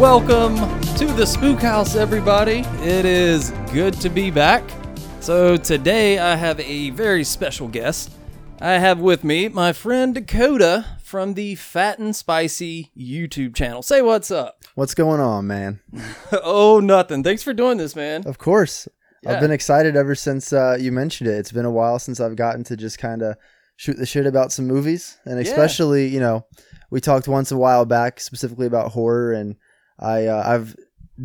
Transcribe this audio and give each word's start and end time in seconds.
Welcome 0.00 0.56
to 0.96 1.04
the 1.08 1.26
Spook 1.26 1.60
House, 1.60 1.94
everybody. 1.94 2.60
It 2.80 3.04
is 3.04 3.50
good 3.70 3.92
to 4.00 4.08
be 4.08 4.30
back. 4.30 4.64
So, 5.20 5.58
today 5.58 6.18
I 6.18 6.36
have 6.36 6.58
a 6.58 6.88
very 6.88 7.22
special 7.22 7.68
guest. 7.68 8.10
I 8.62 8.78
have 8.78 8.98
with 8.98 9.24
me 9.24 9.50
my 9.50 9.74
friend 9.74 10.14
Dakota 10.14 10.86
from 11.02 11.34
the 11.34 11.54
Phat 11.54 11.98
and 11.98 12.16
Spicy 12.16 12.90
YouTube 12.96 13.54
channel. 13.54 13.82
Say 13.82 14.00
what's 14.00 14.30
up. 14.30 14.64
What's 14.74 14.94
going 14.94 15.20
on, 15.20 15.46
man? 15.46 15.80
oh, 16.32 16.80
nothing. 16.80 17.22
Thanks 17.22 17.42
for 17.42 17.52
doing 17.52 17.76
this, 17.76 17.94
man. 17.94 18.26
Of 18.26 18.38
course. 18.38 18.88
Yeah. 19.22 19.32
I've 19.34 19.40
been 19.40 19.52
excited 19.52 19.96
ever 19.96 20.14
since 20.14 20.50
uh, 20.50 20.78
you 20.80 20.92
mentioned 20.92 21.28
it. 21.28 21.34
It's 21.34 21.52
been 21.52 21.66
a 21.66 21.70
while 21.70 21.98
since 21.98 22.20
I've 22.20 22.36
gotten 22.36 22.64
to 22.64 22.76
just 22.78 22.98
kind 22.98 23.20
of 23.20 23.36
shoot 23.76 23.98
the 23.98 24.06
shit 24.06 24.24
about 24.24 24.50
some 24.50 24.66
movies. 24.66 25.18
And 25.26 25.38
especially, 25.38 26.08
you 26.08 26.20
know, 26.20 26.46
we 26.90 27.02
talked 27.02 27.28
once 27.28 27.52
a 27.52 27.58
while 27.58 27.84
back 27.84 28.18
specifically 28.18 28.66
about 28.66 28.92
horror, 28.92 29.34
and 29.34 29.56
I, 30.00 30.26
uh, 30.26 30.42
I've 30.46 30.76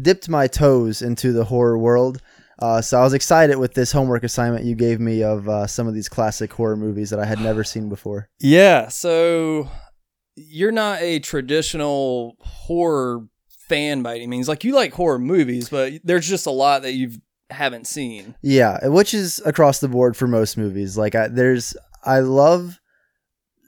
dipped 0.01 0.29
my 0.29 0.47
toes 0.47 1.01
into 1.01 1.31
the 1.31 1.45
horror 1.45 1.77
world. 1.77 2.21
Uh, 2.59 2.81
so 2.81 2.99
I 2.99 3.03
was 3.03 3.13
excited 3.13 3.57
with 3.57 3.73
this 3.73 3.91
homework 3.91 4.23
assignment 4.23 4.65
you 4.65 4.75
gave 4.75 4.99
me 4.99 5.23
of 5.23 5.49
uh, 5.49 5.67
some 5.67 5.87
of 5.87 5.93
these 5.93 6.07
classic 6.07 6.53
horror 6.53 6.77
movies 6.77 7.09
that 7.09 7.19
I 7.19 7.25
had 7.25 7.41
never 7.41 7.63
seen 7.63 7.89
before. 7.89 8.29
Yeah, 8.39 8.87
so 8.87 9.69
you're 10.35 10.71
not 10.71 11.01
a 11.01 11.19
traditional 11.19 12.37
horror 12.39 13.27
fan 13.67 14.03
by 14.03 14.15
any 14.15 14.27
means. 14.27 14.47
Like, 14.47 14.63
you 14.63 14.73
like 14.73 14.93
horror 14.93 15.19
movies, 15.19 15.69
but 15.69 15.93
there's 16.03 16.27
just 16.27 16.45
a 16.45 16.51
lot 16.51 16.83
that 16.83 16.93
you 16.93 17.11
haven't 17.49 17.87
seen. 17.87 18.35
Yeah, 18.41 18.87
which 18.87 19.13
is 19.13 19.41
across 19.45 19.79
the 19.79 19.87
board 19.87 20.15
for 20.17 20.27
most 20.27 20.57
movies. 20.57 20.97
Like 20.97 21.15
I, 21.15 21.27
there's 21.27 21.75
I 22.03 22.19
love 22.19 22.79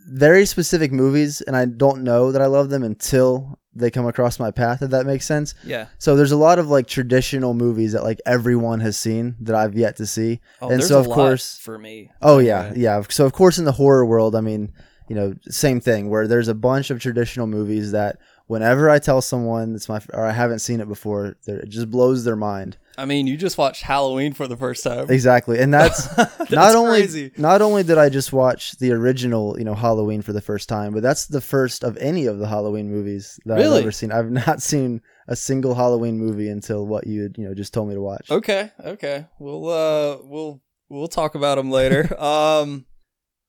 very 0.10 0.46
specific 0.46 0.92
movies 0.92 1.42
and 1.42 1.56
I 1.56 1.66
don't 1.66 2.04
know 2.04 2.32
that 2.32 2.42
I 2.42 2.46
love 2.46 2.70
them 2.70 2.84
until 2.84 3.60
they 3.78 3.92
come 3.92 4.06
across 4.08 4.40
my 4.40 4.52
path 4.52 4.82
if 4.82 4.90
that 4.92 5.06
makes 5.06 5.26
sense. 5.26 5.54
Yeah. 5.64 5.88
So 5.98 6.16
there's 6.16 6.32
a 6.32 6.38
lot 6.38 6.60
of 6.60 6.68
like 6.70 6.88
traditional 6.88 7.54
movies 7.54 7.94
that 7.94 8.04
like 8.04 8.20
everyone 8.26 8.80
has 8.82 8.98
seen 8.98 9.36
that 9.42 9.56
I've 9.56 9.76
yet 9.76 9.96
to 9.98 10.06
see. 10.06 10.40
Oh, 10.62 10.70
and 10.70 10.84
so 10.84 10.98
a 10.98 11.00
of 11.02 11.08
lot 11.08 11.16
course 11.16 11.58
for 11.58 11.78
me. 11.78 12.12
Oh 12.22 12.40
yeah, 12.40 12.66
Okay. 12.72 12.80
yeah. 12.82 13.02
So 13.10 13.26
of 13.26 13.34
course 13.34 13.58
in 13.58 13.66
the 13.66 13.72
horror 13.74 14.06
world, 14.06 14.36
I 14.36 14.42
mean, 14.42 14.72
you 15.08 15.16
know, 15.16 15.34
same 15.50 15.80
thing 15.80 16.10
where 16.10 16.28
there's 16.28 16.48
a 16.50 16.56
bunch 16.56 16.90
of 16.90 17.00
traditional 17.02 17.48
movies 17.48 17.92
that 17.94 18.18
whenever 18.48 18.90
I 18.90 19.00
tell 19.00 19.22
someone 19.22 19.76
it's 19.76 19.88
my 19.90 20.02
or 20.14 20.26
I 20.26 20.32
haven't 20.32 20.60
seen 20.60 20.82
it 20.82 20.88
before, 20.88 21.36
it 21.46 21.70
just 21.70 21.90
blows 21.92 22.24
their 22.26 22.36
mind. 22.36 22.78
I 22.98 23.06
mean, 23.06 23.28
you 23.28 23.38
just 23.38 23.58
watched 23.58 23.84
Halloween 23.84 24.34
for 24.34 24.48
the 24.48 24.58
first 24.58 24.84
time. 24.84 25.10
Exactly, 25.10 25.60
and 25.60 25.72
that's, 25.74 26.08
That's 26.16 26.52
not 26.52 26.76
only 26.76 27.02
crazy. 27.02 27.32
not 27.38 27.62
only 27.62 27.84
did 27.84 27.98
I 27.98 28.10
just 28.10 28.34
watch 28.34 28.72
the 28.80 28.92
original, 28.92 29.58
you 29.60 29.66
know, 29.66 29.76
Halloween 29.76 30.22
for 30.22 30.34
the 30.34 30.42
first 30.42 30.68
time, 30.68 30.94
but 30.94 31.04
that's 31.04 31.28
the 31.28 31.42
first 31.42 31.84
of 31.84 31.96
any 31.98 32.26
of 32.26 32.40
the 32.40 32.48
Halloween 32.48 32.90
movies 32.90 33.40
that 33.46 33.56
Really? 33.58 33.78
I've 33.78 33.84
ever 33.84 33.92
seen. 33.92 34.12
I've 34.12 34.32
not 34.32 34.62
seen 34.62 35.02
a 35.28 35.36
single 35.36 35.76
Halloween 35.76 36.18
movie 36.18 36.50
until 36.50 36.88
what 36.88 37.06
you 37.06 37.30
you 37.38 37.48
know 37.48 37.54
just 37.54 37.74
told 37.74 37.88
me 37.90 37.94
to 37.96 38.02
watch. 38.02 38.32
Okay, 38.32 38.72
okay. 38.84 39.26
We'll 39.40 39.68
uh 39.70 40.18
we'll 40.24 40.62
we'll 40.90 41.08
talk 41.08 41.36
about 41.36 41.56
them 41.56 41.70
later. 41.70 42.20
um 42.24 42.86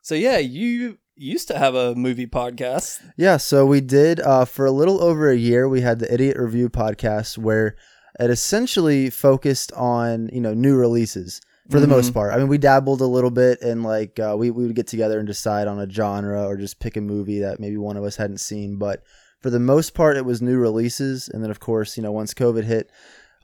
so 0.02 0.14
yeah, 0.14 0.38
you 0.38 0.98
used 1.16 1.48
to 1.48 1.58
have 1.58 1.74
a 1.74 1.94
movie 1.94 2.26
podcast. 2.26 3.00
Yeah, 3.16 3.36
so 3.38 3.64
we 3.66 3.80
did 3.80 4.20
uh, 4.20 4.44
for 4.44 4.66
a 4.66 4.70
little 4.70 5.02
over 5.02 5.30
a 5.30 5.36
year. 5.36 5.68
We 5.68 5.80
had 5.80 5.98
the 5.98 6.12
Idiot 6.12 6.36
Review 6.38 6.68
podcast 6.70 7.36
where 7.38 7.76
it 8.18 8.30
essentially 8.30 9.10
focused 9.10 9.72
on 9.72 10.28
you 10.32 10.40
know 10.40 10.54
new 10.54 10.76
releases 10.76 11.40
for 11.70 11.80
the 11.80 11.86
Mhm. 11.86 11.90
most 11.90 12.14
part. 12.14 12.32
I 12.32 12.38
mean, 12.38 12.48
we 12.48 12.56
dabbled 12.58 13.00
a 13.02 13.06
little 13.06 13.30
bit 13.30 13.60
and 13.60 13.82
like 13.82 14.18
uh, 14.18 14.34
we 14.38 14.50
we 14.50 14.66
would 14.66 14.74
get 14.76 14.86
together 14.86 15.18
and 15.18 15.26
decide 15.26 15.68
on 15.68 15.78
a 15.80 15.88
genre 15.90 16.46
or 16.46 16.56
just 16.56 16.80
pick 16.80 16.96
a 16.96 17.00
movie 17.00 17.40
that 17.40 17.60
maybe 17.60 17.76
one 17.76 17.96
of 17.96 18.04
us 18.04 18.16
hadn't 18.16 18.40
seen. 18.40 18.76
But 18.78 19.02
for 19.42 19.50
the 19.50 19.60
most 19.60 19.94
part, 19.94 20.16
it 20.16 20.24
was 20.24 20.40
new 20.42 20.56
releases, 20.58 21.28
and 21.28 21.42
then 21.42 21.50
of 21.50 21.60
course 21.60 21.96
you 21.96 22.02
know 22.02 22.12
once 22.12 22.32
COVID 22.34 22.64
hit, 22.64 22.90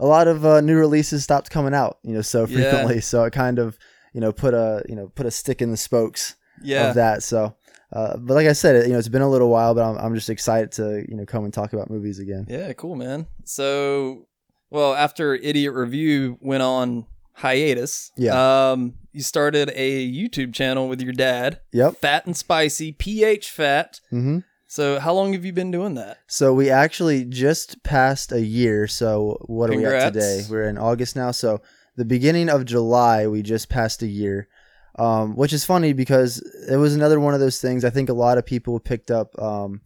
a 0.01 0.07
lot 0.07 0.27
of 0.27 0.45
uh, 0.45 0.61
new 0.61 0.77
releases 0.77 1.23
stopped 1.23 1.51
coming 1.51 1.75
out. 1.75 1.99
You 2.03 2.15
know 2.15 2.23
so 2.23 2.47
Yeah. 2.47 2.55
frequently, 2.55 3.01
so 3.01 3.25
it 3.25 3.33
kind 3.33 3.59
of 3.59 3.79
you 4.13 4.21
know 4.21 4.33
put 4.33 4.55
a 4.55 4.83
you 4.89 4.97
know 4.97 5.09
put 5.15 5.27
a 5.27 5.31
stick 5.31 5.61
in 5.63 5.71
the 5.71 5.77
spokes 5.77 6.35
Yeah. 6.61 6.89
of 6.89 6.95
that. 6.95 7.23
So, 7.23 7.55
uh, 7.93 8.17
but 8.17 8.35
like 8.35 8.47
I 8.49 8.55
said, 8.55 8.87
you 8.87 8.93
know, 8.93 8.99
it's 8.99 9.09
been 9.09 9.23
a 9.23 9.31
little 9.31 9.51
while, 9.51 9.75
but 9.75 9.85
I'm, 9.85 9.99
I'm 9.99 10.15
just 10.15 10.31
excited 10.31 10.73
to 10.73 11.05
you 11.09 11.15
know 11.17 11.27
come 11.27 11.45
and 11.45 11.53
talk 11.53 11.73
about 11.75 11.91
movies 11.91 12.19
again. 12.19 12.47
Yeah, 12.49 12.73
cool, 12.73 12.97
man. 12.97 13.27
So, 13.45 14.27
well, 14.75 14.95
after 14.95 15.35
Idiot 15.35 15.73
Review 15.73 16.37
went 16.41 16.63
on 16.63 17.07
hiatus, 17.35 18.11
Yeah. 18.17 18.71
um, 18.73 18.95
you 19.13 19.23
started 19.23 19.71
a 19.75 20.11
YouTube 20.13 20.53
channel 20.53 20.89
with 20.89 21.01
your 21.01 21.13
dad, 21.13 21.61
Yep. 21.73 21.97
Phat 22.01 22.27
and 22.27 22.37
Spicy, 22.37 22.93
PH 22.93 23.51
Fat. 23.51 24.01
hmm 24.11 24.39
So, 24.67 24.99
how 24.99 25.13
long 25.15 25.33
have 25.35 25.45
you 25.45 25.53
been 25.53 25.71
doing 25.71 25.95
that? 25.95 26.19
So 26.27 26.53
we 26.53 26.69
actually 26.69 27.25
just 27.25 27.85
passed 27.85 28.33
a 28.33 28.41
year. 28.41 28.89
So 28.89 29.39
what 29.47 29.71
are 29.71 29.77
we 29.77 29.85
at 29.87 30.13
today? 30.13 30.43
We're 30.51 30.69
in 30.69 30.79
August 30.79 31.15
now. 31.15 31.31
So 31.31 31.61
the 31.97 32.05
beginning 32.05 32.49
of 32.49 32.65
July, 32.65 33.29
we 33.29 33.43
just 33.43 33.69
passed 33.69 34.03
a 34.03 34.09
year. 34.09 34.49
Um, 34.97 35.35
which 35.35 35.53
is 35.53 35.65
funny 35.65 35.93
because 35.93 36.39
it 36.69 36.77
was 36.77 36.95
another 36.95 37.19
one 37.19 37.35
of 37.35 37.41
those 37.41 37.61
things. 37.61 37.85
I 37.85 37.91
think 37.91 38.09
a 38.09 38.13
lot 38.15 38.39
of 38.39 38.47
people 38.47 38.79
picked 38.79 39.11
up, 39.11 39.37
um, 39.43 39.81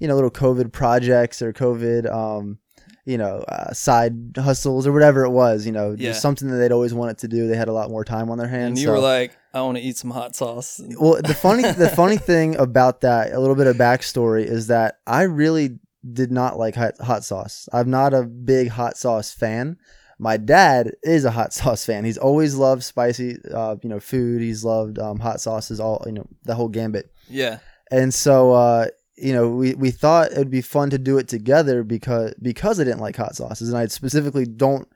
you 0.00 0.08
know, 0.08 0.14
little 0.14 0.30
COVID 0.30 0.72
projects 0.72 1.42
or 1.42 1.52
COVID, 1.52 2.10
um, 2.10 2.58
you 3.06 3.18
know, 3.18 3.44
uh, 3.48 3.72
side 3.72 4.14
hustles 4.36 4.86
or 4.86 4.92
whatever 4.92 5.24
it 5.24 5.30
was. 5.30 5.66
You 5.66 5.72
know, 5.72 5.90
Yeah. 5.90 6.10
just 6.10 6.22
something 6.22 6.48
that 6.48 6.56
they'd 6.56 6.72
always 6.72 6.94
wanted 6.94 7.18
to 7.18 7.28
do. 7.28 7.46
They 7.48 7.56
had 7.56 7.68
a 7.68 7.72
lot 7.72 7.90
more 7.90 8.04
time 8.04 8.30
on 8.30 8.38
their 8.38 8.48
hands. 8.48 8.70
And 8.70 8.78
you 8.78 8.86
so- 8.86 8.92
were 8.92 8.98
like, 8.98 9.36
I 9.52 9.60
want 9.62 9.76
to 9.76 9.82
eat 9.82 9.96
some 9.96 10.10
hot 10.10 10.34
sauce. 10.34 10.80
well, 10.98 11.20
the 11.22 11.34
funny 11.34 11.62
the 11.62 11.88
funny 11.96 12.16
thing 12.16 12.56
about 12.56 13.02
that, 13.02 13.32
a 13.32 13.38
little 13.38 13.54
bit 13.56 13.66
of 13.66 13.76
backstory, 13.76 14.44
is 14.44 14.66
that 14.68 14.98
I 15.06 15.22
really 15.22 15.78
did 16.12 16.30
not 16.32 16.58
like 16.58 16.74
hot, 16.74 16.94
hot 17.00 17.24
sauce. 17.24 17.68
I'm 17.72 17.88
not 17.90 18.12
a 18.14 18.24
big 18.24 18.68
hot 18.68 18.96
sauce 18.96 19.32
fan. 19.32 19.76
My 20.18 20.36
dad 20.36 20.92
is 21.02 21.24
a 21.24 21.30
hot 21.30 21.52
sauce 21.58 21.84
fan. 21.84 22.04
He's 22.04 22.18
always 22.18 22.54
loved 22.56 22.82
spicy, 22.84 23.38
uh, 23.52 23.76
you 23.82 23.88
know, 23.88 24.00
food. 24.00 24.40
He's 24.42 24.64
loved 24.64 24.98
um, 24.98 25.18
hot 25.18 25.40
sauces, 25.40 25.78
all 25.80 26.02
you 26.06 26.12
know, 26.12 26.26
the 26.44 26.54
whole 26.54 26.68
gambit. 26.68 27.10
Yeah. 27.28 27.58
And 27.90 28.12
so, 28.14 28.52
uh, 28.52 28.86
you 29.16 29.32
know, 29.32 29.48
we, 29.48 29.74
we 29.74 29.90
thought 29.90 30.32
it 30.32 30.38
would 30.38 30.50
be 30.50 30.60
fun 30.60 30.90
to 30.90 30.98
do 30.98 31.18
it 31.18 31.28
together 31.28 31.82
because 31.82 32.34
because 32.42 32.80
I 32.80 32.84
didn't 32.84 33.00
like 33.00 33.16
hot 33.16 33.36
sauces, 33.36 33.68
and 33.68 33.78
I 33.78 33.86
specifically 33.86 34.44
don't. 34.44 34.88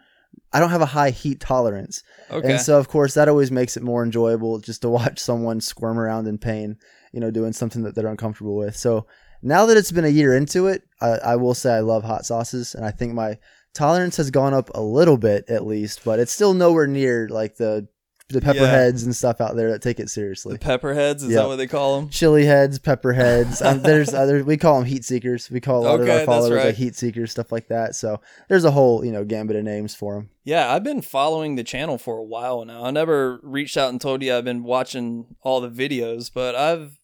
I 0.52 0.60
don't 0.60 0.70
have 0.70 0.82
a 0.82 0.86
high 0.86 1.10
heat 1.10 1.40
tolerance. 1.40 2.02
Okay. 2.30 2.52
And 2.52 2.60
so, 2.60 2.78
of 2.78 2.88
course, 2.88 3.14
that 3.14 3.28
always 3.28 3.50
makes 3.50 3.76
it 3.76 3.82
more 3.82 4.04
enjoyable 4.04 4.58
just 4.58 4.82
to 4.82 4.88
watch 4.90 5.18
someone 5.18 5.60
squirm 5.60 5.98
around 5.98 6.26
in 6.26 6.38
pain, 6.38 6.76
you 7.12 7.20
know, 7.20 7.30
doing 7.30 7.52
something 7.52 7.82
that 7.82 7.94
they're 7.94 8.06
uncomfortable 8.06 8.56
with. 8.56 8.76
So 8.76 9.06
now 9.42 9.66
that 9.66 9.76
it's 9.76 9.92
been 9.92 10.04
a 10.04 10.08
year 10.08 10.36
into 10.36 10.66
it, 10.66 10.82
I, 11.00 11.08
I 11.08 11.36
will 11.36 11.54
say 11.54 11.72
I 11.72 11.80
love 11.80 12.04
hot 12.04 12.26
sauces, 12.26 12.74
and 12.74 12.84
I 12.84 12.90
think 12.90 13.14
my 13.14 13.38
tolerance 13.74 14.16
has 14.16 14.30
gone 14.30 14.54
up 14.54 14.70
a 14.74 14.82
little 14.82 15.16
bit 15.16 15.48
at 15.48 15.66
least, 15.66 16.04
but 16.04 16.18
it's 16.18 16.32
still 16.32 16.54
nowhere 16.54 16.86
near 16.86 17.28
like 17.28 17.56
the 17.56 17.88
the 18.30 18.40
pepper 18.42 18.58
Yeah. 18.60 18.70
heads 18.70 19.04
and 19.04 19.16
stuff 19.16 19.40
out 19.40 19.56
there 19.56 19.70
that 19.70 19.80
take 19.80 19.98
it 19.98 20.10
seriously. 20.10 20.52
the 20.52 20.58
pepperheads, 20.58 21.22
is 21.22 21.30
Yeah. 21.30 21.38
that 21.40 21.48
what 21.48 21.56
they 21.56 21.66
call 21.66 21.98
them? 22.00 22.10
Chili 22.10 22.44
heads, 22.44 22.78
pepper 22.78 23.12
heads. 23.14 23.62
Um, 23.68 23.80
there's 23.82 24.12
other 24.12 24.44
we 24.44 24.56
call 24.58 24.76
them 24.78 24.84
heat 24.86 25.04
seekers. 25.04 25.50
We 25.50 25.60
call 25.60 25.80
a 25.80 25.84
lot 25.84 26.00
Okay, 26.00 26.10
of 26.12 26.20
our 26.20 26.24
followers 26.26 26.56
right. 26.56 26.66
like 26.66 26.74
heat 26.74 26.94
seekers, 26.94 27.30
stuff 27.30 27.50
like 27.52 27.68
that. 27.68 27.94
So 27.94 28.20
there's 28.48 28.64
a 28.64 28.70
whole 28.70 29.04
you 29.04 29.12
know 29.12 29.24
gambit 29.24 29.56
of 29.56 29.64
names 29.64 29.94
for 29.94 30.14
them. 30.16 30.30
Yeah, 30.44 30.72
I've 30.72 30.84
been 30.84 31.00
following 31.02 31.56
the 31.56 31.64
channel 31.64 31.96
for 31.98 32.18
a 32.18 32.22
while 32.22 32.64
now. 32.64 32.84
I 32.84 32.90
never 32.90 33.38
reached 33.42 33.76
out 33.76 33.90
and 33.90 34.00
told 34.00 34.22
you 34.22 34.34
I've 34.34 34.44
been 34.44 34.62
watching 34.62 35.26
all 35.42 35.60
the 35.60 35.70
videos, 35.70 36.30
but 36.32 36.54
I've 36.54 36.98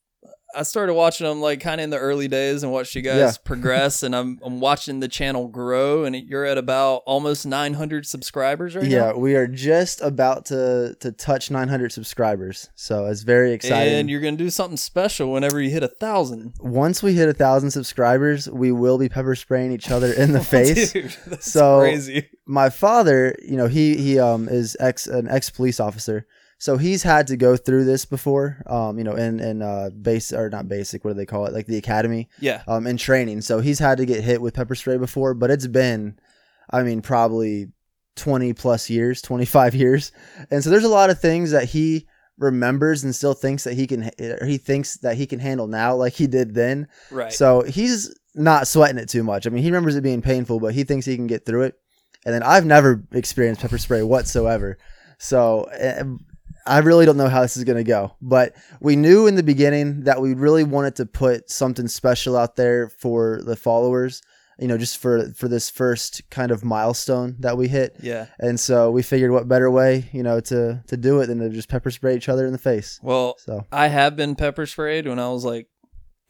I 0.56 0.62
started 0.62 0.94
watching 0.94 1.26
them 1.26 1.40
like 1.40 1.60
kind 1.60 1.80
of 1.80 1.84
in 1.84 1.90
the 1.90 1.98
early 1.98 2.28
days 2.28 2.62
and 2.62 2.70
watched 2.72 2.94
you 2.94 3.02
guys 3.02 3.16
Yeah. 3.18 3.32
progress, 3.44 4.02
and 4.02 4.14
I'm 4.14 4.38
I'm 4.42 4.60
watching 4.60 5.00
the 5.00 5.08
channel 5.08 5.48
grow, 5.48 6.04
and 6.04 6.14
you're 6.14 6.44
at 6.44 6.58
about 6.58 7.02
almost 7.06 7.46
900 7.46 8.06
subscribers 8.06 8.76
right 8.76 8.84
Yeah, 8.86 8.98
now. 8.98 9.06
Yeah, 9.06 9.12
we 9.14 9.34
are 9.36 9.46
just 9.46 10.00
about 10.00 10.46
to 10.46 10.96
to 11.00 11.12
touch 11.12 11.50
900 11.50 11.92
subscribers, 11.92 12.68
so 12.74 13.06
it's 13.06 13.22
very 13.22 13.52
exciting. 13.52 13.94
And 13.94 14.10
you're 14.10 14.20
gonna 14.20 14.36
do 14.36 14.50
something 14.50 14.76
special 14.76 15.32
whenever 15.32 15.60
you 15.60 15.70
hit 15.70 15.82
a 15.82 15.88
thousand. 15.88 16.54
Once 16.60 17.02
we 17.02 17.14
hit 17.14 17.28
a 17.28 17.34
thousand 17.34 17.70
subscribers, 17.70 18.48
we 18.48 18.72
will 18.72 18.98
be 18.98 19.08
pepper 19.08 19.34
spraying 19.34 19.72
each 19.72 19.90
other 19.90 20.12
in 20.12 20.32
the 20.32 20.40
face. 20.54 20.92
Dude, 20.92 21.16
that's 21.26 21.50
So- 21.50 21.80
crazy. 21.80 22.28
my 22.46 22.70
father, 22.70 23.34
you 23.42 23.56
know, 23.56 23.66
he 23.66 23.96
he 23.96 24.18
um 24.18 24.48
is 24.48 24.76
ex 24.80 25.06
an 25.06 25.28
ex 25.28 25.50
police 25.50 25.80
officer, 25.80 26.26
so 26.58 26.76
he's 26.76 27.02
had 27.02 27.26
to 27.28 27.36
go 27.36 27.56
through 27.56 27.84
this 27.84 28.04
before, 28.04 28.62
um, 28.66 28.96
you 28.98 29.04
know, 29.04 29.14
in 29.14 29.40
in 29.40 29.62
uh 29.62 29.90
base 29.90 30.32
or 30.32 30.48
not 30.50 30.68
basic, 30.68 31.04
what 31.04 31.12
do 31.12 31.16
they 31.16 31.26
call 31.26 31.46
it, 31.46 31.52
like 31.52 31.66
the 31.66 31.76
academy, 31.78 32.28
Yeah. 32.40 32.62
um, 32.68 32.86
in 32.86 32.96
training. 32.96 33.40
So 33.42 33.60
he's 33.60 33.78
had 33.78 33.98
to 33.98 34.06
get 34.06 34.22
hit 34.24 34.40
with 34.40 34.54
pepper 34.54 34.74
spray 34.74 34.96
before, 34.96 35.34
but 35.34 35.50
it's 35.50 35.66
been, 35.66 36.18
I 36.70 36.82
mean, 36.82 37.02
probably 37.02 37.68
twenty 38.16 38.52
plus 38.52 38.88
years, 38.88 39.20
twenty 39.20 39.44
five 39.44 39.74
years, 39.74 40.12
and 40.50 40.62
so 40.62 40.70
there's 40.70 40.84
a 40.84 40.88
lot 40.88 41.10
of 41.10 41.20
things 41.20 41.50
that 41.50 41.64
he 41.70 42.06
remembers 42.38 43.04
and 43.04 43.14
still 43.14 43.34
thinks 43.34 43.62
that 43.64 43.74
he 43.74 43.86
can 43.86 44.10
or 44.20 44.44
he 44.46 44.58
thinks 44.58 44.96
that 44.98 45.16
he 45.16 45.24
can 45.26 45.38
handle 45.38 45.66
now 45.68 45.94
like 45.94 46.14
he 46.14 46.26
did 46.26 46.52
then 46.54 46.88
Right. 47.12 47.32
so 47.32 47.62
he's 47.62 48.12
not 48.34 48.66
sweating 48.66 48.98
it 48.98 49.08
too 49.08 49.22
much. 49.22 49.46
I 49.46 49.50
mean, 49.50 49.62
he 49.62 49.68
remembers 49.70 49.94
it 49.94 50.02
being 50.02 50.20
painful, 50.20 50.58
but 50.58 50.74
he 50.74 50.82
thinks 50.82 51.06
he 51.06 51.14
can 51.14 51.28
get 51.28 51.46
through 51.46 51.62
it. 51.62 51.74
And 52.26 52.34
then 52.34 52.42
I've 52.42 52.66
never 52.66 53.04
experienced 53.12 53.60
pepper 53.60 53.78
spray 53.78 54.02
whatsoever. 54.02 54.78
So 55.18 55.64
eh, 55.78 56.02
I 56.66 56.78
really 56.78 57.04
don't 57.06 57.16
know 57.16 57.28
how 57.28 57.42
this 57.42 57.56
is 57.56 57.64
going 57.64 57.78
to 57.78 57.84
go. 57.84 58.14
But 58.22 58.54
we 58.80 58.96
knew 58.96 59.26
in 59.26 59.34
the 59.34 59.42
beginning 59.42 60.04
that 60.04 60.20
we 60.20 60.34
really 60.34 60.64
wanted 60.64 60.96
to 60.96 61.06
put 61.06 61.50
something 61.50 61.88
special 61.88 62.36
out 62.36 62.56
there 62.56 62.88
for 62.88 63.40
the 63.44 63.56
followers, 63.56 64.22
you 64.58 64.68
know, 64.68 64.78
just 64.78 64.98
for 64.98 65.32
for 65.34 65.48
this 65.48 65.68
first 65.68 66.22
kind 66.30 66.50
of 66.50 66.64
milestone 66.64 67.36
that 67.40 67.56
we 67.58 67.68
hit. 67.68 67.96
yeah. 68.00 68.26
And 68.38 68.58
so 68.58 68.90
we 68.90 69.02
figured 69.02 69.30
what 69.30 69.48
better 69.48 69.70
way, 69.70 70.08
you 70.12 70.22
know, 70.22 70.40
to 70.40 70.82
to 70.86 70.96
do 70.96 71.20
it 71.20 71.26
than 71.26 71.38
to 71.40 71.50
just 71.50 71.68
pepper 71.68 71.90
spray 71.90 72.16
each 72.16 72.28
other 72.28 72.46
in 72.46 72.52
the 72.52 72.58
face. 72.58 72.98
Well, 73.02 73.36
So 73.38 73.66
I 73.70 73.88
have 73.88 74.16
been 74.16 74.34
pepper 74.36 74.66
sprayed 74.66 75.06
when 75.06 75.18
I 75.18 75.28
was 75.28 75.44
like 75.44 75.68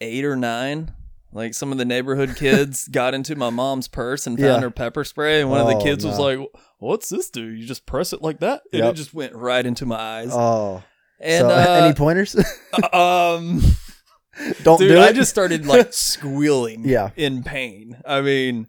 eight 0.01 0.25
or 0.25 0.35
nine. 0.35 0.91
Like 1.35 1.53
some 1.53 1.71
of 1.71 1.77
the 1.77 1.85
neighborhood 1.85 2.35
kids 2.37 2.87
got 2.87 3.13
into 3.13 3.35
my 3.35 3.49
mom's 3.49 3.87
purse 3.89 4.25
and 4.25 4.37
found 4.39 4.47
Yeah. 4.47 4.59
her 4.61 4.71
pepper 4.71 5.03
spray, 5.03 5.41
and 5.41 5.49
one 5.49 5.59
of 5.61 5.67
the 5.67 5.75
Oh, 5.75 5.83
kids 5.83 6.05
was 6.05 6.17
like, 6.17 6.39
"What's 6.79 7.09
this 7.09 7.29
do? 7.29 7.43
You 7.45 7.65
just 7.67 7.85
press 7.85 8.13
it 8.13 8.21
like 8.21 8.39
that?" 8.39 8.61
And 8.71 8.83
Yep. 8.83 8.93
it 8.93 8.95
just 8.95 9.13
went 9.13 9.35
right 9.35 9.65
into 9.65 9.85
my 9.85 9.97
eyes. 9.97 10.29
oh, 10.31 10.81
and 11.19 11.41
so 11.41 11.49
uh, 11.49 11.81
any 11.85 11.93
pointers? 11.93 12.35
um, 12.93 13.61
don't 14.63 14.79
dude, 14.79 14.89
do 14.89 14.95
it. 14.95 14.99
I 14.99 15.11
just 15.11 15.29
started 15.29 15.65
like 15.65 15.93
squealing, 15.93 16.83
Yeah. 16.87 17.09
in 17.15 17.43
pain. 17.43 17.97
I 18.05 18.21
mean. 18.21 18.67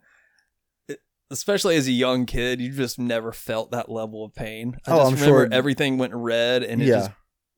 Especially 1.28 1.74
as 1.74 1.88
a 1.88 1.92
young 1.92 2.24
kid, 2.24 2.60
you 2.60 2.70
just 2.70 3.00
never 3.00 3.32
felt 3.32 3.72
that 3.72 3.88
level 3.90 4.24
of 4.24 4.32
pain. 4.32 4.76
I 4.86 4.92
Oh, 4.92 4.96
just 4.98 5.06
I'm 5.06 5.14
remember 5.14 5.24
sure- 5.46 5.48
everything 5.52 5.98
went 5.98 6.14
red 6.14 6.62
and 6.62 6.80
it 6.80 6.86
Yeah. 6.86 6.94
just 6.98 7.10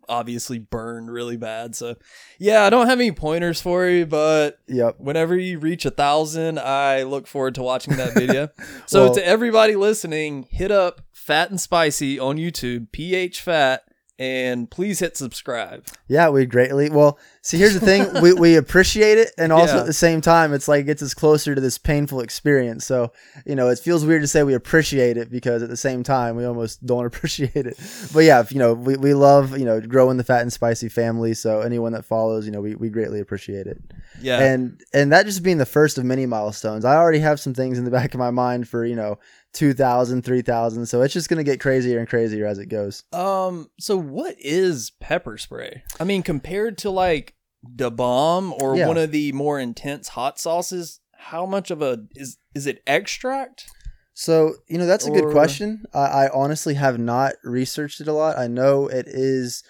obviously 0.08 0.58
burned 0.58 1.10
really 1.10 1.37
bad. 1.37 1.75
So, 1.76 1.96
yeah, 2.38 2.62
I 2.64 2.70
don't 2.70 2.87
have 2.87 2.99
any 3.00 3.12
pointers 3.12 3.60
for 3.60 3.87
you, 3.88 4.06
but 4.06 4.58
Yep. 4.69 4.96
whenever 4.99 5.37
you 5.37 5.58
reach 5.58 5.84
a 5.84 5.90
thousand, 5.90 6.58
I 6.58 7.02
look 7.05 7.26
forward 7.26 7.55
to 7.56 7.62
watching 7.62 7.96
that 7.96 8.14
video. 8.14 8.49
so, 8.87 9.05
Well- 9.06 9.14
to 9.14 9.26
everybody 9.26 9.76
listening, 9.76 10.46
hit 10.50 10.70
up 10.70 11.00
Phat 11.12 11.50
and 11.50 11.60
Spicy 11.60 12.19
on 12.19 12.37
YouTube, 12.37 12.90
PH 12.93 13.40
Fat, 13.43 13.82
and 14.19 14.70
please 14.70 14.99
hit 14.99 15.17
subscribe. 15.17 15.87
Yeah, 16.09 16.29
we 16.31 16.44
greatly. 16.47 16.91
Well, 16.91 17.19
see, 17.43 17.59
here's 17.59 17.75
the 17.75 17.81
thing: 17.81 18.20
we 18.23 18.32
we 18.32 18.56
appreciate 18.56 19.19
it, 19.19 19.31
and 19.38 19.53
also 19.53 19.75
Yeah. 19.75 19.81
at 19.81 19.87
the 19.87 19.93
same 19.93 20.20
time, 20.20 20.53
it's 20.53 20.67
like 20.69 20.81
it 20.82 20.85
gets 20.85 21.03
us 21.03 21.15
closer 21.15 21.55
to 21.55 21.61
this 21.61 21.79
painful 21.79 22.20
experience. 22.20 22.85
So, 22.85 23.12
you 23.47 23.55
know, 23.55 23.69
it 23.69 23.79
feels 23.79 24.05
weird 24.05 24.23
to 24.23 24.29
say 24.29 24.43
we 24.43 24.55
appreciate 24.55 25.17
it 25.17 25.31
because 25.31 25.62
at 25.62 25.69
the 25.69 25.76
same 25.76 26.03
time, 26.03 26.35
we 26.37 26.44
almost 26.44 26.85
don't 26.87 27.06
appreciate 27.06 27.55
it. 27.55 27.79
But 28.12 28.20
yeah, 28.20 28.44
you 28.50 28.59
know, 28.59 28.75
we, 28.75 28.97
we 28.97 29.15
love 29.15 29.56
you 29.59 29.65
know 29.65 29.81
growing 29.81 30.17
the 30.17 30.25
fat 30.25 30.43
and 30.43 30.53
spicy 30.53 30.88
family. 30.88 31.35
So 31.35 31.61
anyone 31.61 31.93
that 31.93 32.05
follows, 32.05 32.47
you 32.47 32.53
know, 32.53 32.61
we, 32.61 32.75
we 32.75 32.88
greatly 32.88 33.20
appreciate 33.20 33.67
it. 33.67 33.81
Yeah. 34.20 34.41
And 34.41 34.81
and 34.93 35.12
that 35.12 35.26
just 35.26 35.43
being 35.43 35.59
the 35.59 35.67
first 35.67 35.97
of 35.99 36.05
many 36.05 36.26
milestones, 36.26 36.85
I 36.85 36.97
already 36.97 37.20
have 37.20 37.38
some 37.38 37.55
things 37.55 37.79
in 37.79 37.85
the 37.85 37.91
back 37.91 38.15
of 38.15 38.19
my 38.19 38.31
mind 38.31 38.69
for 38.69 38.85
you 38.85 38.97
know 38.97 39.19
2,000, 39.55 40.23
3,000. 40.23 40.87
So 40.87 41.03
it's 41.03 41.15
just 41.15 41.29
gonna 41.29 41.45
get 41.45 41.61
crazier 41.61 41.99
and 41.99 42.09
crazier 42.09 42.47
as 42.47 42.59
it 42.59 42.67
goes. 42.67 43.05
Um. 43.12 43.71
So, 43.79 43.97
what 43.97 44.37
is 44.39 44.91
pepper 45.00 45.39
spray? 45.39 45.83
I 45.99 46.05
mean, 46.05 46.23
compared 46.23 46.79
to 46.79 46.91
like 46.91 47.35
the 47.62 47.91
bomb 47.91 48.53
or 48.61 48.77
Yeah. 48.77 48.87
one 48.87 48.99
of 48.99 49.11
the 49.11 49.33
more 49.33 49.59
intense 49.59 50.09
hot 50.09 50.39
sauces, 50.39 51.00
how 51.17 51.45
much 51.47 51.71
of 51.71 51.83
a 51.83 52.05
is 52.15 52.39
is 52.55 52.67
it 52.67 52.83
extract? 52.87 53.67
So, 54.15 54.55
you 54.69 54.79
know, 54.79 54.87
that's 54.87 55.06
a 55.06 55.12
good 55.12 55.31
question. 55.31 55.85
I, 55.94 55.99
I 56.25 56.31
honestly 56.35 56.75
have 56.75 56.99
not 56.99 57.35
researched 57.44 58.01
it 58.01 58.09
a 58.09 58.12
lot. 58.12 58.37
I 58.37 58.49
know 58.49 58.89
it 58.89 59.06
is, 59.06 59.62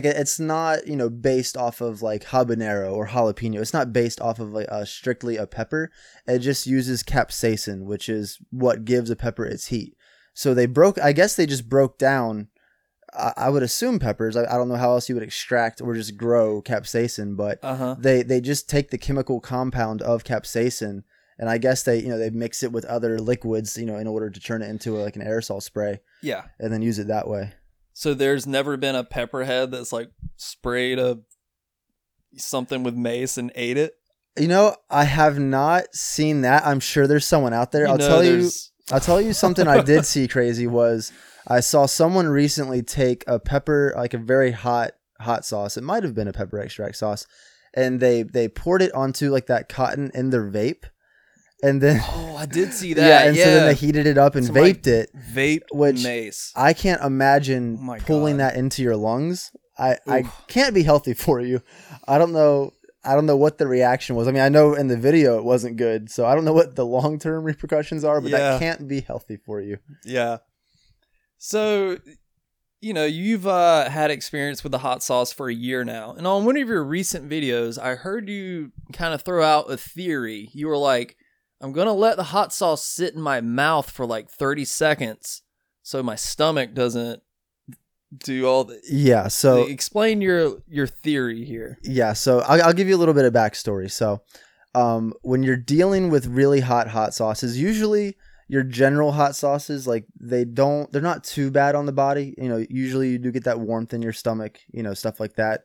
Get, 0.00 0.16
it's 0.16 0.38
not, 0.40 0.86
you 0.86 0.96
know, 0.96 1.08
based 1.10 1.56
off 1.56 1.80
of 1.80 2.02
like 2.02 2.24
habanero 2.24 2.92
or 2.92 3.08
jalapeno. 3.08 3.60
It's 3.60 3.72
not 3.72 3.92
based 3.92 4.20
off 4.20 4.38
of 4.40 4.52
like 4.52 4.66
uh, 4.70 4.84
strictly 4.84 5.36
a 5.36 5.46
pepper. 5.46 5.90
It 6.26 6.40
just 6.40 6.66
uses 6.66 7.02
capsaicin, 7.02 7.84
which 7.84 8.08
is 8.08 8.38
what 8.50 8.84
gives 8.84 9.10
a 9.10 9.16
pepper 9.16 9.44
its 9.44 9.66
heat. 9.68 9.96
So 10.34 10.52
they 10.54 10.66
broke, 10.66 10.98
I 10.98 11.12
guess 11.12 11.36
they 11.36 11.46
just 11.46 11.68
broke 11.68 11.96
down, 11.98 12.48
I, 13.12 13.32
I 13.36 13.50
would 13.50 13.62
assume 13.62 13.98
peppers. 14.00 14.36
I, 14.36 14.44
I 14.44 14.56
don't 14.56 14.68
know 14.68 14.74
how 14.76 14.90
else 14.90 15.08
you 15.08 15.14
would 15.14 15.22
extract 15.24 15.80
or 15.80 15.94
just 15.94 16.16
grow 16.16 16.60
capsaicin, 16.60 17.36
but 17.36 17.58
Uh 17.62 17.76
huh. 17.76 17.96
they 17.98 18.22
they 18.22 18.40
just 18.40 18.68
take 18.68 18.90
the 18.90 18.98
chemical 18.98 19.38
compound 19.40 20.02
of 20.02 20.24
capsaicin 20.24 21.04
and 21.38 21.48
I 21.50 21.58
guess 21.58 21.82
they 21.84 21.98
you 22.00 22.08
know 22.08 22.18
they 22.18 22.30
mix 22.30 22.62
it 22.62 22.72
with 22.72 22.84
other 22.84 23.18
liquids 23.20 23.76
you 23.76 23.86
know 23.86 23.96
in 23.96 24.06
order 24.06 24.30
to 24.30 24.40
turn 24.40 24.62
it 24.62 24.68
into 24.70 24.92
like 24.96 25.16
an 25.16 25.22
aerosol 25.22 25.62
spray 25.62 26.00
Yeah. 26.22 26.42
and 26.58 26.72
then 26.72 26.82
use 26.82 26.98
it 26.98 27.06
that 27.08 27.28
way. 27.28 27.52
So 27.94 28.12
there's 28.12 28.46
never 28.46 28.76
been 28.76 28.96
a 28.96 29.04
pepperhead 29.04 29.70
that's 29.70 29.92
like 29.92 30.10
sprayed 30.36 30.98
a 30.98 31.20
something 32.36 32.82
with 32.82 32.94
mace 32.94 33.38
and 33.38 33.52
ate 33.54 33.76
it. 33.76 33.94
You 34.36 34.48
know, 34.48 34.76
I 34.90 35.04
have 35.04 35.38
not 35.38 35.94
seen 35.94 36.40
that. 36.40 36.66
I'm 36.66 36.80
sure 36.80 37.06
there's 37.06 37.24
someone 37.24 37.54
out 37.54 37.70
there. 37.70 37.86
I'll 37.86 37.96
know 37.96 38.08
tell 38.08 38.24
you 38.24 38.50
I'll 38.90 39.00
tell 39.00 39.20
you 39.20 39.32
something 39.32 39.68
I 39.68 39.80
did 39.80 40.04
see 40.06 40.26
crazy 40.26 40.66
was 40.66 41.12
I 41.46 41.60
saw 41.60 41.86
someone 41.86 42.26
recently 42.26 42.82
take 42.82 43.22
a 43.28 43.38
pepper 43.38 43.94
like 43.96 44.12
a 44.12 44.18
very 44.18 44.50
hot 44.50 44.92
hot 45.20 45.44
sauce. 45.44 45.76
It 45.76 45.84
might 45.84 46.02
have 46.02 46.14
been 46.14 46.28
a 46.28 46.32
pepper 46.32 46.58
extract 46.58 46.96
sauce 46.96 47.26
and 47.74 48.00
they 48.00 48.24
they 48.24 48.48
poured 48.48 48.82
it 48.82 48.92
onto 48.92 49.30
like 49.30 49.46
that 49.46 49.68
cotton 49.68 50.10
in 50.14 50.30
their 50.30 50.50
vape 50.50 50.84
and 51.66 51.80
then 51.80 52.00
Oh, 52.08 52.36
I 52.36 52.46
did 52.46 52.72
see 52.72 52.88
yeah, 52.94 52.94
that. 52.94 53.26
and 53.28 53.36
Yeah, 53.36 53.44
so 53.44 53.50
then 53.54 53.66
they 53.66 53.74
heated 53.74 54.06
it 54.06 54.18
up 54.18 54.34
and 54.34 54.46
vaped 54.46 54.86
it. 54.86 55.10
vape 55.16 55.62
which- 55.72 56.02
mace. 56.02 56.52
I 56.54 56.72
can't 56.72 57.02
imagine 57.02 57.78
Oh 57.82 57.96
pulling 58.06 58.36
God. 58.38 58.52
that 58.52 58.56
into 58.56 58.82
your 58.82 58.96
lungs. 58.96 59.50
I, 59.78 59.98
I 60.06 60.22
can't 60.46 60.74
be 60.74 60.82
healthy 60.84 61.14
for 61.24 61.40
you. 61.40 61.60
I 62.06 62.18
don't 62.18 62.32
know. 62.32 62.72
I 63.06 63.14
don't 63.14 63.26
know 63.26 63.36
what 63.36 63.58
the 63.58 63.66
reaction 63.66 64.16
was. 64.16 64.28
I 64.28 64.30
mean, 64.32 64.42
I 64.42 64.48
know 64.48 64.72
in 64.74 64.86
the 64.88 64.96
video 64.96 65.36
it 65.36 65.44
wasn't 65.44 65.76
good, 65.76 66.10
so 66.10 66.24
I 66.24 66.34
don't 66.34 66.44
know 66.46 66.54
what 66.54 66.74
the 66.76 66.86
long 66.86 67.18
term 67.18 67.44
repercussions 67.52 68.04
are, 68.04 68.20
but 68.20 68.30
Yeah. 68.30 68.38
that 68.38 68.60
can't 68.60 68.86
be 68.88 69.00
healthy 69.00 69.36
for 69.36 69.60
you. 69.60 69.78
Yeah. 70.04 70.38
So, 71.38 71.98
you 72.80 72.94
know, 72.94 73.04
you've 73.04 73.46
uh, 73.46 73.88
had 73.90 74.10
experience 74.10 74.62
with 74.62 74.72
the 74.72 74.78
hot 74.78 75.02
sauce 75.02 75.32
for 75.32 75.48
a 75.48 75.54
year 75.54 75.84
now. 75.84 76.12
And 76.12 76.26
on 76.26 76.44
one 76.44 76.56
of 76.56 76.68
your 76.68 76.84
recent 76.84 77.28
videos, 77.28 77.78
I 77.78 77.94
heard 77.96 78.28
you 78.28 78.72
kind 78.92 79.12
of 79.14 79.22
throw 79.22 79.42
out 79.44 79.70
a 79.70 79.76
theory. 79.76 80.48
You 80.52 80.68
were 80.68 80.78
like, 80.78 81.16
I'm 81.64 81.72
going 81.72 81.86
to 81.86 81.94
let 81.94 82.18
the 82.18 82.24
hot 82.24 82.52
sauce 82.52 82.84
sit 82.84 83.14
in 83.14 83.22
my 83.22 83.40
mouth 83.40 83.90
for 83.90 84.04
like 84.04 84.28
30 84.28 84.66
seconds 84.66 85.40
so 85.82 86.02
my 86.02 86.14
stomach 86.14 86.74
doesn't 86.74 87.22
do 88.22 88.46
all 88.46 88.64
the. 88.64 88.82
Yeah. 88.86 89.28
So 89.28 89.62
explain 89.66 90.20
your 90.20 90.58
your 90.68 90.86
theory 90.86 91.42
here. 91.46 91.78
yeah. 91.82 92.12
So 92.12 92.40
I'll, 92.40 92.62
I'll 92.64 92.72
give 92.74 92.86
you 92.86 92.94
a 92.94 92.98
little 92.98 93.14
bit 93.14 93.24
of 93.24 93.32
backstory. 93.32 93.90
So, 93.90 94.20
um, 94.74 95.14
when 95.22 95.42
you're 95.42 95.56
dealing 95.56 96.10
with 96.10 96.26
really 96.26 96.60
hot 96.60 96.88
hot 96.88 97.14
sauces, 97.14 97.58
usually 97.58 98.16
your 98.46 98.62
general 98.62 99.12
hot 99.12 99.34
sauces 99.34 99.86
like 99.86 100.04
they 100.20 100.44
don't 100.44 100.92
they're 100.92 101.00
not 101.00 101.24
too 101.24 101.50
bad 101.50 101.74
on 101.74 101.86
the 101.86 101.92
body 101.92 102.34
you 102.36 102.46
know 102.46 102.62
usually 102.68 103.08
you 103.08 103.18
do 103.18 103.32
get 103.32 103.44
that 103.44 103.58
warmth 103.58 103.94
in 103.94 104.02
your 104.02 104.12
stomach 104.12 104.58
you 104.70 104.82
know 104.82 104.92
stuff 104.92 105.18
like 105.18 105.34
that 105.36 105.64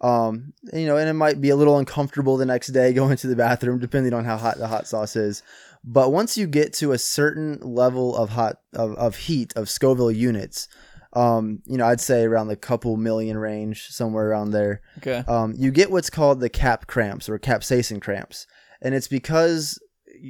um 0.00 0.52
you 0.72 0.86
know 0.86 0.96
and 0.96 1.08
it 1.08 1.14
might 1.14 1.40
be 1.40 1.50
a 1.50 1.56
little 1.56 1.78
uncomfortable 1.78 2.36
the 2.36 2.46
next 2.46 2.68
day 2.68 2.92
going 3.00 3.16
to 3.16 3.26
the 3.26 3.36
bathroom 3.36 3.78
depending 3.78 4.14
on 4.14 4.24
how 4.24 4.36
hot 4.36 4.56
the 4.58 4.68
hot 4.68 4.86
sauce 4.86 5.16
is 5.16 5.42
but 5.84 6.10
once 6.12 6.36
you 6.38 6.46
get 6.46 6.72
to 6.72 6.92
a 6.92 6.98
certain 6.98 7.58
level 7.60 8.16
of 8.16 8.30
hot 8.30 8.56
of, 8.74 8.94
of 8.96 9.16
heat 9.16 9.52
of 9.56 9.68
scoville 9.68 10.10
units 10.10 10.68
um 11.14 11.60
you 11.66 11.76
know 11.76 11.86
i'd 11.86 12.00
say 12.00 12.22
around 12.24 12.48
the 12.48 12.56
couple 12.56 12.96
million 12.96 13.36
range 13.36 13.88
somewhere 13.88 14.28
around 14.30 14.52
there 14.52 14.80
Okay. 14.98 15.24
um, 15.26 15.54
you 15.56 15.70
get 15.70 15.90
what's 15.90 16.10
called 16.10 16.40
the 16.40 16.48
cap 16.48 16.86
cramps 16.86 17.28
or 17.28 17.38
capsaicin 17.38 18.00
cramps. 18.00 18.46
And 18.82 18.94
it's 18.94 19.08
because 19.08 19.78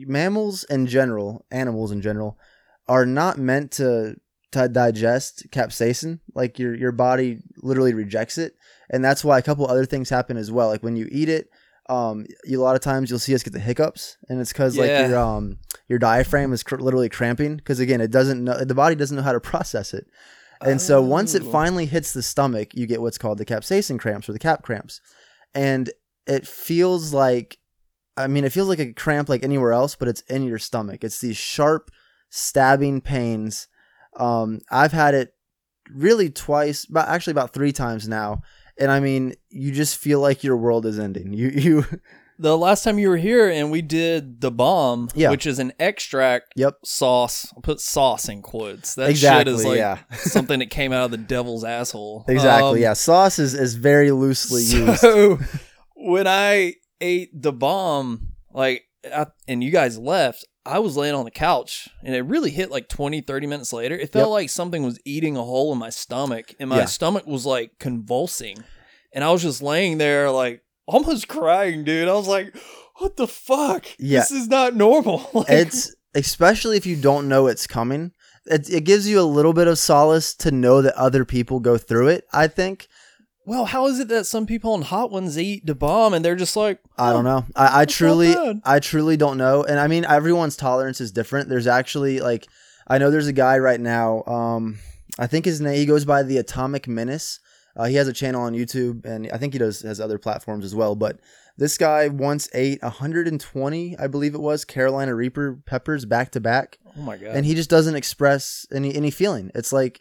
mammals 0.06 0.64
in 0.64 0.86
general, 0.86 1.44
animals 1.50 1.90
in 1.92 2.00
general, 2.00 2.38
are 2.88 3.04
not 3.06 3.38
meant 3.38 3.72
to 3.72 4.16
to 4.52 4.68
digest 4.68 5.46
capsaicin. 5.50 6.20
Like 6.34 6.58
your 6.58 6.74
your 6.74 6.92
body 6.92 7.38
literally 7.58 7.94
rejects 7.94 8.38
it, 8.38 8.54
and 8.90 9.02
that's 9.04 9.24
why 9.24 9.38
a 9.38 9.42
couple 9.42 9.66
other 9.66 9.86
things 9.86 10.10
happen 10.10 10.36
as 10.36 10.50
well. 10.52 10.68
Like 10.68 10.82
when 10.82 10.96
you 10.96 11.08
eat 11.10 11.28
it, 11.28 11.48
um, 11.88 12.26
you, 12.44 12.60
a 12.60 12.62
lot 12.62 12.76
of 12.76 12.82
times 12.82 13.08
you'll 13.10 13.18
see 13.18 13.34
us 13.34 13.42
get 13.42 13.52
the 13.52 13.58
hiccups, 13.58 14.16
and 14.28 14.40
it's 14.40 14.52
because 14.52 14.76
Yeah. 14.76 14.82
like 14.84 15.08
your 15.08 15.18
um 15.18 15.58
your 15.88 15.98
diaphragm 15.98 16.52
is 16.52 16.62
cr- 16.62 16.76
literally 16.76 17.08
cramping 17.08 17.56
because 17.56 17.80
again 17.80 18.00
it 18.00 18.10
doesn't 18.10 18.44
know 18.44 18.62
the 18.64 18.74
body 18.74 18.94
doesn't 18.94 19.16
know 19.16 19.22
how 19.22 19.32
to 19.32 19.40
process 19.40 19.94
it. 19.94 20.06
And 20.62 20.80
so 20.80 21.00
once 21.00 21.34
it 21.34 21.42
Oh. 21.42 21.50
finally 21.50 21.86
hits 21.86 22.12
the 22.12 22.22
stomach, 22.22 22.74
you 22.74 22.86
get 22.86 23.00
what's 23.00 23.16
called 23.16 23.38
the 23.38 23.46
capsaicin 23.46 23.98
cramps 23.98 24.28
or 24.28 24.32
the 24.34 24.38
cap 24.38 24.62
cramps. 24.62 25.00
And 25.54 25.90
it 26.26 26.46
feels 26.46 27.12
like 27.14 27.56
I 28.16 28.26
mean, 28.26 28.44
it 28.44 28.52
feels 28.52 28.68
like 28.68 28.78
a 28.78 28.92
cramp 28.92 29.28
like 29.30 29.42
anywhere 29.42 29.72
else, 29.72 29.94
but 29.96 30.06
it's 30.06 30.20
in 30.22 30.42
your 30.42 30.58
stomach. 30.58 31.02
It's 31.02 31.20
these 31.20 31.38
sharp 31.38 31.90
stabbing 32.28 33.00
pains. 33.00 33.68
Um, 34.16 34.60
I've 34.70 34.92
had 34.92 35.14
it 35.14 35.34
really 35.92 36.30
twice, 36.30 36.84
but 36.86 37.08
actually 37.08 37.32
about 37.32 37.52
three 37.52 37.72
times 37.72 38.06
now. 38.08 38.42
And 38.80 38.90
I 38.90 38.98
mean, 39.00 39.34
you 39.50 39.70
just 39.72 39.96
feel 39.98 40.20
like 40.20 40.42
your 40.42 40.56
world 40.56 40.86
is 40.86 40.98
ending. 40.98 41.32
You 41.32 41.48
you 41.48 41.84
The 42.38 42.56
last 42.56 42.84
time 42.84 42.98
you 42.98 43.10
were 43.10 43.18
here 43.18 43.50
and 43.50 43.70
we 43.70 43.82
did 43.82 44.40
the 44.40 44.50
bomb, 44.50 45.10
Yeah. 45.14 45.28
which 45.28 45.44
is 45.46 45.58
an 45.58 45.74
extract 45.78 46.54
Yep. 46.56 46.76
sauce. 46.86 47.52
I'll 47.54 47.60
put 47.60 47.80
sauce 47.82 48.30
in 48.30 48.40
quotes. 48.40 48.94
That 48.94 49.10
Exactly, 49.10 49.52
shit 49.52 49.60
is 49.60 49.64
like 49.66 49.76
yeah. 49.76 49.98
something 50.16 50.58
that 50.60 50.70
came 50.70 50.90
out 50.94 51.04
of 51.04 51.10
the 51.10 51.18
devil's 51.18 51.64
asshole. 51.64 52.24
exactly 52.28 52.78
Um, 52.78 52.78
yeah. 52.78 52.94
Sauce 52.94 53.38
is, 53.38 53.52
is 53.52 53.74
very 53.74 54.10
loosely 54.10 54.62
used. 54.62 55.04
When 55.94 56.26
I 56.26 56.76
ate 57.02 57.28
the 57.34 57.52
bomb, 57.52 58.28
like, 58.54 58.84
I, 59.14 59.26
and 59.46 59.62
you 59.62 59.70
guys 59.70 59.98
left, 59.98 60.46
I 60.66 60.78
was 60.78 60.96
laying 60.96 61.14
on 61.14 61.24
the 61.24 61.30
couch 61.30 61.88
and 62.04 62.14
it 62.14 62.20
really 62.22 62.50
hit 62.50 62.70
like 62.70 62.88
20, 62.88 63.22
30 63.22 63.46
minutes 63.46 63.72
later. 63.72 63.94
It 63.96 64.12
felt 64.12 64.28
Yep. 64.28 64.32
like 64.32 64.50
something 64.50 64.82
was 64.82 64.98
eating 65.04 65.36
a 65.36 65.42
hole 65.42 65.72
in 65.72 65.78
my 65.78 65.90
stomach 65.90 66.54
and 66.60 66.68
my 66.70 66.78
Yeah. 66.80 66.84
stomach 66.84 67.26
was 67.26 67.46
like 67.46 67.78
convulsing. 67.78 68.62
And 69.12 69.24
I 69.24 69.30
was 69.32 69.42
just 69.42 69.62
laying 69.62 69.98
there, 69.98 70.30
like, 70.30 70.62
almost 70.86 71.26
crying, 71.28 71.82
dude. 71.84 72.08
I 72.08 72.14
was 72.14 72.28
like, 72.28 72.54
what 72.98 73.16
the 73.16 73.26
fuck? 73.26 73.86
Yeah. 73.98 74.20
This 74.20 74.30
is 74.32 74.48
not 74.48 74.76
normal. 74.76 75.28
Like, 75.34 75.46
it's 75.48 75.94
especially 76.14 76.76
if 76.76 76.86
you 76.86 76.96
don't 76.96 77.28
know 77.28 77.46
it's 77.46 77.66
coming. 77.66 78.12
It, 78.46 78.68
it 78.70 78.84
gives 78.84 79.08
you 79.08 79.20
a 79.20 79.22
little 79.22 79.52
bit 79.52 79.66
of 79.68 79.78
solace 79.78 80.34
to 80.36 80.50
know 80.50 80.82
that 80.82 80.94
other 80.94 81.24
people 81.24 81.60
go 81.60 81.76
through 81.78 82.08
it. 82.08 82.24
I 82.32 82.46
think. 82.48 82.88
Well, 83.50 83.64
how 83.64 83.86
is 83.88 83.98
it 83.98 84.06
that 84.08 84.26
some 84.26 84.46
people 84.46 84.74
on 84.74 84.82
Hot 84.82 85.10
Ones 85.10 85.36
eat 85.36 85.66
the 85.66 85.74
bomb 85.74 86.14
and 86.14 86.24
they're 86.24 86.36
just 86.36 86.54
like, 86.56 86.78
I 86.96 87.12
don't 87.12 87.26
"Oh, 87.26 87.40
know. 87.40 87.46
I, 87.56 87.80
I 87.80 87.84
truly. 87.84 88.32
I 88.64 88.78
truly 88.78 89.16
don't 89.16 89.38
know. 89.38 89.64
And 89.64 89.80
I 89.80 89.88
mean, 89.88 90.04
everyone's 90.04 90.54
tolerance 90.56 91.00
is 91.00 91.10
different. 91.10 91.48
There's 91.48 91.66
actually 91.66 92.20
like, 92.20 92.46
I 92.86 92.98
know 92.98 93.10
there's 93.10 93.26
a 93.26 93.32
guy 93.32 93.58
right 93.58 93.80
now. 93.80 94.22
Um, 94.24 94.78
I 95.18 95.26
think 95.26 95.44
his 95.46 95.60
name 95.60 95.74
he 95.74 95.84
goes 95.84 96.04
by 96.04 96.22
the 96.22 96.38
Atomic 96.38 96.86
Menace. 96.86 97.40
Uh, 97.76 97.86
he 97.86 97.96
has 97.96 98.06
a 98.08 98.12
channel 98.12 98.42
on 98.42 98.52
YouTube, 98.54 99.04
and 99.04 99.28
I 99.32 99.38
think 99.38 99.52
he 99.52 99.58
does 99.58 99.82
has 99.82 100.00
other 100.00 100.18
platforms 100.18 100.64
as 100.64 100.74
well. 100.74 100.94
But 100.94 101.18
this 101.56 101.76
guy 101.78 102.06
once 102.08 102.48
ate 102.54 102.80
120, 102.82 103.98
I 103.98 104.06
believe 104.06 104.34
it 104.34 104.40
was, 104.40 104.64
Carolina 104.64 105.14
Reaper 105.14 105.58
peppers 105.66 106.04
back 106.04 106.30
to 106.32 106.40
back, 106.40 106.78
Oh 106.96 107.00
my 107.02 107.16
God. 107.16 107.34
and 107.34 107.44
he 107.46 107.54
just 107.54 107.70
doesn't 107.70 107.96
express 107.96 108.66
any 108.72 108.94
any 108.94 109.10
feeling. 109.10 109.50
It's 109.54 109.72
like 109.72 110.00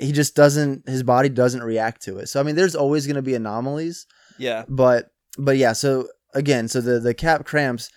he 0.00 0.12
just 0.12 0.34
doesn't. 0.34 0.88
His 0.88 1.02
body 1.02 1.28
doesn't 1.28 1.62
react 1.62 2.02
to 2.02 2.18
it. 2.18 2.28
So 2.28 2.40
I 2.40 2.42
mean, 2.42 2.56
there's 2.56 2.74
always 2.74 3.06
going 3.06 3.16
to 3.16 3.22
be 3.22 3.34
anomalies 3.34 4.06
yeah. 4.38 4.64
but 4.68 5.10
but 5.38 5.56
yeah 5.56 5.72
so 5.72 6.08
again 6.34 6.66
so 6.66 6.80
the 6.80 6.98
the 6.98 7.14
cap 7.14 7.44
cramps 7.44 7.90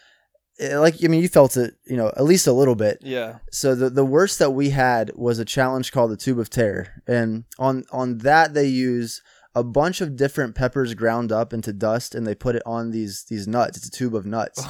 eh, 0.60 0.78
like 0.78 0.96
i 1.04 1.08
mean 1.08 1.22
you 1.22 1.28
felt 1.28 1.58
it 1.58 1.76
you 1.86 1.98
know 1.98 2.08
at 2.10 2.24
least 2.24 2.46
a 2.48 2.52
little 2.54 2.76
bit 2.76 3.00
Yeah. 3.02 3.40
so 3.52 3.74
the 3.76 3.90
the 3.90 4.06
worst 4.06 4.38
that 4.40 4.52
we 4.52 4.70
had 4.70 5.12
was 5.16 5.40
a 5.40 5.46
challenge 5.46 5.92
called 5.92 6.12
the 6.12 6.18
tube 6.18 6.40
of 6.40 6.50
terror 6.50 7.02
and 7.08 7.46
on 7.58 7.86
on 7.92 8.20
that 8.20 8.54
they 8.54 8.66
use 8.68 9.22
a 9.56 9.64
bunch 9.64 10.02
of 10.02 10.16
different 10.16 10.54
peppers 10.56 10.94
ground 10.94 11.32
up 11.32 11.54
into 11.54 11.72
dust 11.74 12.14
and 12.16 12.26
they 12.28 12.36
put 12.36 12.56
it 12.56 12.64
on 12.66 12.92
these 12.92 13.24
these 13.30 13.48
nuts 13.48 13.78
it's 13.78 13.88
a 13.88 13.92
tube 13.92 14.16
of 14.16 14.26
nuts 14.26 14.64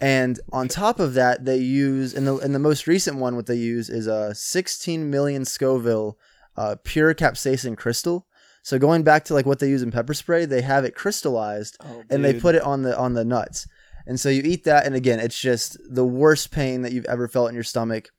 and 0.00 0.40
on 0.52 0.68
top 0.68 1.00
of 1.00 1.14
that 1.14 1.44
they 1.44 1.56
use 1.56 2.12
in 2.12 2.24
the 2.26 2.36
in 2.38 2.52
the 2.52 2.58
most 2.58 2.86
recent 2.86 3.16
one 3.18 3.36
what 3.36 3.46
they 3.46 3.56
use 3.56 3.88
is 3.88 4.06
a 4.06 4.34
16 4.34 5.08
million 5.10 5.44
scoville 5.44 6.18
uh, 6.56 6.76
pure 6.84 7.14
capsaicin 7.14 7.76
crystal 7.76 8.26
so 8.62 8.78
going 8.78 9.04
back 9.04 9.24
to 9.24 9.34
like 9.34 9.46
what 9.46 9.60
they 9.60 9.68
use 9.68 9.82
in 9.82 9.90
pepper 9.92 10.14
spray 10.14 10.44
they 10.44 10.62
have 10.62 10.84
it 10.84 10.94
crystallized 10.94 11.76
Oh, 11.84 12.02
and 12.10 12.24
they 12.24 12.32
put 12.40 12.54
it 12.54 12.62
on 12.62 12.82
the 12.82 12.96
on 12.98 13.14
the 13.14 13.24
nuts. 13.24 13.68
And 14.08 14.20
so 14.20 14.28
you 14.28 14.42
eat 14.44 14.62
that, 14.64 14.86
and 14.86 14.94
again, 14.94 15.18
it's 15.18 15.40
just 15.40 15.76
the 15.88 16.04
worst 16.04 16.52
pain 16.52 16.82
that 16.82 16.92
you've 16.92 17.06
ever 17.06 17.26
felt 17.26 17.48
in 17.48 17.54
your 17.56 17.64
stomach. 17.64 18.10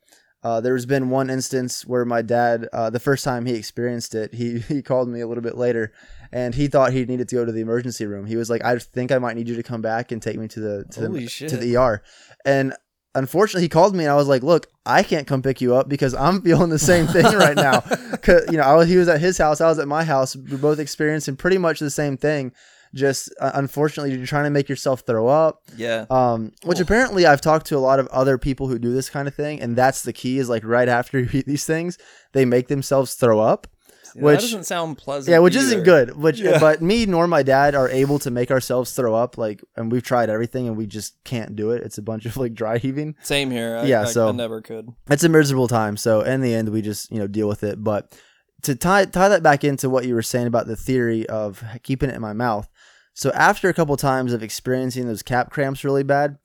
Uh, 0.43 0.59
there's 0.61 0.85
been 0.85 1.09
one 1.09 1.29
instance 1.29 1.85
where 1.85 2.03
my 2.03 2.21
dad, 2.21 2.67
uh, 2.73 2.89
the 2.89 2.99
first 2.99 3.23
time 3.23 3.45
he 3.45 3.55
experienced 3.55 4.13
it, 4.13 4.33
he 4.33 4.59
he 4.73 4.81
called 4.81 5.07
me 5.09 5.21
a 5.21 5.27
little 5.27 5.43
bit 5.43 5.57
later, 5.57 5.93
and 6.31 6.55
he 6.55 6.67
thought 6.67 6.91
he 6.91 7.05
needed 7.05 7.29
to 7.29 7.35
go 7.35 7.45
to 7.45 7.51
the 7.53 7.61
emergency 7.61 8.05
room. 8.05 8.25
He 8.25 8.35
was 8.35 8.49
like, 8.49 8.63
"I 8.65 8.77
think 8.77 9.11
I 9.11 9.17
might 9.17 9.37
need 9.37 9.47
you 9.47 9.55
to 9.55 9.63
come 9.63 9.81
back 9.81 10.11
and 10.11 10.21
take 10.21 10.37
me 10.37 10.47
to 10.49 10.59
the 10.59 10.85
to, 10.91 10.99
Holy 11.07 11.23
the, 11.23 11.29
shit. 11.29 11.49
to 11.49 11.57
the 11.57 11.77
ER." 11.77 12.03
And 12.45 12.73
unfortunately, 13.17 13.63
he 13.63 13.69
called 13.69 13.95
me, 13.95 14.03
and 14.05 14.11
I 14.11 14.15
was 14.15 14.27
like, 14.27 14.43
"Look, 14.43 14.67
I 14.85 15.03
can't 15.03 15.27
come 15.27 15.41
pick 15.41 15.59
you 15.61 15.75
up 15.75 15.89
because 15.89 16.13
I'm 16.13 16.41
feeling 16.41 16.69
the 16.69 16.79
same 16.79 17.07
thing 17.07 17.25
right 17.25 17.55
now. 17.55 17.79
Cause 18.21 18.43
you 18.51 18.57
know, 18.57 18.63
I 18.63 18.73
was, 18.75 18.87
he 18.87 18.97
was 18.97 19.07
at 19.09 19.19
his 19.19 19.37
house, 19.37 19.59
I 19.61 19.67
was 19.67 19.79
at 19.79 19.87
my 19.87 20.03
house. 20.03 20.35
We're 20.35 20.57
both 20.57 20.79
experiencing 20.79 21.35
pretty 21.35 21.57
much 21.57 21.79
the 21.79 21.89
same 21.89 22.17
thing. 22.17 22.53
Just 22.95 23.29
uh, 23.41 23.51
unfortunately, 23.53 24.15
you're 24.15 24.25
trying 24.25 24.45
to 24.45 24.49
make 24.49 24.69
yourself 24.69 25.01
throw 25.01 25.27
up. 25.27 25.61
Yeah. 25.75 26.05
Um, 26.09 26.53
which 26.63 26.79
Oh. 26.79 26.83
apparently 26.83 27.25
I've 27.25 27.41
talked 27.41 27.65
to 27.67 27.77
a 27.77 27.79
lot 27.79 27.99
of 27.99 28.07
other 28.07 28.37
people 28.37 28.69
who 28.69 28.79
do 28.79 28.93
this 28.93 29.09
kind 29.09 29.27
of 29.27 29.35
thing, 29.35 29.59
and 29.61 29.75
that's 29.75 30.03
the 30.03 30.13
key. 30.13 30.39
Is 30.39 30.47
like 30.49 30.63
right 30.63 30.87
after 30.87 31.19
you 31.19 31.27
eat 31.33 31.45
these 31.45 31.65
things, 31.65 31.97
they 32.31 32.45
make 32.45 32.69
themselves 32.69 33.13
throw 33.15 33.39
up. 33.41 33.67
That 34.15 34.23
which- 34.23 34.41
doesn't 34.41 34.65
sound 34.65 34.97
pleasant. 34.97 35.31
Yeah, 35.31 35.39
which 35.39 35.55
either. 35.55 35.65
isn't 35.65 35.83
good. 35.83 36.15
Which, 36.17 36.39
Yeah. 36.39 36.59
but 36.59 36.81
me 36.81 37.05
nor 37.05 37.27
my 37.27 37.43
dad 37.43 37.75
are 37.75 37.89
able 37.89 38.19
to 38.19 38.31
make 38.31 38.51
ourselves 38.51 38.91
throw 38.93 39.13
up. 39.15 39.37
Like, 39.37 39.63
and 39.75 39.91
we've 39.91 40.03
tried 40.03 40.29
everything, 40.29 40.67
and 40.67 40.75
we 40.77 40.85
just 40.87 41.15
can't 41.23 41.55
do 41.55 41.71
it. 41.71 41.83
It's 41.83 41.97
a 41.97 42.01
bunch 42.01 42.25
of 42.25 42.35
like 42.37 42.53
dry 42.53 42.77
heaving. 42.77 43.15
Same 43.21 43.51
here. 43.51 43.77
I, 43.77 43.85
Yeah, 43.85 44.01
I, 44.01 44.05
so- 44.05 44.29
I 44.29 44.31
never 44.31 44.61
could. 44.61 44.89
It's 45.09 45.23
a 45.23 45.29
miserable 45.29 45.67
time. 45.67 45.97
So 45.97 46.21
in 46.21 46.41
the 46.41 46.53
end, 46.53 46.69
we 46.69 46.81
just 46.81 47.11
you 47.11 47.19
know 47.19 47.27
deal 47.27 47.47
with 47.47 47.63
it. 47.63 47.83
But 47.83 48.15
to 48.63 48.75
tie 48.75 49.05
tie 49.05 49.29
that 49.29 49.43
back 49.43 49.63
into 49.63 49.89
what 49.89 50.05
you 50.05 50.15
were 50.15 50.21
saying 50.23 50.47
about 50.47 50.67
the 50.67 50.75
theory 50.75 51.27
of 51.27 51.63
keeping 51.83 52.09
it 52.09 52.15
in 52.15 52.21
my 52.21 52.33
mouth. 52.33 52.67
So 53.13 53.31
after 53.31 53.67
a 53.69 53.73
couple 53.73 53.97
times 53.97 54.31
of 54.33 54.43
experiencing 54.43 55.07
those 55.07 55.23
cap 55.23 55.49
cramps 55.51 55.83
really 55.83 56.03
bad, 56.03 56.37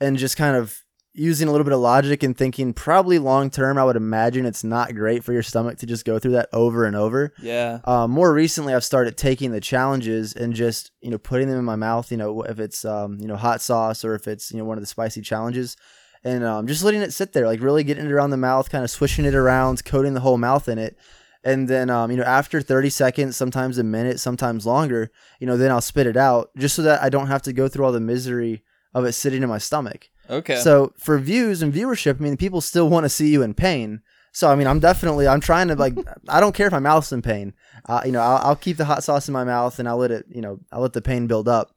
and 0.00 0.16
just 0.16 0.36
kind 0.36 0.56
of 0.56 0.78
using 1.12 1.48
a 1.48 1.50
little 1.50 1.64
bit 1.64 1.72
of 1.72 1.80
logic 1.80 2.22
and 2.22 2.36
thinking 2.36 2.72
probably 2.72 3.18
long 3.18 3.50
term, 3.50 3.78
I 3.78 3.84
would 3.84 3.96
imagine 3.96 4.46
it's 4.46 4.62
not 4.62 4.94
great 4.94 5.24
for 5.24 5.32
your 5.32 5.42
stomach 5.42 5.78
to 5.78 5.86
just 5.86 6.04
go 6.04 6.18
through 6.18 6.32
that 6.32 6.48
over 6.52 6.84
and 6.84 6.94
over. 6.94 7.32
Yeah. 7.42 7.80
Uh, 7.84 8.06
more 8.06 8.32
recently, 8.32 8.74
I've 8.74 8.84
started 8.84 9.16
taking 9.16 9.50
the 9.50 9.60
challenges 9.60 10.34
and 10.34 10.54
just 10.54 10.92
you 11.00 11.10
know 11.10 11.18
putting 11.18 11.48
them 11.48 11.58
in 11.58 11.64
my 11.64 11.76
mouth. 11.76 12.10
You 12.10 12.16
know, 12.16 12.42
if 12.42 12.60
it's 12.60 12.84
um, 12.84 13.18
you 13.20 13.26
know 13.26 13.36
hot 13.36 13.60
sauce 13.60 14.04
or 14.04 14.14
if 14.14 14.28
it's 14.28 14.52
you 14.52 14.58
know 14.58 14.64
one 14.64 14.78
of 14.78 14.82
the 14.82 14.86
spicy 14.86 15.20
challenges, 15.20 15.76
and 16.22 16.44
um, 16.44 16.66
just 16.66 16.84
letting 16.84 17.02
it 17.02 17.12
sit 17.12 17.32
there, 17.32 17.46
like 17.46 17.60
really 17.60 17.84
getting 17.84 18.06
it 18.06 18.12
around 18.12 18.30
the 18.30 18.36
mouth, 18.36 18.70
kind 18.70 18.84
of 18.84 18.90
swishing 18.90 19.24
it 19.24 19.34
around, 19.34 19.84
coating 19.84 20.14
the 20.14 20.20
whole 20.20 20.38
mouth 20.38 20.68
in 20.68 20.78
it, 20.78 20.96
and 21.42 21.68
then 21.68 21.90
um, 21.90 22.10
you 22.10 22.16
know 22.16 22.24
after 22.24 22.60
30 22.60 22.88
seconds, 22.90 23.36
sometimes 23.36 23.78
a 23.78 23.84
minute, 23.84 24.20
sometimes 24.20 24.64
longer, 24.64 25.10
you 25.40 25.46
know, 25.46 25.56
then 25.56 25.70
I'll 25.72 25.80
spit 25.80 26.06
it 26.06 26.16
out 26.16 26.50
just 26.56 26.76
so 26.76 26.82
that 26.82 27.02
I 27.02 27.08
don't 27.08 27.26
have 27.26 27.42
to 27.42 27.52
go 27.52 27.68
through 27.68 27.84
all 27.84 27.92
the 27.92 28.00
misery 28.00 28.62
of 28.94 29.04
it 29.04 29.12
sitting 29.12 29.42
in 29.42 29.48
my 29.48 29.58
stomach. 29.58 30.08
Okay. 30.30 30.56
So 30.60 30.92
for 30.98 31.18
views 31.18 31.60
and 31.62 31.72
viewership, 31.72 32.16
I 32.20 32.22
mean, 32.22 32.36
people 32.36 32.60
still 32.60 32.88
want 32.88 33.04
to 33.04 33.08
see 33.08 33.28
you 33.28 33.42
in 33.42 33.54
pain. 33.54 34.00
So 34.32 34.48
I 34.48 34.54
mean, 34.54 34.66
I'm 34.68 34.78
definitely 34.80 35.26
I'm 35.26 35.40
trying 35.40 35.68
to 35.68 35.74
like 35.74 35.94
I 36.28 36.38
don't 36.40 36.54
care 36.54 36.66
if 36.68 36.72
my 36.72 36.78
mouth's 36.78 37.12
in 37.12 37.20
pain. 37.22 37.52
Uh, 37.88 38.02
you 38.04 38.12
know, 38.12 38.20
I'll, 38.20 38.48
I'll 38.50 38.56
keep 38.56 38.76
the 38.76 38.84
hot 38.84 39.02
sauce 39.02 39.26
in 39.28 39.32
my 39.32 39.44
mouth 39.44 39.78
and 39.78 39.88
I'll 39.88 39.96
let 39.98 40.10
it 40.12 40.26
you 40.28 40.40
know 40.40 40.60
I'll 40.70 40.80
let 40.82 40.92
the 40.92 41.02
pain 41.02 41.26
build 41.26 41.48
up. 41.48 41.70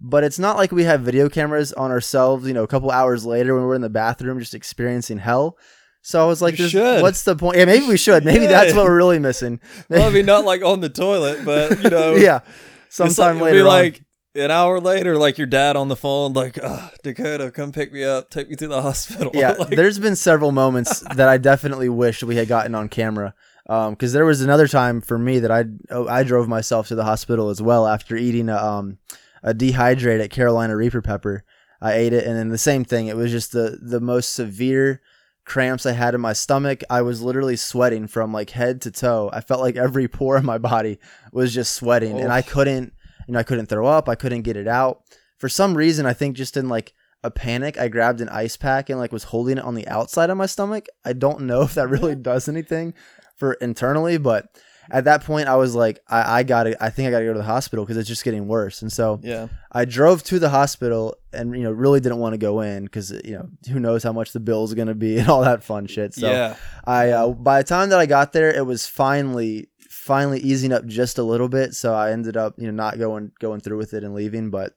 But 0.00 0.24
it's 0.24 0.38
not 0.38 0.56
like 0.56 0.72
we 0.72 0.84
have 0.84 1.02
video 1.02 1.28
cameras 1.28 1.72
on 1.74 1.90
ourselves. 1.90 2.46
You 2.48 2.54
know, 2.54 2.62
a 2.64 2.66
couple 2.66 2.90
hours 2.90 3.24
later 3.26 3.54
when 3.54 3.64
we're 3.64 3.74
in 3.76 3.82
the 3.82 3.90
bathroom 3.90 4.38
just 4.40 4.54
experiencing 4.54 5.18
hell. 5.18 5.56
So 6.04 6.20
I 6.20 6.26
was 6.26 6.42
like, 6.42 6.58
what's 6.58 7.22
the 7.22 7.36
point? 7.36 7.58
Yeah, 7.58 7.66
maybe 7.66 7.86
we 7.86 7.96
should. 8.06 8.24
Maybe 8.24 8.44
Yeah. 8.46 8.50
that's 8.50 8.74
what 8.74 8.86
we're 8.86 8.96
really 8.96 9.20
missing. 9.20 9.60
well, 9.88 10.08
I 10.08 10.10
mean, 10.10 10.26
not 10.26 10.44
like 10.52 10.64
on 10.64 10.80
the 10.80 10.88
toilet, 10.88 11.44
but 11.44 11.80
you 11.84 11.90
know, 11.90 12.14
yeah, 12.16 12.32
like, 12.34 12.42
sometime 12.88 13.36
it'd 13.36 13.42
later. 13.42 13.58
Be 13.58 13.60
on. 13.60 13.66
like 13.66 14.02
an 14.34 14.50
hour 14.50 14.80
later, 14.80 15.16
like 15.16 15.38
your 15.38 15.46
dad 15.46 15.76
on 15.76 15.88
the 15.88 15.96
phone, 15.96 16.32
like, 16.32 16.58
oh, 16.62 16.90
Dakota, 17.02 17.50
come 17.50 17.72
pick 17.72 17.92
me 17.92 18.04
up, 18.04 18.30
take 18.30 18.48
me 18.48 18.56
to 18.56 18.68
the 18.68 18.82
hospital. 18.82 19.30
yeah, 19.34 19.52
Like, 19.58 19.76
there's 19.76 19.98
been 19.98 20.16
several 20.16 20.52
moments 20.52 21.00
that 21.14 21.28
I 21.28 21.38
definitely 21.38 21.88
wish 21.88 22.22
we 22.22 22.36
had 22.36 22.48
gotten 22.48 22.74
on 22.74 22.88
camera. 22.88 23.34
Because 23.66 24.12
there 24.12 24.24
was 24.24 24.40
another 24.42 24.66
time 24.66 25.00
for 25.00 25.18
me 25.18 25.38
that 25.38 25.50
I 25.50 25.64
oh, 25.90 26.06
I 26.08 26.24
drove 26.24 26.48
myself 26.48 26.88
to 26.88 26.94
the 26.94 27.04
hospital 27.04 27.48
as 27.48 27.62
well 27.62 27.86
after 27.86 28.16
eating 28.16 28.48
a, 28.48 28.56
um, 28.56 28.98
a 29.42 29.54
dehydrated 29.54 30.30
Carolina 30.30 30.76
Reaper 30.76 31.00
pepper. 31.00 31.44
I 31.80 31.94
ate 31.94 32.12
it, 32.12 32.26
and 32.26 32.36
then 32.36 32.48
the 32.48 32.58
same 32.58 32.84
thing. 32.84 33.06
It 33.06 33.16
was 33.16 33.30
just 33.30 33.52
the 33.52 33.78
the 33.80 34.00
most 34.00 34.32
severe 34.34 35.00
cramps 35.44 35.86
I 35.86 35.92
had 35.92 36.14
in 36.14 36.20
my 36.20 36.32
stomach. 36.32 36.82
I 36.90 37.02
was 37.02 37.22
literally 37.22 37.56
sweating 37.56 38.08
from 38.08 38.32
like 38.32 38.50
head 38.50 38.80
to 38.82 38.90
toe. 38.90 39.30
I 39.32 39.40
felt 39.40 39.60
like 39.60 39.76
every 39.76 40.08
pore 40.08 40.36
in 40.36 40.44
my 40.44 40.58
body 40.58 40.98
was 41.32 41.54
just 41.54 41.72
sweating, 41.72 42.20
and 42.20 42.32
I 42.32 42.42
couldn't, 42.42 42.92
you 43.26 43.32
know, 43.34 43.38
I 43.40 43.44
couldn't 43.44 43.66
throw 43.66 43.86
up. 43.86 44.08
I 44.08 44.14
couldn't 44.14 44.42
get 44.42 44.56
it 44.56 44.68
out 44.68 45.02
for 45.38 45.48
some 45.48 45.76
reason. 45.76 46.06
I 46.06 46.12
think 46.12 46.36
just 46.36 46.56
in 46.56 46.68
like 46.68 46.92
a 47.24 47.30
panic, 47.30 47.78
I 47.78 47.88
grabbed 47.88 48.20
an 48.20 48.28
ice 48.28 48.56
pack 48.56 48.90
and 48.90 48.98
like 48.98 49.12
was 49.12 49.24
holding 49.24 49.58
it 49.58 49.64
on 49.64 49.74
the 49.74 49.86
outside 49.88 50.30
of 50.30 50.36
my 50.36 50.46
stomach. 50.46 50.86
I 51.04 51.12
don't 51.12 51.42
know 51.42 51.62
if 51.62 51.74
that 51.74 51.88
really 51.88 52.14
does 52.14 52.48
anything 52.48 52.94
for 53.36 53.54
internally, 53.54 54.18
but 54.18 54.56
at 54.90 55.04
that 55.04 55.22
point 55.22 55.48
I 55.48 55.54
was 55.56 55.74
like, 55.76 56.00
I, 56.08 56.40
I 56.40 56.42
gotta, 56.42 56.76
I 56.82 56.90
think 56.90 57.06
I 57.06 57.10
gotta 57.12 57.24
go 57.24 57.32
to 57.32 57.38
the 57.38 57.44
hospital 57.44 57.84
because 57.84 57.96
it's 57.96 58.08
just 58.08 58.24
getting 58.24 58.48
worse. 58.48 58.82
And 58.82 58.92
so 58.92 59.20
Yeah. 59.22 59.48
I 59.70 59.84
drove 59.84 60.22
to 60.24 60.38
the 60.38 60.50
hospital 60.50 61.16
and 61.32 61.56
you 61.56 61.62
know 61.62 61.70
really 61.70 62.00
didn't 62.00 62.18
want 62.18 62.34
to 62.34 62.38
go 62.38 62.60
in 62.60 62.84
because 62.84 63.10
you 63.24 63.32
know 63.32 63.48
who 63.70 63.80
knows 63.80 64.02
how 64.02 64.12
much 64.12 64.32
the 64.32 64.40
bill 64.40 64.64
is 64.64 64.74
gonna 64.74 64.94
be 64.94 65.18
and 65.20 65.28
all 65.28 65.42
that 65.42 65.62
fun 65.62 65.86
shit. 65.86 66.14
So 66.14 66.30
yeah. 66.30 66.56
I 66.84 67.10
uh, 67.10 67.28
by 67.30 67.62
the 67.62 67.68
time 67.68 67.88
that 67.90 68.00
I 68.00 68.06
got 68.06 68.32
there, 68.32 68.54
it 68.54 68.66
was 68.66 68.86
finally 68.86 69.68
finally 70.02 70.40
easing 70.40 70.72
up 70.72 70.84
just 70.86 71.16
a 71.18 71.22
little 71.22 71.48
bit. 71.48 71.74
So 71.74 71.94
I 71.94 72.10
ended 72.10 72.36
up 72.36 72.54
you 72.58 72.66
know 72.66 72.72
not 72.72 72.98
going 72.98 73.30
going 73.40 73.60
through 73.60 73.78
with 73.78 73.94
it 73.94 74.02
and 74.04 74.14
leaving. 74.14 74.50
But 74.50 74.74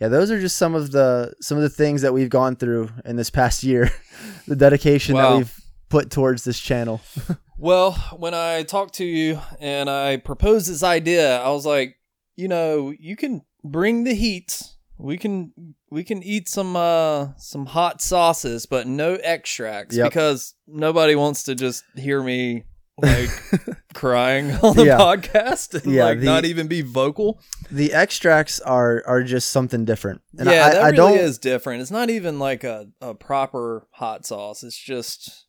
yeah, 0.00 0.08
those 0.08 0.30
are 0.30 0.40
just 0.40 0.56
some 0.56 0.74
of 0.74 0.90
the 0.90 1.34
some 1.40 1.56
of 1.58 1.62
the 1.62 1.68
things 1.68 2.02
that 2.02 2.12
we've 2.14 2.30
gone 2.30 2.56
through 2.56 2.90
in 3.04 3.16
this 3.16 3.30
past 3.30 3.62
year. 3.62 3.90
the 4.48 4.56
dedication 4.56 5.14
Wow. 5.14 5.30
that 5.30 5.36
we've 5.38 5.60
put 5.88 6.10
towards 6.10 6.44
this 6.44 6.58
channel. 6.60 7.00
Well, 7.56 7.92
when 8.18 8.34
I 8.34 8.64
talked 8.64 8.94
to 8.94 9.04
you 9.04 9.38
and 9.60 9.88
I 9.88 10.16
proposed 10.16 10.68
this 10.68 10.82
idea, 10.82 11.38
I 11.40 11.50
was 11.50 11.64
like, 11.64 11.94
you 12.34 12.48
know, 12.48 12.92
you 12.98 13.14
can 13.14 13.42
bring 13.62 14.02
the 14.02 14.12
heat. 14.14 14.60
We 14.98 15.16
can 15.16 15.52
we 15.88 16.02
can 16.02 16.20
eat 16.24 16.48
some 16.48 16.74
uh 16.74 17.28
some 17.36 17.66
hot 17.66 18.02
sauces, 18.02 18.66
but 18.66 18.88
no 18.88 19.14
extracts 19.22 19.96
Yep. 19.96 20.10
because 20.10 20.54
nobody 20.66 21.14
wants 21.14 21.44
to 21.44 21.54
just 21.54 21.84
hear 21.94 22.20
me 22.24 22.64
like 22.98 23.28
crying 23.94 24.50
on 24.62 24.76
the 24.76 24.86
Yeah. 24.86 24.98
podcast 24.98 25.74
and 25.82 25.92
Yeah, 25.92 26.04
like 26.04 26.20
the- 26.20 26.26
not 26.26 26.44
even 26.44 26.68
be 26.68 26.80
vocal. 26.82 27.40
the 27.70 27.92
extracts 27.92 28.60
are 28.60 29.02
are 29.06 29.22
just 29.22 29.48
something 29.50 29.84
different. 29.84 30.20
And 30.38 30.48
yeah, 30.48 30.66
I, 30.66 30.70
that 30.70 30.82
I 30.82 30.88
really 30.90 30.96
don't. 30.96 31.18
is 31.18 31.38
different. 31.38 31.82
It's 31.82 31.90
not 31.90 32.10
even 32.10 32.38
like 32.38 32.64
a, 32.64 32.88
a 33.00 33.14
proper 33.14 33.86
hot 33.92 34.24
sauce. 34.26 34.62
It's 34.62 34.78
just 34.78 35.46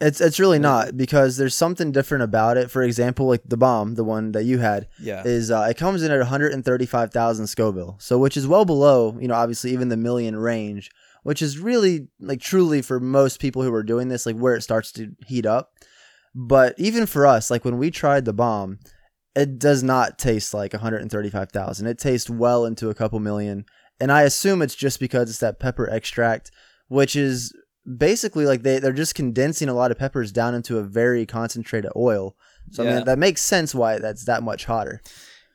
It's 0.00 0.20
it's 0.20 0.38
really 0.40 0.58
not 0.58 0.96
because 0.96 1.36
there's 1.36 1.54
something 1.54 1.92
different 1.92 2.24
about 2.24 2.56
it. 2.56 2.70
For 2.70 2.82
example, 2.82 3.26
like 3.26 3.42
the 3.46 3.56
bomb, 3.56 3.94
the 3.94 4.04
one 4.04 4.32
that 4.32 4.44
you 4.44 4.58
had. 4.58 4.88
yeah. 5.00 5.22
is 5.24 5.50
uh, 5.50 5.66
it 5.70 5.76
comes 5.76 6.02
in 6.02 6.10
at 6.10 6.18
135,000 6.18 7.46
Scoville, 7.46 7.96
so 8.00 8.18
which 8.18 8.36
is 8.36 8.46
well 8.46 8.64
below, 8.64 9.16
you 9.20 9.28
know, 9.28 9.34
obviously 9.34 9.72
even 9.72 9.88
the 9.88 9.96
million 9.96 10.36
range, 10.36 10.90
which 11.22 11.42
is 11.42 11.58
really 11.58 12.08
like 12.20 12.40
truly 12.40 12.82
for 12.82 13.00
most 13.00 13.40
people 13.40 13.62
who 13.62 13.72
are 13.74 13.82
doing 13.82 14.08
this, 14.08 14.26
like 14.26 14.36
where 14.36 14.54
it 14.54 14.62
starts 14.62 14.92
to 14.92 15.12
heat 15.26 15.46
up. 15.46 15.72
But 16.38 16.74
even 16.76 17.06
for 17.06 17.26
us, 17.26 17.50
like 17.50 17.64
when 17.64 17.78
we 17.78 17.90
tried 17.90 18.26
the 18.26 18.34
bomb, 18.34 18.78
it 19.34 19.58
does 19.58 19.82
not 19.82 20.18
taste 20.18 20.52
like 20.52 20.74
135,000. 20.74 21.86
It 21.86 21.98
tastes 21.98 22.28
well 22.28 22.66
into 22.66 22.90
a 22.90 22.94
couple 22.94 23.18
million, 23.20 23.64
and 23.98 24.12
I 24.12 24.22
assume 24.22 24.60
it's 24.60 24.74
just 24.74 25.00
because 25.00 25.30
it's 25.30 25.38
that 25.38 25.58
pepper 25.58 25.88
extract, 25.88 26.50
which 26.88 27.16
is 27.16 27.54
basically 27.96 28.44
like 28.44 28.62
they 28.64 28.78
they're 28.80 28.92
just 28.92 29.14
condensing 29.14 29.68
a 29.70 29.74
lot 29.74 29.90
of 29.90 29.98
peppers 29.98 30.30
down 30.30 30.54
into 30.54 30.76
a 30.78 30.82
very 30.82 31.24
concentrated 31.24 31.90
oil. 31.96 32.36
So 32.72 32.86
I 32.86 32.94
mean 32.96 33.04
that 33.06 33.18
makes 33.18 33.40
sense 33.42 33.74
why 33.74 33.98
that's 33.98 34.24
that 34.26 34.42
much 34.42 34.66
hotter. 34.66 35.00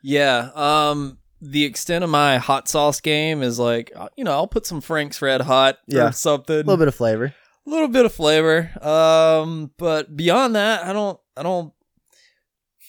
Yeah. 0.02 0.50
Um. 0.56 1.20
The 1.44 1.64
extent 1.66 2.04
of 2.04 2.10
my 2.12 2.38
hot 2.38 2.68
sauce 2.68 3.02
game 3.02 3.42
is 3.42 3.58
like, 3.58 3.92
uh, 3.96 4.10
you 4.16 4.24
know, 4.24 4.32
I'll 4.32 4.46
put 4.48 4.68
some 4.68 4.80
Frank's 4.80 5.24
Red 5.24 5.42
Hot 5.42 5.80
Yeah. 5.88 6.10
or 6.10 6.12
something, 6.12 6.54
A 6.54 6.60
little 6.60 6.78
bit 6.78 6.88
of 6.88 6.94
flavor. 6.94 7.34
A 7.66 7.70
little 7.70 7.88
bit 7.88 8.06
of 8.06 8.14
flavor. 8.14 8.72
Um. 8.86 9.72
But 9.78 10.16
beyond 10.16 10.56
that, 10.56 10.86
I 10.86 10.94
don't, 10.94 11.20
I 11.38 11.44
don't 11.44 11.74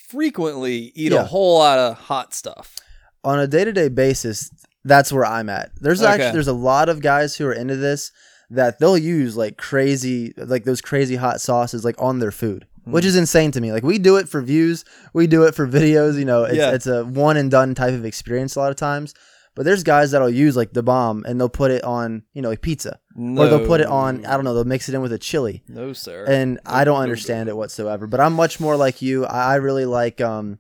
frequently 0.09 0.93
eat 0.95 1.13
Yeah. 1.13 1.21
a 1.23 1.25
whole 1.25 1.59
lot 1.59 1.79
of 1.79 1.97
hot 1.97 2.35
stuff. 2.35 2.77
On 3.25 3.39
a 3.39 3.47
day 3.47 3.65
to 3.65 3.73
day 3.73 3.89
basis, 3.89 4.51
that's 4.85 5.13
where 5.13 5.25
I'm 5.25 5.49
at. 5.49 5.71
There's 5.81 6.03
Okay. 6.03 6.11
actually 6.13 6.33
there's 6.33 6.49
a 6.49 6.53
lot 6.53 6.89
of 6.89 7.01
guys 7.01 7.37
who 7.37 7.47
are 7.47 7.53
into 7.53 7.77
this 7.77 8.11
that 8.51 8.79
they'll 8.79 8.99
use 8.99 9.37
like 9.37 9.57
crazy 9.57 10.35
like 10.37 10.65
those 10.65 10.81
crazy 10.81 11.17
hot 11.17 11.41
sauces 11.41 11.85
like 11.85 11.95
on 11.99 12.19
their 12.19 12.33
food. 12.33 12.67
Hmm. 12.85 12.93
Which 12.93 13.05
is 13.05 13.17
insane 13.17 13.53
to 13.53 13.61
me. 13.61 13.73
Like 13.73 13.85
we 13.85 13.99
do 13.99 14.17
it 14.17 14.29
for 14.29 14.43
views, 14.43 14.85
we 15.15 15.27
do 15.27 15.45
it 15.45 15.55
for 15.55 15.67
videos. 15.69 16.19
You 16.19 16.25
know, 16.25 16.45
it's, 16.45 16.57
Yeah. 16.57 16.73
it's 16.73 16.87
a 16.87 17.05
one 17.05 17.37
and 17.37 17.51
done 17.51 17.75
type 17.75 17.95
of 17.95 18.05
experience 18.05 18.57
a 18.57 18.59
lot 18.61 18.71
of 18.71 18.77
times. 18.77 19.15
But 19.55 19.65
there's 19.67 19.83
guys 19.83 20.13
that'll 20.13 20.31
use 20.31 20.57
like 20.57 20.73
the 20.73 20.83
bomb 20.83 21.25
and 21.27 21.39
they'll 21.39 21.49
put 21.51 21.71
it 21.71 21.85
on, 21.85 22.23
you 22.33 22.41
know, 22.41 22.49
like 22.49 22.63
pizza, 22.63 22.99
No, 23.15 23.43
or 23.43 23.49
they'll 23.49 23.67
put 23.67 23.81
it 23.83 23.87
on. 23.87 24.25
I 24.25 24.35
don't 24.37 24.45
know. 24.45 24.55
They'll 24.55 24.65
mix 24.65 24.89
it 24.89 24.95
in 24.95 25.03
with 25.03 25.13
a 25.13 25.19
chili. 25.19 25.63
No, 25.69 25.93
sir. 25.93 26.25
and 26.27 26.59
I 26.65 26.85
don't 26.85 27.01
understand 27.01 27.51
it 27.51 27.57
whatsoever. 27.57 28.07
But 28.07 28.21
I'm 28.21 28.33
much 28.33 28.61
more 28.61 28.77
like 28.77 29.03
you. 29.03 29.27
I, 29.27 29.53
I 29.53 29.55
really 29.57 29.85
like. 29.85 30.21
Um, 30.23 30.59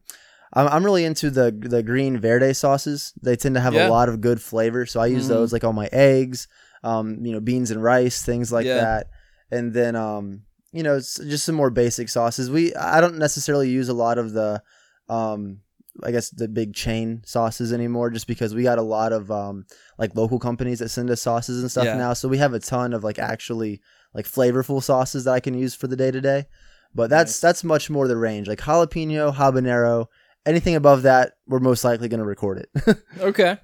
I'm, 0.52 0.68
I'm 0.68 0.84
really 0.84 1.06
into 1.06 1.30
the 1.30 1.50
the 1.50 1.82
green 1.82 2.18
verde 2.20 2.52
sauces. 2.52 3.14
They 3.22 3.34
tend 3.36 3.54
to 3.54 3.62
have 3.62 3.72
Yeah. 3.72 3.88
a 3.88 3.90
lot 3.90 4.10
of 4.10 4.20
good 4.20 4.42
flavor, 4.42 4.84
so 4.84 5.00
I 5.00 5.06
use 5.06 5.24
Mhm. 5.24 5.28
those 5.28 5.52
like 5.54 5.64
on 5.64 5.74
my 5.74 5.88
eggs, 5.90 6.46
um, 6.84 7.24
you 7.24 7.32
know, 7.32 7.40
beans 7.40 7.70
and 7.70 7.82
rice, 7.82 8.20
things 8.22 8.52
like 8.52 8.66
Yeah. 8.66 8.74
that. 8.74 9.06
And 9.50 9.72
then, 9.72 9.96
um, 9.96 10.42
you 10.72 10.82
know, 10.82 10.96
it's 10.96 11.16
just 11.18 11.46
some 11.46 11.54
more 11.54 11.70
basic 11.70 12.10
sauces. 12.10 12.50
We 12.50 12.74
I 12.74 13.00
don't 13.00 13.16
necessarily 13.18 13.70
use 13.70 13.88
a 13.88 13.94
lot 13.94 14.18
of 14.18 14.32
the, 14.34 14.62
um, 15.08 15.60
I 16.02 16.10
guess 16.10 16.30
the 16.30 16.48
big 16.48 16.74
chain 16.74 17.22
sauces 17.26 17.72
anymore, 17.72 18.10
just 18.10 18.26
because 18.26 18.54
we 18.54 18.62
got 18.62 18.78
a 18.78 18.82
lot 18.82 19.12
of 19.12 19.30
um 19.30 19.66
like 19.98 20.14
local 20.16 20.38
companies 20.38 20.78
that 20.78 20.88
send 20.88 21.10
us 21.10 21.20
sauces 21.22 21.60
and 21.60 21.70
stuff 21.70 21.84
Yeah. 21.86 21.96
now. 21.96 22.12
So 22.14 22.28
we 22.28 22.38
have 22.38 22.54
a 22.54 22.58
ton 22.60 22.92
of 22.94 23.04
like 23.04 23.18
actually 23.18 23.80
like 24.14 24.26
flavorful 24.26 24.82
sauces 24.82 25.24
that 25.24 25.32
I 25.32 25.40
can 25.40 25.54
use 25.54 25.74
for 25.74 25.86
the 25.86 25.96
day 25.96 26.10
to 26.10 26.20
day. 26.20 26.46
But 26.94 27.10
that's 27.10 27.32
Nice. 27.32 27.40
that's 27.40 27.64
much 27.64 27.90
more 27.90 28.06
the 28.08 28.16
range. 28.16 28.48
Like 28.48 28.60
jalapeno, 28.60 29.34
habanero, 29.34 30.06
anything 30.46 30.74
above 30.76 31.02
that, 31.02 31.32
we're 31.46 31.58
most 31.60 31.84
likely 31.84 32.08
going 32.08 32.20
to 32.20 32.26
record 32.26 32.58
it. 32.74 32.98
Okay. 33.20 33.58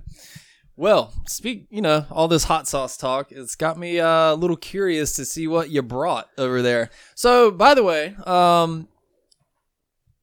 Well, 0.76 1.12
speak, 1.26 1.66
you 1.70 1.82
know, 1.82 2.06
all 2.08 2.28
this 2.28 2.44
hot 2.44 2.68
sauce 2.68 2.96
talk, 2.96 3.32
it's 3.32 3.56
got 3.56 3.76
me 3.76 3.98
uh, 3.98 4.32
a 4.32 4.36
little 4.36 4.56
curious 4.56 5.12
to 5.14 5.24
see 5.24 5.48
what 5.48 5.70
you 5.70 5.82
brought 5.82 6.28
over 6.38 6.62
there. 6.62 6.90
So, 7.16 7.50
by 7.50 7.74
the 7.74 7.82
way, 7.82 8.14
um, 8.24 8.86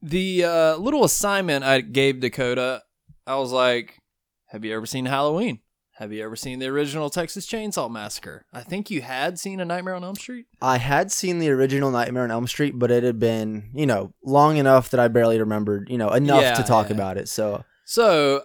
the 0.08 0.44
uh, 0.44 0.76
little 0.76 1.04
assignment 1.04 1.64
I 1.64 1.80
gave 1.80 2.20
Dakota, 2.20 2.82
I 3.26 3.36
was 3.36 3.52
like, 3.52 3.98
have 4.46 4.64
you 4.64 4.74
ever 4.74 4.86
seen 4.86 5.06
Halloween? 5.06 5.60
Have 5.98 6.12
you 6.12 6.22
ever 6.22 6.36
seen 6.36 6.58
the 6.58 6.66
original 6.66 7.08
Texas 7.08 7.46
Chainsaw 7.46 7.90
Massacre? 7.90 8.44
I 8.52 8.60
think 8.60 8.90
you 8.90 9.00
had 9.00 9.38
seen 9.38 9.60
A 9.60 9.64
Nightmare 9.64 9.94
on 9.94 10.04
Elm 10.04 10.14
Street. 10.14 10.44
I 10.60 10.76
had 10.76 11.10
seen 11.10 11.38
the 11.38 11.48
original 11.48 11.90
Nightmare 11.90 12.24
on 12.24 12.30
Elm 12.30 12.46
Street, 12.46 12.78
but 12.78 12.90
it 12.90 13.02
had 13.02 13.18
been, 13.18 13.70
you 13.74 13.86
know, 13.86 14.12
long 14.22 14.58
enough 14.58 14.90
that 14.90 15.00
I 15.00 15.08
barely 15.08 15.40
remembered, 15.40 15.88
you 15.90 15.96
know, 15.96 16.10
enough 16.10 16.42
Yeah, 16.42 16.54
to 16.54 16.62
talk 16.62 16.90
yeah. 16.90 16.94
about 16.96 17.16
it. 17.16 17.28
So, 17.30 17.64
So, 17.86 18.42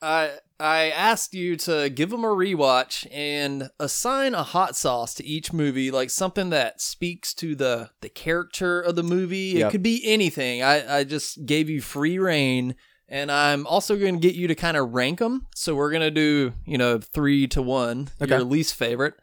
I 0.00 0.30
I 0.60 0.90
asked 0.90 1.34
you 1.34 1.56
to 1.58 1.88
give 1.88 2.10
them 2.10 2.24
a 2.24 2.28
rewatch 2.28 3.06
and 3.12 3.70
assign 3.78 4.34
a 4.34 4.42
hot 4.42 4.74
sauce 4.76 5.14
to 5.14 5.24
each 5.24 5.52
movie, 5.52 5.90
like 5.90 6.10
something 6.10 6.50
that 6.50 6.80
speaks 6.80 7.32
to 7.34 7.54
the 7.54 7.90
the 8.00 8.08
character 8.08 8.80
of 8.80 8.96
the 8.96 9.02
movie. 9.02 9.60
It 9.60 9.70
could 9.70 9.82
be 9.82 10.02
anything. 10.04 10.62
I 10.62 10.98
I 10.98 11.04
just 11.04 11.46
gave 11.46 11.70
you 11.70 11.80
free 11.80 12.18
reign, 12.18 12.74
and 13.08 13.30
I'm 13.30 13.66
also 13.66 13.96
going 13.96 14.14
to 14.14 14.20
get 14.20 14.34
you 14.34 14.48
to 14.48 14.54
kind 14.56 14.76
of 14.76 14.92
rank 14.92 15.20
them. 15.20 15.46
So 15.54 15.74
we're 15.76 15.92
gonna 15.92 16.10
do 16.10 16.52
you 16.66 16.76
know 16.76 16.98
three 16.98 17.46
to 17.48 17.62
one, 17.62 18.08
Okay. 18.20 18.30
your 18.34 18.44
least 18.44 18.74
favorite. 18.74 19.14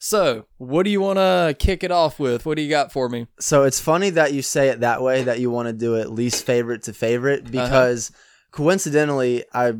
So, 0.00 0.44
what 0.58 0.82
do 0.82 0.90
you 0.90 1.00
want 1.00 1.18
to 1.18 1.56
kick 1.58 1.82
it 1.82 1.90
off 1.90 2.18
with? 2.20 2.44
What 2.44 2.56
do 2.56 2.62
you 2.62 2.68
got 2.68 2.92
for 2.92 3.08
me? 3.08 3.26
so 3.40 3.62
it's 3.64 3.80
funny 3.80 4.10
that 4.10 4.32
you 4.34 4.42
say 4.42 4.68
it 4.68 4.80
that 4.80 5.02
way 5.02 5.22
that 5.22 5.40
you 5.40 5.50
want 5.50 5.66
to 5.66 5.72
do 5.72 5.94
it 5.94 6.10
least 6.10 6.44
favorite 6.44 6.82
to 6.84 6.92
favorite 6.92 7.40
uh-huh. 7.42 7.50
because 7.64 8.12
coincidentally 8.50 9.44
I 9.52 9.72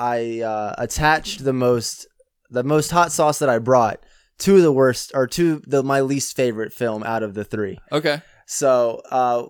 I 0.00 0.40
uh, 0.40 0.74
attached 0.78 1.44
the 1.44 1.52
most 1.52 2.06
the 2.48 2.64
most 2.64 2.90
hot 2.90 3.12
sauce 3.12 3.38
that 3.40 3.48
I 3.48 3.58
brought 3.58 4.00
to 4.38 4.60
the 4.62 4.72
worst 4.72 5.12
or 5.14 5.26
to 5.28 5.62
the 5.66 5.82
my 5.82 6.00
least 6.00 6.34
favorite 6.34 6.72
film 6.72 7.02
out 7.04 7.22
of 7.22 7.34
the 7.34 7.44
3. 7.44 7.78
Okay. 7.92 8.22
So, 8.46 9.02
uh 9.10 9.44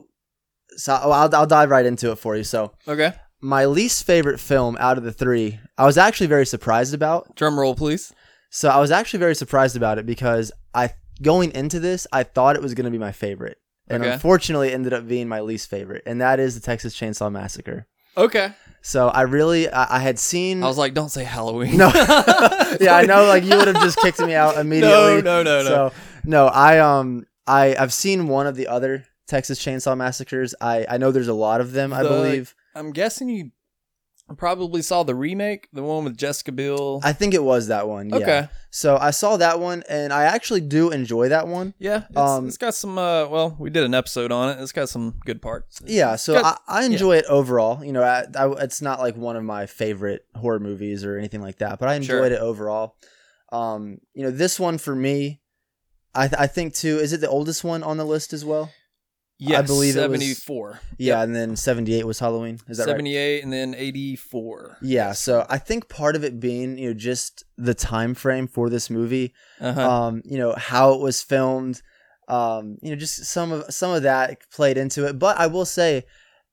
so 0.76 0.94
I'll 0.94 1.34
I'll 1.34 1.46
dive 1.46 1.70
right 1.70 1.86
into 1.86 2.10
it 2.12 2.16
for 2.16 2.36
you. 2.36 2.44
So, 2.44 2.72
Okay. 2.86 3.12
my 3.40 3.64
least 3.64 4.04
favorite 4.04 4.38
film 4.40 4.76
out 4.80 4.98
of 4.98 5.04
the 5.04 5.12
3, 5.12 5.58
I 5.78 5.86
was 5.86 5.96
actually 5.96 6.26
very 6.26 6.46
surprised 6.46 6.94
about. 6.94 7.34
Drum 7.36 7.58
roll, 7.58 7.74
please. 7.74 8.12
So, 8.50 8.68
I 8.68 8.78
was 8.80 8.90
actually 8.90 9.20
very 9.20 9.34
surprised 9.36 9.76
about 9.76 9.98
it 9.98 10.06
because 10.06 10.50
I 10.74 10.90
going 11.22 11.52
into 11.52 11.78
this, 11.80 12.06
I 12.12 12.22
thought 12.24 12.56
it 12.56 12.62
was 12.62 12.74
going 12.74 12.84
to 12.86 12.90
be 12.90 12.98
my 12.98 13.12
favorite. 13.12 13.58
And 13.88 14.02
Okay. 14.02 14.12
unfortunately 14.12 14.68
it 14.70 14.74
ended 14.74 14.92
up 14.92 15.06
being 15.08 15.28
my 15.28 15.40
least 15.40 15.68
favorite, 15.70 16.02
and 16.06 16.20
that 16.20 16.38
is 16.40 16.54
the 16.54 16.60
Texas 16.60 16.94
Chainsaw 16.98 17.30
Massacre. 17.32 17.86
Okay. 18.16 18.52
So, 18.83 19.09
I 19.09 19.23
really 19.23 19.69
I, 19.71 19.97
I 19.97 19.99
had 20.01 20.19
seen 20.19 20.62
I 20.62 20.66
was 20.66 20.79
like, 20.79 20.95
don't 20.95 21.11
say 21.11 21.25
Halloween. 21.25 21.77
No. 21.77 21.88
yeah, 22.81 22.95
I 22.97 23.05
know 23.07 23.25
like 23.27 23.45
you 23.45 23.57
would 23.57 23.69
have 23.69 23.81
just 23.83 23.99
kicked 23.99 24.21
me 24.21 24.35
out 24.35 24.57
immediately. 24.64 25.23
No, 25.23 25.43
no, 25.43 25.43
no, 25.43 25.62
no. 25.62 25.69
So, 25.69 25.93
no, 26.25 26.47
I 26.47 26.79
um 26.79 27.27
I 27.47 27.77
I've 27.79 27.93
seen 27.93 28.29
one 28.29 28.47
of 28.47 28.57
the 28.57 28.69
other 28.69 29.05
Texas 29.29 29.59
Chainsaw 29.64 29.97
Massacres. 29.97 30.55
I 30.61 30.87
I 30.88 30.99
know 30.99 31.11
there's 31.12 31.29
a 31.29 31.35
lot 31.35 31.61
of 31.61 31.73
them, 31.73 31.93
I 31.93 32.03
The- 32.03 32.09
believe. 32.09 32.55
I'm 32.75 32.93
guessing 32.93 33.29
you 33.29 33.51
probably 34.37 34.83
saw 34.83 35.03
the 35.03 35.14
remake, 35.14 35.69
the 35.73 35.83
one 35.83 36.05
with 36.05 36.16
Jessica 36.16 36.53
Biel. 36.53 37.01
I 37.03 37.12
think 37.12 37.35
it 37.35 37.43
was 37.43 37.69
that 37.69 37.88
one. 37.88 38.11
Yeah. 38.11 38.16
Okay. 38.16 38.49
So 38.71 38.97
I 38.97 39.11
saw 39.11 39.37
that 39.38 39.59
one, 39.61 39.83
and 39.88 40.12
I 40.12 40.25
actually 40.25 40.61
do 40.61 40.90
enjoy 40.90 41.29
that 41.31 41.49
one. 41.49 41.75
yeah, 41.79 42.05
it's, 42.09 42.16
Um, 42.19 42.47
it's 42.47 42.57
got 42.57 42.75
some. 42.75 42.97
Uh, 42.99 43.27
well, 43.29 43.57
we 43.59 43.71
did 43.71 43.83
an 43.85 43.95
episode 43.95 44.31
on 44.33 44.51
it. 44.51 44.62
It's 44.62 44.73
got 44.73 44.88
some 44.88 45.14
good 45.25 45.43
parts. 45.43 45.81
Yeah, 45.85 46.16
so 46.16 46.35
Got- 46.40 46.62
I, 46.69 46.83
I 46.83 46.85
enjoy 46.85 47.16
it 47.16 47.25
overall. 47.29 47.85
You 47.85 47.93
know, 47.93 48.03
I, 48.03 48.25
I, 48.38 48.51
it's 48.62 48.81
not 48.81 49.01
like 49.01 49.16
one 49.16 49.37
of 49.37 49.43
my 49.45 49.66
favorite 49.66 50.25
horror 50.35 50.61
movies 50.61 51.05
or 51.05 51.19
anything 51.19 51.40
like 51.43 51.59
that, 51.59 51.79
but 51.81 51.88
I 51.88 51.95
enjoyed 51.95 52.29
Sure. 52.31 52.38
it 52.38 52.40
overall. 52.40 52.97
Um, 53.53 53.99
you 54.14 54.23
know, 54.23 54.31
this 54.31 54.61
one 54.61 54.79
for 54.79 54.95
me, 54.95 55.40
I 56.14 56.29
th- 56.29 56.40
I 56.40 56.47
think 56.47 56.75
too. 56.75 56.99
Is 56.99 57.12
it 57.12 57.21
the 57.21 57.29
oldest 57.29 57.64
one 57.64 57.83
on 57.83 57.97
the 57.97 58.05
list 58.05 58.33
as 58.33 58.45
well? 58.45 58.71
Yes, 59.48 59.66
believe 59.66 59.96
it 59.96 60.09
was- 60.11 60.20
74. 60.20 60.81
Yeah, 60.98 61.22
and 61.22 61.35
then 61.35 61.57
seventy 61.57 61.94
eight 61.94 62.07
was 62.07 62.18
Halloween. 62.18 62.59
Is 62.68 62.76
that 62.79 62.85
right? 62.85 62.90
78 62.90 63.42
and 63.42 63.53
then 63.53 63.74
84. 63.74 64.76
Yeah, 64.83 65.12
so 65.12 65.46
I 65.48 65.57
think 65.59 65.88
part 65.88 66.14
of 66.16 66.24
it 66.24 66.38
being, 66.40 66.76
you 66.79 66.88
know, 66.88 66.94
just 66.94 67.44
the 67.57 67.72
time 67.74 68.14
frame 68.14 68.46
for 68.46 68.68
this 68.68 68.90
movie, 68.90 69.33
Uh-huh. 69.61 69.90
um, 69.90 70.22
you 70.24 70.37
know, 70.38 70.55
how 70.57 70.92
it 70.92 71.00
was 71.00 71.22
filmed, 71.22 71.81
um, 72.29 72.76
you 72.83 72.90
know, 72.90 72.96
just 72.96 73.24
some 73.24 73.50
of 73.53 73.72
some 73.72 73.90
of 73.92 74.03
that 74.03 74.38
played 74.53 74.76
into 74.76 75.07
it. 75.07 75.18
But 75.18 75.38
I 75.38 75.46
will 75.46 75.64
say, 75.64 76.05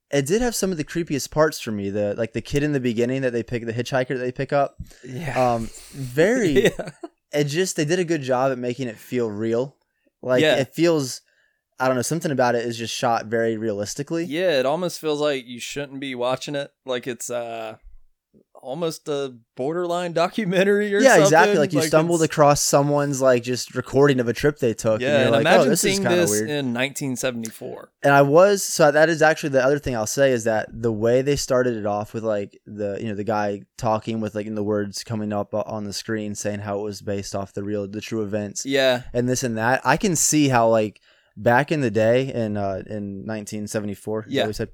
it 0.10 0.26
did 0.26 0.42
have 0.42 0.56
some 0.56 0.72
of 0.72 0.78
the 0.78 0.86
creepiest 0.86 1.30
parts 1.32 1.60
for 1.60 1.72
me. 1.74 1.90
The 1.90 2.16
like 2.18 2.32
the 2.32 2.42
kid 2.42 2.64
in 2.64 2.72
the 2.72 2.80
beginning 2.80 3.22
that 3.24 3.34
they 3.34 3.44
pick, 3.44 3.66
the 3.66 3.74
hitchhiker 3.74 4.08
that 4.10 4.16
they 4.20 4.32
pick 4.32 4.54
up, 4.54 4.78
yeah. 5.04 5.54
um, 5.56 5.70
very. 5.92 6.64
yeah. 6.64 6.92
It 7.34 7.44
just 7.46 7.76
they 7.76 7.84
did 7.84 8.00
a 8.00 8.06
good 8.06 8.22
job 8.22 8.54
at 8.54 8.58
making 8.58 8.88
it 8.88 8.96
feel 8.98 9.30
real. 9.30 9.76
Like 10.22 10.42
Yeah. 10.42 10.56
it 10.56 10.74
feels, 10.74 11.22
I 11.80 11.88
don't 11.88 11.96
know, 11.96 12.02
something 12.02 12.32
about 12.32 12.56
it 12.56 12.66
is 12.66 12.78
just 12.78 12.94
shot 12.94 13.26
very 13.28 13.58
realistically. 13.58 14.26
Yeah, 14.26 14.60
it 14.60 14.66
almost 14.66 15.00
feels 15.00 15.22
like 15.22 15.46
you 15.46 15.60
shouldn't 15.60 16.00
be 16.00 16.16
watching 16.16 16.56
it. 16.56 16.72
Like 16.86 17.08
it's 17.08 17.30
uh 17.30 17.78
almost 18.60 19.08
a 19.08 19.36
borderline 19.56 20.12
documentary 20.14 20.94
or 20.94 21.00
yeah, 21.00 21.10
something. 21.10 21.24
exactly. 21.26 21.58
Like 21.58 21.74
you 21.74 21.82
stumbled 21.84 22.22
it's- 22.22 22.34
across 22.34 22.60
someone's 22.62 23.22
like 23.22 23.44
just 23.44 23.76
recording 23.76 24.20
of 24.20 24.28
a 24.28 24.34
trip 24.34 24.58
they 24.58 24.74
took. 24.74 25.00
Yeah, 25.00 25.16
and 25.18 25.22
and 25.26 25.32
like, 25.32 25.42
imagine 25.42 25.68
oh, 25.68 25.70
this 25.70 25.82
seeing 25.82 26.02
this 26.02 26.32
weird. 26.32 26.50
in 26.50 26.74
1974. 26.74 27.92
and 28.04 28.14
I 28.14 28.24
was 28.24 28.64
so 28.64 28.92
that 28.92 29.10
is 29.10 29.22
actually 29.22 29.50
the 29.50 29.64
other 29.64 29.80
thing 29.80 29.96
I'll 29.96 30.08
say 30.08 30.32
is 30.32 30.44
that 30.46 30.68
the 30.72 30.92
way 30.92 31.22
they 31.22 31.36
started 31.36 31.78
it 31.78 31.86
off 31.86 32.14
with 32.14 32.24
like 32.24 32.60
the 32.66 32.98
you 33.00 33.08
know 33.10 33.16
the 33.16 33.24
guy 33.24 33.62
talking 33.78 34.20
with 34.20 34.36
like 34.36 34.48
in 34.48 34.56
the 34.56 34.64
words 34.64 35.04
coming 35.04 35.32
up 35.32 35.54
on 35.54 35.84
the 35.84 35.94
screen 35.94 36.36
saying 36.36 36.60
how 36.60 36.80
it 36.80 36.84
was 36.84 37.02
based 37.02 37.36
off 37.36 37.54
the 37.54 37.64
real 37.64 37.88
the 37.88 38.02
true 38.02 38.24
events 38.24 38.66
Yeah, 38.66 39.04
and 39.14 39.30
this 39.30 39.44
and 39.44 39.58
that 39.58 39.82
I 39.86 39.98
can 39.98 40.16
see 40.16 40.48
how 40.50 40.68
like 40.70 41.00
back 41.38 41.72
in 41.72 41.82
the 41.82 41.92
day 41.92 42.34
in 42.34 42.58
uh 42.58 42.82
in 42.88 43.26
1974 43.26 44.26
Yeah. 44.28 44.48
we 44.48 44.54
said 44.54 44.70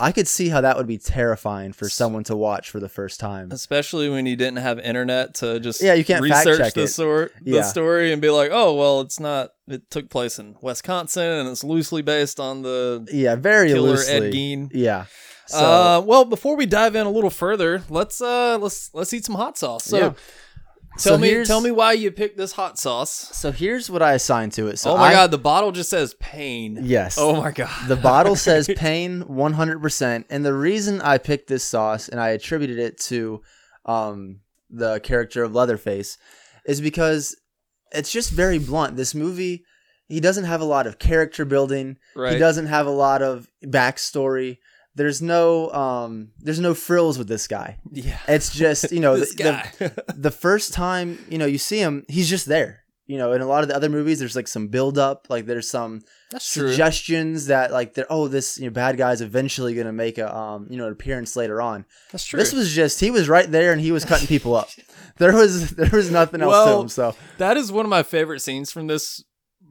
I 0.00 0.10
could 0.10 0.26
see 0.26 0.48
how 0.48 0.60
that 0.60 0.76
would 0.76 0.86
be 0.88 0.98
terrifying 0.98 1.72
for 1.72 1.88
someone 1.88 2.24
to 2.24 2.36
watch 2.36 2.70
for 2.70 2.80
the 2.80 2.88
first 2.88 3.20
time 3.20 3.50
especially 3.52 4.08
when 4.08 4.24
you 4.26 4.36
didn't 4.36 4.58
have 4.58 4.78
internet 4.78 5.34
to 5.36 5.60
just 5.60 5.80
Yeah, 5.82 5.94
you 5.94 6.04
can't 6.04 6.22
research 6.22 6.72
the 6.74 6.88
sort 6.88 7.32
the 7.42 7.62
story 7.62 8.12
and 8.12 8.22
be 8.22 8.30
like, 8.30 8.50
oh 8.52 8.74
well, 8.74 9.00
it's 9.00 9.20
not. 9.20 9.50
It 9.66 9.90
took 9.90 10.10
place 10.10 10.38
in 10.38 10.56
Wisconsin 10.60 11.22
and 11.40 11.48
it's 11.48 11.64
loosely 11.64 12.02
based 12.02 12.38
on 12.40 12.62
the 12.62 13.06
yeah 13.12 13.34
very 13.36 13.68
killer 13.68 13.90
loosely 13.90 14.28
Ed 14.28 14.32
Gein. 14.32 14.70
yeah 14.72 15.06
so 15.46 15.58
uh, 15.58 16.00
well, 16.00 16.24
before 16.24 16.56
we 16.56 16.64
dive 16.66 16.94
in 16.96 17.06
a 17.06 17.10
little 17.10 17.28
further, 17.30 17.82
let's 17.90 18.20
uh 18.20 18.56
let's 18.58 18.90
let's 18.94 19.12
eat 19.12 19.24
some 19.26 19.34
hot 19.34 19.58
sauce. 19.58 19.84
So 19.84 19.98
Yeah. 19.98 20.12
Tell 20.98 21.14
So 21.14 21.18
me 21.18 21.44
tell 21.44 21.60
me 21.60 21.70
why 21.70 21.92
you 21.92 22.10
picked 22.10 22.36
this 22.36 22.52
hot 22.52 22.78
sauce. 22.78 23.10
so 23.10 23.50
here's 23.52 23.90
what 23.90 24.02
I 24.02 24.12
assigned 24.14 24.52
to 24.52 24.68
it 24.68 24.78
so 24.78 24.92
oh 24.92 24.96
my 24.96 25.08
I- 25.08 25.12
god, 25.12 25.30
the 25.30 25.38
bottle 25.38 25.72
just 25.72 25.90
says 25.90 26.14
pain. 26.20 26.78
yes 26.82 27.16
Oh 27.18 27.36
my 27.40 27.50
god. 27.50 27.88
The 27.88 27.96
bottle 27.96 28.36
says 28.48 28.68
pain 28.76 29.22
100%. 29.24 30.24
And 30.30 30.44
the 30.44 30.54
reason 30.54 31.00
I 31.00 31.18
picked 31.18 31.48
this 31.48 31.64
sauce 31.64 32.08
and 32.08 32.20
I 32.20 32.30
attributed 32.30 32.78
it 32.78 32.98
to 33.02 33.42
um, 33.84 34.40
the 34.70 35.00
character 35.00 35.42
of 35.44 35.54
Leatherface 35.54 36.16
is 36.66 36.80
because 36.80 37.36
it's 37.92 38.10
just 38.10 38.30
very 38.30 38.58
blunt. 38.58 38.96
This 38.96 39.14
movie, 39.14 39.64
he 40.08 40.20
doesn't 40.20 40.44
have 40.44 40.60
a 40.60 40.64
lot 40.64 40.86
of 40.86 40.98
character 40.98 41.44
building. 41.44 41.96
right. 42.16 42.32
He 42.32 42.38
doesn't 42.38 42.66
have 42.66 42.86
a 42.86 42.90
lot 42.90 43.22
of 43.22 43.48
backstory. 43.64 44.58
There's 44.96 45.20
no 45.20 45.70
um, 45.72 46.30
there's 46.38 46.60
no 46.60 46.74
frills 46.74 47.18
with 47.18 47.28
this 47.28 47.48
guy. 47.48 47.78
Yeah. 47.90 48.18
It's 48.28 48.54
just 48.54 48.92
you 48.92 49.00
know 49.04 49.16
the, 49.18 49.26
the, 49.78 50.04
the 50.16 50.30
first 50.30 50.72
time 50.72 51.18
you 51.28 51.38
know 51.38 51.46
you 51.46 51.58
see 51.58 51.78
him, 51.78 52.04
he's 52.08 52.28
just 52.30 52.46
there. 52.46 52.80
You 53.06 53.18
know, 53.18 53.32
in 53.32 53.42
a 53.42 53.46
lot 53.46 53.62
of 53.62 53.68
the 53.68 53.76
other 53.76 53.90
movies, 53.90 54.18
there's 54.18 54.34
like 54.34 54.48
some 54.48 54.68
build 54.68 54.96
up, 54.96 55.26
like 55.28 55.44
there's 55.44 55.68
some 55.68 56.00
That's 56.30 56.50
true. 56.50 56.68
suggestions 56.68 57.48
that 57.48 57.70
like 57.70 57.92
they're 57.92 58.06
oh 58.08 58.28
this 58.28 58.58
you 58.58 58.64
know 58.64 58.70
bad 58.70 58.96
guy's 58.96 59.20
eventually 59.20 59.74
gonna 59.74 59.92
make 59.92 60.16
a 60.16 60.34
um 60.34 60.68
you 60.70 60.78
know 60.78 60.86
an 60.86 60.92
appearance 60.92 61.36
later 61.36 61.60
on. 61.60 61.84
That's 62.12 62.24
true. 62.24 62.38
This 62.38 62.54
was 62.54 62.72
just 62.72 63.00
he 63.00 63.10
was 63.10 63.28
right 63.28 63.50
there 63.50 63.72
and 63.72 63.80
he 63.80 63.92
was 63.92 64.04
cutting 64.04 64.26
people 64.28 64.54
up. 64.54 64.68
There 65.16 65.32
was 65.32 65.70
there 65.72 65.90
was 65.92 66.10
nothing 66.10 66.40
else 66.42 66.66
to 66.66 66.80
him. 66.80 66.88
So 66.88 67.14
That 67.38 67.56
is 67.56 67.70
one 67.70 67.86
of 67.86 67.90
my 67.90 68.02
favorite 68.02 68.40
scenes 68.40 68.72
from 68.72 68.88
this 68.88 69.22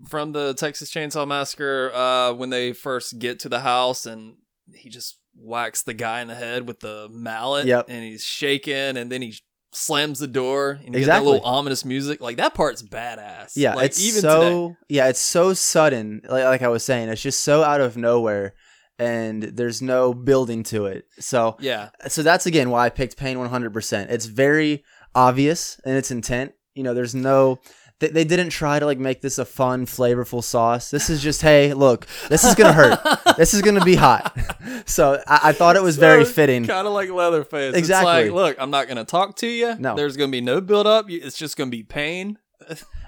from 0.07 0.31
the 0.31 0.53
Texas 0.53 0.89
Chainsaw 0.89 1.27
Massacre 1.27 1.91
uh 1.93 2.31
when 2.33 2.49
they 2.49 2.71
first 2.71 3.19
get 3.19 3.39
to 3.39 3.49
the 3.49 3.59
house 3.61 4.05
and 4.05 4.35
he 4.73 4.89
just 4.89 5.17
whacks 5.35 5.83
the 5.83 5.93
guy 5.93 6.21
in 6.21 6.27
the 6.27 6.35
head 6.35 6.67
with 6.67 6.79
the 6.79 7.07
mallet 7.11 7.65
Yep. 7.65 7.85
and 7.89 8.03
he's 8.03 8.23
shaking 8.23 8.97
and 8.97 9.11
then 9.11 9.21
he 9.21 9.35
slams 9.71 10.19
the 10.19 10.27
door 10.27 10.79
and 10.85 10.93
you 10.93 10.99
get 11.01 11.07
that 11.07 11.23
little 11.23 11.41
ominous 11.43 11.83
music. 11.83 12.21
Like 12.21 12.37
that 12.37 12.53
part's 12.53 12.83
badass. 12.83 13.53
yeah, 13.55 13.73
like 13.73 13.87
it's 13.87 14.01
even 14.03 14.21
so 14.21 14.39
today. 14.69 14.75
yeah 14.89 15.07
it's 15.09 15.19
so 15.19 15.53
sudden. 15.53 16.21
Like 16.29 16.43
like 16.45 16.61
I 16.61 16.67
was 16.67 16.83
saying, 16.83 17.09
it's 17.09 17.21
just 17.21 17.43
so 17.43 17.63
out 17.63 17.81
of 17.81 17.97
nowhere, 17.97 18.53
and 18.99 19.41
there's 19.43 19.81
no 19.81 20.13
building 20.13 20.61
to 20.65 20.85
it. 20.85 21.05
So 21.19 21.57
Yeah. 21.59 21.89
so 22.07 22.21
that's 22.23 22.45
again 22.45 22.69
why 22.69 22.85
I 22.85 22.89
picked 22.89 23.17
Pain 23.17 23.37
100%. 23.37 24.11
It's 24.11 24.27
very 24.27 24.83
obvious 25.15 25.79
in 25.85 25.95
its 25.95 26.11
intent. 26.11 26.51
You 26.75 26.83
know, 26.83 26.93
there's 26.93 27.15
no 27.15 27.59
they, 28.03 28.09
they 28.09 28.23
didn't 28.25 28.49
try 28.49 28.79
to 28.79 28.85
like 28.85 28.99
make 28.99 29.21
this 29.21 29.37
a 29.37 29.45
fun, 29.45 29.85
flavorful 29.85 30.43
sauce. 30.43 30.91
This 30.91 31.09
is 31.09 31.21
just, 31.21 31.41
hey, 31.41 31.73
look, 31.73 32.05
this 32.27 32.43
is 32.43 32.53
gonna 32.55 32.73
hurt. 32.73 32.99
this 33.37 33.53
is 33.53 33.61
gonna 33.61 33.85
be 33.85 33.95
hot. 33.95 34.37
So 34.85 35.21
I, 35.25 35.39
I 35.43 35.51
thought 35.53 35.75
it 35.75 35.83
was 35.83 35.97
very 35.97 36.25
fitting. 36.25 36.65
Kind 36.65 36.87
of 36.87 36.93
like 36.93 37.09
Leatherface. 37.09 37.75
Exactly. 37.75 38.11
It's 38.11 38.31
like, 38.31 38.35
look, 38.35 38.57
I'm 38.59 38.71
not 38.71 38.87
to 38.97 39.05
talk 39.05 39.37
to 39.37 39.47
you. 39.47 39.75
No. 39.79 39.95
There's 39.95 40.17
to 40.17 40.27
be 40.27 40.41
no 40.41 40.59
build 40.59 40.85
up. 40.85 41.05
It's 41.09 41.37
just 41.37 41.55
to 41.71 41.77
be 41.77 41.83
pain. 41.83 42.37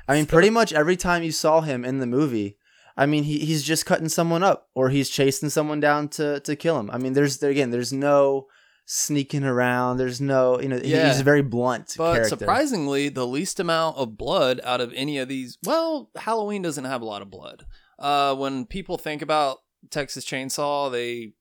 I 0.07 0.15
mean, 0.15 0.25
pretty 0.27 0.49
much 0.49 0.71
every 0.71 0.95
time 0.95 1.23
you 1.23 1.31
saw 1.31 1.61
him 1.61 1.83
in 1.83 1.99
the 1.99 2.07
movie, 2.07 2.57
I 2.97 3.05
mean, 3.05 3.23
he, 3.23 3.39
he's 3.39 3.63
just 3.63 3.85
cutting 3.85 4.09
someone 4.09 4.43
up 4.43 4.69
or 4.73 4.89
he's 4.89 5.09
chasing 5.09 5.49
someone 5.49 5.81
down 5.81 6.07
to, 6.09 6.39
to 6.41 6.55
kill 6.55 6.79
him. 6.79 6.89
I 6.91 6.97
mean, 6.97 7.13
there's 7.13 7.39
there 7.39 7.49
again, 7.51 7.71
there's 7.71 7.91
no 7.91 8.47
sneaking 8.85 9.43
around. 9.43 9.97
There's 9.97 10.21
no, 10.21 10.59
you 10.61 10.67
know, 10.69 10.79
Yeah. 10.83 11.07
he's 11.09 11.19
a 11.19 11.23
very 11.23 11.41
blunt 11.41 11.95
But 11.97 12.13
character. 12.13 12.29
surprisingly, 12.37 13.09
the 13.09 13.25
least 13.25 13.59
amount 13.59 13.97
of 13.97 14.17
blood 14.17 14.61
out 14.63 14.79
of 14.81 14.93
any 14.93 15.17
of 15.17 15.27
these. 15.27 15.57
Well, 15.63 16.09
Halloween 16.15 16.61
doesn't 16.61 16.85
have 16.85 17.01
a 17.01 17.05
lot 17.05 17.21
of 17.21 17.29
blood. 17.31 17.65
Uh, 17.97 18.35
when 18.35 18.65
people 18.65 18.97
think 18.97 19.21
about 19.21 19.59
Texas 19.89 20.25
Chainsaw, 20.25 20.91
they 20.91 21.33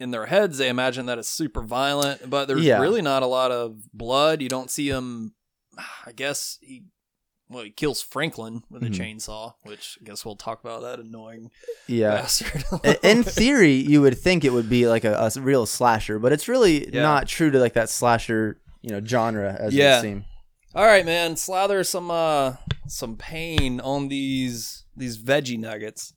in 0.00 0.10
their 0.10 0.26
heads 0.26 0.58
they 0.58 0.68
imagine 0.68 1.06
that 1.06 1.18
it's 1.18 1.30
super 1.30 1.62
violent, 1.62 2.28
but 2.28 2.46
there's 2.46 2.62
Yeah. 2.64 2.80
really 2.80 3.00
not 3.02 3.22
a 3.22 3.26
lot 3.26 3.50
of 3.52 3.76
blood. 3.92 4.42
You 4.42 4.48
don't 4.48 4.70
see 4.70 4.88
him. 4.88 5.34
I 6.06 6.12
guess 6.12 6.58
he. 6.60 6.84
Well, 7.50 7.64
he 7.64 7.70
kills 7.70 8.00
Franklin 8.00 8.62
with 8.70 8.82
a 8.82 8.86
Mhm. 8.86 8.94
chainsaw, 9.18 9.54
which 9.64 9.98
I 10.00 10.04
guess 10.04 10.24
we'll 10.24 10.34
talk 10.36 10.60
about 10.64 10.80
that 10.82 10.98
annoying 10.98 11.50
yeah. 11.86 12.12
bastard. 12.22 12.64
In 13.02 13.22
theory, 13.22 13.74
you 13.74 14.00
would 14.00 14.18
think 14.18 14.44
it 14.44 14.52
would 14.52 14.70
be 14.70 14.88
like 14.88 15.04
a, 15.04 15.30
a 15.36 15.40
real 15.40 15.66
slasher, 15.66 16.18
but 16.18 16.32
it's 16.32 16.48
really 16.48 16.92
Yeah. 16.92 17.02
not 17.02 17.28
true 17.28 17.50
to 17.50 17.58
like 17.58 17.74
that 17.74 17.90
slasher, 17.90 18.60
you 18.80 18.90
know, 18.90 19.04
genre 19.04 19.56
as 19.60 19.74
Yeah. 19.74 19.98
it 19.98 20.02
seems. 20.02 20.24
All 20.74 20.86
right, 20.86 21.04
man. 21.04 21.36
Slather 21.36 21.84
some 21.84 22.10
uh 22.10 22.54
some 22.88 23.16
pain 23.16 23.78
on 23.80 24.08
these 24.08 24.84
these 24.96 25.18
veggie 25.18 25.58
nuggets. 25.58 26.12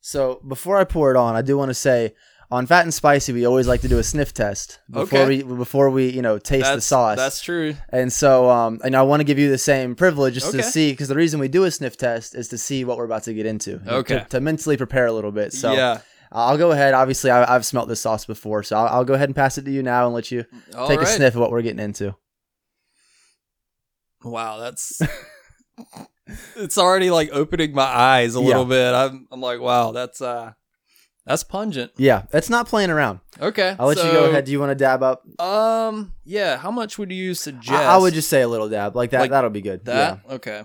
So 0.00 0.40
before 0.46 0.78
I 0.78 0.84
pour 0.84 1.10
it 1.10 1.16
on, 1.16 1.34
I 1.36 1.42
do 1.42 1.58
want 1.58 1.68
to 1.70 1.74
say 1.74 2.14
on 2.50 2.66
Fat 2.66 2.82
and 2.82 2.92
Spicy, 2.92 3.32
we 3.32 3.46
always 3.46 3.68
like 3.68 3.80
to 3.82 3.88
do 3.88 3.98
a 3.98 4.02
sniff 4.02 4.34
test 4.34 4.80
before 4.90 5.20
Okay. 5.20 5.42
we 5.44 5.54
before 5.56 5.88
we 5.90 6.10
you 6.10 6.20
know 6.22 6.38
taste 6.38 6.64
That's 6.64 6.76
the 6.76 6.80
sauce. 6.80 7.16
That's 7.16 7.40
true. 7.40 7.76
And 7.90 8.12
so, 8.12 8.50
um, 8.50 8.80
and 8.84 8.96
I 8.96 9.02
want 9.02 9.20
to 9.20 9.24
give 9.24 9.38
you 9.38 9.48
the 9.50 9.58
same 9.58 9.94
privilege 9.94 10.34
just 10.34 10.50
to 10.52 10.62
see, 10.62 10.90
because 10.92 11.08
the 11.08 11.14
reason 11.14 11.38
we 11.40 11.48
do 11.48 11.64
a 11.64 11.70
sniff 11.70 11.96
test 11.96 12.34
is 12.34 12.48
to 12.48 12.58
see 12.58 12.84
what 12.84 12.96
we're 12.98 13.04
about 13.04 13.22
to 13.24 13.34
get 13.34 13.46
into. 13.46 13.80
Okay. 13.86 14.18
To, 14.20 14.24
to 14.30 14.40
mentally 14.40 14.76
prepare 14.76 15.06
a 15.06 15.12
little 15.12 15.32
bit. 15.32 15.52
So, 15.52 15.72
yeah. 15.72 16.00
I'll 16.32 16.58
go 16.58 16.70
ahead. 16.70 16.94
Obviously, 16.94 17.30
I, 17.32 17.54
I've 17.54 17.64
smelt 17.66 17.88
this 17.88 18.00
sauce 18.00 18.24
before, 18.24 18.62
so 18.62 18.76
I'll, 18.76 18.86
I'll 18.98 19.04
go 19.04 19.14
ahead 19.14 19.28
and 19.28 19.34
pass 19.34 19.58
it 19.58 19.64
to 19.64 19.70
you 19.72 19.82
now 19.82 20.06
and 20.06 20.14
let 20.14 20.30
you 20.30 20.44
All 20.76 20.86
take 20.86 21.00
a 21.00 21.06
sniff 21.06 21.34
of 21.34 21.40
what 21.40 21.50
we're 21.50 21.62
getting 21.62 21.80
into. 21.80 22.14
Wow, 24.22 24.58
that's 24.58 25.00
it's 26.56 26.78
already 26.78 27.10
like 27.10 27.30
opening 27.32 27.72
my 27.74 27.82
eyes 27.82 28.36
a 28.36 28.40
Yeah. 28.40 28.46
little 28.46 28.64
bit. 28.64 28.94
I'm 28.94 29.26
I'm 29.32 29.40
like, 29.40 29.60
wow, 29.60 29.92
that's 29.92 30.20
uh 30.20 30.52
that's 31.26 31.44
pungent. 31.44 31.92
Yeah, 31.96 32.24
it's 32.32 32.50
not 32.50 32.66
playing 32.66 32.90
around. 32.90 33.20
Okay. 33.40 33.76
I'll 33.78 33.86
let 33.86 33.98
you 33.98 34.04
go 34.04 34.28
ahead. 34.30 34.44
Do 34.46 34.52
you 34.52 34.58
want 34.60 34.70
to 34.70 34.74
dab 34.74 35.02
up? 35.02 35.22
Um 35.40 36.14
yeah, 36.24 36.56
how 36.56 36.70
much 36.70 36.98
would 36.98 37.12
you 37.12 37.34
suggest? 37.34 37.72
I, 37.72 37.94
I 37.94 37.96
would 37.98 38.14
just 38.14 38.28
say 38.28 38.42
a 38.42 38.48
little 38.48 38.68
dab, 38.68 38.96
like 38.96 39.10
that. 39.10 39.20
Like 39.20 39.30
that'll 39.30 39.50
be 39.50 39.60
good. 39.60 39.84
that? 39.84 40.20
Okay. 40.28 40.64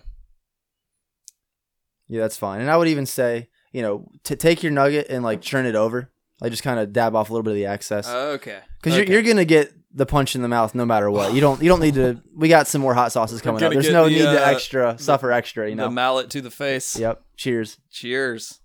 Yeah, 2.07 2.17
yeah, 2.17 2.21
that's 2.21 2.37
fine. 2.37 2.61
And 2.61 2.69
I 2.69 2.77
would 2.77 2.87
even 2.87 3.05
say, 3.05 3.49
you 3.71 3.81
know, 3.81 4.07
to 4.23 4.35
take 4.35 4.63
your 4.63 4.71
nugget 4.71 5.07
and 5.09 5.23
like 5.23 5.41
churn 5.41 5.65
it 5.65 5.75
over, 5.75 6.11
like 6.41 6.51
just 6.51 6.63
kind 6.63 6.79
of 6.79 6.93
dab 6.93 7.15
off 7.15 7.29
a 7.29 7.33
little 7.33 7.43
bit 7.43 7.51
of 7.51 7.57
the 7.57 7.65
excess. 7.65 8.07
Okay. 8.07 8.59
Because 8.79 8.93
Okay. 8.99 9.05
you're, 9.11 9.21
you're 9.23 9.33
gonna 9.33 9.45
get 9.45 9.73
the 9.93 10.05
punch 10.05 10.35
in 10.35 10.41
the 10.41 10.47
mouth 10.47 10.75
no 10.75 10.85
matter 10.85 11.09
what. 11.09 11.33
You 11.33 11.41
don't 11.41 11.61
you 11.61 11.69
don't 11.69 11.79
need 11.79 11.95
to. 11.95 12.21
We 12.35 12.47
got 12.49 12.67
some 12.67 12.81
more 12.81 12.93
hot 12.93 13.11
sauces 13.11 13.41
coming 13.41 13.63
up. 13.63 13.71
There's 13.71 13.89
no 13.89 14.05
the, 14.05 14.11
need 14.11 14.19
to 14.19 14.43
uh, 14.43 14.49
extra 14.51 14.97
suffer 14.99 15.31
extra. 15.31 15.69
You 15.69 15.75
the 15.75 15.83
know. 15.83 15.89
mallet 15.89 16.29
to 16.31 16.41
the 16.41 16.51
face. 16.51 16.97
Yep. 16.99 17.21
Cheers. 17.37 17.77
Cheers. 17.89 18.59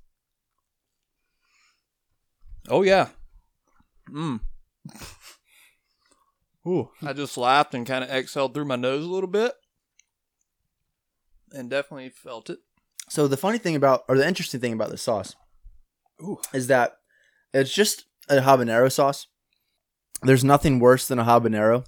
Oh 2.69 2.83
yeah. 2.83 3.09
Mm. 4.11 4.41
Ooh, 6.67 6.91
I 7.03 7.13
just 7.15 7.37
laughed 7.39 7.75
and 7.75 7.87
kind 7.87 8.05
of 8.05 8.11
exhaled 8.11 8.53
through 8.55 8.67
my 8.67 8.77
nose 8.77 9.05
a 9.05 9.09
little 9.09 9.31
bit. 9.31 9.53
and 11.53 11.69
definitely 11.71 12.11
felt 12.11 12.49
it. 12.51 12.59
So 13.09 13.27
the 13.27 13.37
funny 13.37 13.59
thing 13.59 13.75
about, 13.75 14.05
or 14.09 14.17
the 14.17 14.27
interesting 14.29 14.61
thing 14.61 14.73
about 14.73 14.91
this 14.91 15.03
sauce, 15.03 15.35
Ooh. 16.23 16.39
is 16.55 16.69
that 16.69 16.99
it's 17.53 17.73
just 17.75 18.05
a 18.29 18.37
habanero 18.37 18.93
sauce. 18.93 19.27
There's 20.23 20.45
nothing 20.45 20.79
worse 20.79 21.09
than 21.09 21.19
a 21.19 21.25
habanero 21.25 21.87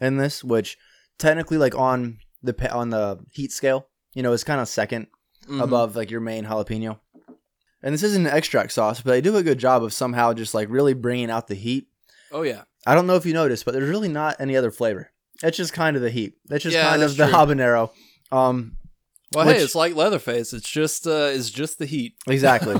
in 0.00 0.16
this, 0.16 0.42
which 0.42 0.78
technically, 1.18 1.58
like 1.58 1.74
on 1.74 2.18
the 2.42 2.72
on 2.72 2.88
the 2.90 3.18
heat 3.32 3.52
scale, 3.52 3.88
you 4.14 4.22
know, 4.22 4.32
is 4.32 4.44
kind 4.44 4.60
of 4.60 4.68
2nd 4.68 5.08
Mhm. 5.46 5.62
above 5.62 5.96
like 5.96 6.10
your 6.10 6.20
main 6.20 6.44
jalapeno. 6.44 7.00
And 7.82 7.92
this 7.92 8.02
isn't 8.02 8.26
an 8.26 8.32
extract 8.32 8.72
sauce, 8.72 9.00
but 9.00 9.10
they 9.10 9.20
do 9.20 9.36
a 9.36 9.42
good 9.42 9.58
job 9.58 9.82
of 9.82 9.92
somehow 9.92 10.32
just 10.34 10.54
like 10.54 10.68
really 10.70 10.94
bringing 10.94 11.30
out 11.30 11.48
the 11.48 11.54
heat. 11.54 11.88
Oh 12.30 12.42
yeah, 12.42 12.62
I 12.86 12.94
don't 12.94 13.06
know 13.06 13.16
if 13.16 13.26
you 13.26 13.32
noticed, 13.32 13.64
but 13.64 13.74
there's 13.74 13.88
really 13.90 14.08
not 14.08 14.36
any 14.40 14.56
other 14.56 14.70
flavor. 14.70 15.10
It's 15.42 15.56
just 15.56 15.72
kind 15.72 15.96
of 15.96 16.02
the 16.02 16.10
heat. 16.10 16.34
It's 16.50 16.62
just 16.62 16.74
Yeah, 16.76 16.88
kind 16.90 17.02
of 17.02 17.16
the 17.16 17.24
true. 17.26 17.34
habanero. 17.34 17.90
Um, 18.30 18.76
Well, 19.34 19.46
Which- 19.46 19.56
hey, 19.56 19.62
it's 19.62 19.74
like 19.74 19.94
Leatherface. 19.96 20.52
It's 20.52 20.68
just 20.70 21.06
uh, 21.06 21.30
it's 21.32 21.50
just 21.50 21.78
the 21.78 21.86
heat. 21.86 22.14
Exactly. 22.28 22.76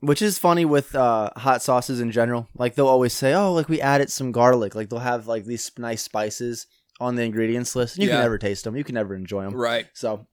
Which 0.00 0.20
is 0.22 0.38
funny 0.38 0.64
with 0.66 0.94
uh, 0.94 1.30
hot 1.36 1.62
sauces 1.62 2.00
in 2.00 2.12
general. 2.12 2.48
Like 2.54 2.74
they'll 2.74 2.86
always 2.86 3.14
say, 3.14 3.32
"Oh, 3.34 3.52
like 3.52 3.68
we 3.68 3.80
added 3.80 4.10
some 4.12 4.30
garlic." 4.30 4.74
Like 4.74 4.88
they'll 4.90 4.98
have 5.00 5.26
like 5.26 5.46
these 5.46 5.72
nice 5.78 6.02
spices 6.02 6.66
on 7.00 7.16
the 7.16 7.22
ingredients 7.22 7.74
list. 7.74 7.96
and 7.96 8.04
You 8.04 8.10
Yeah. 8.10 8.16
can 8.16 8.22
never 8.24 8.38
taste 8.38 8.64
them. 8.64 8.76
You 8.76 8.84
can 8.84 8.94
never 8.94 9.14
enjoy 9.16 9.42
them. 9.44 9.54
Right. 9.54 9.86
So 9.94 10.26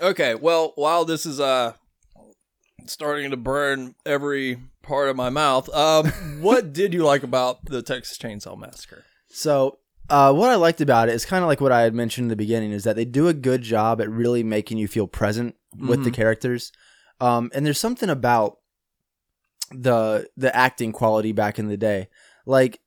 Okay. 0.00 0.34
Well, 0.34 0.72
while 0.76 1.04
this 1.04 1.26
is 1.26 1.38
uh 1.38 1.74
starting 2.86 3.30
to 3.30 3.36
burn 3.36 3.94
every 4.06 4.58
part 4.82 5.08
of 5.08 5.16
my 5.16 5.30
mouth, 5.30 5.68
um, 5.74 6.06
what 6.40 6.72
did 6.72 6.92
you 6.94 7.04
like 7.04 7.22
about 7.22 7.64
the 7.64 7.82
Texas 7.82 8.18
Chainsaw 8.18 8.58
Massacre? 8.58 9.04
So, 9.28 9.78
uh, 10.10 10.32
what 10.32 10.50
I 10.50 10.56
liked 10.56 10.80
about 10.80 11.08
it 11.08 11.14
is 11.14 11.24
kind 11.24 11.42
of 11.42 11.48
like 11.48 11.60
what 11.60 11.72
I 11.72 11.82
had 11.82 11.94
mentioned 11.94 12.26
in 12.26 12.28
the 12.28 12.36
beginning 12.36 12.72
is 12.72 12.84
that 12.84 12.96
they 12.96 13.04
do 13.04 13.28
a 13.28 13.34
good 13.34 13.62
job 13.62 14.00
at 14.00 14.10
really 14.10 14.42
making 14.42 14.76
you 14.78 14.88
feel 14.88 15.06
present 15.06 15.54
with 15.78 16.04
the 16.04 16.10
Mhm. 16.10 16.14
characters. 16.14 16.72
Um, 17.20 17.50
and 17.54 17.64
there's 17.64 17.78
something 17.80 18.10
about 18.10 18.58
the 19.70 20.28
the 20.36 20.54
acting 20.54 20.92
quality 20.92 21.32
back 21.32 21.58
in 21.58 21.68
the 21.68 21.76
day, 21.76 22.08
like 22.46 22.80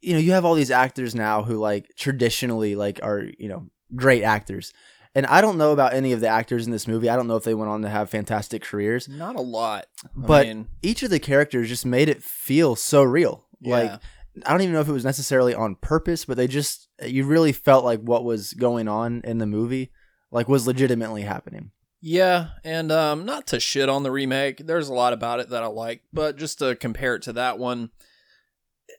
you 0.00 0.12
know, 0.12 0.18
you 0.18 0.32
have 0.32 0.44
all 0.44 0.54
these 0.54 0.70
actors 0.70 1.14
now 1.14 1.42
who 1.42 1.56
like 1.56 1.88
traditionally 1.98 2.76
like 2.76 3.00
are 3.02 3.24
you 3.38 3.48
know 3.48 3.66
great 3.94 4.22
actors. 4.22 4.72
And 5.14 5.26
I 5.26 5.40
don't 5.40 5.58
know 5.58 5.72
about 5.72 5.94
any 5.94 6.12
of 6.12 6.20
the 6.20 6.28
actors 6.28 6.66
in 6.66 6.72
this 6.72 6.88
movie. 6.88 7.08
I 7.08 7.14
don't 7.14 7.28
know 7.28 7.36
if 7.36 7.44
they 7.44 7.54
went 7.54 7.70
on 7.70 7.82
to 7.82 7.88
have 7.88 8.10
fantastic 8.10 8.62
careers, 8.62 9.08
Not 9.08 9.36
a 9.36 9.40
lot, 9.40 9.86
I 10.04 10.08
but 10.16 10.46
mean, 10.46 10.68
each 10.82 11.02
of 11.02 11.10
the 11.10 11.20
characters 11.20 11.68
just 11.68 11.86
made 11.86 12.08
it 12.08 12.22
feel 12.22 12.74
so 12.74 13.02
real. 13.02 13.46
Like 13.62 13.90
yeah. 13.90 13.98
I 14.44 14.50
don't 14.50 14.62
even 14.62 14.74
know 14.74 14.80
if 14.80 14.88
it 14.88 14.92
was 14.92 15.04
necessarily 15.04 15.54
on 15.54 15.76
purpose, 15.76 16.24
but 16.24 16.36
they 16.36 16.48
just 16.48 16.88
you 17.02 17.24
really 17.24 17.52
felt 17.52 17.84
like 17.84 18.00
what 18.00 18.24
was 18.24 18.52
going 18.54 18.88
on 18.88 19.20
in 19.24 19.38
the 19.38 19.46
movie 19.46 19.92
like 20.30 20.48
was 20.48 20.66
legitimately 20.66 21.22
happening. 21.22 21.70
Yeah, 22.00 22.48
and 22.64 22.92
um, 22.92 23.24
not 23.24 23.46
to 23.46 23.60
shit 23.60 23.88
on 23.88 24.02
the 24.02 24.10
remake. 24.10 24.58
There's 24.58 24.88
a 24.88 24.94
lot 24.94 25.14
about 25.14 25.40
it 25.40 25.48
that 25.50 25.62
I 25.62 25.68
like, 25.68 26.02
but 26.12 26.36
just 26.36 26.58
to 26.58 26.76
compare 26.76 27.14
it 27.14 27.22
to 27.22 27.32
that 27.34 27.58
one, 27.58 27.90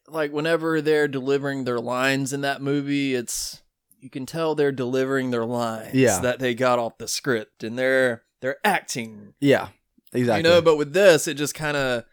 like 0.08 0.32
whenever 0.32 0.82
they're 0.82 1.08
delivering 1.08 1.66
their 1.66 1.80
lines 1.80 2.34
in 2.34 2.42
that 2.42 2.64
movie, 2.64 3.14
it's 3.14 3.62
you 4.00 4.10
can 4.10 4.26
tell 4.26 4.56
they're 4.56 4.72
delivering 4.72 5.32
their 5.32 5.46
lines 5.46 5.94
Yeah. 5.94 6.20
that 6.22 6.40
they 6.40 6.54
got 6.56 6.80
off 6.80 6.98
the 6.98 7.08
script, 7.08 7.64
and 7.64 7.78
they're 7.78 8.24
they're 8.42 8.58
acting, 8.64 9.34
Yeah, 9.40 9.70
exactly. 10.14 10.38
you 10.50 10.56
know. 10.56 10.62
But 10.62 10.78
with 10.78 10.94
this, 10.94 11.28
it 11.28 11.34
just 11.36 11.56
kind 11.56 11.76
of 11.78 12.04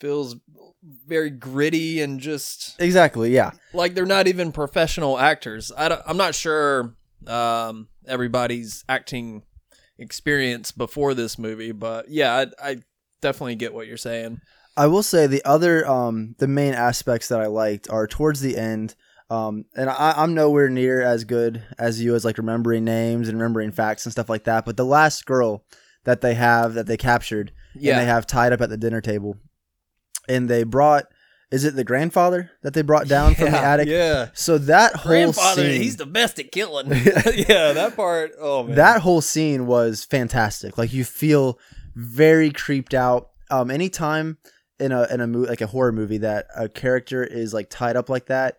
feels 0.00 0.36
very 1.06 1.28
gritty 1.30 2.00
and 2.00 2.20
just 2.20 2.80
exactly, 2.80 3.34
yeah. 3.34 3.50
like 3.74 3.94
they're 3.94 4.06
not 4.06 4.28
even 4.28 4.50
professional 4.52 5.18
actors. 5.18 5.70
I 5.76 5.88
don't, 5.88 6.00
I'm 6.06 6.16
not 6.16 6.34
sure 6.34 6.94
um, 7.26 7.88
everybody's 8.06 8.82
acting 8.88 9.42
experience 9.98 10.72
before 10.72 11.12
this 11.12 11.38
movie, 11.38 11.72
but 11.72 12.08
yeah, 12.08 12.32
I, 12.62 12.70
I 12.70 12.76
definitely 13.20 13.56
get 13.56 13.74
what 13.74 13.86
you're 13.86 13.98
saying. 13.98 14.40
I 14.76 14.86
will 14.86 15.02
say 15.02 15.26
the 15.26 15.44
other 15.44 15.86
um 15.86 16.36
the 16.38 16.48
main 16.48 16.72
aspects 16.72 17.28
that 17.28 17.40
I 17.40 17.46
liked 17.46 17.90
are 17.90 18.06
towards 18.06 18.40
the 18.40 18.56
end. 18.56 18.94
Um, 19.30 19.64
and 19.76 19.88
I, 19.88 20.14
I'm 20.16 20.34
nowhere 20.34 20.68
near 20.68 21.00
as 21.00 21.22
good 21.24 21.62
as 21.78 22.02
you 22.02 22.16
as 22.16 22.24
like 22.24 22.36
remembering 22.36 22.84
names 22.84 23.28
and 23.28 23.38
remembering 23.38 23.70
facts 23.70 24.04
and 24.04 24.12
stuff 24.12 24.28
like 24.28 24.44
that. 24.44 24.64
But 24.64 24.76
the 24.76 24.84
last 24.84 25.24
girl 25.24 25.64
that 26.04 26.20
they 26.20 26.34
have 26.34 26.74
that 26.74 26.86
they 26.86 26.96
captured 26.96 27.52
Yeah, 27.74 27.92
and 27.92 28.00
they 28.00 28.10
have 28.10 28.26
tied 28.26 28.52
up 28.52 28.60
at 28.60 28.70
the 28.70 28.76
dinner 28.76 29.00
table, 29.00 29.36
and 30.28 30.48
they 30.48 30.64
brought 30.64 31.06
is 31.50 31.64
it 31.64 31.74
the 31.74 31.84
grandfather 31.84 32.50
that 32.62 32.74
they 32.74 32.82
brought 32.82 33.08
down 33.08 33.34
from 33.34 33.50
the 33.50 33.58
attic? 33.58 33.88
Yeah, 33.88 34.28
So 34.34 34.56
that 34.58 34.94
whole 34.94 35.10
grandfather, 35.10 35.62
scene, 35.62 35.82
he's 35.82 35.96
the 35.96 36.06
best 36.06 36.38
at 36.38 36.52
killing. 36.52 36.86
yeah, 36.90 37.72
that 37.72 37.94
part. 37.96 38.32
Oh 38.40 38.64
man, 38.64 38.76
that 38.76 39.00
whole 39.00 39.20
scene 39.20 39.66
was 39.66 40.04
fantastic. 40.04 40.78
Like 40.78 40.92
you 40.92 41.04
feel 41.04 41.58
very 41.94 42.50
creeped 42.50 42.94
out. 42.94 43.30
Um, 43.50 43.70
anytime 43.70 44.38
in 44.78 44.92
a 44.92 45.06
in 45.12 45.20
a 45.20 45.26
movie 45.26 45.48
like 45.48 45.60
a 45.60 45.66
horror 45.66 45.92
movie 45.92 46.18
that 46.18 46.46
a 46.56 46.68
character 46.68 47.24
is 47.24 47.52
like 47.52 47.68
tied 47.68 47.96
up 47.96 48.08
like 48.08 48.26
that, 48.26 48.56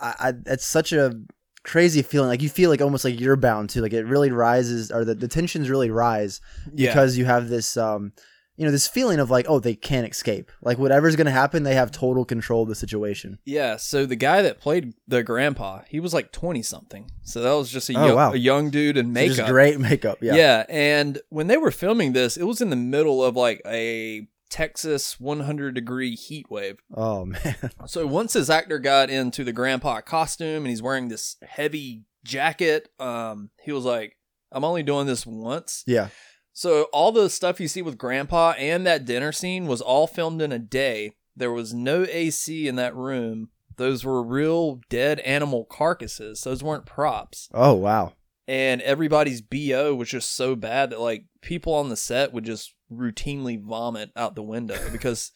I, 0.00 0.14
I 0.20 0.32
it's 0.46 0.64
such 0.66 0.92
a 0.92 1.20
crazy 1.64 2.02
feeling. 2.02 2.28
Like 2.28 2.42
you 2.42 2.48
feel 2.48 2.70
like 2.70 2.80
almost 2.80 3.04
like 3.04 3.18
you're 3.20 3.36
bound 3.36 3.70
to. 3.70 3.82
Like 3.82 3.92
it 3.92 4.04
really 4.06 4.30
rises, 4.30 4.90
or 4.90 5.04
the, 5.04 5.14
the 5.14 5.28
tensions 5.28 5.68
really 5.70 5.90
rise 5.90 6.40
yeah. 6.72 6.90
because 6.90 7.16
you 7.18 7.24
have 7.24 7.48
this 7.48 7.76
um. 7.76 8.12
You 8.56 8.64
know 8.64 8.72
this 8.72 8.88
feeling 8.88 9.20
of 9.20 9.30
like, 9.30 9.46
oh, 9.48 9.60
they 9.60 9.76
can't 9.76 10.04
escape. 10.10 10.50
Like 10.62 10.78
whatever's 10.78 11.14
gonna 11.14 11.30
happen, 11.30 11.62
they 11.62 11.76
have 11.76 11.92
total 11.92 12.24
control 12.24 12.64
of 12.64 12.68
the 12.68 12.74
situation. 12.74 13.38
Yeah, 13.44 13.76
so 13.76 14.04
the 14.04 14.16
guy 14.16 14.42
that 14.42 14.58
played 14.58 14.94
the 15.06 15.22
grandpa, 15.22 15.82
he 15.88 16.00
was 16.00 16.12
like 16.12 16.32
twenty 16.32 16.62
something. 16.62 17.08
So 17.22 17.40
that 17.42 17.52
was 17.52 17.70
just 17.70 17.88
a, 17.88 17.96
Oh, 17.96 18.06
young, 18.06 18.16
wow. 18.16 18.32
a 18.32 18.36
young 18.36 18.70
dude 18.70 18.96
in 18.96 19.06
So 19.06 19.12
makeup. 19.12 19.36
just 19.36 19.52
great 19.52 19.78
makeup. 19.78 20.18
Yeah. 20.20 20.34
Yeah. 20.34 20.66
and 20.68 21.20
when 21.28 21.46
they 21.46 21.56
were 21.56 21.70
filming 21.70 22.14
this, 22.14 22.36
it 22.36 22.42
was 22.42 22.60
in 22.60 22.70
the 22.70 22.74
middle 22.74 23.22
of 23.22 23.36
like 23.36 23.62
a 23.64 24.26
Texas 24.50 25.18
100 25.20 25.74
degree 25.74 26.14
heat 26.14 26.46
wave. 26.50 26.78
Oh 26.94 27.24
man. 27.24 27.56
So 27.86 28.06
once 28.06 28.32
this 28.34 28.50
actor 28.50 28.78
got 28.78 29.10
into 29.10 29.44
the 29.44 29.52
grandpa 29.52 30.00
costume 30.00 30.58
and 30.64 30.68
he's 30.68 30.82
wearing 30.82 31.08
this 31.08 31.36
heavy 31.46 32.04
jacket, 32.24 32.88
um, 32.98 33.50
he 33.62 33.72
was 33.72 33.84
like, 33.84 34.16
"I'm 34.52 34.64
only 34.64 34.82
doing 34.82 35.06
this 35.06 35.26
once." 35.26 35.84
Yeah. 35.86 36.08
So 36.52 36.84
all 36.92 37.12
the 37.12 37.30
stuff 37.30 37.60
you 37.60 37.68
see 37.68 37.82
with 37.82 37.98
grandpa 37.98 38.54
and 38.58 38.84
that 38.86 39.04
dinner 39.04 39.30
scene 39.32 39.66
was 39.66 39.80
all 39.80 40.06
filmed 40.06 40.42
in 40.42 40.50
a 40.52 40.58
day. 40.58 41.12
There 41.36 41.52
was 41.52 41.72
no 41.72 42.04
AC 42.04 42.66
in 42.66 42.74
that 42.76 42.96
room. 42.96 43.50
Those 43.76 44.04
were 44.04 44.22
real 44.24 44.80
dead 44.88 45.20
animal 45.20 45.64
carcasses. 45.64 46.40
Those 46.40 46.64
weren't 46.64 46.84
props 46.84 47.48
Oh 47.54 47.74
wow. 47.74 48.14
and 48.48 48.82
everybody's 48.82 49.40
bo 49.40 49.94
was 49.94 50.08
just 50.08 50.34
so 50.34 50.56
bad 50.56 50.90
that 50.90 51.00
like 51.00 51.26
people 51.42 51.74
on 51.74 51.88
the 51.88 51.96
set 51.96 52.32
would 52.32 52.44
just 52.44 52.74
routinely 52.92 53.60
vomit 53.62 54.10
out 54.16 54.34
the 54.34 54.42
window 54.42 54.78
because 54.92 55.32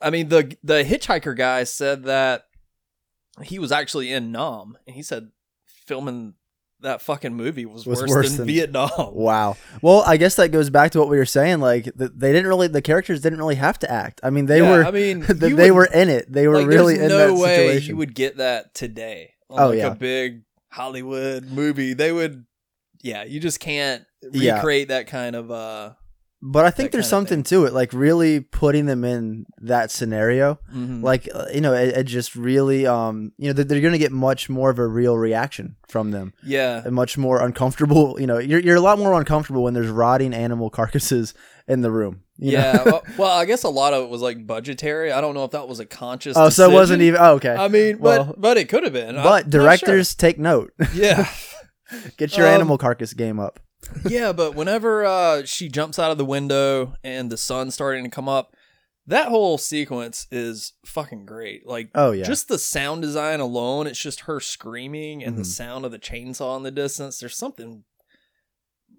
i 0.00 0.08
mean 0.10 0.28
the 0.28 0.56
the 0.62 0.82
hitchhiker 0.84 1.36
guy 1.36 1.62
said 1.64 2.04
that 2.04 2.44
he 3.42 3.58
was 3.58 3.70
actually 3.70 4.12
in 4.12 4.32
nam 4.32 4.76
and 4.86 4.96
he 4.96 5.02
said 5.02 5.30
filming 5.86 6.34
that 6.80 7.02
fucking 7.02 7.34
movie 7.34 7.66
was, 7.66 7.84
Was 7.84 8.00
worse, 8.02 8.10
worse 8.10 8.28
than, 8.28 8.36
than- 8.38 8.46
vietnam 8.46 8.88
Wow. 9.12 9.56
Well, 9.82 10.04
I 10.06 10.16
guess 10.16 10.36
that 10.36 10.50
goes 10.52 10.70
back 10.70 10.92
to 10.92 11.00
what 11.00 11.08
we 11.08 11.16
were 11.18 11.24
saying. 11.26 11.58
Like 11.58 11.84
th- 11.98 12.12
they 12.14 12.30
didn't 12.30 12.46
really, 12.46 12.68
the 12.68 12.80
characters 12.80 13.20
didn't 13.20 13.40
really 13.40 13.56
have 13.56 13.80
to 13.80 13.90
act. 13.90 14.20
I 14.22 14.30
mean, 14.30 14.46
they 14.46 14.58
Yeah, 14.60 14.70
were. 14.70 14.84
i 14.84 14.92
mean 14.92 15.22
th- 15.26 15.42
you 15.42 15.56
they 15.56 15.72
would- 15.72 15.76
were 15.76 15.84
in 15.92 16.08
it. 16.08 16.30
They 16.32 16.46
were 16.46 16.58
like, 16.58 16.68
really 16.68 16.96
there's 16.96 17.10
in 17.10 17.18
no 17.18 17.34
that 17.36 17.42
way 17.42 17.56
situation. 17.56 17.88
you 17.88 17.96
would 17.96 18.14
get 18.14 18.36
that 18.36 18.74
today 18.74 19.32
on 19.50 19.60
Oh, 19.60 19.68
like 19.70 19.78
yeah. 19.78 19.86
a 19.88 19.94
big 19.96 20.42
hollywood 20.70 21.46
movie 21.46 21.94
they 21.94 22.12
would 22.12 22.44
yeah 23.02 23.24
you 23.24 23.40
just 23.40 23.58
can't 23.58 24.04
Yeah. 24.30 24.54
recreate 24.56 24.88
that 24.88 25.08
kind 25.08 25.34
of 25.34 25.50
uh 25.50 25.94
but 26.40 26.64
I 26.64 26.70
think 26.70 26.92
there's 26.92 27.08
something 27.08 27.42
to 27.44 27.64
it. 27.64 27.72
Like 27.72 27.92
really 27.92 28.40
putting 28.40 28.86
them 28.86 29.04
in 29.04 29.46
that 29.60 29.90
scenario. 29.90 30.58
mhm. 30.72 31.02
Like 31.02 31.28
uh, 31.34 31.46
you 31.52 31.60
know, 31.60 31.74
it, 31.74 31.96
it 31.96 32.04
just 32.04 32.36
really, 32.36 32.86
um, 32.86 33.32
you 33.38 33.48
know, 33.48 33.52
they're, 33.52 33.64
they're 33.64 33.80
going 33.80 33.92
to 33.92 33.98
get 33.98 34.12
much 34.12 34.48
more 34.48 34.70
of 34.70 34.78
a 34.78 34.86
real 34.86 35.16
reaction 35.16 35.76
from 35.88 36.10
them. 36.12 36.32
yeah 36.44 36.82
And 36.84 36.94
much 36.94 37.18
more 37.18 37.40
uncomfortable. 37.42 38.16
You 38.20 38.26
know, 38.26 38.38
you're 38.38 38.60
you're 38.60 38.76
a 38.76 38.80
lot 38.80 38.98
more 38.98 39.14
uncomfortable 39.18 39.62
when 39.64 39.74
there's 39.74 39.88
rotting 39.90 40.32
animal 40.34 40.70
carcasses 40.78 41.34
in 41.66 41.82
the 41.82 41.90
room. 41.90 42.22
you 42.38 42.52
yeah. 42.52 42.82
well, 42.84 43.02
well, 43.18 43.30
I 43.38 43.44
guess 43.44 43.62
a 43.64 43.68
lot 43.68 43.92
of 43.92 44.04
it 44.04 44.08
was 44.08 44.22
like 44.22 44.46
budgetary. 44.46 45.12
I 45.12 45.20
don't 45.20 45.34
know 45.34 45.44
if 45.44 45.50
that 45.50 45.68
was 45.68 45.80
a 45.80 45.84
conscious. 45.86 46.36
oh, 46.36 46.48
so 46.50 46.70
it 46.70 46.72
wasn't 46.72 47.02
even. 47.02 47.20
Oh, 47.20 47.34
okay. 47.34 47.54
I 47.54 47.68
mean, 47.68 47.98
Well, 47.98 48.24
but 48.24 48.40
but 48.40 48.56
it 48.56 48.68
could 48.68 48.84
have 48.84 48.92
been. 48.92 49.16
I'm 49.18 49.22
but 49.24 49.42
not 49.44 49.50
directors 49.50 50.14
take 50.14 50.38
note. 50.38 50.72
yeah, 50.94 51.28
Get 52.16 52.36
your 52.36 52.46
Um, 52.46 52.54
animal 52.54 52.78
carcass 52.78 53.12
game 53.12 53.38
up. 53.40 53.60
Yeah. 54.08 54.32
But 54.32 54.54
whenever 54.54 55.04
uh, 55.04 55.42
she 55.44 55.68
jumps 55.68 55.98
out 55.98 56.10
of 56.10 56.18
the 56.18 56.24
window 56.24 56.94
and 57.04 57.30
the 57.30 57.36
sun's 57.36 57.74
starting 57.74 58.04
to 58.04 58.10
come 58.10 58.28
up, 58.28 58.54
that 59.06 59.28
whole 59.28 59.56
sequence 59.58 60.26
is 60.30 60.74
fucking 60.84 61.24
great. 61.24 61.66
Like, 61.66 61.90
Oh 61.94 62.10
yeah. 62.12 62.24
just 62.24 62.48
the 62.48 62.58
sound 62.58 63.00
design 63.02 63.40
alone, 63.40 63.86
it's 63.86 63.98
just 64.00 64.20
her 64.20 64.38
screaming 64.40 65.24
and 65.24 65.36
the 65.36 65.42
Mhm. 65.42 65.46
sound 65.46 65.84
of 65.86 65.92
the 65.92 65.98
chainsaw 65.98 66.56
in 66.58 66.62
the 66.62 66.70
distance. 66.70 67.18
There's 67.18 67.36
something 67.36 67.84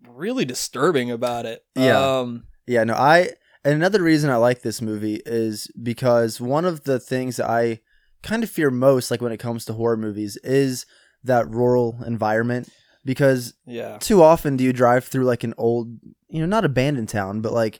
really 0.08 0.46
disturbing 0.46 1.12
about 1.12 1.46
it. 1.46 1.64
Yeah. 1.76 2.20
Um, 2.20 2.46
Yeah, 2.66 2.84
no, 2.84 2.94
I 2.94 3.32
and 3.64 3.74
another 3.74 4.02
reason 4.02 4.30
I 4.30 4.38
like 4.38 4.62
this 4.62 4.82
movie 4.82 5.22
is 5.26 5.70
because 5.82 6.40
one 6.40 6.66
of 6.66 6.86
the 6.86 7.00
things 7.00 7.36
that 7.38 7.50
I 7.50 7.82
kind 8.24 8.44
of 8.44 8.50
fear 8.50 8.72
most, 8.72 9.12
like 9.12 9.22
when 9.22 9.32
it 9.32 9.38
comes 9.40 9.66
to 9.66 9.74
horror 9.74 9.98
movies, 9.98 10.38
is 10.44 10.86
that 11.24 11.50
rural 11.50 12.00
environment. 12.06 12.70
Because 13.06 13.54
Yeah. 13.66 13.98
too 14.00 14.22
often 14.22 14.58
do 14.58 14.64
you 14.64 14.74
drive 14.74 15.06
through 15.06 15.26
like 15.26 15.44
an 15.44 15.54
old, 15.58 15.88
you 16.30 16.40
know, 16.40 16.46
not 16.46 16.66
abandoned 16.66 17.10
town, 17.10 17.42
but 17.42 17.54
like 17.54 17.80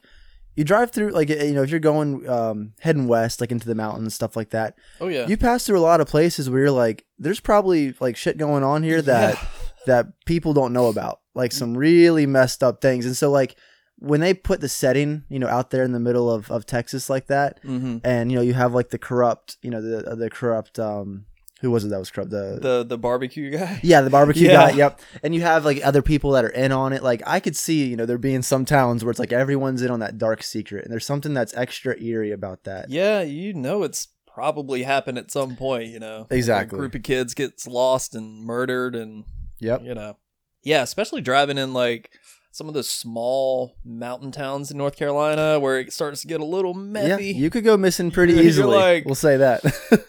you 0.56 0.64
drive 0.66 0.92
through 0.92 1.12
like 1.12 1.30
you 1.30 1.54
know 1.54 1.64
if 1.64 1.70
you're 1.70 1.80
going 1.80 2.28
um, 2.30 2.74
heading 2.82 3.08
west 3.08 3.40
like 3.40 3.52
into 3.52 3.68
the 3.68 3.76
mountains 3.76 4.14
stuff 4.16 4.36
like 4.36 4.50
that. 4.50 4.76
Oh 5.00 5.08
yeah. 5.08 5.28
You 5.28 5.38
pass 5.38 5.66
through 5.66 5.80
a 5.80 5.82
lot 5.82 6.02
of 6.02 6.08
places 6.08 6.50
where 6.50 6.60
you're 6.62 6.72
like, 6.72 7.06
there's 7.18 7.40
probably 7.40 7.94
like 8.00 8.18
shit 8.18 8.38
going 8.38 8.64
on 8.64 8.84
here 8.84 9.02
that 9.04 9.36
Yeah. 9.36 9.48
that 9.86 10.26
people 10.26 10.54
don't 10.54 10.74
know 10.74 10.88
about, 10.88 11.22
like 11.36 11.52
some 11.54 11.78
really 11.78 12.26
messed 12.26 12.62
up 12.64 12.82
things. 12.82 13.06
And 13.06 13.16
so 13.16 13.30
like 13.32 13.56
when 14.02 14.22
they 14.22 14.34
put 14.34 14.62
the 14.62 14.70
setting, 14.70 15.24
you 15.30 15.40
know, 15.40 15.48
out 15.48 15.72
there 15.72 15.84
in 15.84 15.92
the 15.92 16.00
middle 16.00 16.30
of, 16.32 16.50
of 16.52 16.66
Texas 16.66 17.10
like 17.10 17.28
that, 17.28 17.60
hmm 17.64 17.98
and 18.04 18.32
you 18.32 18.36
know 18.38 18.42
you 18.42 18.54
have 18.54 18.74
like 18.74 18.90
the 18.90 18.98
corrupt, 18.98 19.58
you 19.62 19.70
know, 19.70 19.82
the 19.82 20.16
the 20.16 20.30
corrupt 20.30 20.78
um 20.80 21.26
who 21.62 21.72
was 21.72 21.84
it 21.86 21.90
that 21.90 22.00
was 22.00 22.10
corrupt 22.12 22.32
the 22.32 22.58
The 22.62 22.84
the 22.84 22.98
barbecue 22.98 23.50
guy. 23.52 23.80
yeah, 23.84 24.02
the 24.02 24.10
barbecue 24.10 24.48
Yeah. 24.48 24.72
guy. 24.72 24.78
Yep. 24.78 25.02
And 25.24 25.36
you 25.36 25.42
have 25.42 25.66
like 25.66 25.86
other 25.86 26.02
people 26.02 26.32
that 26.32 26.46
are 26.46 26.50
in 26.50 26.72
on 26.72 26.94
it. 26.94 27.04
Like 27.04 27.22
I 27.28 27.40
could 27.40 27.56
see, 27.56 27.86
you 27.88 27.96
know, 27.98 28.06
there 28.06 28.18
being 28.18 28.42
some 28.42 28.66
towns 28.66 29.04
where 29.04 29.12
it's 29.12 29.20
like 29.20 29.34
everyone's 29.34 29.82
in 29.82 29.92
on 29.92 30.00
that 30.00 30.18
dark 30.18 30.44
secret, 30.44 30.84
and 30.86 30.92
there's 30.92 31.06
something 31.06 31.34
that's 31.34 31.54
extra 31.56 32.00
eerie 32.02 32.32
about 32.32 32.64
that. 32.64 32.90
Yeah, 32.90 33.22
you 33.22 33.54
know 33.54 33.84
it's 33.84 34.08
probably 34.28 34.84
happened 34.84 35.18
at 35.18 35.32
some 35.32 35.56
point, 35.58 35.88
you 35.88 36.00
know. 36.00 36.28
Exactly. 36.30 36.78
A 36.78 36.80
group 36.80 36.96
of 36.96 37.04
kids 37.04 37.34
gets 37.34 37.68
lost 37.68 38.16
and 38.16 38.42
murdered 38.44 38.96
and 38.96 39.26
Yep. 39.60 39.82
you 39.84 39.94
know. 39.94 40.18
Yeah, 40.64 40.82
especially 40.84 41.22
driving 41.22 41.58
in 41.58 41.74
like 41.74 42.12
some 42.52 42.68
of 42.68 42.74
the 42.74 42.84
small 42.84 43.76
mountain 43.86 44.32
towns 44.32 44.72
in 44.72 44.78
North 44.78 44.96
Carolina 44.96 45.60
where 45.60 45.80
it 45.80 45.94
starts 45.94 46.22
to 46.22 46.28
get 46.28 46.40
a 46.42 46.46
little 46.46 46.74
messy. 46.74 47.26
Yeah, 47.28 47.38
you 47.38 47.50
could 47.50 47.64
go 47.64 47.76
missing 47.78 48.12
pretty 48.12 48.34
easily. 48.46 48.76
like- 48.76 49.06
we'll 49.06 49.16
say 49.16 49.38
that. 49.38 49.62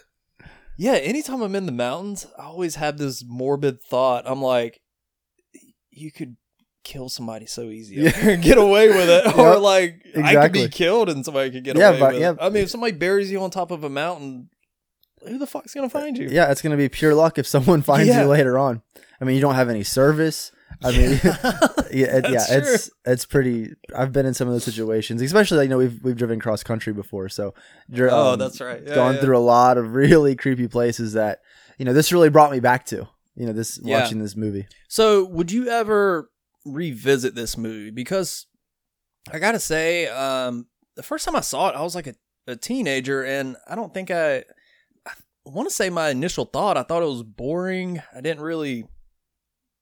Yeah, 0.81 0.93
anytime 0.93 1.41
I'm 1.43 1.53
in 1.55 1.67
the 1.67 1.71
mountains, 1.71 2.25
I 2.39 2.45
always 2.45 2.73
have 2.75 2.97
this 2.97 3.23
morbid 3.23 3.83
thought. 3.83 4.23
I'm 4.25 4.41
like, 4.41 4.81
you 5.91 6.11
could 6.11 6.37
kill 6.83 7.07
somebody 7.07 7.45
so 7.45 7.63
easy 7.69 7.97
Yeah. 7.97 8.09
up 8.09 8.15
here 8.15 8.31
and 8.33 8.41
get 8.43 8.57
away 8.57 8.87
with 8.87 9.07
it. 9.07 9.27
Or 9.37 9.53
Yep, 9.53 9.59
like 9.61 9.93
I 9.93 10.11
could 10.13 10.25
exactly. 10.25 10.63
be 10.65 10.69
killed 10.71 11.09
and 11.09 11.23
somebody 11.23 11.51
could 11.51 11.63
get 11.63 11.77
Yeah, 11.77 11.89
away 11.89 11.99
but- 11.99 12.13
with 12.13 12.21
yeah. 12.21 12.31
it. 12.31 12.37
I 12.41 12.49
mean, 12.49 12.63
if 12.63 12.71
somebody 12.71 12.93
buries 12.93 13.31
you 13.31 13.39
on 13.43 13.51
top 13.51 13.69
of 13.69 13.83
a 13.83 13.89
mountain, 13.91 14.49
who 15.27 15.37
the 15.37 15.45
fuck's 15.45 15.75
gonna 15.75 15.87
find 15.87 16.17
you? 16.17 16.29
yeah, 16.31 16.49
it's 16.49 16.63
gonna 16.63 16.77
be 16.77 16.89
pure 16.89 17.13
luck 17.13 17.37
if 17.37 17.45
someone 17.45 17.81
finds 17.91 18.07
Yeah. 18.07 18.21
you 18.23 18.27
later 18.27 18.57
on. 18.57 18.81
I 19.19 19.25
mean, 19.25 19.35
you 19.35 19.41
don't 19.41 19.53
have 19.53 19.69
any 19.69 19.83
service. 19.83 20.51
I 20.83 20.91
mean, 20.91 21.19
yeah, 21.23 21.37
it, 22.17 22.29
yeah, 22.29 22.45
it's 22.49 22.89
it's 23.05 23.25
pretty. 23.25 23.73
I've 23.95 24.11
been 24.11 24.25
in 24.25 24.33
some 24.33 24.47
of 24.47 24.53
those 24.53 24.63
situations, 24.63 25.21
especially 25.21 25.63
you 25.63 25.69
know 25.69 25.77
we've 25.77 25.99
we've 26.03 26.17
driven 26.17 26.39
cross 26.39 26.63
country 26.63 26.93
before, 26.93 27.29
so 27.29 27.53
Oh, 27.99 28.33
um, 28.33 28.39
that's 28.39 28.59
right. 28.61 28.81
Yeah, 28.85 28.95
gone 28.95 29.15
yeah. 29.15 29.21
through 29.21 29.37
a 29.37 29.39
lot 29.39 29.77
of 29.77 29.93
really 29.93 30.35
creepy 30.35 30.67
places 30.67 31.13
that 31.13 31.39
you 31.77 31.85
know 31.85 31.93
this 31.93 32.11
really 32.11 32.29
brought 32.29 32.51
me 32.51 32.59
back 32.59 32.85
to. 32.87 33.07
You 33.35 33.45
know, 33.45 33.53
this 33.53 33.79
Yeah. 33.83 34.01
watching 34.01 34.19
this 34.19 34.35
movie. 34.35 34.67
So, 34.89 35.23
would 35.25 35.51
you 35.51 35.69
ever 35.69 36.29
revisit 36.65 37.33
this 37.35 37.57
movie? 37.57 37.91
Because 37.91 38.47
I 39.31 39.39
gotta 39.39 39.59
say, 39.59 40.07
um, 40.07 40.67
the 40.95 41.03
first 41.03 41.25
time 41.25 41.35
I 41.35 41.41
saw 41.41 41.69
it, 41.69 41.75
I 41.75 41.81
was 41.81 41.95
like 41.95 42.07
a, 42.07 42.15
a 42.47 42.55
teenager, 42.55 43.23
and 43.23 43.55
I 43.67 43.75
don't 43.75 43.93
think 43.93 44.09
I. 44.11 44.43
I 45.07 45.49
want 45.49 45.67
to 45.69 45.73
say 45.73 45.89
my 45.89 46.09
initial 46.09 46.45
thought. 46.45 46.77
I 46.77 46.83
thought 46.83 47.01
it 47.01 47.07
was 47.07 47.23
boring. 47.23 48.01
I 48.15 48.21
didn't 48.21 48.43
really 48.43 48.85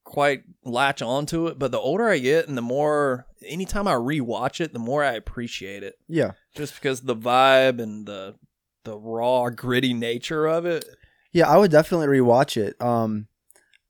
quite 0.09 0.41
latch 0.65 1.01
onto 1.03 1.45
it. 1.47 1.59
But 1.59 1.71
the 1.71 1.79
older 1.79 2.09
I 2.09 2.17
get, 2.17 2.47
and 2.47 2.57
the 2.57 2.61
more, 2.63 3.27
anytime 3.45 3.87
I 3.87 3.93
rewatch 3.93 4.59
it, 4.59 4.73
the 4.73 4.79
more 4.79 5.03
I 5.03 5.13
appreciate 5.13 5.83
it. 5.83 5.95
Yeah, 6.07 6.31
Just 6.55 6.73
because 6.73 7.01
the 7.01 7.15
vibe 7.15 7.79
and 7.79 8.05
the 8.07 8.35
the 8.85 8.97
raw, 8.97 9.49
gritty 9.49 9.93
nature 9.93 10.47
of 10.47 10.65
it. 10.65 10.83
yeah, 11.31 11.47
I 11.47 11.57
would 11.57 11.69
definitely 11.71 12.07
rewatch 12.07 12.57
it. 12.57 12.81
Um, 12.81 13.27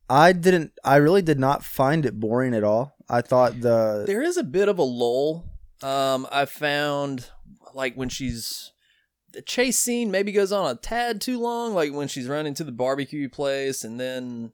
I 0.09 0.33
didn't. 0.33 0.73
I 0.83 0.97
really 0.97 1.21
did 1.21 1.39
not 1.39 1.63
find 1.63 2.05
it 2.05 2.19
boring 2.19 2.53
at 2.53 2.63
all. 2.63 2.95
I 3.09 3.21
thought 3.21 3.61
the 3.61 4.03
There 4.05 4.21
is 4.21 4.35
a 4.37 4.43
bit 4.43 4.67
of 4.67 4.77
a 4.77 4.83
lull. 4.83 5.45
Um, 5.81 6.27
I 6.31 6.43
found 6.45 7.29
like 7.73 7.95
when 7.95 8.09
she's 8.09 8.73
the 9.31 9.41
chase 9.41 9.79
scene 9.79 10.11
maybe 10.11 10.31
goes 10.33 10.51
on 10.51 10.69
a 10.69 10.75
tad 10.75 11.21
too 11.21 11.39
long, 11.39 11.73
like 11.73 11.93
when 11.93 12.07
she's 12.09 12.27
running 12.27 12.55
to 12.55 12.63
the 12.65 12.71
barbecue 12.73 13.29
place, 13.29 13.83
and 13.85 13.99
then 13.99 14.51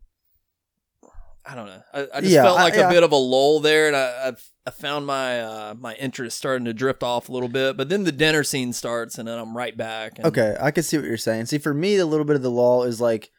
I 1.48 1.56
don't 1.56 1.68
know. 1.68 1.82
I, 1.94 2.08
I 2.16 2.22
just 2.22 2.34
Yeah, 2.34 2.44
felt 2.44 2.60
I- 2.60 2.64
like 2.64 2.74
yeah. 2.76 2.88
a 2.90 2.92
bit 2.92 3.04
of 3.04 3.12
a 3.12 3.16
lull 3.18 3.60
there, 3.60 3.88
and 3.88 3.96
I, 3.96 4.30
I 4.30 4.32
I 4.68 4.72
found 4.72 5.06
my 5.06 5.42
uh, 5.42 5.76
my 5.78 5.94
interest 5.96 6.38
starting 6.38 6.66
to 6.66 6.74
drift 6.74 7.04
off 7.04 7.30
a 7.30 7.32
little 7.32 7.50
bit. 7.50 7.78
But 7.78 7.90
then 7.90 8.04
the 8.04 8.12
dinner 8.12 8.44
scene 8.44 8.74
starts, 8.74 9.18
and 9.20 9.28
then 9.28 9.38
I'm 9.38 9.56
right 9.56 9.78
back. 9.78 10.14
And, 10.18 10.26
Okay, 10.28 10.58
I 10.60 10.72
can 10.72 10.84
see 10.84 10.98
what 10.98 11.06
you're 11.06 11.18
saying. 11.18 11.46
See, 11.46 11.60
for 11.60 11.74
me, 11.74 11.98
a 11.98 12.06
little 12.06 12.26
bit 12.26 12.36
of 12.36 12.42
the 12.42 12.50
lull 12.52 12.84
is 12.84 13.00
like 13.00 13.30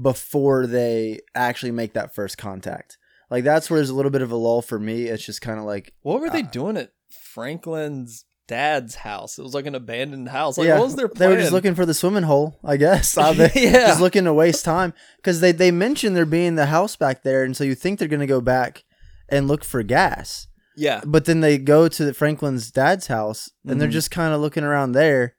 before 0.00 0.66
they 0.66 1.20
actually 1.34 1.72
make 1.72 1.92
that 1.94 2.14
first 2.14 2.38
contact. 2.38 2.96
Like 3.30 3.44
that's 3.44 3.68
where 3.70 3.78
there's 3.78 3.90
a 3.90 3.94
little 3.94 4.10
bit 4.10 4.22
of 4.22 4.30
a 4.30 4.36
lull 4.36 4.62
for 4.62 4.78
me. 4.78 5.04
It's 5.04 5.24
just 5.26 5.40
kind 5.42 5.58
of 5.58 5.64
like, 5.64 5.92
What 6.02 6.20
were 6.20 6.30
they 6.30 6.42
Uh, 6.42 6.50
doing 6.50 6.76
at 6.76 6.92
Franklin's 7.10 8.24
dad's 8.50 8.94
house? 8.96 9.38
It 9.38 9.42
was 9.42 9.54
like 9.54 9.66
an 9.66 9.74
abandoned 9.74 10.28
house. 10.28 10.58
Like, 10.58 10.66
yeah, 10.66 10.74
what 10.78 10.84
was 10.84 10.96
their 10.96 11.08
plan? 11.08 11.30
they 11.30 11.34
were 11.34 11.40
just 11.40 11.52
looking 11.52 11.74
for 11.74 11.86
the 11.86 11.94
swimming 11.94 12.24
hole, 12.24 12.58
I 12.64 12.76
guess. 12.76 13.16
Yeah. 13.54 13.86
just 13.86 14.00
looking 14.00 14.24
to 14.24 14.34
waste 14.34 14.64
time 14.64 14.92
because 15.16 15.40
they 15.40 15.52
they 15.52 15.70
mentioned 15.70 16.16
there 16.16 16.26
being 16.26 16.56
the 16.56 16.66
house 16.66 16.96
back 16.96 17.22
there, 17.22 17.42
and 17.44 17.56
so 17.56 17.64
you 17.64 17.74
think 17.74 17.98
they're 17.98 18.08
gonna 18.08 18.26
go 18.26 18.40
back 18.40 18.84
and 19.28 19.46
look 19.48 19.62
for 19.64 19.82
gas, 19.84 20.48
yeah, 20.76 21.00
but 21.06 21.24
then 21.26 21.40
they 21.40 21.56
go 21.58 21.86
to 21.88 22.04
the 22.04 22.12
Franklin's 22.12 22.70
dad's 22.72 23.06
house, 23.06 23.50
and 23.66 23.80
they're 23.80 23.88
Mhm. 23.88 23.92
just 23.92 24.10
kind 24.10 24.34
of 24.34 24.40
looking 24.40 24.64
around 24.64 24.92
there, 24.92 25.34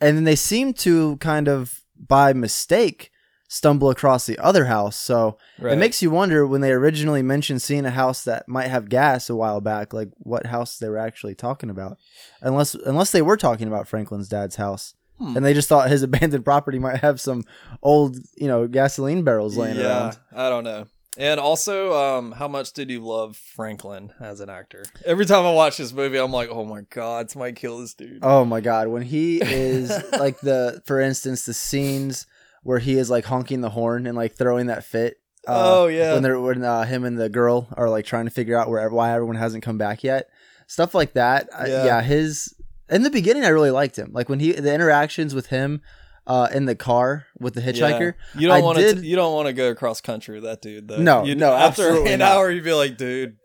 and 0.00 0.16
then 0.16 0.24
they 0.24 0.36
seem 0.36 0.72
to 0.74 1.16
kind 1.18 1.46
of 1.48 1.80
by 2.08 2.32
mistake 2.32 3.10
stumble 3.54 3.88
across 3.88 4.26
the 4.26 4.36
other 4.38 4.64
house. 4.64 4.96
So 4.96 5.38
right. 5.60 5.74
it 5.74 5.76
makes 5.76 6.02
you 6.02 6.10
wonder 6.10 6.44
when 6.44 6.60
they 6.60 6.72
originally 6.72 7.22
mentioned 7.22 7.62
seeing 7.62 7.86
a 7.86 7.90
house 7.90 8.24
that 8.24 8.48
might 8.48 8.66
have 8.66 8.88
gas 8.88 9.30
a 9.30 9.36
while 9.36 9.60
back, 9.60 9.92
like 9.92 10.08
what 10.18 10.46
house 10.46 10.76
they 10.76 10.88
were 10.88 10.98
actually 10.98 11.36
talking 11.36 11.70
about, 11.70 11.96
unless 12.42 12.74
unless 12.74 13.12
they 13.12 13.22
were 13.22 13.36
talking 13.36 13.68
about 13.68 13.86
Franklin's 13.86 14.28
dad's 14.28 14.56
house, 14.56 14.94
Hmm. 15.18 15.36
and 15.36 15.46
they 15.46 15.54
just 15.54 15.68
thought 15.68 15.88
his 15.88 16.02
abandoned 16.08 16.44
property 16.44 16.80
might 16.80 16.98
have 16.98 17.20
some 17.20 17.44
old, 17.80 18.16
you 18.36 18.48
know, 18.48 18.66
gasoline 18.66 19.22
barrels 19.22 19.56
laying 19.56 19.76
yeah, 19.76 19.84
around. 19.84 20.18
I 20.34 20.48
don't 20.48 20.64
know. 20.64 20.86
And 21.16 21.38
also, 21.38 21.94
um, 21.94 22.32
how 22.32 22.48
much 22.48 22.72
did 22.72 22.90
you 22.90 22.98
love 22.98 23.36
Franklin 23.36 24.12
as 24.18 24.40
an 24.40 24.50
actor? 24.50 24.84
Every 25.06 25.24
time 25.24 25.46
I 25.46 25.52
watch 25.52 25.76
this 25.76 25.92
movie, 25.92 26.18
I'm 26.18 26.32
like, 26.32 26.48
oh 26.50 26.64
my 26.64 26.80
god, 26.90 27.30
somebody 27.30 27.52
kill 27.52 27.78
this 27.78 27.94
dude. 27.94 28.18
Oh 28.22 28.44
my 28.44 28.60
god, 28.60 28.88
when 28.88 29.02
he 29.02 29.40
is 29.40 29.92
like 30.18 30.40
the, 30.40 30.82
for 30.86 31.00
instance, 31.00 31.46
the 31.46 31.54
scenes 31.54 32.26
where 32.64 32.80
he 32.80 32.98
is 32.98 33.08
like 33.10 33.24
honking 33.26 33.60
the 33.60 33.70
horn 33.70 34.06
and 34.08 34.16
like 34.16 34.36
throwing 34.36 34.66
that 34.66 34.84
fit. 34.84 35.18
uh, 35.46 35.52
Oh, 35.82 35.86
yeah. 35.86 36.14
when 36.14 36.22
they're 36.24 36.40
when 36.40 36.64
uh, 36.64 36.84
him 36.84 37.04
and 37.04 37.16
the 37.18 37.28
girl 37.28 37.68
are 37.76 37.88
like 37.88 38.04
trying 38.04 38.24
to 38.24 38.30
figure 38.32 38.58
out 38.58 38.68
where 38.68 38.88
why 38.90 39.12
everyone 39.12 39.36
hasn't 39.36 39.62
come 39.62 39.78
back 39.78 40.02
yet, 40.02 40.28
stuff 40.66 40.94
like 40.94 41.12
that. 41.12 41.48
I- 41.56 41.66
Yeah. 41.68 41.84
Yeah. 41.84 42.02
his 42.02 42.52
in 42.90 43.02
the 43.02 43.10
beginning 43.10 43.44
I 43.44 43.48
really 43.48 43.70
liked 43.70 43.96
him. 43.96 44.10
Like 44.12 44.28
when 44.28 44.40
he 44.40 44.52
the 44.52 44.74
interactions 44.74 45.34
with 45.34 45.46
him 45.46 45.80
uh, 46.26 46.48
in 46.54 46.64
the 46.64 46.74
car 46.74 47.26
with 47.38 47.52
the 47.54 47.60
hitchhiker. 47.60 48.14
Yeah. 48.34 48.40
You 48.40 48.48
don't 48.48 48.62
want 48.64 48.78
to. 48.78 48.96
You 49.06 49.14
don't 49.16 49.34
want 49.34 49.46
to 49.48 49.52
go 49.52 49.68
across 49.70 50.00
country 50.00 50.36
with 50.36 50.44
that 50.44 50.62
dude. 50.62 50.88
Though. 50.88 50.96
No, 51.02 51.24
You- 51.24 51.34
no, 51.34 51.52
After 51.52 51.82
absolutely 51.82 52.12
an 52.14 52.20
not. 52.20 52.32
hour, 52.32 52.50
you'd 52.50 52.64
be 52.64 52.72
like, 52.72 52.96
dude, 52.96 53.36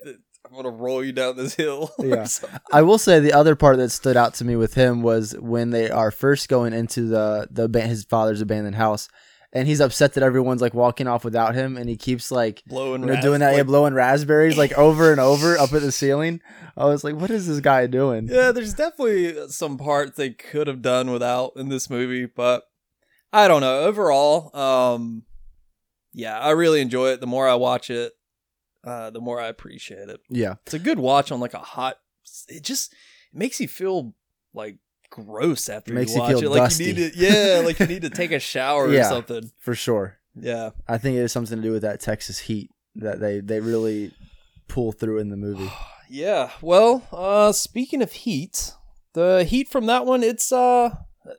I'm 0.49 0.55
gonna 0.55 0.69
roll 0.75 1.03
you 1.03 1.11
down 1.11 1.37
this 1.37 1.53
hill. 1.55 1.91
Yeah. 1.99 2.27
I 2.71 2.81
will 2.81 2.97
say 2.97 3.19
the 3.19 3.33
other 3.33 3.55
part 3.55 3.77
that 3.77 3.89
stood 3.89 4.17
out 4.17 4.33
to 4.35 4.45
me 4.45 4.55
with 4.55 4.73
him 4.73 5.01
was 5.03 5.33
when 5.39 5.69
they 5.69 5.89
are 5.91 6.11
first 6.11 6.49
going 6.49 6.73
into 6.73 7.03
the 7.07 7.47
the 7.51 7.81
his 7.81 8.03
father's 8.05 8.41
abandoned 8.41 8.75
house, 8.75 9.09
and 9.53 9.67
he's 9.67 9.79
upset 9.79 10.13
that 10.13 10.23
everyone's 10.23 10.61
like 10.61 10.73
walking 10.73 11.07
off 11.07 11.23
without 11.23 11.53
him, 11.53 11.77
and 11.77 11.87
he 11.87 11.95
keeps 11.97 12.31
like 12.31 12.63
blowing. 12.65 13.01
you 13.01 13.07
know 13.07 13.13
ras- 13.13 13.23
doing 13.23 13.39
that, 13.41 13.55
yeah, 13.55 13.63
blowing 13.63 13.93
raspberries 13.93 14.57
like 14.57 14.73
over 14.77 15.11
and 15.11 15.21
over 15.21 15.57
up 15.57 15.71
at 15.73 15.81
the 15.81 15.91
ceiling. 16.01 16.41
I 16.75 16.85
was 16.85 17.03
like, 17.03 17.15
what 17.15 17.29
is 17.29 17.47
this 17.47 17.59
guy 17.59 17.85
doing? 17.87 18.27
Yeah, 18.27 18.51
there's 18.51 18.73
definitely 18.73 19.47
some 19.49 19.77
parts 19.77 20.17
they 20.17 20.31
could 20.31 20.65
have 20.67 20.81
done 20.81 21.11
without 21.11 21.53
in 21.57 21.69
this 21.69 21.89
movie, 21.89 22.25
but 22.25 22.63
I 23.31 23.47
don't 23.47 23.61
know. 23.61 23.81
Overall, 23.81 24.55
um 24.57 25.23
yeah, 26.11 26.39
I 26.39 26.49
really 26.51 26.81
enjoy 26.81 27.09
it. 27.09 27.19
The 27.21 27.27
more 27.27 27.47
I 27.47 27.53
watch 27.53 27.91
it, 27.91 28.13
uh 28.83 29.09
the 29.09 29.19
more 29.21 29.39
I 29.39 29.47
appreciate 29.47 30.09
it. 30.09 30.21
Yeah, 30.29 30.55
It's 30.65 30.73
a 30.73 30.79
good 30.79 30.99
watch 30.99 31.31
on 31.31 31.39
like 31.39 31.53
a 31.53 31.59
hot 31.59 31.97
it 32.47 32.63
just 32.63 32.93
it 33.33 33.37
makes 33.37 33.59
you 33.59 33.67
feel 33.67 34.13
like 34.53 34.77
gross 35.09 35.69
after 35.69 35.93
Makes 35.93 36.11
you 36.11 36.15
you 36.17 36.21
watch 36.21 36.31
feel 36.31 36.43
it. 36.43 36.49
Like 36.49 36.69
dusty. 36.69 36.83
you 36.85 36.93
need 36.93 37.13
to 37.13 37.19
yeah, 37.19 37.61
like 37.65 37.79
you 37.79 37.87
need 37.93 38.01
to 38.03 38.09
take 38.09 38.31
a 38.31 38.39
shower 38.39 38.87
or 38.87 39.03
something. 39.03 39.51
for 39.59 39.73
sure. 39.75 40.17
Yeah. 40.35 40.69
I 40.87 40.97
think 40.99 41.17
it 41.17 41.21
has 41.21 41.31
something 41.31 41.57
to 41.57 41.63
do 41.63 41.71
with 41.71 41.81
that 41.81 41.99
Texas 41.99 42.39
heat 42.39 42.69
that 42.95 43.19
they 43.19 43.39
they 43.39 43.59
really 43.59 44.11
pull 44.67 44.91
through 44.91 45.19
in 45.19 45.29
the 45.29 45.37
movie. 45.37 45.69
Yeah. 46.11 46.49
Well, 46.61 47.07
uh 47.11 47.51
speaking 47.51 48.01
of 48.01 48.11
heat, 48.11 48.73
the 49.13 49.43
heat 49.43 49.67
from 49.69 49.85
that 49.85 50.07
one, 50.07 50.23
it's 50.23 50.51
uh 50.51 50.95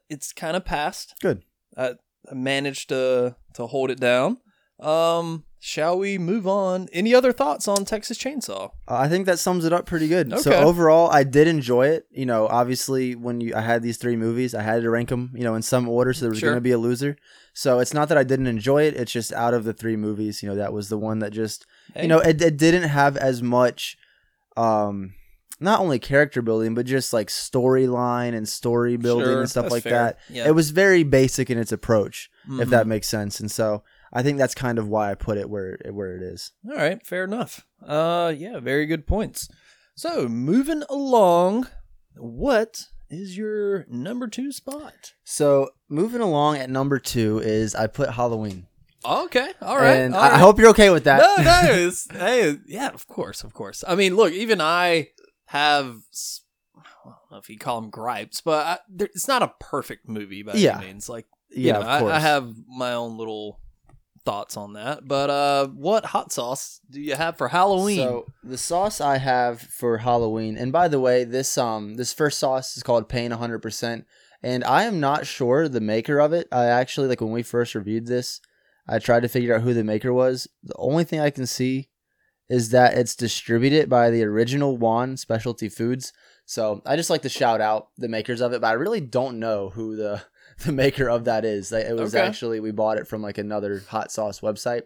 it's 0.08 0.32
kind 0.32 0.56
of 0.56 0.64
past. 0.64 1.14
Good. 1.20 1.42
I, 1.76 1.94
I 2.30 2.34
managed 2.34 2.90
to 2.90 3.34
to 3.54 3.66
hold 3.66 3.90
it 3.90 3.98
down. 3.98 4.38
Um 4.78 5.44
shall 5.62 5.98
we 5.98 6.18
move 6.18 6.46
on? 6.48 6.88
Any 6.92 7.14
other 7.14 7.32
thoughts 7.32 7.68
on 7.68 7.84
Texas 7.84 8.16
Chainsaw? 8.18 8.70
Uh, 8.88 8.96
I 8.96 9.08
think 9.08 9.26
that 9.26 9.38
sums 9.38 9.64
it 9.64 9.72
up 9.72 9.86
pretty 9.86 10.08
good. 10.08 10.36
So 10.40 10.52
overall, 10.52 11.10
I 11.10 11.22
did 11.22 11.46
enjoy 11.46 11.88
it. 11.88 12.06
You 12.10 12.26
know, 12.26 12.48
obviously, 12.48 13.14
when 13.14 13.40
you 13.40 13.54
I 13.54 13.60
had 13.60 13.82
these 13.82 13.98
three 13.98 14.16
movies, 14.16 14.54
I 14.54 14.62
had 14.62 14.82
to 14.82 14.90
rank 14.90 15.10
them, 15.10 15.30
you 15.34 15.44
know, 15.44 15.54
in 15.54 15.62
some 15.62 15.88
order, 15.88 16.12
so 16.12 16.22
there 16.22 16.30
was 16.30 16.38
Sure. 16.38 16.48
going 16.50 16.56
to 16.56 16.60
be 16.62 16.72
a 16.72 16.78
loser. 16.78 17.16
So 17.52 17.78
it's 17.78 17.92
not 17.94 18.08
that 18.08 18.18
I 18.18 18.24
didn't 18.24 18.46
enjoy 18.46 18.84
it; 18.84 18.94
it's 18.94 19.12
just 19.12 19.32
out 19.32 19.54
of 19.54 19.64
the 19.64 19.72
three 19.74 19.96
movies, 19.96 20.42
you 20.42 20.48
know, 20.48 20.54
that 20.56 20.72
was 20.72 20.88
the 20.88 20.96
one 20.98 21.18
that 21.18 21.32
just, 21.32 21.66
Hey. 21.94 22.02
you 22.02 22.08
know, 22.08 22.20
it, 22.20 22.40
it 22.40 22.56
didn't 22.56 22.88
have 22.88 23.16
as 23.16 23.42
much, 23.42 23.98
um, 24.56 25.14
not 25.58 25.80
only 25.80 25.98
character 25.98 26.40
building, 26.42 26.74
but 26.74 26.86
just 26.86 27.12
like 27.12 27.28
storyline 27.28 28.34
and 28.34 28.48
story 28.48 28.96
building 28.96 29.26
Sure, 29.26 29.40
and 29.40 29.50
stuff 29.50 29.70
like 29.70 29.82
fair. 29.82 29.92
that. 29.92 30.18
Yeah. 30.30 30.46
It 30.48 30.52
was 30.54 30.70
very 30.70 31.02
basic 31.02 31.50
in 31.50 31.58
its 31.58 31.72
approach, 31.72 32.30
if 32.48 32.68
Mhm. 32.68 32.70
that 32.70 32.86
makes 32.86 33.08
sense. 33.08 33.40
And 33.40 33.50
so 33.50 33.82
I 34.12 34.22
think 34.22 34.38
that's 34.38 34.54
kind 34.54 34.78
of 34.78 34.88
why 34.88 35.10
I 35.10 35.14
put 35.14 35.38
it 35.38 35.48
where 35.48 35.78
where 35.90 36.16
it 36.16 36.22
is. 36.22 36.52
All 36.68 36.76
right, 36.76 37.04
fair 37.06 37.24
enough. 37.24 37.64
Uh, 37.86 38.32
yeah, 38.36 38.58
very 38.60 38.86
good 38.86 39.06
points. 39.06 39.48
So 39.94 40.28
moving 40.28 40.82
along, 40.90 41.68
what 42.16 42.86
is 43.08 43.36
your 43.36 43.84
number 43.88 44.26
two 44.28 44.52
spot? 44.52 45.12
So 45.24 45.70
moving 45.88 46.20
along 46.20 46.56
at 46.56 46.70
number 46.70 46.98
two 46.98 47.38
is 47.38 47.74
I 47.74 47.86
put 47.86 48.10
Halloween. 48.10 48.66
Okay, 49.04 49.52
all 49.62 49.76
right. 49.78 49.96
and 49.96 50.14
all 50.14 50.20
I, 50.20 50.26
I 50.26 50.30
right. 50.32 50.40
hope 50.40 50.58
you're 50.58 50.68
okay 50.70 50.90
with 50.90 51.04
that. 51.04 51.18
no, 51.20 51.42
no, 51.42 51.60
it's, 51.86 52.06
hey, 52.10 52.56
yeah, 52.66 52.88
of 52.88 53.06
course, 53.06 53.42
of 53.44 53.54
course. 53.54 53.82
I 53.88 53.94
mean, 53.94 54.14
look, 54.14 54.32
even 54.32 54.60
I 54.60 55.08
have, 55.46 55.96
I 56.76 56.82
don't 57.04 57.14
know 57.30 57.38
if 57.38 57.48
you 57.48 57.56
call 57.58 57.80
them 57.80 57.88
gripes, 57.90 58.42
but 58.42 58.66
I, 58.66 58.78
there, 58.90 59.08
it's 59.14 59.26
not 59.26 59.42
a 59.42 59.54
perfect 59.58 60.06
movie 60.06 60.42
by 60.42 60.52
Yeah. 60.54 60.76
any 60.78 60.88
means. 60.88 61.08
Like, 61.08 61.26
you 61.48 61.68
yeah, 61.68 61.72
know, 61.74 61.80
I. 61.80 62.16
I 62.16 62.20
have 62.20 62.52
my 62.68 62.92
own 62.92 63.16
little 63.16 63.58
thoughts 64.24 64.56
on 64.56 64.74
that. 64.74 65.06
But 65.06 65.30
uh, 65.30 65.66
what 65.68 66.06
hot 66.06 66.32
sauce 66.32 66.80
do 66.90 67.00
you 67.00 67.14
have 67.14 67.36
for 67.36 67.48
Halloween? 67.48 67.98
So 67.98 68.26
the 68.42 68.58
sauce 68.58 69.00
I 69.00 69.18
have 69.18 69.60
for 69.60 69.98
Halloween, 69.98 70.56
and 70.56 70.72
by 70.72 70.88
the 70.88 71.00
way, 71.00 71.24
this 71.24 71.56
um 71.58 71.94
this 71.94 72.12
first 72.12 72.38
sauce 72.38 72.76
is 72.76 72.82
called 72.82 73.08
Pain 73.08 73.30
100%, 73.30 74.04
and 74.42 74.64
I 74.64 74.84
am 74.84 75.00
not 75.00 75.26
sure 75.26 75.68
the 75.68 75.80
maker 75.80 76.20
of 76.20 76.32
it. 76.32 76.48
I 76.52 76.66
actually 76.66 77.08
like 77.08 77.20
when 77.20 77.32
we 77.32 77.42
first 77.42 77.74
reviewed 77.74 78.06
this, 78.06 78.40
I 78.88 78.98
tried 78.98 79.20
to 79.20 79.28
figure 79.28 79.54
out 79.54 79.62
who 79.62 79.74
the 79.74 79.84
maker 79.84 80.12
was. 80.12 80.48
The 80.62 80.76
only 80.76 81.04
thing 81.04 81.20
I 81.20 81.30
can 81.30 81.46
see 81.46 81.88
is 82.48 82.70
that 82.70 82.98
it's 82.98 83.14
distributed 83.14 83.88
by 83.88 84.10
the 84.10 84.24
original 84.24 84.76
Juan 84.76 85.16
Specialty 85.16 85.68
Foods. 85.68 86.12
So 86.44 86.82
I 86.84 86.96
just 86.96 87.10
like 87.10 87.22
to 87.22 87.28
shout 87.28 87.60
out 87.60 87.90
the 87.96 88.08
makers 88.08 88.40
of 88.40 88.52
it, 88.52 88.60
but 88.60 88.66
I 88.66 88.72
really 88.72 89.00
don't 89.00 89.38
know 89.38 89.70
who 89.70 89.94
the 89.94 90.22
the 90.64 90.72
maker 90.72 91.08
of 91.08 91.24
that 91.24 91.44
is. 91.44 91.72
It 91.72 91.96
was 91.96 92.14
Okay. 92.14 92.26
actually 92.26 92.60
we 92.60 92.70
bought 92.70 92.98
it 92.98 93.06
from 93.06 93.22
like 93.22 93.38
another 93.38 93.82
hot 93.88 94.10
sauce 94.12 94.40
website. 94.40 94.82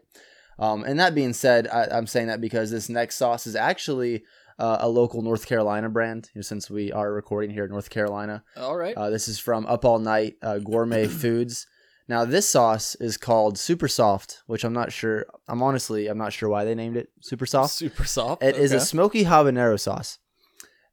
Um, 0.59 0.85
and 0.85 1.01
that 1.01 1.15
being 1.15 1.33
said, 1.33 1.67
I, 1.69 1.89
I'm 1.91 2.07
saying 2.07 2.29
that 2.29 2.41
because 2.41 2.71
this 2.71 2.89
next 2.89 3.17
sauce 3.17 3.47
is 3.47 3.57
actually 3.57 4.23
uh, 4.59 4.79
a 4.81 4.89
local 4.89 5.21
North 5.23 5.47
Carolina 5.47 5.89
brand. 5.89 6.31
You 6.35 6.39
know, 6.39 6.43
since 6.43 6.71
we 6.71 6.93
are 6.93 7.13
recording 7.13 7.51
here 7.51 7.65
in 7.65 7.71
North 7.73 7.91
Carolina, 7.91 8.45
all 8.57 8.77
right. 8.77 8.97
uh, 8.97 9.11
this 9.11 9.27
is 9.27 9.39
from 9.41 9.67
Up 9.67 9.85
All 9.85 9.99
Night 9.99 10.35
uh, 10.43 10.59
Gourmet 10.59 11.07
Foods. 11.23 11.67
Now 12.07 12.25
this 12.25 12.49
sauce 12.49 12.95
is 12.97 13.17
called 13.17 13.59
Super 13.59 13.89
Soft, 13.89 14.43
which 14.47 14.63
I'm 14.63 14.75
not 14.75 14.93
sure. 14.93 15.27
I'm 15.49 15.63
honestly 15.63 16.07
I'm 16.07 16.19
not 16.19 16.33
sure 16.35 16.49
why 16.51 16.65
they 16.65 16.75
named 16.75 16.97
it 16.99 17.09
Super 17.21 17.47
Soft. 17.47 17.73
Super 17.73 18.05
soft. 18.05 18.43
It 18.43 18.57
is 18.57 18.73
a 18.73 18.79
smoky 18.81 19.25
habanero 19.25 19.81
sauce. 19.81 20.19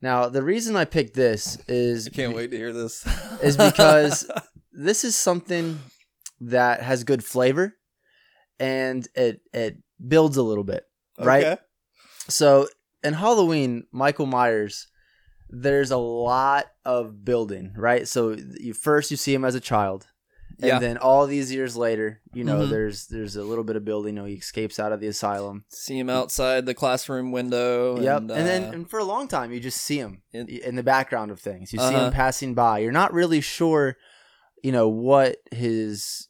Now 0.01 0.29
the 0.29 0.41
reason 0.41 0.75
I 0.75 0.85
picked 0.85 1.13
this 1.13 1.57
is 1.67 2.07
I 2.07 2.11
can't 2.11 2.33
wait 2.35 2.49
to 2.51 2.57
hear 2.57 2.73
this. 2.73 3.05
is 3.43 3.57
because 3.57 4.27
this 4.71 5.03
is 5.03 5.15
something 5.15 5.79
that 6.39 6.81
has 6.81 7.03
good 7.03 7.23
flavor 7.23 7.75
and 8.59 9.07
it 9.15 9.41
it 9.53 9.77
builds 10.05 10.37
a 10.37 10.43
little 10.43 10.63
bit, 10.63 10.85
right? 11.19 11.43
Okay. 11.45 11.61
So 12.27 12.67
in 13.03 13.13
Halloween, 13.13 13.85
Michael 13.91 14.25
Myers, 14.27 14.87
there's 15.49 15.91
a 15.91 15.97
lot 15.97 16.65
of 16.85 17.25
building, 17.25 17.73
right? 17.75 18.07
So 18.07 18.35
you 18.59 18.73
first 18.73 19.11
you 19.11 19.17
see 19.17 19.33
him 19.33 19.43
as 19.45 19.55
a 19.55 19.59
child, 19.59 20.07
and 20.59 20.67
Yeah. 20.67 20.79
then 20.79 20.97
all 20.97 21.25
these 21.27 21.51
years 21.51 21.75
later, 21.75 22.21
you 22.33 22.43
know, 22.43 22.61
Mhm. 22.61 22.69
there's 22.69 23.07
there's 23.07 23.35
a 23.35 23.43
little 23.43 23.63
bit 23.63 23.75
of 23.75 23.83
building. 23.83 24.15
You 24.15 24.21
know, 24.21 24.27
he 24.27 24.35
escapes 24.35 24.79
out 24.79 24.91
of 24.91 24.99
the 24.99 25.07
asylum. 25.07 25.65
See 25.69 25.97
him 25.97 26.09
outside 26.09 26.65
the 26.65 26.73
classroom 26.75 27.31
window. 27.31 27.99
yep, 27.99 28.21
And, 28.21 28.31
and 28.31 28.47
then 28.47 28.63
uh, 28.65 28.71
and 28.71 28.89
for 28.89 28.99
a 28.99 29.03
long 29.03 29.27
time, 29.27 29.51
you 29.51 29.59
just 29.59 29.81
see 29.81 29.97
him 29.97 30.21
in- 30.31 30.47
in, 30.47 30.75
the 30.75 30.83
background 30.83 31.31
of 31.31 31.39
things. 31.39 31.73
You 31.73 31.79
see 31.79 31.85
Uh-huh. 31.85 32.05
him 32.05 32.13
passing 32.13 32.53
by. 32.53 32.79
You're 32.79 32.91
not 32.91 33.11
really 33.13 33.41
sure, 33.41 33.97
you 34.63 34.71
know, 34.71 34.87
what 34.87 35.37
his 35.51 36.27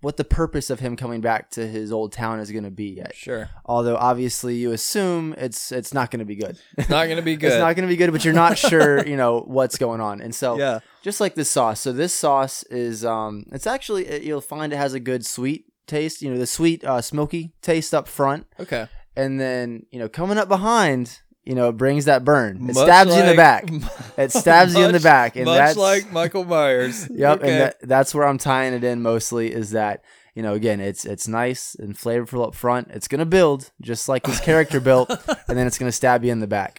what 0.00 0.18
the 0.18 0.24
purpose 0.24 0.68
of 0.68 0.80
him 0.80 0.96
coming 0.96 1.22
back 1.22 1.48
to 1.50 1.66
his 1.66 1.90
old 1.90 2.12
town 2.12 2.38
is 2.38 2.50
going 2.52 2.64
to 2.64 2.70
be 2.70 2.90
yet. 2.90 3.14
sure, 3.14 3.48
Although 3.64 3.96
obviously 3.96 4.54
you 4.56 4.72
assume 4.72 5.34
it's 5.38 5.72
it's 5.72 5.94
not 5.94 6.10
going 6.10 6.18
to 6.18 6.26
be 6.26 6.36
good. 6.36 6.58
it's 6.76 6.90
not 6.90 7.06
going 7.06 7.16
to 7.16 7.22
be 7.22 7.36
good. 7.42 7.46
It's 7.52 7.56
not 7.58 7.74
going 7.74 7.88
to 7.88 7.92
be 7.92 7.96
good, 7.96 8.12
but 8.12 8.22
you're 8.22 8.34
not 8.34 8.58
sure, 8.70 9.06
you 9.06 9.16
know, 9.16 9.40
what's 9.40 9.78
going 9.78 10.02
on. 10.02 10.20
And 10.20 10.34
so, 10.34 10.58
yeah. 10.58 10.80
just 11.02 11.20
like 11.20 11.34
this 11.36 11.48
sauce. 11.50 11.80
So 11.80 11.90
this 11.92 12.12
sauce 12.12 12.64
is, 12.64 13.02
um, 13.04 13.44
it's 13.50 13.66
actually 13.66 14.22
you'll 14.26 14.42
find 14.42 14.74
it 14.74 14.76
has 14.76 14.92
a 14.92 15.00
good 15.00 15.24
sweet 15.24 15.64
taste. 15.86 16.20
You 16.20 16.32
know, 16.32 16.38
the 16.38 16.46
sweet, 16.46 16.84
uh, 16.84 17.00
smoky 17.00 17.54
taste 17.62 17.94
up 17.94 18.06
front, 18.06 18.46
Okay. 18.60 18.86
and 19.16 19.40
then 19.40 19.86
you 19.90 19.98
know, 19.98 20.08
coming 20.10 20.36
up 20.36 20.48
behind, 20.48 21.20
you 21.44 21.54
know, 21.54 21.68
it 21.68 21.76
brings 21.76 22.06
that 22.06 22.24
burn. 22.24 22.56
It 22.56 22.74
Much 22.74 22.76
stabs 22.76 23.14
you 23.14 23.20
in 23.20 23.26
the 23.28 23.36
back. 23.36 23.68
It 24.16 24.32
stabs 24.32 24.74
you 24.74 24.84
in 24.84 24.92
the 24.92 25.00
back, 25.00 25.36
and 25.36 25.44
much 25.46 25.56
that's 25.58 25.76
like 25.76 26.12
Michael 26.12 26.44
Myers. 26.44 27.08
Yep, 27.10 27.38
Okay. 27.40 27.50
and 27.52 27.60
that, 27.62 27.76
that's 27.82 28.14
where 28.14 28.26
I'm 28.26 28.38
tying 28.38 28.72
it 28.74 28.84
in 28.84 29.02
mostly. 29.02 29.52
Is 29.52 29.70
that 29.72 30.02
you 30.34 30.42
know, 30.42 30.54
again, 30.54 30.80
it's 30.80 31.04
it's 31.04 31.26
nice 31.28 31.74
and 31.74 31.94
flavorful 31.94 32.46
up 32.46 32.54
front. 32.54 32.88
It's 32.92 33.08
gonna 33.08 33.26
build 33.26 33.70
just 33.80 34.08
like 34.08 34.26
his 34.26 34.40
character 34.40 34.80
built, 34.80 35.10
and 35.48 35.58
then 35.58 35.66
it's 35.66 35.78
gonna 35.78 35.92
stab 35.92 36.24
you 36.24 36.30
in 36.32 36.40
the 36.40 36.46
back. 36.46 36.78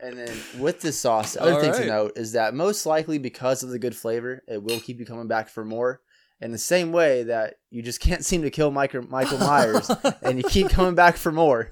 And 0.00 0.18
then 0.18 0.36
with 0.58 0.80
this 0.82 1.00
sauce, 1.00 1.32
the 1.32 1.40
other 1.42 1.54
All 1.54 1.60
thing 1.60 1.70
right. 1.70 1.80
to 1.82 1.86
note 1.86 2.12
is 2.16 2.32
that 2.32 2.52
most 2.54 2.84
likely 2.84 3.16
because 3.18 3.62
of 3.62 3.70
the 3.70 3.78
good 3.78 3.96
flavor, 3.96 4.42
it 4.46 4.62
will 4.62 4.78
keep 4.80 4.98
you 5.00 5.06
coming 5.06 5.28
back 5.28 5.48
for 5.48 5.64
more. 5.64 6.00
In 6.40 6.52
the 6.52 6.58
same 6.58 6.92
way 6.92 7.22
that 7.22 7.54
you 7.70 7.80
just 7.80 8.00
can't 8.00 8.22
seem 8.24 8.42
to 8.42 8.50
kill 8.50 8.70
Michael 8.70 9.02
Michael 9.08 9.38
Myers, 9.38 9.90
and 10.20 10.36
you 10.36 10.44
keep 10.44 10.68
coming 10.68 10.94
back 10.94 11.16
for 11.16 11.32
more. 11.32 11.70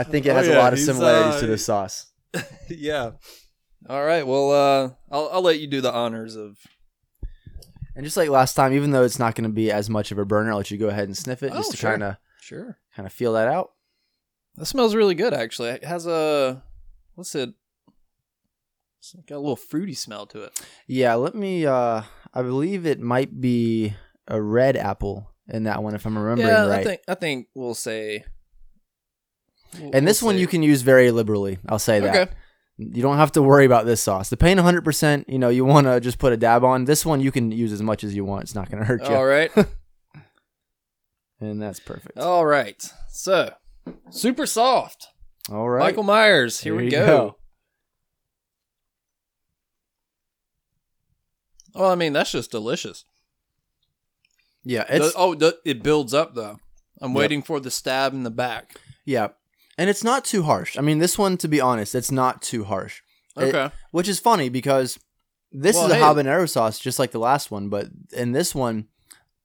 I 0.00 0.04
think 0.04 0.26
it 0.26 0.30
Oh, 0.30 0.34
has 0.34 0.48
yeah, 0.48 0.54
a 0.54 0.58
lot 0.58 0.72
of 0.72 0.78
similarities 0.78 1.34
uh, 1.36 1.40
to 1.40 1.46
this 1.46 1.64
sauce. 1.64 2.06
yeah. 2.68 3.12
All 3.88 4.04
right. 4.04 4.26
Well, 4.26 4.50
uh, 4.50 4.90
I'll 5.10 5.28
I'll 5.32 5.42
let 5.42 5.60
you 5.60 5.66
do 5.66 5.80
the 5.80 5.92
honors 5.92 6.36
of. 6.36 6.58
And 7.96 8.04
just 8.04 8.16
like 8.16 8.28
last 8.28 8.54
time, 8.54 8.72
even 8.72 8.92
though 8.92 9.02
it's 9.02 9.18
not 9.18 9.34
going 9.34 9.48
to 9.50 9.54
be 9.54 9.70
as 9.72 9.90
much 9.90 10.12
of 10.12 10.18
a 10.18 10.24
burner, 10.24 10.50
I'll 10.52 10.58
let 10.58 10.70
you 10.70 10.78
go 10.78 10.88
ahead 10.88 11.08
and 11.08 11.16
sniff 11.16 11.42
it 11.42 11.52
Oh, 11.52 11.56
just 11.56 11.72
to 11.72 11.76
kind 11.76 12.02
of 12.02 12.16
Sure. 12.40 12.78
kind 12.94 13.06
of 13.06 13.12
feel 13.12 13.32
that 13.34 13.48
out. 13.48 13.72
That 14.56 14.66
smells 14.66 14.94
really 14.94 15.14
good. 15.14 15.34
Actually, 15.34 15.70
it 15.70 15.84
has 15.84 16.06
a 16.06 16.62
what's 17.14 17.34
it? 17.34 17.50
It's 19.00 19.14
got 19.26 19.36
a 19.36 19.38
little 19.40 19.56
fruity 19.56 19.94
smell 19.94 20.26
to 20.26 20.44
it. 20.44 20.60
Yeah, 20.86 21.14
let 21.14 21.34
me. 21.34 21.66
uh 21.66 22.02
I 22.32 22.42
believe 22.42 22.86
it 22.86 23.00
might 23.00 23.40
be 23.40 23.94
a 24.28 24.40
red 24.40 24.76
apple 24.76 25.30
in 25.48 25.64
that 25.64 25.82
one, 25.82 25.94
if 25.96 26.06
I'm 26.06 26.16
remembering 26.16 26.48
yeah, 26.48 26.66
right. 26.66 26.80
I 26.80 26.84
think 26.84 27.00
I 27.08 27.14
think 27.14 27.48
we'll 27.54 27.74
say. 27.74 28.24
We'll- 29.78 29.90
and 29.94 30.06
this 30.08 30.22
we'll 30.22 30.30
one 30.32 30.38
you 30.38 30.46
can 30.46 30.62
use 30.62 30.82
very 30.82 31.10
liberally. 31.10 31.58
I'll 31.68 31.78
say 31.78 32.00
that. 32.00 32.16
Okay. 32.16 32.32
You 32.78 33.02
don't 33.02 33.18
have 33.18 33.32
to 33.32 33.42
worry 33.42 33.66
about 33.66 33.84
this 33.84 34.00
sauce. 34.00 34.30
The 34.30 34.38
pain 34.38 34.56
100%, 34.56 35.26
you 35.28 35.38
know, 35.38 35.50
you 35.50 35.66
want 35.66 35.86
to 35.86 36.00
just 36.00 36.18
put 36.18 36.32
a 36.32 36.36
dab 36.38 36.64
on. 36.64 36.86
This 36.86 37.04
one 37.04 37.20
you 37.20 37.30
can 37.30 37.52
use 37.52 37.72
as 37.72 37.82
much 37.82 38.02
as 38.04 38.14
you 38.14 38.24
want. 38.24 38.44
It's 38.44 38.54
not 38.54 38.70
going 38.70 38.78
to 38.80 38.86
hurt 38.86 39.02
you. 39.06 39.14
All 39.14 39.26
right. 39.26 39.50
And 41.42 41.60
that's 41.62 41.80
perfect. 41.80 42.18
All 42.18 42.44
right. 42.44 42.82
So, 43.08 43.54
super 44.10 44.44
soft. 44.44 45.06
All 45.50 45.68
right. 45.70 45.80
Michael 45.80 46.02
Myers. 46.02 46.60
Here, 46.60 46.74
we 46.76 46.84
you 46.84 46.90
go. 46.90 47.36
Well, 51.74 51.88
oh, 51.88 51.92
I 51.92 51.94
mean, 51.94 52.12
that's 52.12 52.32
just 52.32 52.50
delicious. 52.50 53.04
Yeah, 54.64 54.84
The- 54.84 55.12
oh, 55.16 55.34
the, 55.34 55.58
it 55.64 55.82
builds 55.82 56.12
up 56.12 56.34
though. 56.34 56.58
I'm 57.00 57.12
Yep. 57.12 57.18
waiting 57.18 57.42
for 57.42 57.58
the 57.60 57.70
stab 57.70 58.12
in 58.12 58.22
the 58.24 58.30
back. 58.30 58.76
yeah. 59.06 59.28
And 59.80 59.88
it's 59.88 60.04
not 60.04 60.24
too 60.26 60.42
harsh. 60.42 60.76
I 60.76 60.82
mean, 60.82 60.98
this 60.98 61.16
one 61.18 61.36
to 61.38 61.48
be 61.48 61.60
honest, 61.60 61.94
it's 61.94 62.10
not 62.12 62.42
too 62.42 62.64
harsh. 62.64 63.00
It- 63.36 63.54
Okay. 63.54 63.74
which 63.92 64.08
is 64.08 64.20
funny 64.20 64.48
because 64.50 64.98
this 65.50 65.74
Well, 65.76 65.86
is 65.86 65.92
a 65.92 65.94
hey. 65.96 66.00
habanero 66.02 66.46
sauce 66.48 66.78
just 66.78 66.98
like 66.98 67.12
the 67.12 67.18
last 67.30 67.50
one, 67.50 67.68
but 67.70 67.86
in 68.12 68.32
this 68.32 68.54
one, 68.54 68.88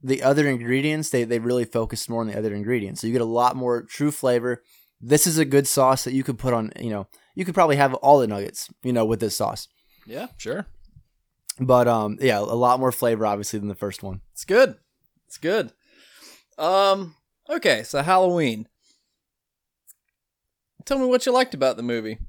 the 0.04 0.22
other 0.22 0.48
ingredients 0.48 1.10
they 1.10 1.24
they 1.24 1.40
really 1.40 1.66
focus 1.66 2.10
more 2.10 2.22
on 2.22 2.28
the 2.28 2.38
other 2.38 2.54
ingredients, 2.54 3.00
so 3.02 3.08
you 3.08 3.14
get 3.14 3.22
a 3.22 3.26
lot 3.42 3.56
more 3.56 3.82
true 3.84 4.12
flavor. 4.12 4.62
This 5.02 5.26
is 5.26 5.38
a 5.38 5.46
good 5.46 5.68
sauce 5.68 6.04
that 6.04 6.14
you 6.14 6.24
could 6.24 6.38
put 6.38 6.54
on. 6.54 6.72
You 6.80 6.90
know, 6.92 7.08
you 7.36 7.44
could 7.46 7.56
probably 7.56 7.78
have 7.78 7.94
all 7.96 8.20
the 8.20 8.28
nuggets. 8.28 8.70
You 8.84 8.94
know, 8.94 9.06
with 9.06 9.20
this 9.20 9.36
sauce, 9.38 9.68
yeah, 10.06 10.28
sure. 10.38 10.68
but 11.60 11.88
um, 11.88 12.18
yeah, 12.22 12.40
a 12.40 12.60
lot 12.68 12.80
more 12.80 12.92
flavor 12.92 13.26
obviously 13.26 13.58
than 13.60 13.70
the 13.70 13.76
first 13.86 14.04
one. 14.04 14.22
It's 14.34 14.46
good. 14.46 14.76
It's 15.28 15.38
good. 15.40 15.72
Um. 16.58 17.16
Okay, 17.50 17.84
so 17.84 18.02
Halloween. 18.04 18.68
Tell 20.86 21.00
me 21.00 21.06
what 21.06 21.26
you 21.26 21.32
liked 21.32 21.54
about 21.54 21.78
the 21.78 21.84
movie. 21.84 22.20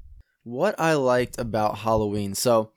What 0.45 0.79
I 0.79 0.95
liked 0.95 1.39
about 1.39 1.79
Halloween, 1.79 2.35
so 2.35 2.73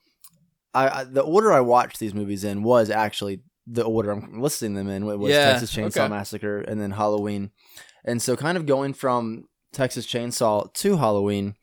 I, 0.73 0.89
I 0.89 1.03
the 1.03 1.21
order 1.21 1.51
I 1.51 1.61
watched 1.61 1.99
these 1.99 2.13
movies 2.13 2.43
in 2.43 2.63
was 2.63 2.89
actually 2.89 3.41
the 3.67 3.83
order 3.83 4.11
I'm 4.11 4.41
listing 4.41 4.73
them 4.73 4.89
in. 4.89 5.07
It 5.07 5.19
was 5.19 5.31
Yeah, 5.31 5.51
Texas 5.51 5.73
Chainsaw 5.73 6.05
okay. 6.05 6.07
Massacre 6.07 6.61
and 6.61 6.81
then 6.81 6.91
Halloween, 6.91 7.51
and 8.03 8.21
so 8.21 8.35
kind 8.35 8.57
of 8.57 8.65
going 8.65 8.93
from 8.93 9.45
Texas 9.71 10.07
Chainsaw 10.07 10.73
to 10.73 10.97
Halloween, 10.97 11.55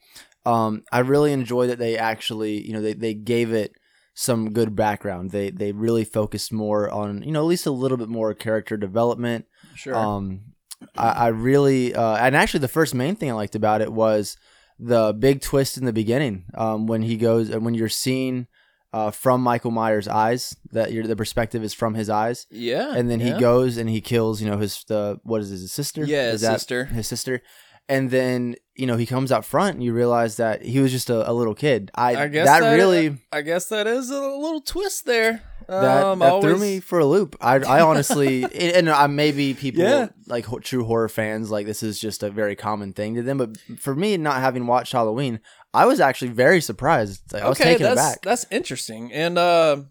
um, 0.45 0.85
I 0.93 1.01
really 1.01 1.33
enjoy 1.33 1.67
that 1.67 1.79
they 1.79 1.99
actually, 1.99 2.65
you 2.65 2.73
know, 2.73 2.81
they, 2.81 2.95
they 2.95 3.15
gave 3.15 3.53
it 3.53 3.73
some 4.15 4.53
good 4.53 4.77
background. 4.77 5.31
They 5.33 5.51
they 5.51 5.73
really 5.73 6.05
focused 6.05 6.53
more 6.53 6.89
on, 6.89 7.23
you 7.23 7.33
know, 7.33 7.41
at 7.41 7.47
least 7.47 7.67
a 7.67 7.73
little 7.73 7.99
bit 7.99 8.09
more 8.09 8.33
character 8.33 8.77
development. 8.77 9.47
Sure. 9.75 9.95
Um, 9.95 10.55
I, 10.97 11.09
I 11.09 11.27
really, 11.29 11.95
uh, 11.95 12.17
and 12.17 12.37
actually, 12.37 12.61
the 12.61 12.69
first 12.69 12.95
main 12.95 13.17
thing 13.17 13.31
I 13.31 13.35
liked 13.35 13.55
about 13.55 13.81
it 13.81 13.93
was 13.93 14.37
the 14.79 15.15
big 15.19 15.41
twist 15.41 15.79
in 15.79 15.85
the 15.85 15.93
beginning 15.93 16.45
um, 16.55 16.87
when 16.87 17.03
he 17.03 17.17
goes 17.17 17.49
and 17.49 17.65
when 17.65 17.75
you're 17.75 17.89
seeing 17.89 18.47
uh, 18.93 19.11
from 19.11 19.43
Michael 19.43 19.71
Myers' 19.71 20.09
eyes 20.09 20.57
that 20.73 20.93
your 20.93 21.07
the 21.07 21.17
perspective 21.17 21.63
is 21.63 21.75
from 21.75 21.95
his 21.95 22.09
eyes, 22.09 22.47
yeah. 22.51 22.95
and 22.95 23.11
then 23.11 23.21
yeah. 23.21 23.35
he 23.35 23.41
goes 23.41 23.77
and 23.77 23.91
he 23.91 24.01
kills, 24.01 24.41
you 24.41 24.49
know, 24.51 24.59
his 24.59 24.85
the 24.85 25.21
what 25.23 25.41
is 25.41 25.51
it, 25.51 25.57
his 25.57 25.73
sister? 25.73 26.05
Yeah, 26.05 26.31
his 26.31 26.41
sister. 26.43 26.85
His 26.87 27.07
sister. 27.07 27.43
And 27.89 28.11
then 28.11 28.57
you 28.75 28.87
know 28.87 28.97
he 28.97 29.07
comes 29.07 29.31
out 29.31 29.45
front, 29.45 29.75
and 29.75 29.85
you 29.85 29.93
realize 29.93 30.37
that 30.39 30.63
he 30.63 30.81
was 30.81 30.93
just 30.93 31.11
a, 31.11 31.31
a 31.31 31.33
little 31.33 31.55
kid. 31.55 31.91
I, 31.95 32.17
I 32.17 32.29
guess 32.29 32.47
that, 32.47 32.61
that, 32.61 32.75
really 32.75 33.19
I 33.31 33.43
guess 33.43 33.67
that 33.67 33.87
is 33.87 34.11
a 34.11 34.21
little 34.21 34.61
twist 34.61 35.07
there. 35.07 35.43
That, 35.69 36.05
um, 36.05 36.19
that 36.21 36.41
threw 36.43 36.59
me 36.59 36.81
for 36.81 36.99
a 36.99 37.05
loop. 37.07 37.37
I, 37.41 37.57
I 37.57 37.81
honestly, 37.81 38.45
and- 38.75 38.89
I 38.91 39.07
maybe 39.07 39.55
people 39.55 39.83
Yeah. 39.83 40.09
like 40.27 40.47
true 40.63 40.85
horror 40.85 41.09
fans 41.09 41.51
like 41.51 41.67
this 41.67 41.83
is 41.83 41.99
just 41.99 42.23
a 42.23 42.31
very 42.31 42.55
common 42.57 42.93
thing 42.93 43.15
to 43.17 43.23
them. 43.23 43.39
But 43.39 43.57
for 43.79 43.95
me, 43.95 44.17
not 44.17 44.41
having 44.41 44.67
watched 44.67 44.93
Halloween, 44.93 45.41
I 45.75 45.87
was 45.87 46.01
actually 46.01 46.31
very 46.31 46.61
surprised. 46.61 47.33
Like, 47.33 47.43
I 47.43 47.49
was 47.49 47.59
taken 47.59 47.83
that's 47.83 48.01
aback. 48.01 48.23
that's 48.23 48.47
interesting. 48.51 49.13
And 49.13 49.37
uh, 49.39 49.83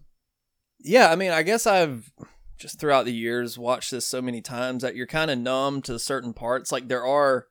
yeah, 0.80 1.10
I 1.10 1.16
mean, 1.16 1.30
I 1.32 1.42
guess 1.42 1.66
I've 1.66 2.10
just 2.58 2.80
throughout 2.80 3.04
the 3.04 3.12
years 3.12 3.58
watched 3.58 3.90
this 3.90 4.06
so 4.06 4.22
many 4.22 4.40
times 4.40 4.82
that 4.82 4.96
you're 4.96 5.06
kind 5.06 5.30
of 5.30 5.38
numb 5.38 5.82
to 5.82 5.98
certain 5.98 6.32
parts. 6.32 6.72
Like 6.72 6.88
there 6.88 7.04
are 7.04 7.46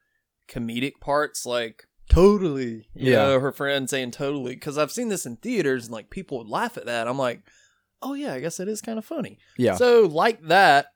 comedic 0.49 0.93
parts, 0.99 1.45
like 1.45 1.83
totally. 2.09 2.87
You 2.93 3.11
Yeah. 3.11 3.17
know, 3.27 3.39
her 3.39 3.51
friend 3.51 3.89
saying 3.89 4.11
totally 4.11 4.55
because 4.55 4.77
I've 4.77 4.91
seen 4.91 5.09
this 5.09 5.25
in 5.25 5.37
theaters 5.37 5.85
and 5.85 5.93
like 5.93 6.09
people 6.09 6.39
would 6.39 6.47
laugh 6.47 6.77
at 6.77 6.85
that. 6.87 7.07
I'm 7.07 7.17
like, 7.17 7.41
oh 8.01 8.13
yeah, 8.13 8.33
I 8.33 8.39
guess 8.39 8.59
it 8.59 8.67
is 8.67 8.81
kind 8.81 8.97
of 8.97 9.05
funny. 9.05 9.37
Yeah. 9.57 9.75
So 9.75 10.01
like 10.03 10.41
that, 10.43 10.87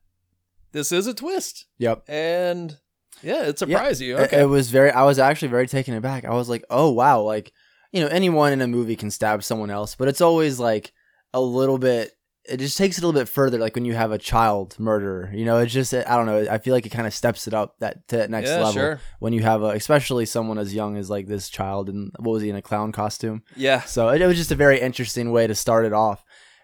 this 0.72 0.92
is 0.92 1.08
a 1.08 1.14
twist, 1.14 1.66
yep. 1.78 2.04
and 2.08 2.78
yeah, 3.22 3.44
it 3.44 3.60
surprised 3.60 4.02
you. 4.02 4.18
It- 4.18 4.22
Okay. 4.22 4.42
It 4.42 4.46
was 4.46 4.70
very. 4.70 4.92
I 4.92 5.04
was 5.04 5.20
actually 5.20 5.50
very 5.50 5.68
taken 5.68 5.94
aback. 5.94 6.26
I 6.26 6.34
was 6.34 6.50
like, 6.50 6.64
oh 6.70 6.92
wow, 6.92 7.22
like 7.22 7.52
you 7.92 8.02
know, 8.02 8.08
anyone 8.08 8.54
in 8.54 8.62
a 8.62 8.68
movie 8.68 8.96
can 8.96 9.12
stab 9.12 9.44
someone 9.44 9.72
else, 9.72 9.96
but 9.96 10.08
it's 10.08 10.22
always 10.22 10.60
like 10.60 10.92
a 11.34 11.42
little 11.42 11.78
bit. 11.78 12.12
It 12.46 12.58
just 12.58 12.78
takes 12.80 12.98
it 12.98 13.04
a 13.04 13.08
little 13.08 13.20
bit 13.20 13.28
further. 13.30 13.60
Like 13.60 13.76
when 13.76 13.86
you 13.86 13.94
have 13.94 14.12
a 14.12 14.18
child 14.18 14.76
murderer, 14.80 15.30
you 15.34 15.46
know, 15.46 15.60
it's 15.60 15.74
just 15.74 15.94
I 15.94 16.02
don't 16.04 16.26
know. 16.26 16.48
I 16.50 16.58
feel 16.58 16.74
like 16.74 16.86
it 16.86 16.90
kind 16.90 17.06
of 17.06 17.14
steps 17.14 17.48
it 17.48 17.54
up 17.54 17.76
that 17.80 18.08
to 18.08 18.18
that 18.18 18.30
next 18.32 18.50
yeah, 18.50 18.58
level 18.58 18.72
sure. 18.74 19.02
when 19.20 19.34
you 19.34 19.44
have 19.44 19.62
a, 19.62 19.68
especially 19.70 20.26
someone 20.26 20.58
as 20.58 20.74
young 20.74 20.98
as 20.98 21.10
like 21.10 21.28
this 21.28 21.50
child 21.50 21.90
and 21.90 22.12
what 22.18 22.32
was 22.32 22.42
he 22.42 22.50
in 22.50 22.56
a 22.56 22.62
clown 22.62 22.92
costume? 22.92 23.44
Yeah. 23.56 23.82
So 23.82 24.10
it, 24.10 24.22
it 24.22 24.28
was 24.28 24.38
just 24.38 24.52
a 24.52 24.56
very 24.56 24.80
interesting 24.80 25.32
way 25.32 25.46
to 25.46 25.54
start 25.54 25.86
it 25.86 25.94
off, 25.94 26.24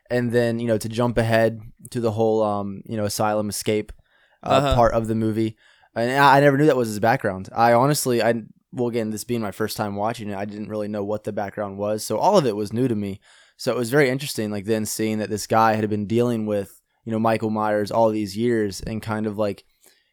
and 0.10 0.32
then 0.32 0.60
you 0.60 0.68
know 0.68 0.78
to 0.78 0.90
jump 0.90 1.18
ahead 1.18 1.62
to 1.92 2.00
the 2.00 2.12
whole 2.12 2.44
um 2.44 2.82
you 2.86 2.98
know 2.98 3.06
asylum 3.06 3.50
escape 3.50 3.92
uh, 4.44 4.50
Uh-huh. 4.50 4.76
part 4.76 4.94
of 4.94 5.08
the 5.08 5.16
movie, 5.16 5.58
and 5.96 6.12
I, 6.12 6.38
I 6.38 6.40
never 6.40 6.58
knew 6.58 6.66
that 6.68 6.78
was 6.78 6.90
his 6.90 7.00
background. 7.00 7.50
I 7.56 7.74
honestly 7.74 8.22
I 8.22 8.44
well 8.72 8.88
again 8.90 9.10
this 9.12 9.24
being 9.24 9.42
my 9.42 9.52
first 9.52 9.78
time 9.78 9.96
watching 9.96 10.30
it, 10.30 10.38
I 10.38 10.46
didn't 10.46 10.70
really 10.70 10.88
know 10.88 11.04
what 11.04 11.24
the 11.24 11.34
background 11.34 11.78
was, 11.78 12.04
so 12.06 12.18
all 12.18 12.38
of 12.38 12.46
it 12.46 12.56
was 12.56 12.72
new 12.74 12.88
to 12.88 12.96
me. 12.96 13.20
So 13.58 13.72
it 13.72 13.78
was 13.78 13.90
very 13.90 14.10
interesting, 14.10 14.52
like 14.52 14.66
then 14.66 14.86
seeing 14.86 15.20
that 15.20 15.30
this 15.30 15.48
guy 15.48 15.76
had 15.76 15.90
been 15.90 16.08
dealing 16.08 16.46
with 16.46 16.82
you 17.06 17.12
know 17.12 17.20
Michael 17.20 17.50
Myers 17.52 17.90
all 17.92 18.10
these 18.10 18.36
years, 18.38 18.82
and 18.82 19.02
kind 19.02 19.26
of 19.28 19.38
like 19.38 19.64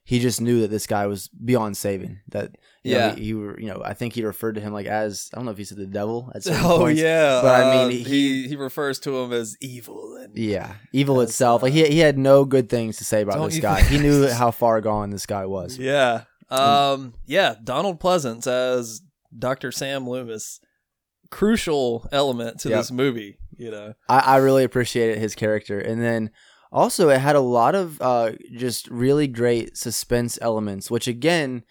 he 0.04 0.18
just 0.20 0.40
knew 0.40 0.60
that 0.60 0.70
this 0.70 0.86
guy 0.86 1.06
was 1.06 1.28
beyond 1.28 1.76
saving. 1.76 2.20
That 2.28 2.56
you 2.84 2.94
know, 2.94 2.98
Yeah. 2.98 3.14
he, 3.14 3.24
he 3.26 3.34
were 3.34 3.58
you 3.60 3.68
know 3.68 3.80
I 3.84 3.94
think 3.94 4.12
he 4.14 4.24
referred 4.24 4.54
to 4.56 4.60
him 4.60 4.72
like 4.72 4.86
as 4.86 5.30
I 5.32 5.36
don't 5.36 5.44
know 5.44 5.52
if 5.52 5.58
he 5.58 5.64
said 5.64 5.78
the 5.78 5.86
devil 5.86 6.30
at 6.34 6.42
certain 6.44 6.64
Oh 6.64 6.78
points. 6.78 7.00
yeah, 7.00 7.40
But 7.42 7.54
I 7.54 7.62
uh, 7.62 7.88
mean, 7.88 7.90
he 7.98 8.02
he- 8.04 8.48
he 8.48 8.56
refers 8.56 8.98
to 9.00 9.16
him 9.18 9.32
as 9.32 9.56
evil 9.60 10.16
and 10.16 10.36
Yeah, 10.36 10.74
evil 10.92 11.20
itself. 11.20 11.62
Like 11.62 11.72
uh, 11.72 11.76
he 11.76 11.86
he 11.88 11.98
had 12.00 12.18
no 12.18 12.44
good 12.44 12.68
things 12.68 12.96
to 12.98 13.04
say 13.04 13.22
about 13.22 13.48
this 13.50 13.60
guy. 13.60 13.82
think- 13.82 13.88
He 13.88 13.98
knew 13.98 14.26
how 14.42 14.50
far 14.50 14.80
gone 14.80 15.10
this 15.10 15.26
guy 15.26 15.46
was. 15.46 15.78
yeah, 15.78 16.24
um, 16.50 17.14
yeah. 17.26 17.54
Donald 17.62 18.00
Pleasence 18.00 18.46
as 18.46 19.00
Dr. 19.36 19.72
Sam 19.72 20.08
Loomis, 20.08 20.60
crucial 21.30 22.08
element 22.12 22.60
to 22.60 22.68
Yep. 22.68 22.78
this 22.78 22.90
movie. 22.90 23.38
You 23.56 23.70
know, 23.70 23.94
I, 24.08 24.18
I 24.18 24.36
really 24.38 24.64
appreciated 24.64 25.18
his 25.18 25.34
character, 25.34 25.78
and 25.78 26.02
then 26.02 26.30
also 26.72 27.10
it 27.10 27.18
had 27.18 27.36
a 27.36 27.40
lot 27.40 27.74
of 27.74 28.00
uh 28.00 28.32
just 28.56 28.88
really 28.88 29.28
great 29.28 29.76
suspense 29.76 30.38
elements, 30.42 30.90
which 30.90 31.06
again. 31.06 31.62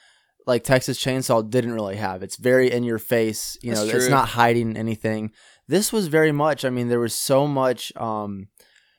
Like 0.47 0.63
Texas 0.63 0.97
Chainsaw 0.97 1.49
didn't 1.49 1.73
really 1.73 1.97
have. 1.97 2.23
It's 2.23 2.35
very 2.35 2.71
in 2.71 2.83
your 2.83 2.99
face. 2.99 3.57
You 3.61 3.73
know, 3.73 3.85
That's 3.85 4.05
it's 4.05 4.09
not 4.09 4.29
hiding 4.29 4.75
anything. 4.75 5.31
This 5.67 5.93
was 5.93 6.07
very 6.07 6.31
much. 6.31 6.65
I 6.65 6.69
mean, 6.69 6.89
there 6.89 6.99
was 6.99 7.13
so 7.13 7.47
much. 7.47 7.95
um 7.95 8.47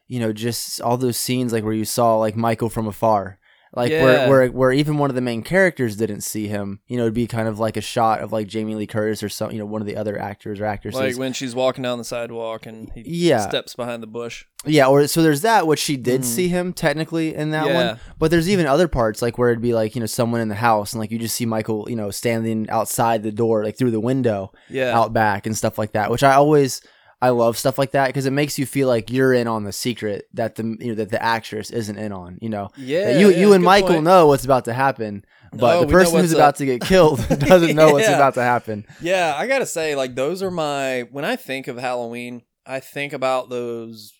you 0.09 0.21
know, 0.21 0.33
just 0.33 0.79
all 0.83 0.99
those 0.99 1.17
scenes 1.17 1.55
like 1.55 1.65
where 1.65 1.73
you 1.73 1.87
saw 1.87 2.17
like 2.17 2.37
Michael 2.37 2.69
from 2.69 2.87
afar, 2.87 3.39
like 3.75 3.91
Yeah. 3.91 4.03
where 4.05 4.29
where 4.29 4.47
where 4.49 4.73
even 4.73 4.99
one 4.99 5.11
of 5.11 5.17
the 5.17 5.23
main 5.23 5.43
characters 5.43 5.97
didn't 5.97 6.21
see 6.23 6.47
him. 6.49 6.81
You 6.89 6.97
know, 6.99 7.05
it'd 7.05 7.15
be 7.15 7.27
kind 7.27 7.49
of 7.49 7.59
like 7.59 7.77
a 7.77 7.81
shot 7.81 8.21
of 8.21 8.33
like 8.33 8.47
Jamie 8.47 8.75
Lee 8.75 8.87
Curtis 8.87 9.23
or 9.23 9.29
some, 9.29 9.51
you 9.51 9.59
know, 9.59 9.65
one 9.67 9.81
of 9.81 9.87
the 9.87 9.97
other 9.97 10.19
actors 10.19 10.61
or 10.61 10.67
actresses. 10.67 11.01
like 11.01 11.17
when 11.19 11.33
she's 11.33 11.55
walking 11.55 11.83
down 11.83 11.99
the 11.99 12.05
sidewalk 12.05 12.67
and 12.67 12.91
he 12.95 13.03
Yeah. 13.07 13.39
steps 13.49 13.75
behind 13.75 14.03
the 14.03 14.07
bush. 14.07 14.45
yeah, 14.65 14.87
or 14.87 15.07
so 15.09 15.23
there's 15.23 15.41
that, 15.41 15.67
which 15.67 15.81
she 15.81 15.97
did 15.97 16.21
Mm. 16.21 16.25
see 16.25 16.49
him 16.49 16.73
technically 16.73 17.35
in 17.35 17.51
that 17.51 17.67
Yeah. 17.67 17.75
one. 17.93 18.01
But 18.19 18.31
there's 18.31 18.49
even 18.49 18.67
other 18.67 18.87
parts 18.89 19.21
like 19.23 19.37
where 19.39 19.51
it'd 19.51 19.61
be 19.63 19.75
like 19.75 19.95
you 19.97 20.01
know 20.01 20.07
someone 20.07 20.41
in 20.41 20.49
the 20.49 20.55
house 20.55 20.93
and 20.93 21.01
like 21.01 21.11
you 21.11 21.19
just 21.19 21.35
see 21.35 21.47
Michael, 21.47 21.87
you 21.89 21.97
know, 21.97 22.11
standing 22.11 22.69
outside 22.71 23.23
the 23.23 23.33
door 23.33 23.65
like 23.65 23.77
through 23.77 23.91
the 23.91 23.99
window 24.01 24.53
Yeah, 24.69 24.97
out 24.97 25.13
back 25.13 25.47
and 25.47 25.57
stuff 25.57 25.79
like 25.79 25.93
that, 25.93 26.11
which 26.11 26.23
I 26.23 26.35
always 26.35 26.81
I 27.23 27.29
love 27.31 27.57
stuff 27.57 27.79
like 27.79 27.93
that 27.93 28.09
because 28.09 28.27
it 28.27 28.33
makes 28.33 28.59
you 28.59 28.67
feel 28.67 28.89
like 28.89 29.11
you're 29.11 29.33
in 29.33 29.47
on 29.47 29.63
the 29.65 29.73
secret 29.73 30.27
that 30.35 30.57
the 30.57 30.65
you 30.81 30.89
know 30.89 30.95
that 30.97 31.11
the 31.11 31.23
actress 31.23 31.71
isn't 31.71 31.97
in 31.97 32.13
on. 32.13 32.37
You 32.43 32.49
know, 32.49 32.71
yeah. 32.77 33.13
That 33.13 33.21
you 33.21 33.31
yeah, 33.31 33.37
you 33.39 33.53
and 33.53 33.63
Michael 33.65 33.91
point. 33.91 34.05
know 34.05 34.27
what's 34.27 34.45
about 34.45 34.65
to 34.67 34.73
happen, 34.73 35.25
but 35.53 35.75
No, 35.75 35.81
the 35.85 35.93
person 35.93 36.17
who's 36.17 36.31
what's 36.31 36.35
about 36.35 36.57
to 36.57 36.67
get 36.67 36.81
killed 36.83 37.19
doesn't 37.39 37.77
know 37.77 37.93
what's 37.93 38.09
about 38.09 38.35
to 38.35 38.43
happen. 38.43 38.85
Yeah, 39.01 39.35
I 39.37 39.47
gotta 39.47 39.67
say, 39.67 39.95
like 39.95 40.17
those 40.17 40.43
are 40.43 40.51
my 40.51 41.03
when 41.13 41.25
I 41.25 41.37
think 41.37 41.69
of 41.69 41.79
Halloween, 41.79 42.43
I 42.67 42.81
think 42.81 43.13
about 43.13 43.49
those 43.51 44.13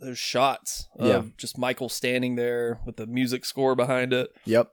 those 0.00 0.18
shots 0.18 0.88
of 0.98 1.06
Yeah. 1.06 1.22
just 1.38 1.56
Michael 1.56 1.88
standing 1.88 2.34
there 2.34 2.80
with 2.84 2.96
the 2.96 3.06
music 3.06 3.44
score 3.44 3.76
behind 3.76 4.12
it. 4.12 4.28
Yep. 4.44 4.70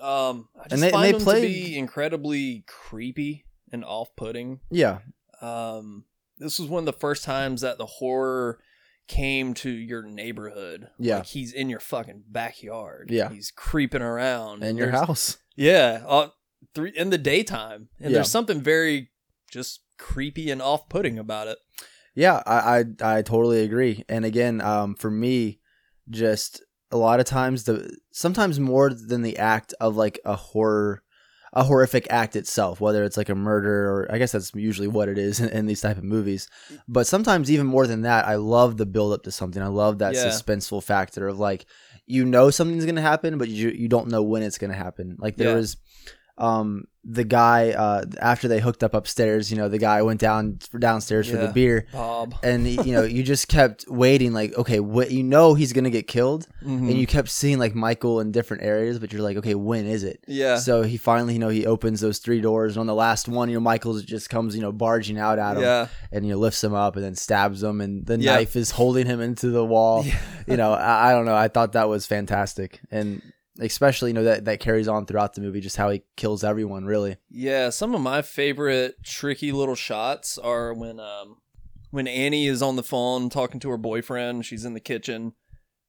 Um, 0.00 0.48
I 0.56 0.68
just 0.68 0.72
And 0.74 0.82
they- 0.82 0.90
find 0.90 1.04
they 1.06 1.12
them 1.12 1.20
played- 1.20 1.42
to 1.42 1.48
be 1.48 1.76
incredibly 1.76 2.64
creepy 2.68 3.44
and 3.72 3.84
off-putting. 3.84 4.60
Yeah. 4.70 5.00
Um, 5.40 6.04
this 6.44 6.58
was 6.60 6.68
one 6.68 6.80
of 6.80 6.86
the 6.86 6.92
first 6.92 7.24
times 7.24 7.62
that 7.62 7.78
the 7.78 7.86
horror 7.86 8.60
came 9.08 9.52
to 9.54 9.68
your 9.70 10.02
neighborhood. 10.02 10.88
Yeah. 10.98 11.18
like 11.18 11.26
he's 11.26 11.52
in 11.52 11.68
your 11.68 11.80
fucking 11.80 12.24
backyard. 12.28 13.10
Yeah. 13.10 13.28
he's 13.30 13.50
creeping 13.50 14.00
around 14.02 14.62
In 14.62 14.76
your 14.76 14.90
There's- 14.90 15.06
house. 15.06 15.38
Yeah, 15.56 16.02
uh, 16.06 16.28
three 16.74 16.92
in 16.96 17.10
the 17.10 17.18
daytime, 17.18 17.88
and 18.00 18.10
Yeah. 18.10 18.16
there's 18.18 18.30
something 18.30 18.60
very 18.60 19.10
just 19.50 19.80
creepy 19.98 20.50
and 20.50 20.60
off-putting 20.60 21.18
about 21.18 21.46
it. 21.48 21.58
Yeah, 22.16 22.42
I, 22.46 22.84
I 23.02 23.18
I 23.18 23.22
totally 23.22 23.60
agree. 23.62 24.04
And 24.08 24.24
again, 24.24 24.60
um, 24.60 24.94
for 24.96 25.10
me, 25.12 25.60
just 26.10 26.60
a 26.90 26.96
lot 26.96 27.20
of 27.20 27.26
times 27.26 27.64
the 27.64 27.96
sometimes 28.10 28.58
more 28.58 28.90
than 28.92 29.22
the 29.22 29.36
act 29.38 29.74
of 29.80 29.94
like 29.96 30.18
a 30.24 30.34
horror, 30.34 31.03
a 31.56 31.62
horrific 31.64 32.06
act 32.10 32.34
itself, 32.36 32.80
whether 32.80 33.04
it's 33.04 33.16
like 33.16 33.28
a 33.28 33.34
murder 33.34 33.88
or 33.90 34.08
I 34.12 34.18
guess 34.18 34.32
that's 34.32 34.52
usually 34.54 34.88
what 34.88 35.08
it 35.08 35.16
is 35.16 35.40
in, 35.44 35.48
in 35.50 35.66
these 35.66 35.80
type 35.80 35.96
of 35.96 36.04
movies. 36.04 36.48
But 36.88 37.06
sometimes 37.06 37.50
even 37.50 37.66
more 37.66 37.86
than 37.86 38.02
that, 38.02 38.26
I 38.26 38.34
love 38.34 38.76
the 38.76 38.86
build 38.86 39.12
up 39.12 39.22
to 39.22 39.30
something. 39.30 39.62
I 39.62 39.68
love 39.68 39.98
that 39.98 40.14
Yeah. 40.14 40.26
suspenseful 40.26 40.82
factor 40.82 41.28
of 41.28 41.38
like 41.38 41.66
you 42.06 42.24
know 42.26 42.50
something's 42.50 42.84
gonna 42.84 43.00
happen, 43.00 43.38
but 43.38 43.48
you 43.48 43.70
you 43.70 43.88
don't 43.88 44.08
know 44.08 44.22
when 44.22 44.42
it's 44.42 44.58
gonna 44.58 44.74
happen. 44.74 45.16
Like 45.18 45.36
there 45.36 45.48
Yeah. 45.50 45.54
was 45.54 45.76
um 46.38 46.84
the 47.06 47.22
guy 47.22 47.70
uh 47.70 48.02
after 48.20 48.48
they 48.48 48.58
hooked 48.60 48.82
up 48.82 48.94
upstairs 48.94 49.50
you 49.50 49.58
know 49.58 49.68
the 49.68 49.78
guy 49.78 50.00
went 50.00 50.18
down 50.18 50.58
downstairs 50.78 51.28
for 51.30 51.36
the 51.36 51.48
beer. 51.48 51.86
Bob, 51.92 52.34
and 52.42 52.66
you 52.66 52.92
know 52.94 53.02
you 53.16 53.22
just 53.22 53.46
kept 53.46 53.84
waiting 53.88 54.32
like 54.32 54.56
okay 54.56 54.80
what 54.80 55.10
you 55.10 55.22
know 55.22 55.52
he's 55.52 55.72
gonna 55.74 55.90
get 55.90 56.06
killed 56.08 56.48
Mhm. 56.64 56.88
and 56.88 56.92
you 56.94 57.06
kept 57.06 57.28
seeing 57.28 57.58
like 57.58 57.74
michael 57.74 58.20
in 58.20 58.32
different 58.32 58.62
areas 58.62 58.98
but 58.98 59.12
you're 59.12 59.20
like 59.22 59.36
okay 59.36 59.54
when 59.54 59.86
is 59.86 60.02
it? 60.02 60.24
Yeah, 60.26 60.56
so 60.56 60.80
he 60.82 60.96
finally 60.96 61.34
you 61.34 61.38
know 61.38 61.50
he 61.50 61.66
opens 61.66 62.00
those 62.00 62.18
three 62.18 62.40
doors 62.40 62.72
and 62.74 62.80
on 62.80 62.86
the 62.86 62.94
last 62.94 63.28
one 63.28 63.48
you 63.50 63.54
know 63.56 63.60
michael 63.60 64.00
just 64.00 64.30
comes 64.30 64.56
you 64.56 64.62
know 64.62 64.72
barging 64.72 65.18
out 65.18 65.38
at 65.38 65.56
him 65.58 65.62
yeah, 65.62 65.88
and 66.10 66.24
you 66.26 66.32
know 66.32 66.38
lifts 66.38 66.64
him 66.64 66.72
up 66.74 66.96
and 66.96 67.04
then 67.04 67.14
stabs 67.14 67.62
him 67.62 67.82
and 67.82 68.06
the 68.06 68.18
Yeah. 68.18 68.36
knife 68.36 68.56
is 68.56 68.70
holding 68.70 69.06
him 69.06 69.20
into 69.20 69.50
the 69.50 69.64
wall. 69.64 70.04
Yeah. 70.06 70.18
you 70.46 70.56
know 70.56 70.72
I, 70.72 71.10
I 71.10 71.12
don't 71.12 71.26
know 71.26 71.36
i 71.36 71.48
thought 71.48 71.72
that 71.72 71.88
was 71.88 72.06
fantastic. 72.06 72.80
And 72.90 73.20
especially 73.60 74.10
you 74.10 74.14
know 74.14 74.24
that 74.24 74.44
that 74.46 74.60
carries 74.60 74.88
on 74.88 75.06
throughout 75.06 75.34
the 75.34 75.40
movie 75.40 75.60
just 75.60 75.76
how 75.76 75.88
he 75.90 76.02
kills 76.16 76.42
everyone 76.42 76.84
really 76.84 77.16
yeah. 77.30 77.70
Some 77.70 77.94
of 77.94 78.00
my 78.00 78.20
favorite 78.22 78.96
tricky 79.04 79.52
little 79.52 79.74
shots 79.76 80.38
are 80.38 80.74
when 80.74 80.98
um 81.00 81.36
when 81.90 82.08
Annie 82.08 82.46
is 82.48 82.62
on 82.62 82.74
the 82.76 82.82
phone 82.82 83.30
talking 83.30 83.60
to 83.60 83.68
her 83.70 83.76
boyfriend. 83.76 84.44
She's 84.44 84.64
in 84.64 84.74
the 84.74 84.80
kitchen, 84.80 85.34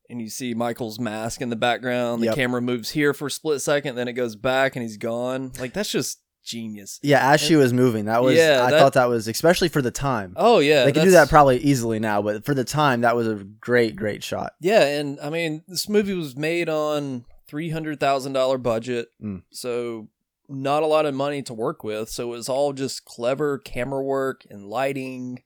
and 0.09 0.21
you 0.21 0.29
see 0.29 0.53
Michael's 0.53 0.99
mask 0.99 1.41
in 1.41 1.49
the 1.49 1.55
background. 1.55 2.21
The 2.21 2.27
Yep. 2.27 2.35
camera 2.35 2.61
moves 2.61 2.91
here 2.91 3.13
for 3.13 3.25
a 3.27 3.31
split 3.31 3.61
second, 3.61 3.95
then 3.95 4.07
it 4.07 4.13
goes 4.13 4.35
back, 4.35 4.75
and 4.75 4.83
he's 4.83 4.97
gone. 4.97 5.51
Like 5.59 5.73
that's 5.73 5.89
just 5.91 6.19
genius. 6.43 6.99
Yeah, 7.01 7.31
as 7.31 7.41
she 7.41 7.55
was 7.55 7.73
moving, 7.73 8.05
that 8.05 8.21
was 8.21 8.35
Yeah, 8.37 8.63
I 8.63 8.69
that- 8.69 8.79
thought 8.79 8.93
that 8.93 9.05
was 9.09 9.27
especially 9.27 9.67
for 9.69 9.81
the 9.81 9.89
time. 9.89 10.33
Oh 10.35 10.59
yeah, 10.59 10.85
they 10.85 10.91
can 10.91 11.03
do 11.05 11.09
that 11.11 11.27
probably 11.29 11.57
easily 11.57 11.97
now, 11.99 12.21
but 12.21 12.45
for 12.45 12.53
the 12.53 12.63
time, 12.63 13.01
that 13.01 13.15
was 13.15 13.27
a 13.27 13.43
great, 13.59 13.95
great 13.95 14.23
shot. 14.23 14.53
Yeah, 14.61 14.83
and 14.83 15.19
I 15.19 15.31
mean, 15.31 15.63
this 15.67 15.89
movie 15.89 16.13
was 16.13 16.35
made 16.37 16.69
on 16.69 17.25
three 17.47 17.69
hundred 17.69 17.99
thousand 17.99 18.33
dollar 18.33 18.57
budget, 18.57 19.09
Mm. 19.23 19.43
so 19.51 20.09
not 20.47 20.83
a 20.83 20.87
lot 20.87 21.05
of 21.05 21.13
money 21.15 21.41
to 21.43 21.53
work 21.53 21.83
with. 21.83 22.09
So 22.09 22.27
it 22.33 22.37
was 22.37 22.49
all 22.49 22.71
just 22.73 23.05
clever 23.05 23.57
camera 23.57 24.03
work 24.03 24.41
and 24.49 24.67
lighting. 24.67 25.41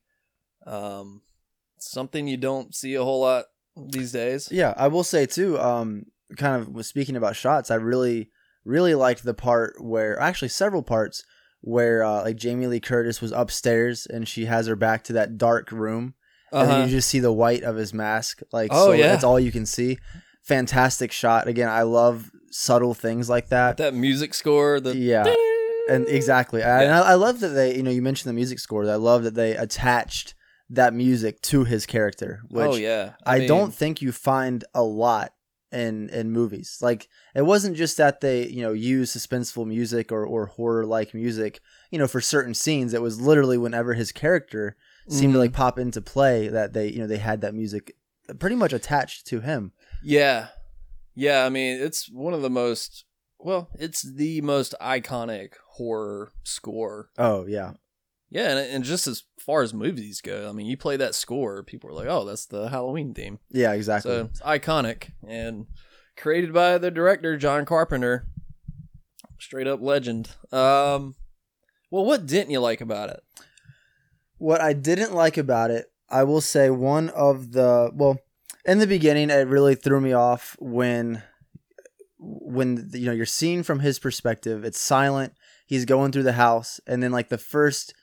Um, 0.66 1.22
something 1.80 2.28
you 2.28 2.38
don't 2.38 2.76
see 2.76 2.95
a 2.95 3.04
whole 3.04 3.22
lot 3.22 3.45
these 3.78 4.12
days. 4.12 4.50
Yeah, 4.52 4.74
I 4.78 4.88
will 4.88 5.04
say 5.04 5.26
too. 5.26 5.58
Um, 5.60 6.06
kind 6.38 6.62
of 6.62 6.70
was 6.70 6.88
speaking 6.88 7.16
about 7.16 7.36
shots. 7.36 7.72
I 7.72 7.76
really, 7.76 8.30
really 8.66 8.93
liked 8.95 9.24
the 9.24 9.34
part 9.34 9.76
where 9.82 10.20
actually 10.20 10.50
several 10.50 10.84
parts 10.84 11.24
where 11.62 12.04
uh, 12.04 12.24
like 12.24 12.36
Jamie 12.36 12.68
Lee 12.68 12.80
Curtis 12.80 13.22
was 13.22 13.32
upstairs 13.32 14.06
and 14.06 14.28
she 14.28 14.45
has 14.45 14.68
her 14.68 14.76
back 14.76 15.04
to 15.06 15.14
that 15.14 15.38
dark 15.38 15.72
room, 15.72 16.14
and 16.52 16.68
then 16.70 16.76
Uh-huh. 16.76 16.86
you 16.86 16.91
just 16.91 17.10
see 17.10 17.20
the 17.20 17.34
white 17.34 17.64
of 17.64 17.76
his 17.78 17.93
mask. 17.93 18.41
Like, 18.52 18.70
Oh, 18.74 18.88
so 18.88 18.91
yeah. 18.93 19.08
that's 19.08 19.24
all 19.24 19.39
you 19.39 19.52
can 19.52 19.66
see. 19.66 19.97
Fantastic 20.50 21.12
shot. 21.12 21.47
Again, 21.47 21.70
I 21.70 21.84
love 21.84 22.32
subtle 22.50 22.93
things 22.95 23.30
like 23.30 23.50
that. 23.50 23.78
That 23.78 23.93
music 23.93 24.34
score, 24.34 24.80
the 24.80 24.95
yeah, 24.97 25.34
and 25.89 26.08
exactly. 26.08 26.64
I, 26.64 26.84
and 26.84 26.91
I, 26.91 27.12
I 27.12 27.14
love 27.14 27.39
that 27.41 27.50
they, 27.50 27.76
you 27.78 27.84
know, 27.84 27.91
you 27.91 28.02
mentioned 28.02 28.30
the 28.30 28.34
music 28.34 28.58
score. 28.60 28.89
I 28.89 28.95
love 28.95 29.24
that 29.24 29.36
they 29.36 29.56
attached 29.56 30.34
that 30.72 30.93
music 30.93 31.41
to 31.43 31.64
his 31.66 31.86
character. 31.86 32.41
Which 32.50 32.66
oh 32.66 32.76
yeah, 32.76 33.14
I, 33.26 33.39
mean, 33.39 33.47
don't 33.47 33.74
think 33.74 34.02
you 34.02 34.12
find 34.12 34.64
a 34.74 34.84
lot 34.84 35.34
in 35.72 36.10
in 36.10 36.32
movies. 36.32 36.80
Like 36.82 37.08
it 37.36 37.43
wasn't 37.43 37.78
just 37.78 37.97
that 37.97 38.22
they 38.22 38.47
you 38.47 38.64
know 38.64 38.74
use 38.74 39.16
suspenseful 39.16 39.68
music 39.68 40.12
or 40.12 40.26
or 40.26 40.47
horror 40.47 40.86
like 40.86 41.14
music. 41.14 41.62
You 41.91 42.00
know, 42.00 42.08
for 42.08 42.22
certain 42.22 42.56
scenes, 42.56 42.93
it 42.95 43.04
was 43.04 43.22
literally 43.22 43.58
whenever 43.60 43.93
his 43.93 44.12
character 44.12 44.76
seemed 45.08 45.34
to 45.34 45.38
Mhm. 45.38 45.43
like 45.43 45.54
pop 45.54 45.78
into 45.78 46.02
play 46.02 46.47
that 46.47 46.74
they 46.74 46.88
you 46.88 47.00
know 47.00 47.08
they 47.08 47.18
had 47.18 47.41
that 47.41 47.54
music 47.54 47.95
pretty 48.39 48.56
much 48.56 48.74
attached 48.74 49.26
to 49.28 49.41
him. 49.41 49.72
Yeah. 50.04 50.47
Yeah, 51.16 51.45
I 51.45 51.50
mean, 51.50 51.82
it's 51.82 52.10
one 52.10 52.34
of 52.34 52.41
the 52.41 52.50
most 52.50 53.06
well, 53.39 53.70
it's 53.80 54.02
the 54.02 54.41
most 54.41 54.76
iconic 54.82 55.54
horror 55.72 56.32
score. 56.43 57.10
Oh 57.18 57.45
yeah, 57.47 57.74
Yeah, 58.30 58.50
and, 58.58 58.60
and 58.60 58.84
just 58.84 59.08
as 59.08 59.24
far 59.39 59.62
as 59.62 59.74
movies 59.74 60.20
go, 60.22 60.50
I 60.50 60.52
mean, 60.52 60.66
you 60.66 60.76
play 60.76 60.97
that 60.97 61.16
score, 61.16 61.64
people 61.64 61.89
are 61.89 61.93
like, 61.93 62.08
"Oh, 62.08 62.26
that's 62.26 62.45
the 62.45 62.70
Halloween 62.70 63.14
theme." 63.14 63.39
yeah, 63.50 63.74
exactly. 63.74 64.12
So, 64.12 64.26
it's 64.26 64.41
iconic 64.41 65.12
and 65.28 65.68
created 66.18 66.54
by 66.54 66.78
the 66.78 66.91
director 66.91 67.38
John 67.38 67.66
Carpenter. 67.66 68.28
Straight 69.39 69.68
up 69.68 69.82
legend. 69.82 70.32
Um 70.52 71.16
well, 71.91 72.06
what 72.06 72.26
didn't 72.26 72.52
you 72.52 72.60
like 72.60 72.82
about 72.82 73.10
it? 73.10 73.22
What 74.38 74.62
I 74.62 74.74
didn't 74.74 75.14
like 75.14 75.38
about 75.38 75.72
it, 75.72 75.91
I 76.10 76.24
will 76.24 76.41
say 76.41 76.70
one 76.70 77.10
of 77.10 77.52
the 77.54 77.89
well, 77.93 78.20
in 78.66 78.80
the 78.80 78.88
beginning 78.88 79.30
it 79.30 79.47
really 79.47 79.76
threw 79.76 79.99
me 80.01 80.14
off 80.14 80.55
when 80.60 81.24
when 82.20 82.89
you 82.93 83.05
know 83.05 83.12
you're 83.14 83.26
seeing 83.26 83.64
from 83.64 83.80
his 83.80 83.97
perspective, 83.99 84.66
it's 84.66 84.80
silent, 84.80 85.34
he's 85.66 85.86
going 85.86 86.12
through 86.12 86.24
the 86.24 86.34
house 86.34 86.80
and 86.86 87.01
then 87.01 87.12
like 87.12 87.30
the 87.30 87.38
first 87.38 87.93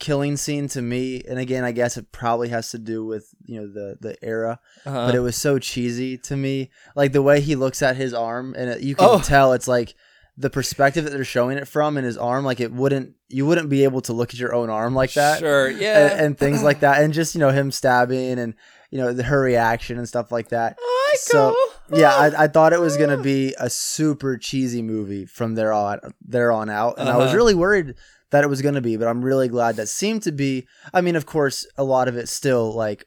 killing 0.00 0.36
scene 0.36 0.66
to 0.68 0.82
me 0.82 1.22
and 1.28 1.38
again 1.38 1.62
I 1.64 1.70
guess 1.70 1.96
it 1.96 2.10
probably 2.10 2.48
has 2.48 2.72
to 2.72 2.78
do 2.78 3.04
with 3.06 3.28
you 3.46 3.60
know 3.60 3.72
the 3.72 3.96
the 4.00 4.16
era 4.24 4.58
Uh-huh. 4.84 5.06
but 5.06 5.14
it 5.14 5.20
was 5.20 5.36
so 5.36 5.58
cheesy 5.60 6.18
to 6.18 6.36
me 6.36 6.70
like 6.96 7.12
the 7.12 7.22
way 7.22 7.40
he 7.40 7.54
looks 7.54 7.80
at 7.80 7.96
his 7.96 8.12
arm 8.12 8.54
and 8.58 8.70
it, 8.70 8.80
you 8.80 8.96
can 8.96 9.06
Oh. 9.08 9.20
tell 9.20 9.52
it's 9.52 9.68
like 9.68 9.94
the 10.36 10.50
perspective 10.50 11.04
that 11.04 11.10
they're 11.10 11.24
showing 11.24 11.56
it 11.58 11.68
from 11.68 11.96
in 11.96 12.02
his 12.04 12.18
arm 12.18 12.44
like 12.44 12.58
it 12.58 12.72
wouldn't 12.72 13.14
you 13.28 13.46
wouldn't 13.46 13.70
be 13.70 13.84
able 13.84 14.00
to 14.02 14.12
look 14.12 14.30
at 14.34 14.38
your 14.38 14.52
own 14.52 14.68
arm 14.68 14.96
like 14.96 15.12
that 15.14 15.38
Sure, 15.38 15.70
yeah. 15.70 16.08
and, 16.10 16.20
and 16.20 16.38
things 16.38 16.60
like 16.62 16.80
that, 16.80 17.00
and 17.00 17.14
just 17.14 17.36
you 17.36 17.38
know 17.38 17.50
him 17.50 17.70
stabbing 17.70 18.38
and 18.40 18.54
you 18.94 19.00
know 19.00 19.12
the, 19.12 19.24
her 19.24 19.40
reaction 19.40 19.98
and 19.98 20.08
stuff 20.08 20.30
like 20.30 20.48
that. 20.50 20.78
So 21.18 21.56
yeah, 21.92 22.14
I, 22.14 22.44
I 22.44 22.48
thought 22.48 22.72
it 22.72 22.80
was 22.80 22.96
gonna 22.96 23.20
be 23.22 23.52
a 23.58 23.68
super 23.68 24.36
cheesy 24.38 24.82
movie 24.82 25.26
from 25.26 25.56
there 25.56 25.72
on 25.72 25.98
there 26.24 26.52
on 26.52 26.70
out, 26.70 26.98
and 26.98 27.08
I 27.10 27.16
was 27.16 27.26
Uh-huh. 27.26 27.36
really 27.38 27.54
worried 27.54 27.94
that 28.30 28.44
it 28.44 28.48
was 28.48 28.62
gonna 28.62 28.80
be, 28.80 28.96
but 28.96 29.08
I'm 29.08 29.22
really 29.24 29.48
glad 29.48 29.76
that 29.76 29.88
seemed 29.88 30.22
to 30.22 30.32
be. 30.32 30.66
I 30.92 31.00
mean, 31.00 31.16
of 31.16 31.26
course, 31.26 31.66
a 31.76 31.82
lot 31.84 32.06
of 32.08 32.16
it 32.16 32.28
still 32.28 32.72
like 32.72 33.06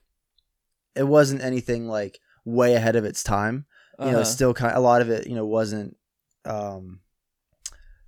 it 0.94 1.04
wasn't 1.08 1.42
anything 1.42 1.88
like 1.88 2.20
way 2.44 2.74
ahead 2.76 2.96
of 2.98 3.06
its 3.06 3.24
time. 3.24 3.66
You 4.00 4.12
know, 4.12 4.22
Uh-huh. 4.22 4.24
still 4.26 4.54
kind 4.54 4.72
of, 4.74 4.78
a 4.78 4.82
lot 4.82 5.02
of 5.02 5.10
it, 5.10 5.26
you 5.28 5.36
know, 5.36 5.46
wasn't. 5.46 5.96
um 6.46 7.00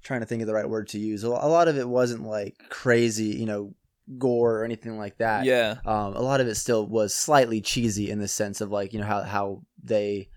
Trying 0.02 0.22
to 0.22 0.26
think 0.26 0.42
of 0.42 0.48
the 0.48 0.54
right 0.54 0.70
word 0.70 0.88
to 0.90 1.00
use. 1.00 1.24
A 1.24 1.30
lot 1.30 1.68
of 1.68 1.78
it 1.78 1.88
wasn't 1.88 2.24
like 2.24 2.56
crazy, 2.70 3.36
you 3.42 3.46
know, 3.46 3.74
gore 4.18 4.60
or 4.60 4.64
anything 4.64 4.97
like 4.97 5.18
that 5.20 5.45
yeah. 5.45 5.76
um, 5.86 6.16
a 6.16 6.22
lot 6.22 6.41
of 6.41 6.47
it 6.47 6.55
still 6.55 6.86
was 6.86 7.14
slightly 7.14 7.62
cheesy 7.62 8.10
in 8.10 8.20
the 8.20 8.28
sense 8.28 8.60
of 8.62 8.72
like 8.72 8.93
you 8.93 8.99
know 8.99 9.05
how 9.05 9.22
how 9.22 9.62
they 9.84 10.30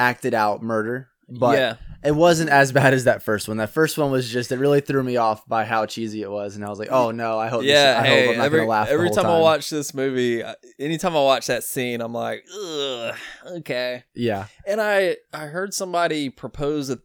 acted 0.00 0.34
out 0.34 0.62
murder, 0.62 1.08
but 1.28 1.58
yeah. 1.58 1.74
it 2.02 2.14
wasn't 2.14 2.50
as 2.50 2.72
bad 2.80 2.94
as 2.94 3.04
that 3.04 3.22
first 3.22 3.46
one. 3.48 3.58
That 3.58 3.70
first 3.70 3.98
one 3.98 4.10
was 4.10 4.28
just 4.28 4.50
it 4.50 4.58
really 4.58 4.80
threw 4.80 5.02
me 5.02 5.16
off 5.16 5.46
by 5.46 5.64
how 5.64 5.86
cheesy 5.86 6.22
it 6.22 6.30
was, 6.30 6.56
and 6.56 6.64
I 6.64 6.68
was 6.68 6.78
like, 6.78 6.90
oh 6.90 7.10
no, 7.10 7.38
I 7.38 7.48
hope 7.48 7.62
yeah, 7.62 7.94
this, 7.94 7.96
I 8.02 8.06
hey, 8.06 8.20
hope 8.20 8.32
I'm 8.32 8.38
not 8.38 8.46
every, 8.46 8.58
gonna 8.60 8.70
laugh 8.70 8.88
the 8.88 8.94
every 8.94 9.10
time, 9.10 9.24
time. 9.24 9.32
I 9.32 9.40
watch 9.40 9.70
this 9.70 9.94
movie, 9.94 10.42
anytime 10.78 11.16
I 11.16 11.22
watch 11.22 11.46
that 11.46 11.62
scene, 11.64 12.00
I'm 12.00 12.14
like, 12.14 12.44
ugh, 12.52 13.14
okay. 13.58 14.04
yeah, 14.14 14.46
And 14.66 14.80
I 14.80 15.16
I 15.32 15.46
heard 15.46 15.74
somebody 15.74 16.30
propose 16.30 16.90
a, 16.90 16.98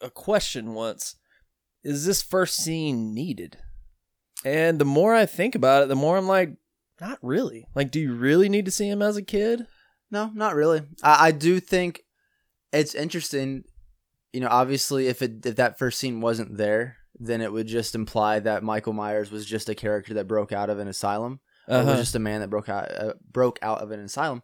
a 0.00 0.10
question 0.10 0.74
once: 0.74 1.16
Is 1.84 2.04
this 2.04 2.22
first 2.22 2.56
scene 2.56 3.14
needed? 3.14 3.58
And 4.44 4.78
the 4.78 4.84
more 4.84 5.14
I 5.14 5.26
think 5.26 5.54
about 5.54 5.82
it, 5.82 5.88
the 5.88 5.96
more 5.96 6.16
I'm 6.16 6.26
like, 6.26 6.54
not 7.00 7.18
really. 7.22 7.66
Like, 7.74 7.90
do 7.90 8.00
you 8.00 8.14
really 8.14 8.48
need 8.48 8.64
to 8.66 8.70
see 8.70 8.88
him 8.88 9.02
as 9.02 9.16
a 9.16 9.22
kid? 9.22 9.66
no, 10.10 10.30
not 10.34 10.54
really. 10.54 10.82
I, 11.02 11.28
I 11.28 11.30
do 11.30 11.60
think 11.60 12.02
it's 12.72 12.94
interesting. 12.94 13.64
You 14.32 14.40
know, 14.40 14.48
obviously, 14.50 15.06
if 15.06 15.22
it 15.22 15.44
if 15.46 15.56
that 15.56 15.78
first 15.78 15.98
scene 15.98 16.20
wasn't 16.20 16.56
there, 16.56 16.96
then 17.18 17.40
it 17.40 17.52
would 17.52 17.66
just 17.66 17.94
imply 17.94 18.40
that 18.40 18.62
Michael 18.62 18.92
Myers 18.92 19.30
was 19.30 19.46
just 19.46 19.68
a 19.68 19.74
character 19.74 20.14
that 20.14 20.28
broke 20.28 20.52
out 20.52 20.70
of 20.70 20.78
an 20.78 20.88
asylum. 20.88 21.40
Uh-huh. 21.68 21.90
was 21.90 22.00
just 22.00 22.16
a 22.16 22.20
man 22.20 22.40
that 22.40 22.50
broke 22.50 22.68
out 22.68 22.90
uh, 22.90 23.12
broke 23.30 23.58
out 23.62 23.80
of 23.80 23.90
an 23.90 24.00
asylum. 24.00 24.42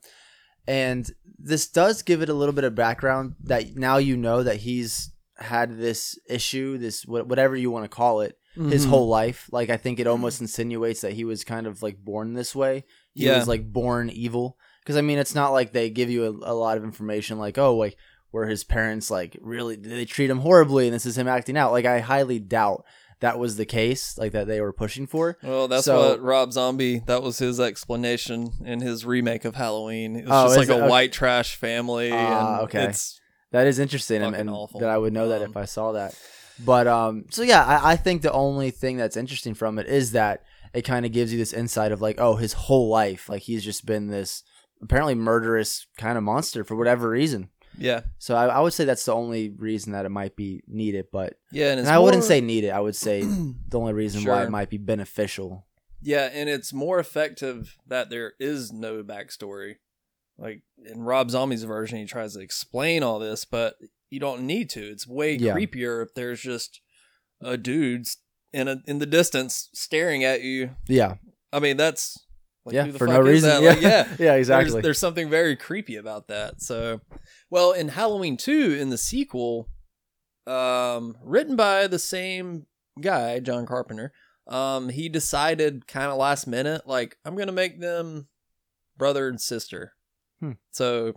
And 0.69 1.09
this 1.39 1.69
does 1.69 2.03
give 2.03 2.23
it 2.23 2.29
a 2.29 2.35
little 2.35 2.53
bit 2.53 2.65
of 2.65 2.75
background 2.75 3.35
that 3.45 3.77
now 3.77 3.99
you 3.99 4.17
know 4.17 4.43
that 4.43 4.57
he's 4.57 5.13
had 5.39 5.79
this 5.79 6.19
issue, 6.29 6.79
this 6.79 7.05
whatever 7.07 7.57
you 7.57 7.71
want 7.71 7.85
to 7.85 7.89
call 7.89 8.21
it, 8.21 8.37
his 8.57 8.87
Mhm. 8.87 8.89
whole 8.91 9.09
life. 9.09 9.49
Like 9.53 9.71
I 9.71 9.77
think 9.77 10.01
it 10.01 10.07
almost 10.07 10.41
insinuates 10.41 11.01
that 11.03 11.13
he 11.13 11.25
was 11.25 11.45
kind 11.45 11.67
of 11.67 11.83
like 11.83 11.99
born 12.05 12.35
this 12.35 12.55
way. 12.55 12.85
He 13.15 13.27
Yeah. 13.27 13.39
was 13.39 13.47
like 13.49 13.73
born 13.73 14.11
evil. 14.11 14.57
Because 14.83 14.97
I 14.97 15.01
mean, 15.03 15.19
it's 15.19 15.35
not 15.35 15.53
like 15.53 15.73
they 15.73 15.91
give 15.91 16.11
you 16.11 16.25
a, 16.25 16.53
a 16.53 16.55
lot 16.55 16.77
of 16.79 16.85
information 16.85 17.39
like, 17.39 17.59
oh, 17.59 17.77
like 17.77 17.97
where 18.31 18.47
his 18.47 18.65
parents 18.65 19.11
like 19.11 19.37
really 19.41 19.77
they 19.77 20.05
treat 20.05 20.31
him 20.31 20.41
horribly, 20.41 20.87
and 20.87 20.95
this 20.95 21.07
is 21.07 21.17
him 21.19 21.29
acting 21.29 21.57
out. 21.57 21.73
Like 21.73 21.85
I 21.87 22.01
highly 22.01 22.39
doubt 22.39 22.85
that 23.21 23.39
was 23.39 23.57
the 23.57 23.65
case, 23.65 24.19
like 24.19 24.33
that 24.33 24.47
they 24.47 24.61
were 24.61 24.73
pushing 24.75 25.07
for. 25.07 25.39
Well, 25.43 25.69
that's 25.69 25.87
So- 25.87 26.11
what 26.11 26.23
Rob 26.23 26.53
Zombie. 26.53 27.03
That 27.07 27.23
was 27.23 27.39
his 27.39 27.59
explanation 27.59 28.51
in 28.65 28.81
his 28.81 29.07
remake 29.07 29.45
of 29.45 29.55
Halloween. 29.55 30.17
It 30.17 30.25
was 30.27 30.33
Oh, 30.33 30.45
just 30.47 30.59
like 30.59 30.69
it? 30.69 30.73
a 30.81 30.83
Okay. 30.83 30.89
white 30.91 31.13
trash 31.13 31.57
family. 31.57 32.11
And 32.13 32.61
okay. 32.65 32.85
It's 32.85 33.21
That 33.53 33.67
is 33.67 33.79
interesting, 33.79 34.23
and, 34.23 34.35
that 34.35 34.89
I 34.91 34.99
would 34.99 35.13
know 35.15 35.29
that 35.29 35.41
Um, 35.41 35.51
if 35.51 35.57
I 35.57 35.65
saw 35.65 35.93
that. 35.93 36.15
But 36.65 36.87
um, 36.87 37.25
so 37.31 37.43
yeah, 37.43 37.65
I, 37.65 37.93
I 37.93 37.97
think 37.97 38.23
the 38.23 38.33
only 38.33 38.71
thing 38.71 38.97
that's 38.97 39.17
interesting 39.17 39.55
from 39.55 39.79
it 39.79 39.87
is 39.87 40.13
that 40.13 40.43
it 40.73 40.83
kind 40.83 41.07
of 41.07 41.13
gives 41.13 41.33
you 41.33 41.39
this 41.39 41.53
insight 41.53 41.93
of 41.93 42.01
like, 42.01 42.17
oh, 42.19 42.37
his 42.37 42.53
whole 42.53 42.89
life, 42.89 43.29
like 43.29 43.43
he's 43.43 43.65
just 43.65 43.87
been 43.87 44.09
this 44.09 44.43
apparently 44.83 45.15
murderous 45.15 45.87
kind 45.97 46.19
of 46.19 46.25
monster 46.25 46.65
for 46.65 46.77
whatever 46.77 47.09
reason. 47.09 47.49
yeah, 47.79 48.03
So 48.19 48.35
I, 48.35 48.47
I 48.47 48.61
would 48.61 48.73
say 48.73 48.85
that's 48.85 49.05
the 49.05 49.15
only 49.15 49.51
reason 49.51 49.93
that 49.93 50.07
it 50.07 50.11
might 50.11 50.37
be 50.37 50.63
needed. 50.67 51.07
But 51.13 51.35
yeah, 51.53 51.71
and, 51.71 51.73
and 51.73 51.81
it's 51.81 51.89
I 51.89 51.99
wouldn't 51.99 52.25
say 52.25 52.41
needed. 52.41 52.71
I 52.71 52.81
would 52.81 52.97
say 52.97 53.23
the 53.69 53.79
only 53.79 53.93
reason 53.93 54.25
why 54.25 54.45
it 54.45 54.51
might 54.51 54.71
be 54.71 54.79
beneficial. 54.79 55.67
Yeah, 56.03 56.29
and 56.33 56.49
it's 56.49 56.73
more 56.73 56.99
effective 56.99 57.77
that 57.87 58.11
there 58.11 58.35
is 58.39 58.73
no 58.73 59.03
backstory. 59.03 59.77
Like 60.39 60.63
in 60.85 61.01
Rob 61.01 61.31
Zombie's 61.31 61.65
version, 61.65 61.99
he 61.99 62.05
tries 62.05 62.35
to 62.35 62.41
explain 62.41 63.03
all 63.03 63.19
this, 63.19 63.47
but 63.47 63.77
you 64.11 64.21
don't 64.21 64.43
need 64.43 64.71
to. 64.71 64.81
It's 64.81 65.07
way 65.07 65.35
Yeah. 65.35 65.55
creepier 65.55 66.03
if 66.05 66.15
there's 66.15 66.41
just 66.41 66.81
a 67.43 67.57
dude 67.57 68.07
in 68.53 68.69
a 68.69 68.83
in 68.87 68.99
the 68.99 69.07
distance 69.07 69.69
staring 69.75 70.25
at 70.25 70.43
you. 70.43 70.71
Yeah, 70.89 71.15
I 71.53 71.59
mean, 71.61 71.77
that's 71.77 72.19
like, 72.65 72.75
yeah, 72.75 72.91
for 72.93 73.07
no 73.07 73.21
reason. 73.21 73.63
Yeah, 73.63 73.69
Like, 73.71 73.81
yeah, 73.83 74.09
yeah, 74.19 74.35
exactly. 74.37 74.73
There's, 74.73 74.83
there's 74.83 74.99
something 74.99 75.31
very 75.31 75.55
creepy 75.57 75.97
about 75.97 76.29
that. 76.29 76.61
So, 76.63 77.01
well, 77.51 77.73
in 77.73 77.89
Halloween 77.89 78.37
2, 78.37 78.73
in 78.81 78.91
the 78.91 78.99
sequel, 78.99 79.69
um, 80.47 81.17
written 81.23 81.55
by 81.57 81.87
the 81.87 81.99
same 81.99 82.67
guy, 83.01 83.39
John 83.41 83.67
Carpenter, 83.67 84.13
um, 84.49 84.89
he 84.89 85.09
decided 85.09 85.87
kind 85.87 86.11
of 86.11 86.17
last 86.19 86.47
minute, 86.47 86.87
like, 86.87 87.17
I'm 87.25 87.35
going 87.37 87.47
to 87.49 87.53
make 87.53 87.81
them 87.81 88.29
brother 88.97 89.29
and 89.29 89.41
sister. 89.41 89.93
Hmm. 90.41 90.53
So 90.71 91.15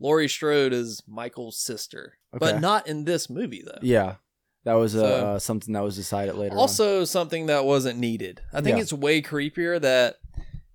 Laurie 0.00 0.28
Strode 0.28 0.72
is 0.72 1.02
Michael's 1.06 1.58
sister, 1.58 2.18
Okay. 2.34 2.38
but 2.40 2.60
not 2.60 2.86
in 2.86 3.04
this 3.04 3.30
movie 3.30 3.62
though. 3.64 3.78
Yeah, 3.82 4.16
that 4.64 4.74
was 4.74 4.94
uh, 4.96 5.00
So- 5.00 5.26
uh, 5.26 5.38
something 5.38 5.72
that 5.74 5.82
was 5.82 5.96
decided 5.96 6.34
later. 6.36 6.52
on. 6.54 6.58
Also, 6.58 7.04
something 7.04 7.46
that 7.46 7.64
wasn't 7.64 7.98
needed. 7.98 8.40
I 8.52 8.60
think 8.60 8.76
Yeah. 8.76 8.82
it's 8.82 8.92
way 8.92 9.22
creepier 9.22 9.80
that 9.80 10.16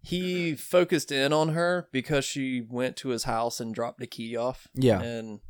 he 0.01 0.55
focused 0.55 1.11
in 1.11 1.33
on 1.33 1.49
her 1.49 1.87
because 1.91 2.23
she 2.25 2.61
went 2.61 2.95
to 2.97 3.09
his 3.09 3.23
house 3.25 3.59
and 3.59 3.75
dropped 3.75 3.99
the 3.99 4.07
key 4.07 4.35
off. 4.37 4.67
Yeah. 4.73 5.01
And 5.01 5.41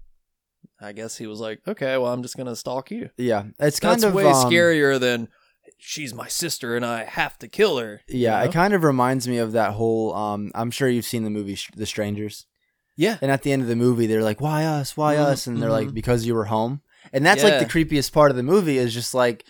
I 0.82 0.92
guess 0.92 1.18
he 1.18 1.28
was 1.28 1.40
like, 1.40 1.62
okay, 1.68 1.98
well, 1.98 2.12
I'm 2.12 2.24
just 2.24 2.36
going 2.36 2.48
to 2.48 2.56
stalk 2.56 2.90
you. 2.90 3.10
yeah, 3.18 3.44
it's 3.60 3.80
kind 3.80 3.94
That's 4.02 4.06
of 4.06 4.14
way 4.14 4.26
um, 4.26 4.34
scarier 4.34 5.00
than 5.00 5.28
she's 5.78 6.14
my 6.14 6.28
sister 6.28 6.76
and 6.76 6.86
I 6.86 7.04
have 7.06 7.38
to 7.40 7.48
kill 7.48 7.78
her. 7.78 8.02
you 8.08 8.20
Yeah, 8.20 8.40
know? 8.40 8.46
it 8.46 8.52
kind 8.54 8.74
of 8.74 8.84
reminds 8.84 9.28
me 9.28 9.38
of 9.38 9.52
that 9.54 9.74
whole. 9.74 10.14
Um, 10.16 10.52
I'm 10.56 10.72
sure 10.72 10.90
you've 10.90 11.06
seen 11.06 11.24
the 11.24 11.30
movie 11.30 11.58
The 11.76 11.86
Strangers, 11.86 12.46
yeah. 13.06 13.18
and 13.22 13.32
at 13.32 13.42
the 13.44 13.52
end 13.54 13.62
of 13.64 13.68
the 13.68 13.76
movie, 13.76 14.06
they're 14.08 14.24
like, 14.32 14.42
"Why 14.42 14.66
us? 14.66 14.96
Why 14.98 15.16
Mhm, 15.16 15.20
us?" 15.32 15.48
And 15.48 15.62
they're 15.62 15.72
like, 15.80 15.88
mhm. 15.90 15.94
"Because 15.94 16.26
you 16.28 16.36
were 16.36 16.46
home." 16.46 16.82
And 17.14 17.26
that's 17.26 17.42
Yeah. 17.44 17.50
like 17.50 17.60
the 17.60 17.74
creepiest 17.74 18.12
part 18.12 18.30
of 18.32 18.38
the 18.38 18.44
movie 18.54 18.78
is 18.78 18.94
just 18.94 19.14
like 19.14 19.46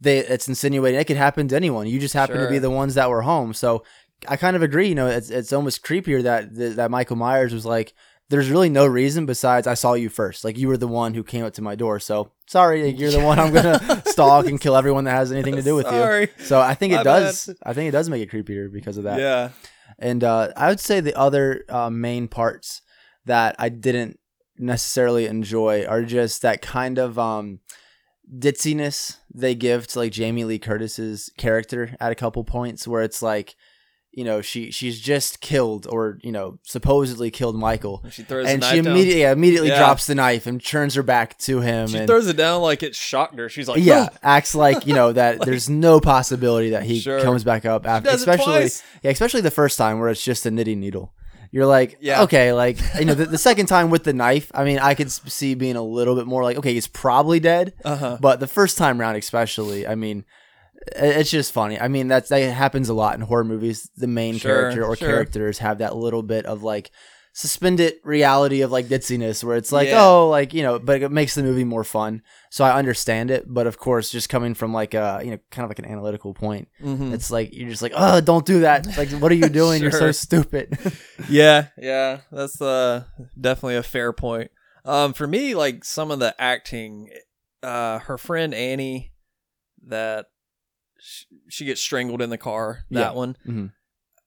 they. 0.00 0.18
It's 0.18 0.48
insinuating 0.48 0.98
it 1.00 1.06
could 1.06 1.16
happen 1.16 1.46
to 1.48 1.56
anyone. 1.56 1.86
You 1.86 2.00
just 2.00 2.14
happen 2.14 2.38
to 2.40 2.48
be 2.48 2.58
the 2.58 2.70
ones 2.82 2.94
that 2.94 3.10
were 3.10 3.22
home. 3.22 3.52
So 3.54 3.84
I 4.26 4.36
kind 4.36 4.56
of 4.56 4.62
agree. 4.62 4.88
You 4.88 4.94
know, 4.94 5.06
it's 5.08 5.30
it's 5.30 5.52
almost 5.52 5.84
creepier 5.84 6.22
that 6.22 6.54
that 6.76 6.90
Michael 6.90 7.16
Myers 7.16 7.52
was 7.54 7.66
like. 7.66 7.92
There's 8.30 8.48
really 8.48 8.70
no 8.70 8.86
reason 8.86 9.26
besides 9.26 9.66
I 9.66 9.74
saw 9.74 9.92
you 9.92 10.08
first. 10.08 10.44
Like 10.44 10.56
you 10.56 10.66
were 10.68 10.78
the 10.78 10.88
one 10.88 11.12
who 11.12 11.22
came 11.22 11.44
up 11.44 11.52
to 11.54 11.62
my 11.62 11.74
door. 11.74 12.00
So 12.00 12.32
sorry, 12.46 12.88
you're 12.88 13.10
the 13.10 13.20
one 13.20 13.38
I'm 13.38 13.52
gonna 13.52 14.02
stalk 14.06 14.46
and 14.46 14.58
kill 14.58 14.76
everyone 14.76 15.04
that 15.04 15.10
has 15.10 15.30
anything 15.30 15.56
to 15.56 15.62
do 15.62 15.74
with 15.74 15.86
you. 15.92 16.28
So 16.42 16.58
I 16.58 16.72
think 16.74 16.94
it 16.94 16.96
My 16.96 17.02
does. 17.02 17.44
bad. 17.46 17.56
I 17.62 17.74
think 17.74 17.88
it 17.90 17.92
does 17.92 18.08
make 18.08 18.22
it 18.22 18.30
creepier 18.30 18.72
because 18.72 18.96
of 18.96 19.04
that. 19.04 19.20
Yeah. 19.20 19.50
And 19.98 20.24
uh, 20.24 20.48
I 20.56 20.70
would 20.70 20.80
say 20.80 21.00
the 21.00 21.14
other 21.18 21.66
uh, 21.68 21.90
main 21.90 22.26
parts 22.26 22.80
that 23.26 23.56
I 23.58 23.68
didn't 23.68 24.18
necessarily 24.58 25.26
enjoy 25.26 25.84
are 25.84 26.02
just 26.04 26.42
that 26.42 26.62
kind 26.62 26.98
of 26.98 27.18
um, 27.18 27.60
ditziness 28.38 29.18
they 29.34 29.54
give 29.54 29.86
to 29.88 29.98
like 29.98 30.12
Jamie 30.12 30.44
Lee 30.44 30.58
Curtis's 30.58 31.30
character 31.36 31.96
at 32.00 32.12
a 32.12 32.14
couple 32.14 32.44
points, 32.44 32.86
where 32.86 33.02
it's 33.02 33.20
like, 33.22 33.54
you 34.12 34.22
know, 34.24 34.40
she 34.40 34.70
she's 34.70 35.00
just 35.00 35.40
killed 35.40 35.86
or 35.90 36.18
you 36.22 36.30
know 36.30 36.58
supposedly 36.62 37.30
killed 37.32 37.56
Michael, 37.56 38.00
And 38.04 38.12
she 38.12 38.22
throws 38.22 38.46
and 38.48 38.62
the 38.62 38.70
she 38.70 38.78
immediately 38.78 39.22
yeah, 39.22 39.32
immediately 39.32 39.68
Yeah. 39.70 39.78
drops 39.78 40.06
the 40.06 40.14
knife 40.14 40.46
and 40.46 40.64
turns 40.64 40.94
her 40.94 41.02
back 41.02 41.36
to 41.38 41.60
him. 41.60 41.88
She 41.88 41.98
and, 41.98 42.06
throws 42.06 42.28
it 42.28 42.36
down 42.36 42.62
like 42.62 42.82
it 42.84 42.94
shocked 42.94 43.36
her. 43.38 43.48
She's 43.48 43.68
like, 43.68 43.82
yeah, 43.82 44.08
acts 44.22 44.54
like 44.54 44.86
you 44.86 44.94
know 44.94 45.12
that 45.12 45.40
there's 45.44 45.68
no 45.68 45.98
possibility 46.00 46.70
that 46.70 46.84
he 46.84 47.00
Sure. 47.00 47.20
comes 47.22 47.42
back 47.42 47.64
up 47.64 47.86
after, 47.86 48.10
especially 48.10 48.68
yeah, 49.02 49.10
especially 49.10 49.40
the 49.40 49.50
first 49.50 49.76
time 49.76 49.98
where 49.98 50.08
it's 50.10 50.24
just 50.24 50.46
a 50.46 50.50
knitting 50.50 50.78
needle. 50.80 51.12
You're 51.54 51.66
like, 51.66 51.98
Yeah. 52.00 52.22
okay, 52.22 52.52
like 52.52 52.78
you 52.98 53.04
know, 53.04 53.14
the, 53.14 53.26
the 53.26 53.38
second 53.48 53.66
time 53.66 53.88
with 53.88 54.02
the 54.02 54.12
knife, 54.12 54.50
I 54.52 54.64
mean, 54.64 54.80
I 54.80 54.94
could 54.94 55.08
see 55.12 55.54
being 55.54 55.76
a 55.76 55.82
little 55.84 56.16
bit 56.16 56.26
more 56.26 56.42
like, 56.42 56.56
okay, 56.56 56.74
he's 56.74 56.88
probably 56.88 57.38
dead, 57.38 57.74
Uh-huh. 57.84 58.18
but 58.20 58.40
the 58.40 58.48
first 58.48 58.76
time 58.76 58.98
round, 59.00 59.16
especially, 59.16 59.86
I 59.86 59.94
mean, 59.94 60.24
it's 60.96 61.30
just 61.30 61.52
funny. 61.52 61.78
I 61.78 61.86
mean, 61.86 62.08
that's 62.08 62.28
that 62.30 62.40
happens 62.40 62.88
a 62.88 62.94
lot 62.94 63.14
in 63.14 63.20
horror 63.20 63.44
movies. 63.44 63.88
The 63.96 64.08
main 64.08 64.36
Sure, 64.36 64.50
character 64.62 64.84
or 64.84 64.96
sure. 64.96 65.08
characters 65.08 65.58
have 65.58 65.78
that 65.78 65.94
little 65.94 66.24
bit 66.24 66.44
of 66.44 66.64
like 66.64 66.90
suspended 67.36 67.94
reality 68.04 68.60
of 68.60 68.70
like 68.70 68.86
ditziness 68.86 69.42
where 69.42 69.56
it's 69.56 69.72
like 69.72 69.88
Yeah. 69.88 70.04
oh 70.04 70.28
like 70.30 70.54
you 70.54 70.62
know 70.62 70.78
but 70.78 71.02
it 71.02 71.10
makes 71.10 71.34
the 71.34 71.42
movie 71.42 71.64
more 71.64 71.82
fun 71.82 72.22
so 72.48 72.64
i 72.64 72.70
understand 72.78 73.28
it 73.28 73.44
but 73.52 73.66
of 73.66 73.76
course 73.76 74.08
just 74.08 74.28
coming 74.28 74.54
from 74.54 74.72
like 74.72 74.94
a 74.94 75.20
you 75.24 75.32
know 75.32 75.38
kind 75.50 75.64
of 75.64 75.70
like 75.70 75.80
an 75.80 75.84
analytical 75.84 76.32
point 76.32 76.68
Mhm. 76.80 77.12
it's 77.12 77.32
like 77.32 77.52
you're 77.52 77.68
just 77.68 77.82
like 77.82 77.90
oh 77.96 78.20
don't 78.20 78.46
do 78.46 78.60
that 78.60 78.86
It's 78.86 78.96
like 78.96 79.10
what 79.20 79.32
are 79.32 79.34
you 79.34 79.48
doing 79.62 79.82
you're 79.82 79.90
so 79.90 80.12
stupid 80.12 80.78
Yeah, 81.28 81.66
yeah, 81.76 82.20
that's 82.30 82.60
uh 82.62 83.04
definitely 83.40 83.76
a 83.76 83.82
fair 83.82 84.12
point. 84.12 84.50
Um, 84.84 85.12
for 85.14 85.26
me, 85.26 85.54
like 85.54 85.84
some 85.84 86.10
of 86.10 86.18
the 86.18 86.34
acting, 86.40 87.08
uh, 87.62 88.00
her 88.00 88.18
friend 88.18 88.52
Annie, 88.52 89.12
that 89.86 90.26
sh- 90.98 91.24
she 91.48 91.64
gets 91.64 91.80
strangled 91.80 92.20
in 92.20 92.28
the 92.30 92.36
car. 92.38 92.84
That 92.90 93.00
Yeah. 93.00 93.10
one, 93.12 93.36
Mhm. 93.46 93.72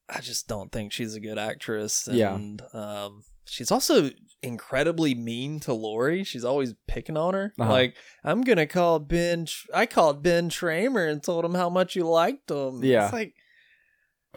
I 0.09 0.21
just 0.21 0.47
don't 0.47 0.71
think 0.71 0.91
she's 0.93 1.15
a 1.15 1.19
good 1.19 1.37
actress. 1.37 2.07
Yeah. 2.11 2.35
And 2.35 2.61
um, 2.73 3.23
she's 3.45 3.71
also 3.71 4.09
incredibly 4.41 5.13
mean 5.15 5.59
to 5.61 5.73
Laurie. 5.73 6.23
She's 6.23 6.45
always 6.45 6.73
picking 6.87 7.17
on 7.17 7.33
her. 7.33 7.53
Uh-huh. 7.59 7.69
Like, 7.71 7.95
I'm 8.23 8.41
gonna 8.41 8.67
call 8.67 8.99
Ben. 8.99 9.45
Tr- 9.45 9.67
I 9.73 9.85
called 9.85 10.23
Ben 10.23 10.49
Tramer 10.49 11.11
and 11.11 11.21
told 11.21 11.43
him 11.43 11.55
how 11.55 11.69
much 11.69 11.95
you 11.95 12.07
liked 12.07 12.49
him. 12.49 12.83
Yeah. 12.83 13.05
it's 13.05 13.13
like. 13.13 13.33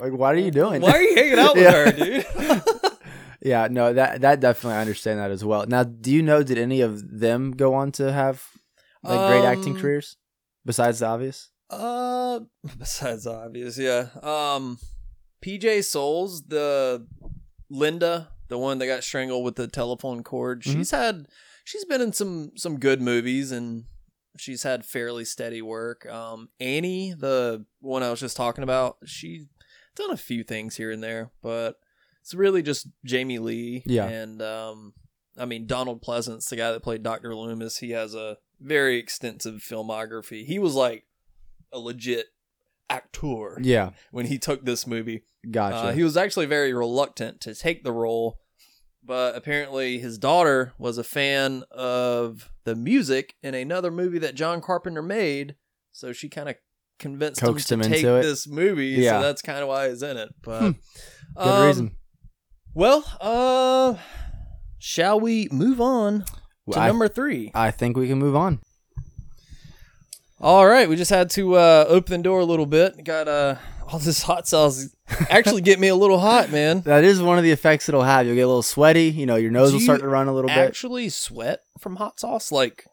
like 0.01 0.13
what 0.13 0.35
are 0.35 0.39
you 0.39 0.51
doing 0.51 0.81
Why 0.83 0.93
are 0.93 1.03
you 1.03 1.15
hanging 1.15 1.39
out 1.39 1.55
with 1.55 1.63
Yeah. 1.65 1.85
her, 1.85 1.93
dude? 1.93 2.63
yeah 3.43 3.69
no 3.71 3.93
that 3.95 4.21
that 4.21 4.39
definitely 4.41 4.77
i 4.77 4.81
understand 4.83 5.19
that 5.19 5.31
as 5.31 5.43
well 5.43 5.65
now 5.67 5.83
do 5.83 6.11
you 6.13 6.21
know 6.23 6.43
did 6.43 6.59
any 6.59 6.83
of 6.83 7.01
them 7.21 7.53
go 7.53 7.73
on 7.73 7.91
to 7.91 8.13
have 8.13 8.47
like 9.03 9.31
great 9.31 9.45
acting 9.47 9.75
Um, 9.75 9.81
careers 9.81 10.19
besides 10.67 10.99
the 10.99 11.07
obvious 11.07 11.49
Uh, 11.71 12.41
besides 12.79 13.25
the 13.25 13.33
obvious, 13.33 13.79
yeah. 13.79 14.09
Um, 14.23 14.79
PJ 15.45 15.85
Soles, 15.85 16.43
the 16.45 17.07
Linda, 17.69 18.29
the 18.49 18.59
one 18.59 18.79
that 18.79 18.87
got 18.87 19.05
strangled 19.05 19.45
with 19.45 19.57
the 19.57 19.69
telephone 19.69 20.23
cord. 20.23 20.63
Mhm. 20.63 20.73
She's 20.73 20.91
had, 20.91 21.27
she's 21.65 21.85
been 21.85 22.01
in 22.01 22.13
some 22.13 22.53
some 22.57 22.79
good 22.79 23.01
movies 23.01 23.53
and 23.53 23.85
she's 24.39 24.63
had 24.63 24.85
fairly 24.85 25.25
steady 25.25 25.63
work. 25.63 26.07
Um, 26.07 26.49
Annie, 26.59 27.13
the 27.13 27.65
one 27.81 28.03
I 28.03 28.11
was 28.11 28.21
just 28.21 28.37
talking 28.37 28.65
about, 28.65 28.99
she's 29.05 29.47
done 29.97 30.11
a 30.11 30.17
few 30.17 30.43
things 30.45 30.77
here 30.77 30.91
and 30.91 31.03
there, 31.03 31.31
but 31.43 31.77
it's 32.23 32.35
really 32.35 32.63
just 32.63 32.87
Jamie 33.05 33.39
Lee. 33.39 33.83
Yeah. 33.87 34.07
and 34.09 34.41
um, 34.43 34.95
I 35.39 35.45
mean 35.47 35.67
Donald 35.67 36.03
Pleasence, 36.03 36.49
the 36.49 36.57
guy 36.57 36.73
that 36.73 36.83
played 36.83 37.03
Doctor 37.03 37.35
Loomis. 37.35 37.79
He 37.79 37.91
has 37.91 38.15
a 38.15 38.39
very 38.61 38.99
extensive 38.99 39.61
filmography. 39.63 40.45
He 40.45 40.59
was 40.59 40.75
like 40.75 41.05
a 41.73 41.79
legit 41.79 42.27
actor 42.91 43.59
yeah 43.63 43.91
when 44.11 44.27
he 44.27 44.37
took 44.39 44.65
this 44.65 44.87
movie. 44.87 45.23
gotcha 45.51 45.89
Uh, 45.89 45.93
he 45.93 46.03
was 46.03 46.17
actually 46.17 46.47
very 46.47 46.75
reluctant 46.75 47.41
to 47.41 47.55
take 47.55 47.85
the 47.85 47.93
role, 47.93 48.39
but 49.03 49.37
apparently 49.37 49.99
his 49.99 50.19
daughter 50.19 50.73
was 50.77 50.99
a 50.99 51.05
fan 51.05 51.63
of 51.71 52.51
the 52.65 52.75
music 52.75 53.35
in 53.43 53.55
another 53.55 53.91
movie 53.91 54.19
that 54.19 54.35
John 54.35 54.61
Carpenter 54.61 55.03
made, 55.03 55.55
so 55.93 56.13
she 56.13 56.29
kind 56.29 56.49
of 56.49 56.57
convinced 56.99 57.41
Coaxed 57.41 57.73
him 57.73 57.81
him 57.81 57.85
to 57.85 57.89
take 57.89 58.05
into 58.05 58.17
it. 58.17 58.23
this 58.23 58.47
movie. 58.47 58.89
Yeah. 58.89 59.17
Hmm. 59.17 59.23
So 59.23 59.27
that's 59.27 59.43
kind 59.43 59.61
of 59.61 59.69
why 59.69 59.89
he's 59.89 60.03
in 60.03 60.17
it. 60.17 60.29
But 60.43 60.61
good 60.61 60.77
um, 61.37 61.67
reason 61.67 61.97
Well, 62.75 63.05
uh, 63.21 63.95
shall 64.79 65.19
we 65.19 65.49
move 65.51 65.81
on 65.81 66.25
to 66.73 66.79
I, 66.79 66.89
number 66.89 67.09
three? 67.09 67.51
I 67.55 67.71
think 67.71 67.97
we 67.97 68.09
can 68.09 68.19
move 68.19 68.37
on 68.37 68.61
All 70.41 70.67
right, 70.67 70.89
we 70.89 70.97
just 70.97 71.11
had 71.11 71.29
to 71.31 71.57
uh, 71.57 71.85
open 71.89 72.21
the 72.21 72.23
door 72.25 72.41
a 72.41 72.45
little 72.45 72.65
bit. 72.67 73.05
Got 73.05 73.29
uh, 73.29 73.57
all 73.87 73.99
this 73.99 74.23
hot 74.23 74.49
sauce 74.49 74.89
actually 75.29 75.61
get 75.61 75.79
me 75.81 75.89
a 75.89 75.95
little 75.95 76.19
hot, 76.19 76.51
man. 76.51 76.81
that 76.87 77.05
is 77.05 77.21
one 77.21 77.37
of 77.37 77.45
the 77.45 77.51
effects 77.51 77.89
it'll 77.89 78.03
have 78.03 78.25
you'll 78.27 78.37
get 78.37 78.43
a 78.43 78.47
little 78.47 78.63
sweaty 78.63 79.07
you 79.11 79.27
know 79.27 79.35
your 79.35 79.51
nose 79.51 79.71
Do 79.71 79.77
will 79.77 79.81
start 79.81 80.01
to 80.01 80.09
run 80.09 80.29
a 80.29 80.33
little 80.33 80.49
bit 80.49 80.57
Actually, 80.57 81.09
sweat 81.09 81.61
from 81.79 81.97
hot 81.97 82.21
sauce, 82.21 82.51
like 82.53 82.85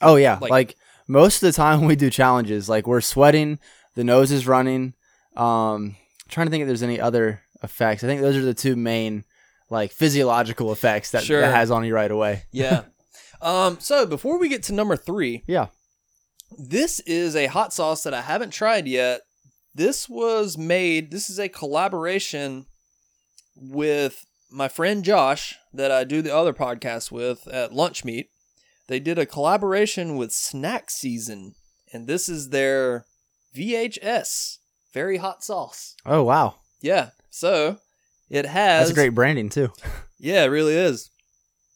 Oh 0.00 0.16
yeah, 0.16 0.38
Like- 0.40 0.50
like, 0.50 0.76
most 1.08 1.42
of 1.42 1.46
the 1.46 1.52
time 1.52 1.78
when 1.80 1.88
we 1.88 1.96
do 1.96 2.10
challenges, 2.10 2.68
like 2.68 2.86
we're 2.86 3.00
sweating, 3.00 3.58
the 3.94 4.04
nose 4.04 4.30
is 4.32 4.46
running. 4.46 4.94
Um, 5.36 5.96
trying 6.28 6.46
to 6.46 6.50
think 6.50 6.62
if 6.62 6.66
there's 6.66 6.82
any 6.82 7.00
other 7.00 7.40
effects. 7.62 8.02
I 8.04 8.06
think 8.06 8.20
those 8.20 8.36
are 8.36 8.42
the 8.42 8.54
two 8.54 8.76
main 8.76 9.24
like 9.70 9.92
physiological 9.92 10.72
effects 10.72 11.12
that 11.12 11.22
Sure. 11.22 11.40
that 11.40 11.54
has 11.54 11.70
on 11.70 11.84
you 11.84 11.94
right 11.94 12.10
away. 12.10 12.42
yeah. 12.50 12.82
um. 13.40 13.78
So 13.80 14.04
before 14.04 14.38
we 14.38 14.48
get 14.48 14.64
to 14.64 14.74
number 14.74 14.96
three, 14.96 15.44
Yeah. 15.46 15.68
This 16.58 17.00
is 17.00 17.36
a 17.36 17.46
hot 17.46 17.72
sauce 17.72 18.02
that 18.02 18.14
I 18.14 18.22
haven't 18.22 18.50
tried 18.50 18.86
yet. 18.86 19.22
This 19.74 20.08
was 20.08 20.58
made. 20.58 21.10
This 21.10 21.30
is 21.30 21.38
a 21.38 21.48
collaboration 21.48 22.66
with 23.56 24.24
my 24.50 24.68
friend 24.68 25.04
Josh 25.04 25.56
that 25.72 25.90
I 25.90 26.04
do 26.04 26.22
the 26.22 26.34
other 26.34 26.52
podcast 26.52 27.10
with 27.10 27.46
at 27.48 27.72
Lunch 27.72 28.04
Meat. 28.04 28.28
They 28.88 29.00
did 29.00 29.18
a 29.18 29.26
collaboration 29.26 30.16
with 30.16 30.32
Snack 30.32 30.90
Season, 30.90 31.54
and 31.92 32.06
this 32.06 32.28
is 32.28 32.50
their 32.50 33.06
VHS 33.56 34.58
very 34.92 35.16
hot 35.16 35.42
sauce. 35.42 35.96
Oh 36.04 36.22
wow, 36.22 36.56
Yeah. 36.80 37.10
So 37.30 37.78
it 38.28 38.44
has 38.46 38.88
that's 38.88 38.94
great 38.94 39.10
branding 39.10 39.48
too. 39.48 39.72
Yeah, 40.24 40.44
it 40.44 40.50
really 40.50 40.74
is. 40.74 41.10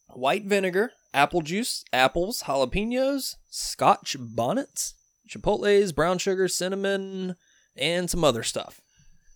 White 0.07 0.45
vinegar, 0.45 0.91
apple 1.17 1.41
juice, 1.41 1.83
apples, 1.91 2.43
jalapenos, 2.43 3.35
scotch 3.49 4.15
bonnets, 4.19 4.93
chipotles, 5.27 5.93
brown 5.93 6.17
sugar, 6.19 6.47
cinnamon, 6.47 7.35
and 7.75 8.09
some 8.09 8.23
other 8.23 8.43
stuff. 8.43 8.79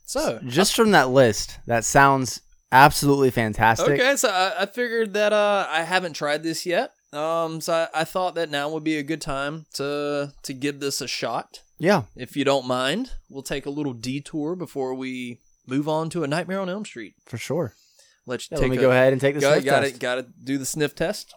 So, 0.06 0.40
Just 0.46 0.76
from 0.76 0.92
that 0.92 1.10
list, 1.10 1.60
that 1.68 1.84
sounds 1.86 2.42
absolutely 2.72 3.32
fantastic. 3.32 4.00
okay, 4.00 4.16
so 4.16 4.30
I, 4.30 4.64
I 4.64 4.66
figured 4.66 5.14
that 5.14 5.34
uh, 5.34 5.68
I 5.70 5.84
haven't 5.84 6.14
tried 6.14 6.44
this 6.44 6.66
yet. 6.66 6.92
Um, 7.14 7.60
so 7.60 7.74
I, 7.74 8.02
I 8.02 8.04
thought 8.06 8.36
that 8.36 8.50
now 8.50 8.70
would 8.70 8.84
be 8.86 8.98
a 8.98 9.04
good 9.04 9.20
time 9.22 9.66
to 9.74 10.32
to 10.44 10.54
give 10.54 10.80
this 10.80 11.02
a 11.02 11.08
shot. 11.08 11.62
Yeah, 11.78 12.04
If 12.16 12.38
you 12.38 12.46
don't 12.46 12.68
mind, 12.68 13.12
we'll 13.30 13.42
take 13.42 13.66
a 13.66 13.70
little 13.72 13.94
detour 13.94 14.56
before 14.56 14.94
we 14.94 15.40
move 15.68 15.90
on 15.90 16.10
to 16.12 16.24
a 16.24 16.28
Nightmare 16.28 16.60
on 16.62 16.70
Elm 16.70 16.86
Street. 16.86 17.16
for 17.26 17.38
sure. 17.38 17.74
let 18.28 18.42
you 18.44 18.48
Yeah, 18.52 18.58
take 18.58 18.70
let 18.70 18.72
me 18.72 18.78
a- 18.78 18.82
go 18.82 18.92
ahead 18.92 19.12
and 19.14 19.20
take 19.20 19.34
the 19.36 19.42
Got 19.42 19.54
sniff 19.54 19.66
got 19.66 19.80
test. 19.82 19.96
it. 19.96 20.00
Got 20.00 20.16
to 20.16 20.26
do 20.44 20.58
the 20.60 20.66
sniff 20.66 20.94
test. 20.96 21.34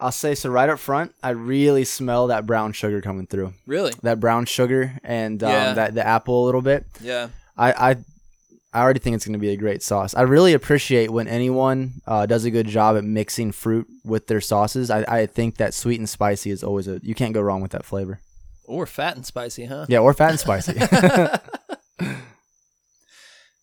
I'll 0.00 0.12
say 0.12 0.34
so 0.34 0.50
right 0.50 0.68
up 0.68 0.78
front. 0.78 1.14
I 1.22 1.30
really 1.30 1.84
smell 1.84 2.26
that 2.26 2.46
brown 2.46 2.72
sugar 2.72 3.00
coming 3.00 3.26
through. 3.26 3.54
Really? 3.66 3.92
That 4.02 4.20
brown 4.20 4.44
sugar 4.46 4.98
and 5.04 5.42
um, 5.42 5.50
Yeah. 5.50 5.72
that 5.74 5.94
the 5.94 6.06
apple 6.06 6.44
a 6.44 6.46
little 6.46 6.62
bit. 6.62 6.84
Yeah. 7.00 7.28
I, 7.56 7.72
I 7.92 7.96
I 8.72 8.80
already 8.82 8.98
think 8.98 9.14
it's 9.14 9.24
going 9.24 9.34
to 9.34 9.38
be 9.38 9.50
a 9.50 9.56
great 9.56 9.84
sauce. 9.84 10.14
I 10.16 10.22
really 10.22 10.52
appreciate 10.52 11.08
when 11.10 11.28
anyone 11.28 12.00
uh, 12.08 12.26
does 12.26 12.44
a 12.44 12.50
good 12.50 12.66
job 12.66 12.96
at 12.96 13.04
mixing 13.04 13.52
fruit 13.52 13.86
with 14.04 14.26
their 14.26 14.40
sauces. 14.40 14.90
I, 14.90 15.04
I 15.06 15.26
think 15.26 15.58
that 15.58 15.74
sweet 15.74 16.00
and 16.00 16.08
spicy 16.08 16.50
is 16.50 16.64
always 16.64 16.88
a 16.88 16.98
you 17.00 17.14
can't 17.14 17.32
go 17.32 17.40
wrong 17.40 17.60
with 17.62 17.70
that 17.70 17.84
flavor. 17.84 18.18
Or 18.64 18.84
Phat 18.86 19.14
and 19.14 19.24
Spicy, 19.24 19.66
huh? 19.66 19.86
Yeah, 19.88 19.98
or 20.00 20.12
Phat 20.12 20.30
and 20.30 20.40
Spicy. 20.40 20.72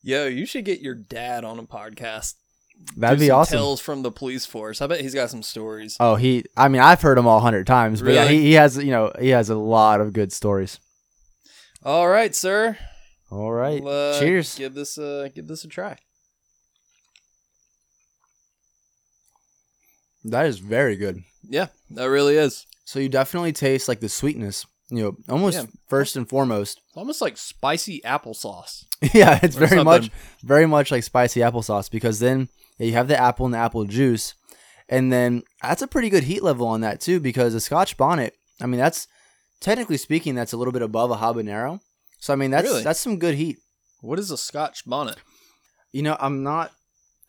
Yo, 0.04 0.28
you 0.28 0.46
should 0.46 0.66
get 0.66 0.80
your 0.80 0.96
dad 0.96 1.44
on 1.44 1.60
a 1.60 1.64
podcast. 1.64 2.36
That'd 2.98 3.20
be 3.20 3.28
some 3.28 3.38
awesome. 3.40 3.58
Tales 3.58 3.80
from 3.82 4.02
the 4.02 4.12
police 4.12 4.46
force. 4.46 4.82
I 4.82 4.88
bet 4.88 5.02
he's 5.02 5.14
got 5.14 5.30
some 5.30 5.44
stories. 5.44 5.96
Oh, 6.00 6.16
he. 6.16 6.44
I 6.58 6.68
mean, 6.68 6.82
I've 6.82 7.02
heard 7.02 7.18
him 7.18 7.26
all 7.28 7.38
a 7.38 7.42
hundred 7.42 7.66
times, 7.68 8.02
but 8.02 8.14
yeah, 8.14 8.24
Really? 8.24 8.38
he, 8.38 8.44
he 8.44 8.54
has. 8.54 8.78
You 8.78 8.92
know, 8.92 9.12
he 9.20 9.30
has 9.30 9.50
a 9.50 9.56
lot 9.56 10.02
of 10.02 10.14
good 10.14 10.34
stories. 10.34 10.80
All 11.84 12.08
right, 12.10 12.36
sir. 12.36 12.78
All 13.32 13.52
right. 13.52 13.82
Well, 13.82 14.14
uh, 14.16 14.20
Cheers. 14.20 14.56
Give 14.56 14.74
this 14.74 14.98
uh 14.98 15.30
give 15.34 15.48
this 15.48 15.64
a 15.64 15.68
try. 15.68 15.98
That 20.24 20.46
is 20.46 20.60
very 20.60 20.96
good. 20.96 21.24
Yeah, 21.44 21.68
that 21.92 22.06
really 22.06 22.36
is. 22.36 22.68
So 22.86 23.00
you 23.00 23.10
definitely 23.10 23.54
taste 23.54 23.88
like 23.88 24.00
the 24.00 24.10
sweetness. 24.10 24.66
You 24.90 25.04
know, 25.04 25.18
almost 25.30 25.58
Yeah. 25.58 25.66
first 25.88 26.16
and 26.18 26.28
foremost. 26.28 26.82
It's 26.90 26.98
almost 26.98 27.22
like 27.22 27.38
spicy 27.38 28.02
applesauce. 28.06 28.84
yeah, 29.14 29.40
it's 29.42 29.56
very 29.56 29.70
something. 29.70 29.86
much, 29.86 30.12
very 30.44 30.66
much 30.68 30.92
like 30.92 31.04
spicy 31.04 31.40
applesauce 31.40 31.90
because 31.90 32.20
then 32.20 32.50
yeah, 32.82 32.88
you 32.88 32.94
have 32.94 33.08
the 33.08 33.18
apple 33.20 33.46
and 33.46 33.54
the 33.54 33.60
apple 33.60 33.86
juice, 33.86 34.34
and 34.90 35.14
then 35.14 35.44
that's 35.62 35.82
a 35.84 35.88
pretty 35.88 36.10
good 36.10 36.24
heat 36.24 36.42
level 36.44 36.68
on 36.68 36.82
that 36.82 37.00
too 37.00 37.20
because 37.20 37.54
a 37.54 37.60
Scotch 37.62 37.96
bonnet. 37.96 38.34
I 38.60 38.66
mean, 38.66 38.80
that's 38.80 39.08
technically 39.60 39.98
speaking, 39.98 40.34
that's 40.36 40.54
a 40.54 40.58
little 40.58 40.74
bit 40.74 40.82
above 40.82 41.12
a 41.12 41.16
habanero. 41.18 41.80
So 42.20 42.34
I 42.34 42.36
mean, 42.36 42.52
that's 42.52 42.68
Really? 42.68 42.84
that's 42.84 43.00
some 43.00 43.18
good 43.20 43.36
heat. 43.36 43.58
What 44.02 44.18
is 44.20 44.32
a 44.32 44.38
Scotch 44.38 44.86
bonnet? 44.86 45.18
You 45.92 46.02
know, 46.02 46.18
I'm 46.20 46.42
not 46.44 46.72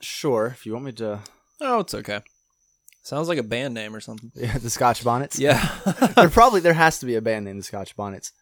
sure 0.00 0.46
if 0.46 0.64
you 0.66 0.72
want 0.72 0.84
me 0.86 0.92
to. 0.92 1.20
Oh, 1.60 1.80
it's 1.80 1.94
okay. 1.94 2.20
Sounds 3.02 3.28
like 3.28 3.38
a 3.38 3.42
band 3.42 3.74
name 3.74 3.94
or 3.94 4.00
something. 4.00 4.30
Yeah, 4.36 4.58
the 4.58 4.70
Scotch 4.70 5.04
bonnets. 5.04 5.38
Yeah. 5.38 5.60
there 6.16 6.28
probably 6.30 6.60
there 6.60 6.72
has 6.74 6.98
to 7.00 7.06
be 7.06 7.14
a 7.16 7.20
band 7.22 7.44
named 7.44 7.58
the 7.58 7.64
Scotch 7.64 7.96
Bonnets. 7.96 8.32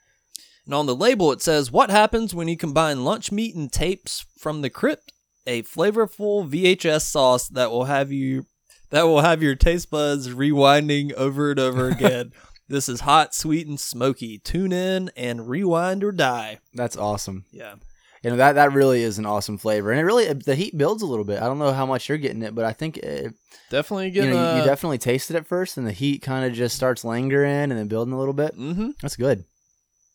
and 0.64 0.74
on 0.74 0.86
the 0.86 0.94
label 0.94 1.32
it 1.32 1.42
says, 1.42 1.72
"What 1.72 1.90
happens 1.90 2.34
when 2.34 2.46
you 2.48 2.56
combine 2.56 3.04
lunch 3.04 3.32
meat 3.32 3.54
and 3.54 3.72
tapes 3.72 4.26
from 4.38 4.60
the 4.62 4.70
crypt? 4.70 5.12
A 5.46 5.62
flavorful 5.62 6.48
VHS 6.48 7.02
sauce 7.02 7.48
that 7.48 7.70
will 7.70 7.84
have 7.84 8.12
you 8.12 8.46
that 8.90 9.04
will 9.04 9.20
have 9.20 9.42
your 9.42 9.54
taste 9.54 9.90
buds 9.90 10.28
rewinding 10.28 11.12
over 11.14 11.50
and 11.50 11.60
over 11.60 11.88
again." 11.90 12.32
This 12.68 12.88
is 12.88 13.00
hot, 13.00 13.34
sweet, 13.34 13.66
and 13.66 13.80
smoky. 13.80 14.38
Tune 14.38 14.72
in 14.72 15.10
and 15.16 15.48
rewind 15.48 16.04
or 16.04 16.12
die. 16.12 16.60
That's 16.72 16.96
awesome. 16.96 17.44
Yeah. 17.50 17.74
You 18.22 18.30
know 18.30 18.36
that 18.36 18.52
that 18.52 18.72
really 18.72 19.02
is 19.02 19.18
an 19.18 19.24
awesome 19.24 19.56
flavor, 19.56 19.90
and 19.90 19.98
it 19.98 20.04
really 20.04 20.30
the 20.32 20.54
heat 20.54 20.76
builds 20.76 21.02
a 21.02 21.06
little 21.06 21.24
bit. 21.24 21.40
I 21.40 21.46
don't 21.46 21.58
know 21.58 21.72
how 21.72 21.86
much 21.86 22.08
you're 22.08 22.18
getting 22.18 22.42
it, 22.42 22.54
but 22.54 22.66
I 22.66 22.72
think 22.72 22.98
it, 22.98 23.34
Definitely 23.70 24.10
you 24.10 24.30
know 24.30 24.56
you 24.58 24.64
definitely 24.64 24.98
taste 24.98 25.30
it 25.30 25.36
at 25.36 25.46
first, 25.46 25.78
and 25.78 25.86
the 25.86 25.92
heat 25.92 26.20
kind 26.20 26.44
of 26.44 26.52
just 26.52 26.76
starts 26.76 27.02
lingering 27.02 27.50
and 27.50 27.72
then 27.72 27.88
building 27.88 28.12
a 28.12 28.18
little 28.18 28.34
bit. 28.34 28.56
Mm-hmm. 28.58 28.90
That's 29.00 29.16
good. 29.16 29.44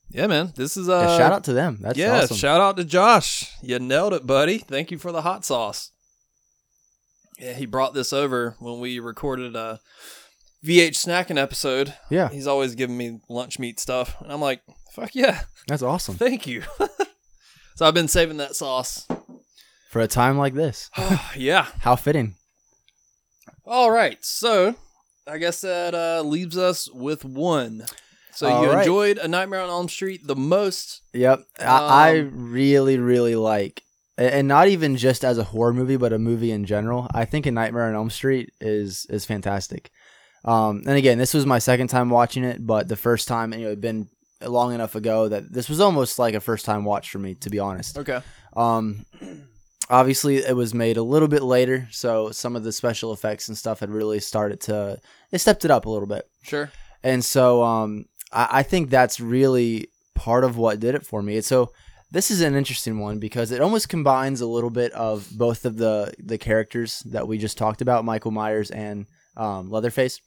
Yeah, 0.10 0.28
man. 0.28 0.53
This 0.56 0.78
is 0.78 0.88
uh 0.88 1.08
Yeah, 1.10 1.18
shout 1.18 1.34
out 1.34 1.43
to 1.45 1.53
them. 1.53 1.80
That's 1.82 1.97
yeah, 1.97 2.22
awesome. 2.22 2.38
shout 2.38 2.62
out 2.62 2.78
to 2.78 2.84
Josh. 2.84 3.51
You 3.62 3.80
nailed 3.80 4.14
it, 4.14 4.26
buddy. 4.26 4.60
Thank 4.60 4.91
you 4.91 4.97
for 4.97 5.12
the 5.12 5.22
hot 5.24 5.43
sauce. 5.45 5.91
Yeah, 7.39 7.53
he 7.53 7.66
brought 7.66 7.93
this 7.93 8.14
over 8.14 8.56
when 8.60 8.80
we 8.80 8.99
recorded 8.99 9.56
a 9.56 9.80
VH 10.66 10.91
snacking 11.06 11.38
episode. 11.38 11.93
yeah, 12.10 12.30
He's 12.30 12.47
always 12.47 12.76
giving 12.76 12.97
me 12.97 13.20
lunch 13.30 13.60
meat 13.60 13.80
stuff, 13.80 14.16
and 14.22 14.32
I'm 14.32 14.39
like, 14.41 14.62
"Fuck 14.93 15.14
yeah, 15.16 15.41
that's 15.68 15.84
awesome 15.84 16.16
thank 16.16 16.47
you." 16.47 16.64
so 17.76 17.86
I've 17.86 17.93
been 17.93 18.08
saving 18.08 18.38
that 18.38 18.56
sauce. 18.56 19.06
for 19.91 19.99
a 20.01 20.08
time 20.08 20.38
like 20.38 20.53
this. 20.53 20.89
yeah. 21.36 21.68
How 21.80 21.95
fitting. 21.97 22.36
All 23.66 23.91
right. 23.91 24.18
So 24.24 24.76
I 25.28 25.38
guess 25.38 25.62
that 25.62 25.93
uh, 25.93 26.22
leaves 26.22 26.58
us 26.58 26.89
with 26.91 27.26
one. 27.26 27.86
So 28.36 28.47
All 28.49 28.63
you 28.63 28.69
right. 28.71 28.79
enjoyed 28.79 29.17
A 29.17 29.27
Nightmare 29.27 29.61
on 29.61 29.69
Elm 29.69 29.89
Street 29.89 30.27
the 30.27 30.36
most. 30.36 31.01
Yep, 31.13 31.43
I, 31.59 31.63
I 31.65 32.19
Um, 32.19 32.51
really 32.51 32.97
really 32.99 33.36
like, 33.36 33.81
and 34.17 34.47
not 34.47 34.67
even 34.67 34.97
just 34.97 35.23
as 35.23 35.38
a 35.38 35.43
horror 35.43 35.73
movie, 35.73 35.97
but 35.97 36.13
a 36.13 36.19
movie 36.19 36.51
in 36.51 36.65
general. 36.65 37.07
I 37.13 37.25
think 37.25 37.45
A 37.45 37.51
Nightmare 37.51 37.86
on 37.86 37.95
Elm 37.95 38.09
Street 38.09 38.51
is 38.59 39.05
is 39.09 39.25
fantastic. 39.25 39.89
Um, 40.43 40.83
and 40.86 40.97
again, 40.97 41.17
this 41.17 41.33
was 41.33 41.45
my 41.45 41.59
second 41.59 41.88
time 41.88 42.09
watching 42.09 42.43
it, 42.43 42.65
but 42.65 42.88
the 42.88 42.95
first 42.95 43.27
time, 43.27 43.51
you 43.53 43.59
know, 43.61 43.67
it'd 43.67 43.81
been 43.81 44.09
long 44.45 44.73
enough 44.73 44.93
ago 44.95 45.27
that 45.29 45.51
this 45.51 45.69
was 45.69 45.79
almost 45.79 46.19
like 46.19 46.36
a 46.36 46.39
first 46.39 46.65
time 46.65 46.83
watch 46.83 47.09
for 47.09 47.17
me, 47.19 47.33
to 47.36 47.49
be 47.49 47.57
honest. 47.57 47.97
Okay. 47.97 48.21
Um, 48.55 49.05
obviously, 49.89 50.38
it 50.38 50.55
was 50.55 50.73
made 50.73 50.97
a 50.97 51.03
little 51.03 51.27
bit 51.27 51.41
later, 51.43 51.88
so 51.91 52.31
some 52.31 52.55
of 52.55 52.63
the 52.63 52.71
special 52.71 53.13
effects 53.13 53.47
and 53.47 53.57
stuff 53.57 53.79
had 53.79 53.89
really 53.89 54.19
started 54.19 54.59
to 54.61 54.99
it 55.31 55.39
stepped 55.39 55.65
it 55.65 55.71
up 55.71 55.86
a 55.86 55.89
little 55.89 56.07
bit. 56.07 56.29
Sure. 56.43 56.71
And 57.03 57.23
so 57.23 57.63
um, 57.63 58.05
I, 58.32 58.47
I 58.59 58.63
think 58.63 58.89
that's 58.89 59.19
really 59.19 59.89
part 60.15 60.43
of 60.43 60.57
what 60.57 60.80
did 60.80 60.95
it 60.95 61.05
for 61.05 61.21
me. 61.21 61.36
And 61.38 61.45
so 61.45 61.71
this 62.11 62.32
is 62.32 62.41
an 62.41 62.55
interesting 62.55 62.99
one 62.99 63.19
because 63.19 63.51
it 63.51 63.61
almost 63.61 63.89
combines 63.89 64.39
a 64.41 64.45
little 64.47 64.69
bit 64.69 64.91
of 64.93 65.28
both 65.38 65.65
of 65.65 65.78
the 65.78 66.13
the 66.23 66.38
characters 66.38 66.99
that 67.07 67.28
we 67.28 67.38
just 67.38 67.57
talked 67.57 67.82
about, 67.82 68.05
Michael 68.05 68.32
Myers 68.32 68.71
and 68.71 69.05
um, 69.36 69.69
Leatherface, 69.69 70.21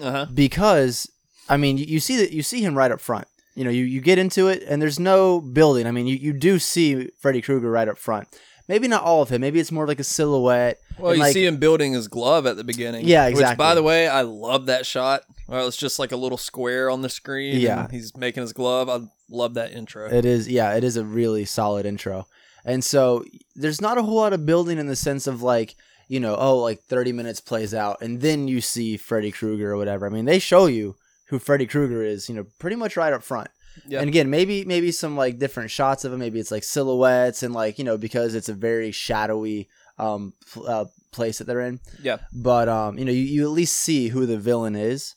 Uh 0.00 0.10
huh. 0.10 0.26
because 0.32 1.10
I 1.48 1.56
mean 1.58 1.76
you, 1.76 1.84
you 1.84 2.00
see 2.00 2.16
that 2.16 2.32
you 2.32 2.42
see 2.42 2.62
him 2.62 2.76
right 2.76 2.90
up 2.92 3.00
front. 3.00 3.26
You 3.56 3.62
know, 3.64 3.70
you, 3.70 3.84
you 3.84 4.00
get 4.00 4.18
into 4.18 4.48
it 4.48 4.64
and 4.68 4.82
there's 4.82 4.98
no 4.98 5.40
building. 5.40 5.86
I 5.86 5.92
mean, 5.92 6.08
you, 6.08 6.16
you 6.16 6.32
do 6.32 6.58
see 6.58 7.10
Freddy 7.20 7.40
Krueger 7.40 7.70
right 7.70 7.86
up 7.86 7.98
front. 7.98 8.26
Maybe 8.68 8.88
not 8.88 9.02
all 9.02 9.20
of 9.22 9.28
him. 9.28 9.40
Maybe 9.42 9.60
it's 9.60 9.72
more 9.72 9.86
like 9.86 10.00
a 10.00 10.04
silhouette. 10.04 10.80
Well, 10.98 11.10
and 11.10 11.18
you 11.18 11.24
like- 11.24 11.34
see 11.34 11.44
him 11.44 11.58
building 11.58 11.92
his 11.92 12.08
glove 12.08 12.46
at 12.46 12.56
the 12.56 12.64
beginning. 12.64 13.06
Yeah, 13.06 13.28
Which, 13.28 13.56
by 13.58 13.74
the 13.74 13.82
way, 13.82 14.08
I 14.08 14.22
love 14.22 14.66
that 14.66 14.86
shot. 14.86 15.22
Well, 15.46 15.68
it's 15.68 15.76
just 15.76 15.98
like 15.98 16.12
a 16.12 16.16
little 16.16 16.38
square 16.38 16.88
on 16.88 17.02
the 17.02 17.08
screen. 17.10 17.60
Yeah. 17.60 17.84
and 17.84 17.92
he's 17.92 18.16
making 18.16 18.40
his 18.42 18.52
glove. 18.54 18.88
I 18.88 19.00
love 19.28 19.54
that 19.54 19.72
intro. 19.72 20.08
It 20.10 20.24
is, 20.24 20.48
yeah, 20.48 20.74
it 20.74 20.84
is 20.84 20.96
a 20.96 21.04
really 21.04 21.44
solid 21.44 21.84
intro. 21.84 22.26
And 22.64 22.82
so 22.82 23.24
there's 23.54 23.80
not 23.80 23.98
a 23.98 24.02
whole 24.02 24.14
lot 24.16 24.32
of 24.32 24.46
building 24.46 24.78
in 24.78 24.86
the 24.86 24.96
sense 24.96 25.26
of 25.26 25.42
like, 25.42 25.74
you 26.08 26.18
know, 26.20 26.36
oh, 26.36 26.56
like 26.58 26.80
30 26.84 27.12
minutes 27.12 27.40
plays 27.40 27.74
out 27.74 28.00
and 28.00 28.20
then 28.22 28.48
you 28.48 28.60
see 28.62 28.96
Freddy 28.96 29.30
Krueger 29.30 29.72
or 29.72 29.76
whatever. 29.76 30.06
I 30.06 30.10
mean, 30.10 30.24
they 30.24 30.38
show 30.38 30.66
you 30.66 30.96
who 31.26 31.38
Freddy 31.38 31.66
Krueger 31.66 32.02
is, 32.02 32.28
you 32.28 32.34
know, 32.34 32.46
pretty 32.58 32.76
much 32.76 32.96
right 32.96 33.12
up 33.12 33.22
front. 33.22 33.48
Yeah. 33.86 34.00
And 34.00 34.08
again, 34.08 34.30
maybe 34.30 34.64
maybe 34.64 34.92
some 34.92 35.16
like 35.16 35.38
different 35.38 35.70
shots 35.70 36.04
of 36.04 36.12
him. 36.12 36.18
Maybe 36.20 36.40
it's 36.40 36.50
like 36.50 36.64
silhouettes 36.64 37.42
and 37.42 37.54
like 37.54 37.78
you 37.78 37.84
know 37.84 37.98
because 37.98 38.34
it's 38.34 38.48
a 38.48 38.54
very 38.54 38.92
shadowy 38.92 39.68
um 39.98 40.32
uh, 40.66 40.86
place 41.12 41.38
that 41.38 41.46
they're 41.46 41.60
in. 41.60 41.80
yeah. 42.02 42.18
But 42.32 42.68
um, 42.68 42.98
you 42.98 43.04
know, 43.04 43.12
you, 43.12 43.22
you 43.22 43.44
at 43.44 43.50
least 43.50 43.76
see 43.76 44.08
who 44.08 44.26
the 44.26 44.38
villain 44.38 44.76
is. 44.76 45.14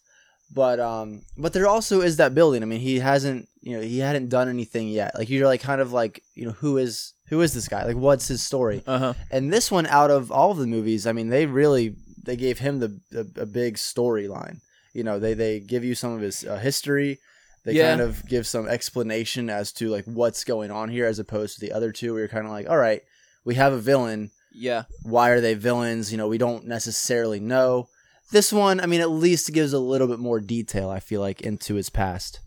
But 0.54 0.80
um, 0.80 1.24
but 1.38 1.52
there 1.54 1.68
also 1.68 2.02
is 2.02 2.18
that 2.18 2.34
building. 2.34 2.64
I 2.64 2.66
mean, 2.66 2.80
he 2.80 3.00
hasn't, 3.00 3.50
you 3.62 3.76
know, 3.76 3.82
he 3.84 4.00
hadn't 4.00 4.30
done 4.30 4.48
anything 4.48 4.88
yet. 4.88 5.14
Like 5.18 5.30
you're 5.30 5.46
like 5.46 5.62
kind 5.62 5.82
of 5.82 5.92
like, 5.92 6.24
you 6.36 6.46
know, 6.46 6.54
who 6.54 6.78
is 6.78 7.14
who 7.28 7.42
is 7.42 7.54
this 7.54 7.68
guy? 7.68 7.84
Like, 7.84 7.98
what's 7.98 8.30
his 8.30 8.42
story? 8.42 8.82
Uh 8.88 9.00
huh. 9.00 9.14
And 9.30 9.52
this 9.52 9.70
one, 9.70 9.86
out 9.88 10.10
of 10.10 10.32
all 10.32 10.52
of 10.52 10.58
the 10.58 10.68
movies, 10.68 11.06
I 11.06 11.12
mean, 11.12 11.28
they 11.28 11.46
really 11.46 11.96
they 12.24 12.38
gave 12.38 12.60
him 12.60 12.80
the 12.80 12.98
a, 13.14 13.42
a 13.42 13.46
big 13.46 13.76
storyline. 13.76 14.62
You 14.94 15.04
know, 15.04 15.20
they 15.20 15.34
they 15.34 15.60
give 15.60 15.84
you 15.84 15.96
some 15.96 16.14
of 16.14 16.22
his 16.22 16.46
uh, 16.46 16.58
history. 16.58 17.20
They 17.68 17.74
Yeah. 17.74 17.90
kind 17.90 18.02
of 18.02 18.26
give 18.26 18.48
some 18.48 18.68
explanation 18.68 19.50
as 19.50 19.72
to 19.74 19.90
like 19.90 20.06
what's 20.06 20.44
going 20.46 20.72
on 20.72 20.88
here, 20.90 21.06
as 21.06 21.20
opposed 21.20 21.56
to 21.56 21.62
the 21.62 21.74
other 21.74 21.92
two. 21.92 22.14
where 22.14 22.22
you're 22.22 22.30
kind 22.30 22.46
of 22.46 22.52
like, 22.52 22.68
all 22.70 22.78
right, 22.78 23.02
we 23.44 23.56
have 23.56 23.74
a 23.74 23.78
villain 23.78 24.32
Yeah. 24.54 24.84
why 25.04 25.30
are 25.32 25.42
they 25.42 25.54
villains? 25.54 26.10
You 26.12 26.18
know, 26.18 26.28
we 26.30 26.38
don't 26.38 26.66
necessarily 26.66 27.40
know. 27.42 27.90
This 28.32 28.52
one, 28.54 28.80
I 28.80 28.86
mean, 28.86 29.02
at 29.02 29.10
least 29.10 29.52
gives 29.54 29.74
a 29.74 29.80
little 29.80 30.08
bit 30.08 30.20
more 30.20 30.40
detail, 30.40 30.90
I 30.90 31.00
feel 31.02 31.20
like, 31.22 31.42
into 31.42 31.76
his 31.76 31.90
past. 31.90 32.40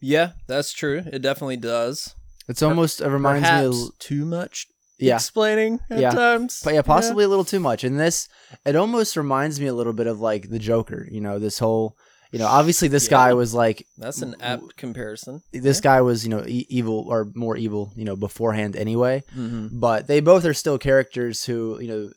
Yeah, 0.00 0.32
that's 0.46 0.72
true. 0.72 1.02
It 1.12 1.22
definitely 1.22 1.56
does. 1.56 2.14
It's 2.48 2.62
almost, 2.62 3.00
it 3.00 3.08
reminds 3.08 3.48
Perhaps 3.48 3.76
me 3.76 3.82
of, 3.88 3.98
too 3.98 4.24
much 4.24 4.66
yeah, 4.98 5.14
explaining 5.16 5.80
at 5.90 5.98
Yeah. 6.00 6.10
times. 6.12 6.60
but 6.64 6.74
yeah, 6.74 6.82
possibly 6.82 7.24
a 7.24 7.28
little 7.28 7.44
too 7.44 7.60
much. 7.60 7.82
And 7.84 7.98
this, 7.98 8.28
it 8.64 8.76
almost 8.76 9.16
reminds 9.16 9.60
me 9.60 9.66
a 9.66 9.74
little 9.74 9.92
bit 9.92 10.06
of 10.06 10.20
like 10.20 10.50
the 10.50 10.58
Joker, 10.60 11.08
you 11.10 11.20
know, 11.20 11.38
this 11.40 11.58
whole, 11.58 11.96
you 12.32 12.38
know, 12.38 12.46
obviously 12.46 12.88
this 12.88 13.04
Yeah. 13.06 13.10
guy 13.18 13.34
was 13.34 13.54
like, 13.54 13.86
That's 13.98 14.22
an 14.22 14.34
apt 14.40 14.76
comparison. 14.76 15.42
this 15.52 15.80
guy 15.80 16.00
was, 16.00 16.24
you 16.24 16.30
know, 16.30 16.44
e- 16.46 16.66
evil 16.68 17.04
or 17.08 17.28
more 17.34 17.56
evil, 17.56 17.92
you 17.96 18.04
know, 18.04 18.16
beforehand 18.16 18.76
anyway. 18.76 19.22
Mm-hmm. 19.36 19.78
but 19.80 20.06
they 20.06 20.20
both 20.20 20.44
are 20.44 20.54
still 20.54 20.78
characters 20.78 21.44
who 21.44 21.78
you 21.80 21.88
know 21.88 22.10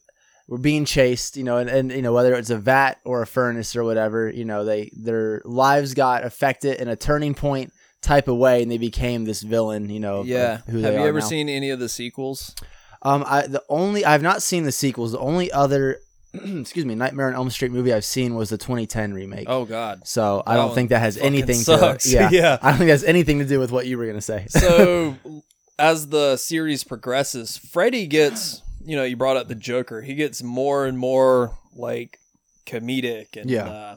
were 0.47 0.57
being 0.57 0.84
chased 0.84 1.38
you 1.38 1.43
know 1.43 1.57
and, 1.57 1.70
and 1.70 1.91
you 1.91 2.01
know 2.01 2.12
whether 2.12 2.34
it's 2.34 2.49
a 2.49 2.57
vat 2.57 2.97
or 3.05 3.22
a 3.22 3.28
furnace 3.28 3.76
or 3.76 3.84
whatever 3.84 4.30
you 4.32 4.43
know 4.43 4.66
they 4.66 4.89
their 4.93 5.41
lives 5.45 5.93
got 5.93 6.24
affected 6.24 6.82
in 6.82 6.88
a 6.88 6.95
turning 6.95 7.36
point 7.36 7.72
type 8.01 8.28
of 8.28 8.36
way 8.36 8.64
and 8.64 8.72
they 8.72 8.80
became 8.80 9.26
this 9.26 9.43
villain 9.43 9.89
you 9.89 9.99
know 9.99 10.24
Yeah. 10.24 10.62
Have 10.66 10.74
you 10.76 10.86
ever 10.88 11.20
now. 11.20 11.26
seen 11.26 11.49
any 11.49 11.70
of 11.70 11.80
the 11.80 11.88
sequels? 11.89 12.55
Um, 13.03 13.24
I 13.28 13.45
the 13.45 13.64
only 13.70 14.03
I've 14.03 14.24
not 14.24 14.41
seen 14.41 14.64
the 14.64 14.72
sequels. 14.72 15.12
The 15.12 15.20
only 15.20 15.51
other, 15.51 15.99
excuse 16.62 16.86
me, 16.86 16.96
Nightmare 16.96 17.28
on 17.28 17.34
Elm 17.36 17.50
Street 17.50 17.72
movie 17.72 17.94
I've 17.94 18.06
seen 18.06 18.36
was 18.36 18.50
the 18.50 18.58
2010 18.58 19.14
remake. 19.14 19.46
Oh 19.50 19.66
God. 19.66 20.08
So 20.08 20.44
I 20.46 20.56
That 20.56 20.62
don't 20.64 20.76
think 20.76 20.90
that 20.90 21.00
has 21.00 21.18
anything 21.18 21.56
sucks. 21.56 22.04
to 22.06 22.10
yeah, 22.14 22.30
Yeah. 22.32 22.58
I 22.62 22.70
don't 22.70 22.78
think 22.78 22.90
that's 22.90 23.04
anything 23.04 23.40
to 23.40 23.46
do 23.46 23.60
with 23.60 23.72
what 23.72 23.88
you 23.88 23.98
were 23.98 24.06
gonna 24.06 24.22
say. 24.22 24.46
So 24.50 25.16
as 25.80 26.10
the 26.10 26.38
series 26.38 26.84
progresses, 26.84 27.58
Freddy 27.58 28.06
gets 28.08 28.62
you 28.86 28.96
know 28.96 29.04
you 29.04 29.16
brought 29.18 29.38
up 29.38 29.48
the 29.48 29.56
Joker. 29.56 30.02
He 30.02 30.14
gets 30.16 30.44
more 30.44 30.86
and 30.86 30.98
more 30.98 31.58
like 31.76 32.20
comedic 32.66 33.36
and 33.36 33.50
Yeah. 33.50 33.68
uh, 33.68 33.96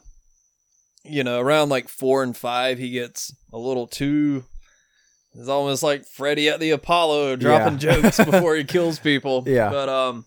you 1.04 1.24
know 1.24 1.38
around 1.40 1.68
like 1.68 1.88
four 1.88 2.22
and 2.22 2.36
five 2.36 2.78
he 2.78 2.90
gets 2.90 3.34
a 3.52 3.58
little 3.58 3.86
too. 3.86 4.44
It's 5.34 5.48
almost 5.48 5.82
like 5.82 6.04
Freddy 6.06 6.48
at 6.48 6.60
the 6.60 6.70
Apollo 6.70 7.36
dropping 7.36 7.74
Yeah. 7.78 8.00
jokes 8.00 8.18
before 8.18 8.54
he 8.54 8.64
kills 8.64 8.98
people. 8.98 9.44
Yeah. 9.46 9.70
but 9.70 9.88
um. 9.88 10.24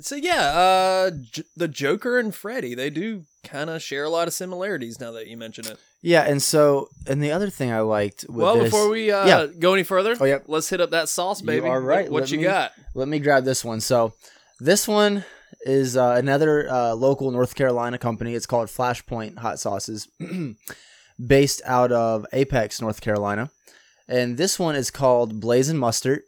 So 0.00 0.14
yeah, 0.16 0.40
uh, 0.46 1.10
J- 1.10 1.42
the 1.56 1.68
Joker 1.68 2.18
and 2.18 2.34
Freddy, 2.34 2.74
they 2.74 2.88
do 2.90 3.24
kind 3.44 3.68
of 3.68 3.82
share 3.82 4.04
a 4.04 4.08
lot 4.10 4.26
of 4.26 4.34
similarities. 4.34 4.98
Now 4.98 5.12
that 5.12 5.26
you 5.26 5.36
mention 5.36 5.66
it. 5.66 5.78
yeah, 6.00 6.22
and 6.22 6.42
so 6.42 6.88
and 7.06 7.22
the 7.22 7.30
other 7.32 7.50
thing 7.50 7.70
I 7.70 7.80
liked 7.80 8.24
with 8.28 8.36
well, 8.36 8.54
this, 8.56 8.64
before 8.64 8.88
we 8.88 9.10
uh, 9.10 9.26
Yeah. 9.26 9.46
go 9.58 9.74
any 9.74 9.82
further, 9.82 10.16
Oh, 10.18 10.24
yeah. 10.24 10.38
let's 10.46 10.68
hit 10.70 10.80
up 10.80 10.90
that 10.92 11.08
sauce, 11.10 11.40
You 11.42 11.46
baby. 11.46 11.66
are 11.68 11.80
right. 11.80 12.10
What, 12.10 12.30
you 12.30 12.38
me- 12.38 12.44
got? 12.44 12.72
let 12.94 13.06
me 13.08 13.18
grab 13.18 13.44
this 13.44 13.64
one. 13.64 13.80
So 13.80 14.14
this 14.60 14.88
one 14.88 15.24
is 15.66 15.96
uh, 15.96 16.14
another 16.16 16.68
uh, 16.70 16.94
local 16.94 17.30
North 17.30 17.54
Carolina 17.54 17.98
company. 17.98 18.34
It's 18.34 18.46
called 18.46 18.68
Flashpoint 18.68 19.38
Hot 19.38 19.60
Sauces, 19.60 20.08
based 21.26 21.62
out 21.64 21.92
of 21.92 22.26
Apex, 22.32 22.80
North 22.80 23.00
Carolina. 23.00 23.50
And 24.08 24.36
this 24.36 24.58
one 24.58 24.74
is 24.74 24.90
called 24.90 25.40
Blazing 25.40 25.78
Mustard 25.78 26.22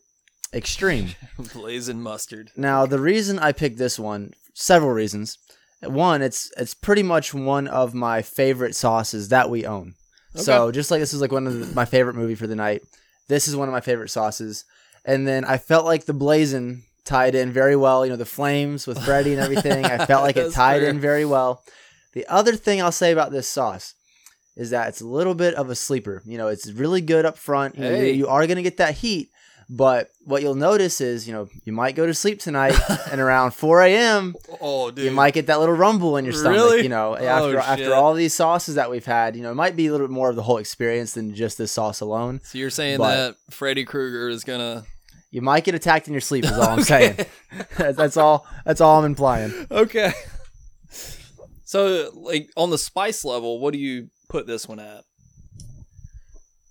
Extreme. 0.54 1.10
Blazing 1.52 2.00
mustard. 2.00 2.50
Now, 2.56 2.86
the 2.86 3.00
reason 3.00 3.38
I 3.38 3.52
picked 3.52 3.76
this 3.78 3.98
one, 3.98 4.32
several 4.54 4.92
reasons. 4.92 5.36
One, 5.82 6.22
it's 6.22 6.50
it's 6.56 6.72
pretty 6.74 7.02
much 7.02 7.34
one 7.34 7.66
of 7.68 7.92
my 7.92 8.22
favorite 8.22 8.74
sauces 8.74 9.28
that 9.28 9.50
we 9.50 9.66
own. 9.66 9.94
So 10.36 10.72
just 10.72 10.90
like 10.90 11.00
this 11.00 11.12
is 11.14 11.20
like 11.20 11.30
one 11.32 11.46
of 11.46 11.58
the, 11.60 11.74
my 11.74 11.84
favorite 11.84 12.16
movie 12.16 12.34
for 12.34 12.46
the 12.46 12.56
night, 12.56 12.82
this 13.28 13.46
is 13.46 13.54
one 13.54 13.68
of 13.68 13.72
my 13.72 13.80
favorite 13.80 14.08
sauces. 14.10 14.64
And 15.04 15.28
then 15.28 15.44
I 15.44 15.58
felt 15.58 15.84
like 15.84 16.06
the 16.06 16.12
blazing 16.14 16.82
tied 17.04 17.34
in 17.34 17.52
very 17.52 17.76
well. 17.76 18.04
You 18.06 18.10
know, 18.12 18.16
the 18.16 18.24
flames 18.24 18.86
with 18.86 18.98
Freddy 19.04 19.32
and 19.34 19.40
everything. 19.42 19.84
I 19.84 20.06
felt 20.06 20.22
like 20.22 20.36
it 20.38 20.52
tied 20.52 20.80
fair. 20.80 20.88
in 20.90 20.98
very 21.00 21.24
well. 21.26 21.62
The 22.14 22.26
other 22.28 22.56
thing 22.56 22.80
I'll 22.80 22.90
say 22.92 23.12
about 23.12 23.30
this 23.30 23.48
sauce 23.48 23.94
is 24.56 24.70
that 24.70 24.88
it's 24.88 25.00
a 25.02 25.06
little 25.06 25.34
bit 25.34 25.54
of 25.54 25.68
a 25.68 25.74
sleeper. 25.74 26.22
You 26.24 26.38
know, 26.38 26.48
it's 26.48 26.70
really 26.72 27.00
good 27.02 27.26
up 27.26 27.36
front. 27.36 27.74
You, 27.76 27.82
know, 27.82 27.90
you- 27.90 27.96
Hey. 27.96 28.12
you 28.12 28.26
are 28.28 28.46
going 28.46 28.56
to 28.56 28.62
get 28.62 28.78
that 28.78 28.94
heat. 28.94 29.28
But 29.70 30.10
what 30.24 30.42
you'll 30.42 30.54
notice 30.54 31.00
is, 31.00 31.26
you 31.26 31.32
know, 31.32 31.48
you 31.64 31.72
might 31.72 31.94
go 31.94 32.06
to 32.06 32.12
sleep 32.14 32.38
tonight 32.38 32.74
and 33.10 33.20
around 33.20 33.52
4 33.52 33.82
a.m., 33.82 34.34
Oh, 34.60 34.90
dude. 34.90 35.04
you 35.06 35.10
might 35.10 35.32
get 35.34 35.46
that 35.46 35.58
little 35.60 35.74
rumble 35.74 36.16
in 36.18 36.24
your 36.24 36.34
stomach. 36.34 36.56
Really? 36.58 36.82
You 36.82 36.88
know, 36.90 37.16
Oh, 37.18 37.24
after 37.24 37.50
shit. 37.52 37.68
after 37.68 37.94
all 37.94 38.12
these 38.14 38.34
sauces 38.34 38.74
that 38.74 38.90
we've 38.90 39.06
had, 39.06 39.36
you 39.36 39.42
know, 39.42 39.50
it 39.50 39.54
might 39.54 39.74
be 39.76 39.86
a 39.86 39.92
little 39.92 40.06
bit 40.06 40.12
more 40.12 40.28
of 40.30 40.36
the 40.36 40.42
whole 40.42 40.58
experience 40.58 41.12
than 41.14 41.34
just 41.34 41.56
this 41.58 41.72
sauce 41.72 42.00
alone. 42.00 42.40
so 42.44 42.58
you're 42.58 42.68
saying 42.70 42.98
but- 42.98 43.14
that 43.14 43.36
Freddy 43.54 43.84
Krueger 43.84 44.28
is 44.28 44.44
gonna? 44.44 44.84
You 45.30 45.40
might 45.42 45.64
get 45.64 45.74
attacked 45.74 46.06
in 46.06 46.14
your 46.14 46.20
sleep. 46.20 46.44
Is 46.44 46.52
all 46.52 46.62
I'm 46.62 46.82
saying. 46.84 47.16
that's 47.78 48.16
all. 48.16 48.46
That's 48.64 48.80
all 48.80 48.98
I'm 49.00 49.04
implying. 49.04 49.52
Okay. 49.70 50.12
So, 51.64 52.10
like 52.14 52.50
on 52.56 52.70
the 52.70 52.78
spice 52.78 53.24
level, 53.24 53.58
what 53.58 53.72
do 53.72 53.78
you 53.80 54.10
put 54.28 54.46
this 54.46 54.68
one 54.68 54.78
at? 54.78 55.02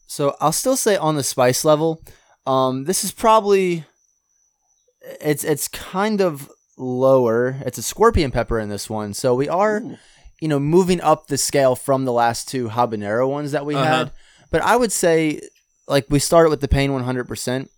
So 0.07 0.35
I'll 0.39 0.51
still 0.51 0.77
say 0.77 0.95
on 0.95 1.15
the 1.15 1.23
spice 1.23 1.65
level, 1.65 2.01
um, 2.45 2.85
this 2.85 3.03
is 3.03 3.11
probably 3.11 3.85
it's 5.21 5.43
it's 5.43 5.67
kind 5.67 6.21
of 6.21 6.49
lower. 6.77 7.57
It's 7.65 7.77
a 7.77 7.83
scorpion 7.83 8.31
pepper 8.31 8.59
in 8.59 8.69
this 8.69 8.89
one, 8.89 9.13
so 9.13 9.35
we 9.35 9.47
are, 9.49 9.81
you 10.41 10.47
know, 10.47 10.59
moving 10.59 11.01
up 11.01 11.27
the 11.27 11.37
scale 11.37 11.75
from 11.75 12.05
the 12.05 12.13
last 12.13 12.47
two 12.47 12.69
habanero 12.69 13.29
ones 13.29 13.51
that 13.51 13.65
we 13.65 13.75
Uh-huh. 13.75 13.83
had. 13.85 14.11
But 14.51 14.61
I 14.61 14.75
would 14.75 14.91
say, 14.91 15.41
like 15.87 16.05
we 16.09 16.19
started 16.19 16.49
with 16.49 16.61
the 16.61 16.67
pain 16.67 16.91
100%. 16.91 17.69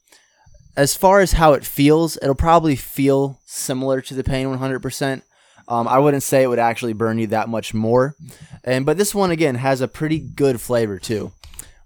As 0.77 0.93
far 0.93 1.21
as 1.21 1.31
how 1.33 1.53
it 1.53 1.63
feels, 1.63 2.17
it'll 2.21 2.35
probably 2.35 2.75
feel 2.75 3.39
similar 3.45 4.01
to 4.01 4.13
the 4.13 4.25
pain 4.25 4.47
100%. 4.47 5.21
Um, 5.69 5.87
I 5.87 5.99
wouldn't 5.99 6.21
say 6.23 6.43
it 6.43 6.47
would 6.47 6.59
actually 6.59 6.91
burn 6.93 7.17
you 7.17 7.27
that 7.27 7.47
much 7.49 7.73
more. 7.73 8.13
And 8.63 8.85
but 8.85 8.97
this 8.97 9.15
one 9.15 9.31
again 9.31 9.55
has 9.55 9.79
a 9.81 9.87
pretty 9.87 10.19
good 10.19 10.59
flavor 10.61 10.99
too. 10.99 11.31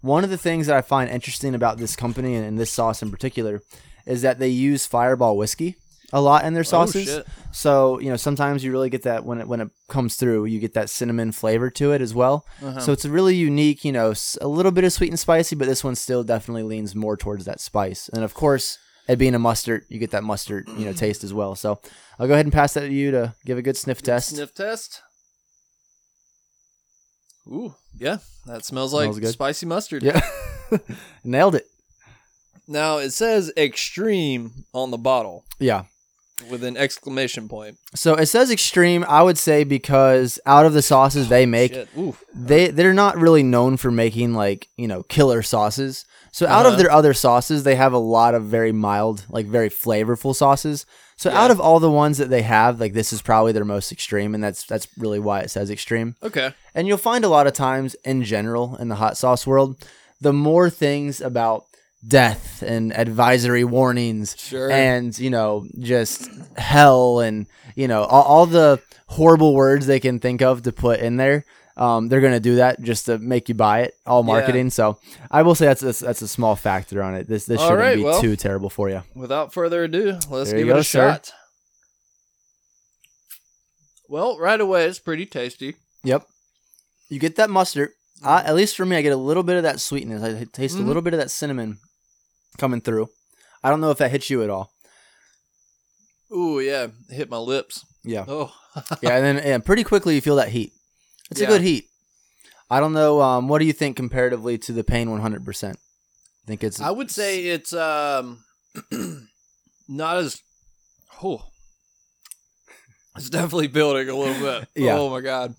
One 0.02 0.24
of 0.24 0.30
the 0.30 0.38
things 0.38 0.68
that 0.68 0.78
I 0.78 0.82
find 0.82 1.10
interesting 1.10 1.56
about 1.56 1.78
this 1.78 1.95
company 1.95 2.36
and, 2.36 2.45
and 2.45 2.60
this 2.60 2.72
sauce 2.72 3.02
in 3.02 3.12
particular 3.12 3.62
is 4.06 4.22
that 4.22 4.39
they 4.39 4.47
use 4.47 4.86
Fireball 4.86 5.38
whiskey 5.38 5.76
a 6.12 6.22
lot 6.22 6.45
in 6.45 6.54
their 6.54 6.62
oh, 6.62 6.64
sauces. 6.64 7.06
shit. 7.06 7.28
so 7.52 8.00
you 8.00 8.10
know 8.10 8.16
sometimes 8.16 8.64
you 8.64 8.72
really 8.72 8.89
get 8.89 9.04
that 9.04 9.26
when 9.26 9.41
it 9.41 9.47
when 9.47 9.62
it 9.62 9.70
comes 9.88 10.16
through, 10.16 10.45
you 10.45 10.60
get 10.60 10.74
that 10.74 10.89
cinnamon 10.89 11.32
flavor 11.32 11.70
to 11.72 11.91
it 11.91 12.02
as 12.02 12.14
well. 12.14 12.45
Uh-huh. 12.64 12.80
So 12.80 12.91
it's 12.91 13.06
a 13.06 13.10
really 13.10 13.36
unique, 13.36 13.84
you 13.84 13.91
know, 13.91 14.14
a 14.41 14.47
little 14.47 14.72
bit 14.72 14.84
of 14.84 14.93
sweet 14.93 15.10
and 15.10 15.20
spicy, 15.20 15.56
but 15.56 15.68
this 15.68 15.84
one 15.84 15.95
still 15.95 16.24
definitely 16.24 16.64
leans 16.64 16.95
more 16.95 17.18
towards 17.18 17.45
that 17.45 17.60
spice. 17.60 18.10
And 18.10 18.24
of 18.24 18.34
course, 18.34 18.78
it 19.08 19.18
being 19.18 19.36
a 19.36 19.39
mustard, 19.39 19.86
you 19.89 20.00
get 20.00 20.12
that 20.12 20.24
mustard, 20.24 20.68
you 20.78 20.86
know, 20.86 20.93
taste 21.06 21.24
as 21.24 21.34
well. 21.34 21.56
So 21.56 21.80
I'll 22.18 22.28
go 22.28 22.34
ahead 22.34 22.45
and 22.45 22.54
pass 22.54 22.74
that 22.74 22.82
to 22.82 22.93
you 22.93 23.12
to 23.12 23.34
give 23.45 23.58
a 23.58 23.62
good 23.62 23.78
sniff 23.78 24.02
test. 24.02 24.30
Sniff 24.30 24.54
test. 24.54 25.02
Ooh, 27.47 27.73
yeah, 27.97 28.17
that 28.45 28.65
smells 28.65 28.93
like 28.93 29.13
Smells 29.13 29.33
spicy 29.33 29.65
mustard. 29.65 30.03
Yeah, 30.03 30.21
nailed 31.23 31.55
it. 31.55 31.65
Now 32.67 32.97
it 32.97 33.11
says 33.11 33.51
extreme 33.57 34.65
on 34.73 34.91
the 34.91 34.97
bottle 34.97 35.43
Yeah. 35.59 35.83
with 36.51 36.63
an 36.63 36.77
exclamation 36.77 37.49
point. 37.49 37.77
So 37.95 38.13
it 38.13 38.27
says 38.27 38.51
extreme. 38.51 39.03
I 39.07 39.23
would 39.23 39.37
say 39.39 39.63
because 39.63 40.39
out 40.45 40.65
of 40.67 40.73
the 40.73 40.81
sauces 40.83 41.29
they 41.29 41.45
make, 41.47 41.75
Ooh. 41.97 42.15
they 42.35 42.67
they're 42.67 42.93
not 42.93 43.17
really 43.17 43.41
known 43.43 43.77
for 43.77 43.89
making 43.89 44.33
like 44.35 44.67
you 44.77 44.87
know 44.87 45.01
killer 45.03 45.41
sauces. 45.41 46.05
So 46.31 46.45
out 46.45 46.65
Uh-huh. 46.67 46.73
of 46.73 46.77
their 46.79 46.91
other 46.91 47.15
sauces, 47.15 47.63
they 47.63 47.75
have 47.75 47.93
a 47.93 47.97
lot 47.97 48.35
of 48.35 48.43
very 48.43 48.71
mild, 48.71 49.25
like 49.29 49.47
very 49.47 49.69
flavorful 49.69 50.35
sauces. 50.35 50.85
So 51.20 51.30
Yeah. 51.30 51.41
out 51.43 51.51
of 51.51 51.59
all 51.59 51.82
the 51.82 51.91
ones 51.91 52.17
that 52.20 52.30
they 52.30 52.43
have, 52.43 52.80
like 52.80 52.93
this 52.93 53.11
is 53.11 53.22
probably 53.22 53.51
their 53.51 53.65
most 53.65 53.91
extreme, 53.91 54.34
and 54.34 54.41
that's 54.41 54.63
that's 54.63 54.88
really 54.97 55.20
why 55.20 55.41
it 55.41 55.49
says 55.51 55.70
extreme. 55.70 56.15
Okay. 56.24 56.53
And 56.74 56.88
you'll 56.88 56.97
find 56.97 57.26
a 57.26 57.30
lot 57.30 57.45
of 57.45 57.51
times 57.51 57.93
in 58.05 58.24
general 58.24 58.78
in 58.78 58.88
the 58.88 58.95
hot 58.95 59.17
sauce 59.17 59.45
world, 59.45 59.76
the 60.22 60.32
more 60.32 60.70
things 60.70 61.20
about 61.20 61.65
death 62.07 62.63
and 62.65 62.95
advisory 62.97 63.65
warnings 63.65 64.34
Sure. 64.39 64.72
and 64.72 65.20
you 65.20 65.30
know 65.30 65.67
just 65.80 66.30
hell 66.57 67.20
and 67.20 67.45
you 67.76 67.89
know 67.89 68.03
all, 68.05 68.24
all 68.24 68.45
the 68.45 68.80
horrible 69.07 69.53
words 69.53 69.86
they 69.88 69.99
can 69.99 70.17
think 70.20 70.41
of 70.41 70.61
to 70.63 70.72
put 70.72 71.01
in 71.01 71.17
there 71.17 71.43
um, 71.80 72.07
they're 72.09 72.21
gonna 72.21 72.39
do 72.39 72.57
that 72.57 72.80
just 72.82 73.05
to 73.07 73.17
make 73.17 73.49
you 73.49 73.55
buy 73.55 73.80
it 73.82 73.93
all 74.05 74.21
marketing 74.21 74.69
so 74.69 74.99
i 75.32 75.41
will 75.41 75.55
say 75.55 75.65
that's 75.65 75.82
that's, 75.82 75.99
that's 75.99 76.21
a 76.21 76.27
small 76.27 76.55
factor 76.55 77.01
on 77.01 77.15
it 77.15 77.27
this 77.27 77.45
this 77.45 77.59
All 77.59 77.69
shouldn't 77.69 77.80
right, 77.82 77.95
be 77.97 78.03
well. 78.03 78.21
too 78.21 78.36
terrible 78.36 78.69
for 78.69 78.89
you 78.89 79.01
Without 79.15 79.53
further 79.53 79.86
ado, 79.86 80.19
let's 80.30 80.51
There 80.51 80.59
give 80.59 80.67
it 80.69 80.73
go, 80.73 80.77
a 80.80 80.84
sir. 80.84 81.11
shot. 81.13 81.32
Well, 84.07 84.38
right 84.39 84.59
away, 84.59 84.86
it's 84.86 84.99
pretty 84.99 85.25
tasty. 85.25 85.75
Yep. 86.03 86.25
You 87.09 87.19
get 87.19 87.36
that 87.36 87.49
mustard. 87.49 87.89
I, 88.23 88.41
at 88.41 88.55
least 88.55 88.75
for 88.75 88.86
me, 88.86 88.95
I 88.97 89.01
get 89.01 89.13
a 89.13 89.17
little 89.17 89.43
bit 89.43 89.57
of 89.57 89.63
that 89.63 89.80
sweetness. 89.80 90.23
I 90.23 90.45
taste 90.51 90.77
Mhm. 90.77 90.82
a 90.84 90.88
little 90.88 91.01
bit 91.01 91.13
of 91.13 91.19
that 91.19 91.30
cinnamon 91.32 91.77
coming 92.57 92.82
through. 92.82 93.09
I 93.63 93.69
don't 93.69 93.82
know 93.82 93.91
if 93.91 93.97
that 93.99 94.11
hits 94.11 94.30
you 94.30 94.41
at 94.43 94.49
all. 94.49 94.71
Ooh, 96.32 96.59
yeah, 96.59 96.88
hit 97.09 97.30
my 97.30 97.38
lips. 97.38 97.86
Yeah. 98.03 98.25
Oh, 98.27 98.51
yeah, 99.01 99.15
and 99.17 99.25
then 99.25 99.38
and 99.38 99.65
pretty 99.65 99.84
quickly 99.84 100.15
you 100.15 100.21
feel 100.21 100.36
that 100.38 100.49
heat. 100.49 100.71
It's 101.32 101.39
Yeah. 101.41 101.47
a 101.47 101.49
good 101.49 101.61
heat. 101.61 101.86
I 102.69 102.80
don't 102.80 102.93
know. 102.93 103.21
Um, 103.21 103.47
what 103.47 103.59
do 103.59 103.65
you 103.65 103.73
think 103.73 103.95
comparatively 103.95 104.57
to 104.59 104.71
the 104.71 104.84
Pain 104.84 105.09
100%? 105.09 105.73
I 105.73 105.77
think 106.47 106.63
it's. 106.63 106.80
I 106.80 106.91
would 106.91 107.11
say 107.11 107.45
it's 107.45 107.73
um 107.73 108.43
not 109.88 110.17
as. 110.17 110.41
Oh, 111.23 111.43
it's 113.17 113.30
definitely 113.30 113.67
building 113.67 114.07
a 114.09 114.15
little 114.15 114.39
bit. 114.39 114.67
Yeah. 114.75 114.97
Oh 114.97 115.09
my 115.09 115.21
god. 115.21 115.55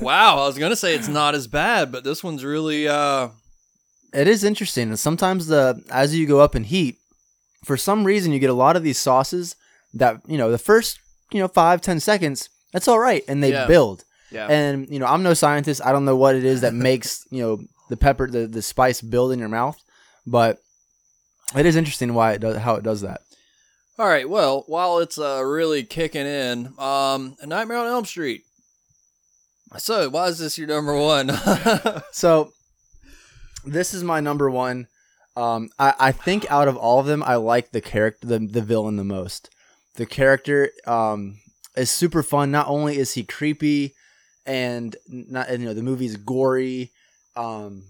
wow, 0.00 0.38
I 0.42 0.46
was 0.46 0.58
gonna 0.58 0.76
say 0.76 0.94
it's 0.94 1.08
not 1.08 1.34
as 1.34 1.46
bad, 1.46 1.90
but 1.92 2.04
this 2.04 2.22
one's 2.22 2.44
really 2.44 2.86
uh 2.88 3.28
it 4.12 4.28
is 4.28 4.44
interesting. 4.44 4.88
And 4.88 4.98
sometimes 4.98 5.46
the 5.46 5.82
as 5.90 6.14
you 6.16 6.26
go 6.26 6.40
up 6.40 6.54
in 6.54 6.64
heat, 6.64 6.96
for 7.64 7.76
some 7.76 8.04
reason 8.04 8.32
you 8.32 8.38
get 8.38 8.50
a 8.50 8.54
lot 8.54 8.76
of 8.76 8.82
these 8.82 8.98
sauces 8.98 9.56
that 9.94 10.20
you 10.26 10.36
know 10.36 10.50
the 10.50 10.58
first 10.58 10.98
you 11.32 11.40
know 11.40 11.48
five 11.48 11.80
ten 11.80 11.98
seconds 12.00 12.48
that's 12.74 12.88
all 12.88 12.98
right, 12.98 13.22
and 13.28 13.42
they 13.42 13.52
Yeah. 13.52 13.66
build. 13.66 14.04
yeah. 14.30 14.46
And 14.48 14.86
you 14.90 14.98
know, 14.98 15.06
I'm 15.06 15.22
no 15.22 15.32
scientist. 15.32 15.80
I 15.82 15.92
don't 15.92 16.04
know 16.04 16.16
what 16.16 16.34
it 16.34 16.44
is 16.44 16.60
that 16.60 16.74
makes 16.90 17.24
you 17.30 17.40
know 17.42 17.60
the 17.88 17.96
pepper, 17.96 18.26
the 18.28 18.46
the 18.46 18.60
spice 18.62 19.00
build 19.00 19.32
in 19.32 19.38
your 19.38 19.48
mouth, 19.48 19.78
but 20.26 20.58
it 21.56 21.64
is 21.66 21.76
interesting 21.76 22.12
why 22.14 22.32
it 22.32 22.40
does 22.40 22.56
how 22.58 22.74
it 22.74 22.82
does 22.84 23.00
that. 23.00 23.20
All 23.98 24.08
right. 24.08 24.28
Well, 24.28 24.64
while 24.66 24.98
it's 24.98 25.18
uh, 25.18 25.40
really 25.44 25.84
kicking 25.84 26.26
in, 26.26 26.74
um, 26.78 27.36
A 27.40 27.46
Nightmare 27.46 27.78
on 27.78 27.86
Elm 27.86 28.04
Street. 28.04 28.42
So, 29.78 30.08
why 30.10 30.26
is 30.28 30.38
this 30.38 30.58
your 30.58 30.66
number 30.68 30.94
one? 30.96 31.30
So 32.12 32.52
this 33.64 33.94
is 33.94 34.02
my 34.04 34.20
number 34.20 34.50
one. 34.50 34.88
Um, 35.36 35.70
I, 35.78 35.94
I 35.98 36.12
think 36.12 36.48
out 36.50 36.68
of 36.68 36.76
all 36.76 37.00
of 37.00 37.06
them, 37.06 37.22
I 37.22 37.36
like 37.36 37.70
the 37.72 37.80
character, 37.80 38.26
the, 38.26 38.38
the 38.40 38.62
villain 38.62 38.96
the 38.96 39.04
most. 39.04 39.48
The 39.96 40.06
character 40.06 40.70
um, 40.86 41.38
is 41.76 41.90
super 41.90 42.22
fun. 42.22 42.50
Not 42.50 42.68
only 42.68 42.98
is 42.98 43.12
he 43.14 43.24
creepy, 43.24 43.94
and 44.46 44.94
not 45.08 45.48
and, 45.48 45.62
you 45.62 45.68
know 45.68 45.74
the 45.74 45.82
movie's 45.82 46.16
gory, 46.16 46.92
um, 47.36 47.84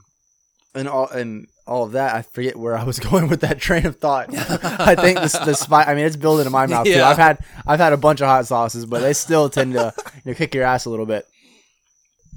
and 0.74 0.88
all 0.88 1.08
and 1.08 1.48
all 1.66 1.84
of 1.84 1.92
that. 1.92 2.14
I 2.14 2.22
forget 2.22 2.56
where 2.56 2.76
I 2.76 2.84
was 2.84 2.98
going 3.10 3.28
with 3.28 3.40
that 3.40 3.58
train 3.58 3.86
of 3.86 3.96
thought. 3.96 4.28
I 4.34 4.94
think 4.94 5.18
the 5.20 5.42
the 5.44 5.54
spy. 5.54 5.84
I 5.84 5.94
mean, 5.94 6.04
it's 6.04 6.16
building 6.16 6.46
in 6.46 6.52
my 6.52 6.66
mouth 6.66 6.86
too. 6.86 7.02
I've 7.02 7.16
had 7.18 7.38
I've 7.66 7.80
had 7.80 7.92
a 7.92 7.98
bunch 7.98 8.20
of 8.20 8.28
hot 8.28 8.46
sauces, 8.46 8.86
but 8.86 9.00
they 9.00 9.12
still 9.12 9.48
tend 9.48 9.74
to 9.74 9.92
you 10.24 10.32
know 10.32 10.34
kick 10.34 10.54
your 10.54 10.64
ass 10.64 10.84
a 10.84 10.90
little 10.90 11.06
bit. 11.06 11.26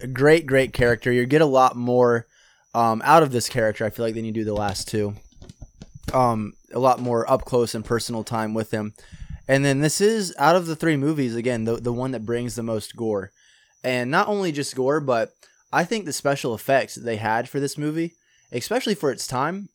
A 0.01 0.07
great, 0.07 0.45
great 0.45 0.73
character. 0.73 1.11
You 1.11 1.25
get 1.25 1.41
a 1.41 1.45
lot 1.45 1.75
more 1.75 2.27
um, 2.73 3.01
out 3.03 3.23
of 3.23 3.31
this 3.31 3.49
character. 3.49 3.83
I 3.85 3.89
feel 3.89 4.05
like 4.05 4.13
than 4.13 4.25
you 4.25 4.31
do 4.31 4.43
the 4.43 4.53
last 4.53 4.87
two. 4.87 5.15
Um, 6.13 6.53
a 6.73 6.79
lot 6.79 6.99
more 6.99 7.29
up 7.29 7.43
close 7.45 7.75
and 7.75 7.83
personal 7.83 8.23
time 8.23 8.53
with 8.53 8.71
him. 8.71 8.93
And 9.47 9.63
then 9.63 9.79
this 9.79 10.01
is 10.01 10.33
out 10.37 10.55
of 10.55 10.65
the 10.65 10.75
three 10.75 10.97
movies 10.97 11.35
again 11.35 11.63
the 11.63 11.75
the 11.77 11.93
one 11.93 12.11
that 12.11 12.25
brings 12.25 12.55
the 12.55 12.63
most 12.63 12.95
gore, 12.95 13.31
and 13.83 14.11
not 14.11 14.27
only 14.27 14.51
just 14.51 14.75
gore, 14.75 14.99
but 14.99 15.31
I 15.71 15.83
think 15.83 16.05
the 16.05 16.13
special 16.13 16.53
effects 16.53 16.95
that 16.95 17.05
they 17.05 17.17
had 17.17 17.49
for 17.49 17.59
this 17.59 17.77
movie, 17.77 18.13
especially 18.51 18.95
for 18.95 19.11
its 19.11 19.27
time, 19.27 19.69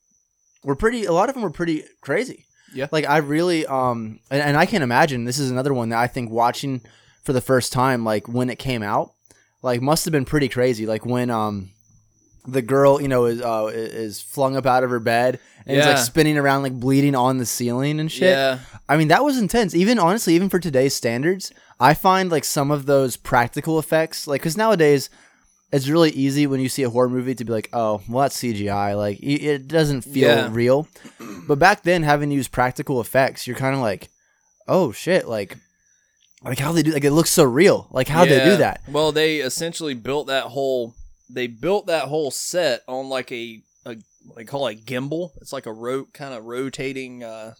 were 0.62 0.76
pretty. 0.76 1.04
A 1.04 1.12
lot 1.12 1.28
of 1.28 1.34
them 1.34 1.42
were 1.42 1.50
pretty 1.50 1.84
crazy. 2.00 2.46
Yeah. 2.74 2.88
Like 2.90 3.08
I 3.08 3.18
really 3.18 3.66
um, 3.66 4.20
and, 4.30 4.42
and 4.42 4.56
I 4.56 4.66
can 4.66 4.82
imagine 4.82 5.24
this 5.24 5.38
is 5.38 5.50
another 5.50 5.74
one 5.74 5.90
that 5.90 5.98
I 5.98 6.06
think 6.06 6.30
watching 6.30 6.80
for 7.22 7.32
the 7.32 7.40
first 7.40 7.72
time, 7.72 8.04
like 8.04 8.28
when 8.28 8.50
it 8.50 8.58
came 8.58 8.82
out, 8.82 9.12
like 9.62 9.80
must 9.80 10.04
have 10.04 10.12
been 10.12 10.24
pretty 10.24 10.48
crazy. 10.48 10.86
Like 10.86 11.04
when 11.04 11.30
um 11.30 11.71
the 12.46 12.62
girl, 12.62 13.00
you 13.00 13.08
know, 13.08 13.26
is 13.26 13.40
uh, 13.40 13.70
is 13.72 14.20
flung 14.20 14.56
up 14.56 14.66
out 14.66 14.84
of 14.84 14.90
her 14.90 15.00
bed 15.00 15.38
and 15.66 15.78
is 15.78 15.86
like 15.86 15.98
spinning 15.98 16.36
around, 16.38 16.62
like 16.62 16.78
bleeding 16.78 17.14
on 17.14 17.38
the 17.38 17.46
ceiling 17.46 18.00
and 18.00 18.10
shit. 18.10 18.30
Yeah. 18.30 18.58
I 18.88 18.96
mean, 18.96 19.08
that 19.08 19.24
was 19.24 19.38
intense. 19.38 19.74
Even 19.74 19.98
honestly, 19.98 20.34
even 20.34 20.48
for 20.48 20.58
today's 20.58 20.94
standards, 20.94 21.52
I 21.78 21.94
find 21.94 22.30
like 22.30 22.44
some 22.44 22.70
of 22.70 22.86
those 22.86 23.16
practical 23.16 23.78
effects, 23.78 24.26
like, 24.26 24.40
because 24.40 24.56
nowadays 24.56 25.08
it's 25.70 25.88
really 25.88 26.10
easy 26.10 26.46
when 26.46 26.60
you 26.60 26.68
see 26.68 26.82
a 26.82 26.90
horror 26.90 27.08
movie 27.08 27.34
to 27.34 27.44
be 27.44 27.52
like, 27.52 27.70
oh, 27.72 28.02
well, 28.08 28.22
that's 28.22 28.36
CGI. 28.42 28.96
Like, 28.96 29.18
it 29.22 29.68
doesn't 29.68 30.02
feel 30.02 30.28
Yeah. 30.28 30.48
real. 30.50 30.86
But 31.48 31.58
back 31.58 31.82
then, 31.82 32.02
having 32.02 32.28
to 32.28 32.34
use 32.34 32.48
practical 32.48 33.00
effects, 33.00 33.46
you're 33.46 33.56
kind 33.56 33.74
of 33.74 33.80
like, 33.80 34.08
oh 34.68 34.92
shit, 34.92 35.26
like, 35.28 35.56
like 36.44 36.58
how 36.58 36.72
they 36.72 36.82
do, 36.82 36.92
like, 36.92 37.04
it 37.04 37.12
looks 37.12 37.30
so 37.30 37.44
real. 37.44 37.86
Like, 37.90 38.08
how 38.08 38.24
they 38.24 38.44
do 38.44 38.56
that? 38.58 38.80
Well, 38.88 39.12
they 39.12 39.36
essentially 39.38 39.94
built 39.94 40.26
that 40.26 40.44
whole 40.44 40.94
they 41.32 41.46
built 41.46 41.86
that 41.86 42.04
whole 42.04 42.30
set 42.30 42.82
on 42.86 43.08
like 43.08 43.32
a, 43.32 43.62
a 43.86 43.96
they 44.36 44.44
call 44.44 44.66
it 44.68 44.84
gimbal. 44.84 45.30
It's 45.40 45.52
like 45.52 45.66
a 45.66 45.72
rope 45.72 46.12
kind 46.12 46.34
of 46.34 46.44
rotating 46.44 47.24
uh 47.24 47.54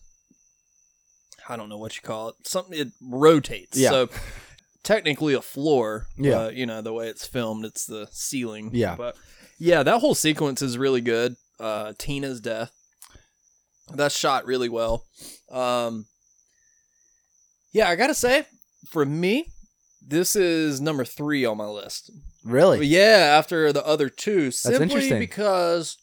I 1.48 1.56
don't 1.56 1.68
know 1.68 1.78
what 1.78 1.96
you 1.96 2.02
call 2.02 2.28
it. 2.28 2.34
Something 2.44 2.78
it 2.78 2.88
rotates. 3.00 3.76
Yeah. 3.76 3.90
So 3.90 4.08
technically 4.84 5.34
a 5.34 5.42
floor. 5.42 6.06
Yeah. 6.16 6.48
You 6.50 6.66
know, 6.66 6.82
the 6.82 6.92
way 6.92 7.08
it's 7.08 7.26
filmed, 7.26 7.64
it's 7.64 7.86
the 7.86 8.08
ceiling. 8.12 8.70
Yeah. 8.72 8.94
But 8.96 9.16
yeah, 9.58 9.82
that 9.82 10.00
whole 10.00 10.14
sequence 10.14 10.62
is 10.62 10.78
really 10.78 11.00
good. 11.00 11.36
Uh 11.58 11.92
Tina's 11.98 12.40
death. 12.40 12.72
That's 13.92 14.16
shot 14.16 14.46
really 14.46 14.68
well. 14.68 15.04
Um 15.50 16.06
Yeah, 17.72 17.88
I 17.88 17.96
gotta 17.96 18.14
say, 18.14 18.46
for 18.88 19.04
me, 19.04 19.48
this 20.06 20.36
is 20.36 20.80
number 20.80 21.04
three 21.04 21.44
on 21.44 21.56
my 21.56 21.66
list. 21.66 22.10
Really? 22.44 22.86
Yeah, 22.86 23.34
after 23.38 23.72
the 23.72 23.84
other 23.86 24.08
two, 24.08 24.50
simply 24.50 24.82
interesting. 24.82 25.18
because 25.18 25.96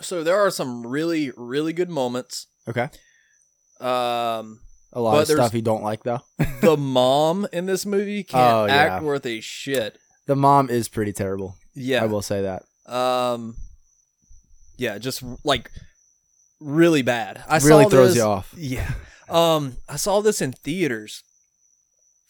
so 0.00 0.22
there 0.24 0.38
are 0.40 0.50
some 0.50 0.86
really 0.86 1.30
really 1.36 1.72
good 1.72 1.90
moments. 1.90 2.46
Okay. 2.68 2.88
Um, 3.80 4.60
A 4.92 5.00
lot 5.00 5.20
of 5.20 5.26
stuff 5.28 5.54
you 5.54 5.62
don't 5.62 5.82
like, 5.82 6.02
though. 6.04 6.20
the 6.60 6.76
mom 6.78 7.46
in 7.52 7.66
this 7.66 7.84
movie 7.84 8.22
can't 8.22 8.42
Oh, 8.54 8.66
act 8.72 9.02
yeah. 9.02 9.06
worth 9.06 9.26
a 9.26 9.40
shit. 9.40 9.98
the 10.26 10.36
mom 10.36 10.70
is 10.70 10.88
pretty 10.88 11.12
terrible. 11.12 11.56
Yeah, 11.74 12.02
I 12.02 12.06
will 12.06 12.22
say 12.22 12.42
that. 12.42 12.62
Um, 12.92 13.56
yeah, 14.76 14.98
just 14.98 15.22
like 15.44 15.70
really 16.60 17.02
bad. 17.02 17.42
I 17.48 17.56
really 17.58 17.84
saw 17.84 17.88
throws 17.88 18.08
this- 18.10 18.16
you 18.18 18.22
off. 18.22 18.54
Yeah. 18.56 18.90
Um, 19.28 19.78
I 19.88 19.96
saw 19.96 20.20
this 20.20 20.40
in 20.42 20.52
theaters 20.52 21.24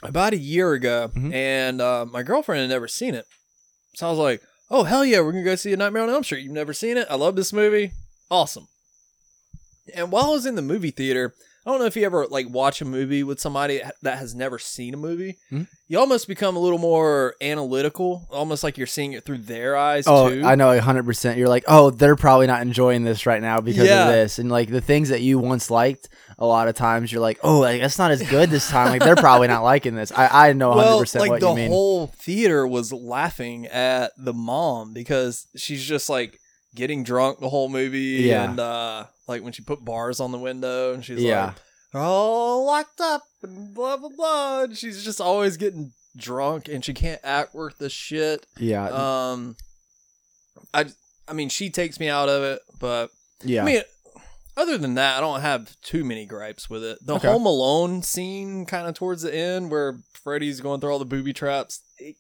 about 0.02 0.32
a 0.32 0.38
year 0.38 0.72
ago, 0.72 1.10
Mhm. 1.16 1.32
and 1.32 1.80
uh, 1.80 2.04
my 2.06 2.22
girlfriend 2.22 2.60
had 2.62 2.70
never 2.70 2.88
seen 2.88 3.14
it. 3.14 3.26
So 3.94 4.06
I 4.06 4.10
was 4.10 4.18
like, 4.18 4.42
"Oh 4.70 4.84
hell 4.84 5.04
yeah, 5.04 5.20
we're 5.20 5.32
gonna 5.32 5.44
go 5.44 5.54
see 5.54 5.72
a 5.72 5.76
Nightmare 5.76 6.02
on 6.02 6.10
Elm 6.10 6.24
Street." 6.24 6.42
You've 6.44 6.52
never 6.52 6.72
seen 6.72 6.96
it? 6.96 7.06
I 7.10 7.14
love 7.16 7.36
this 7.36 7.52
movie. 7.52 7.92
Awesome. 8.30 8.66
And 9.94 10.10
while 10.12 10.24
I 10.24 10.28
was 10.30 10.46
in 10.46 10.54
the 10.54 10.62
movie 10.62 10.90
theater, 10.92 11.34
I 11.66 11.70
don't 11.70 11.78
know 11.80 11.86
if 11.86 11.96
you 11.96 12.04
ever 12.04 12.26
like 12.26 12.48
watch 12.48 12.80
a 12.80 12.84
movie 12.84 13.22
with 13.22 13.38
somebody 13.40 13.80
that 14.02 14.18
has 14.18 14.34
never 14.34 14.58
seen 14.58 14.94
a 14.94 14.96
movie. 14.96 15.38
Mhm. 15.52 15.66
You 15.88 15.98
almost 15.98 16.26
become 16.26 16.56
a 16.56 16.58
little 16.58 16.78
more 16.78 17.34
analytical, 17.40 18.26
almost 18.32 18.64
like 18.64 18.78
you're 18.78 18.86
seeing 18.86 19.12
it 19.12 19.24
through 19.24 19.38
their 19.38 19.76
eyes 19.76 20.04
Oh, 20.06 20.30
too. 20.30 20.42
I 20.44 20.54
know, 20.54 20.78
hundred 20.80 21.04
percent. 21.04 21.38
You're 21.38 21.48
like, 21.48 21.64
oh, 21.68 21.90
they're 21.90 22.16
probably 22.16 22.46
not 22.46 22.62
enjoying 22.62 23.04
this 23.04 23.26
right 23.26 23.42
now 23.42 23.60
because 23.60 23.86
Yeah. 23.86 24.08
of 24.08 24.12
this, 24.14 24.38
and 24.38 24.50
like 24.50 24.70
the 24.70 24.80
things 24.80 25.08
that 25.10 25.20
you 25.20 25.38
once 25.38 25.70
liked. 25.70 26.08
A 26.42 26.46
lot 26.46 26.66
of 26.66 26.74
times, 26.74 27.12
you're 27.12 27.20
like, 27.20 27.38
oh, 27.44 27.60
like, 27.60 27.80
that's 27.80 27.98
not 27.98 28.10
as 28.10 28.20
good 28.28 28.50
this 28.50 28.68
time. 28.68 28.88
Like 28.88 29.02
they're 29.02 29.14
probably 29.14 29.46
not 29.48 29.62
liking 29.62 29.94
this. 29.94 30.10
I 30.10 30.48
I 30.48 30.52
know 30.52 30.72
hundred 30.72 30.82
well, 30.84 30.98
percent 31.00 31.20
like 31.22 31.30
what 31.30 31.40
the 31.40 31.50
you 31.50 31.54
mean. 31.56 31.70
whole 31.70 32.08
theater 32.08 32.66
was 32.66 32.92
laughing 32.92 33.66
at 33.66 34.10
the 34.18 34.32
mom 34.32 34.92
because 34.92 35.46
she's 35.56 35.84
just 35.84 36.10
like 36.10 36.38
getting 36.74 37.04
drunk 37.04 37.38
the 37.38 37.48
whole 37.48 37.68
movie, 37.68 38.24
Yeah. 38.26 38.50
and 38.50 38.58
uh, 38.58 39.04
like 39.28 39.42
when 39.44 39.52
she 39.52 39.62
put 39.62 39.84
bars 39.84 40.18
on 40.20 40.32
the 40.32 40.38
window, 40.38 40.92
and 40.92 41.04
she's 41.04 41.22
yeah, 41.22 41.46
like, 41.46 41.54
"They're 41.92 42.02
all 42.02 42.66
locked 42.66 43.00
up," 43.00 43.22
and 43.44 43.72
blah 43.72 43.96
blah 43.96 44.08
blah. 44.16 44.62
And 44.64 44.76
she's 44.76 45.04
just 45.04 45.20
always 45.20 45.56
getting 45.56 45.92
drunk, 46.16 46.66
and 46.68 46.84
she 46.84 46.92
can't 46.92 47.20
act 47.22 47.54
worth 47.54 47.78
the 47.78 47.88
shit. 47.88 48.46
yeah, 48.58 48.88
Um, 48.88 49.54
I 50.74 50.86
I 51.28 51.34
mean, 51.34 51.48
she 51.50 51.70
takes 51.70 52.00
me 52.00 52.08
out 52.08 52.28
of 52.28 52.42
it, 52.42 52.60
but 52.80 53.10
yeah. 53.44 53.62
I 53.62 53.64
mean, 53.64 53.82
other 54.56 54.76
than 54.78 54.94
that, 54.94 55.16
I 55.18 55.20
don't 55.20 55.40
have 55.40 55.80
too 55.82 56.04
many 56.04 56.26
gripes 56.26 56.68
with 56.70 56.84
it. 56.84 56.98
The 57.04 57.14
Okay. 57.16 57.28
Home 57.28 57.46
Alone 57.46 58.02
scene, 58.02 58.66
kind 58.66 58.86
of 58.86 58.94
towards 58.94 59.22
the 59.22 59.34
end, 59.34 59.70
where 59.70 59.98
Freddy's 60.12 60.60
going 60.60 60.80
through 60.80 60.92
all 60.92 60.98
the 60.98 61.04
booby 61.04 61.32
traps, 61.32 61.80
it 61.98 62.16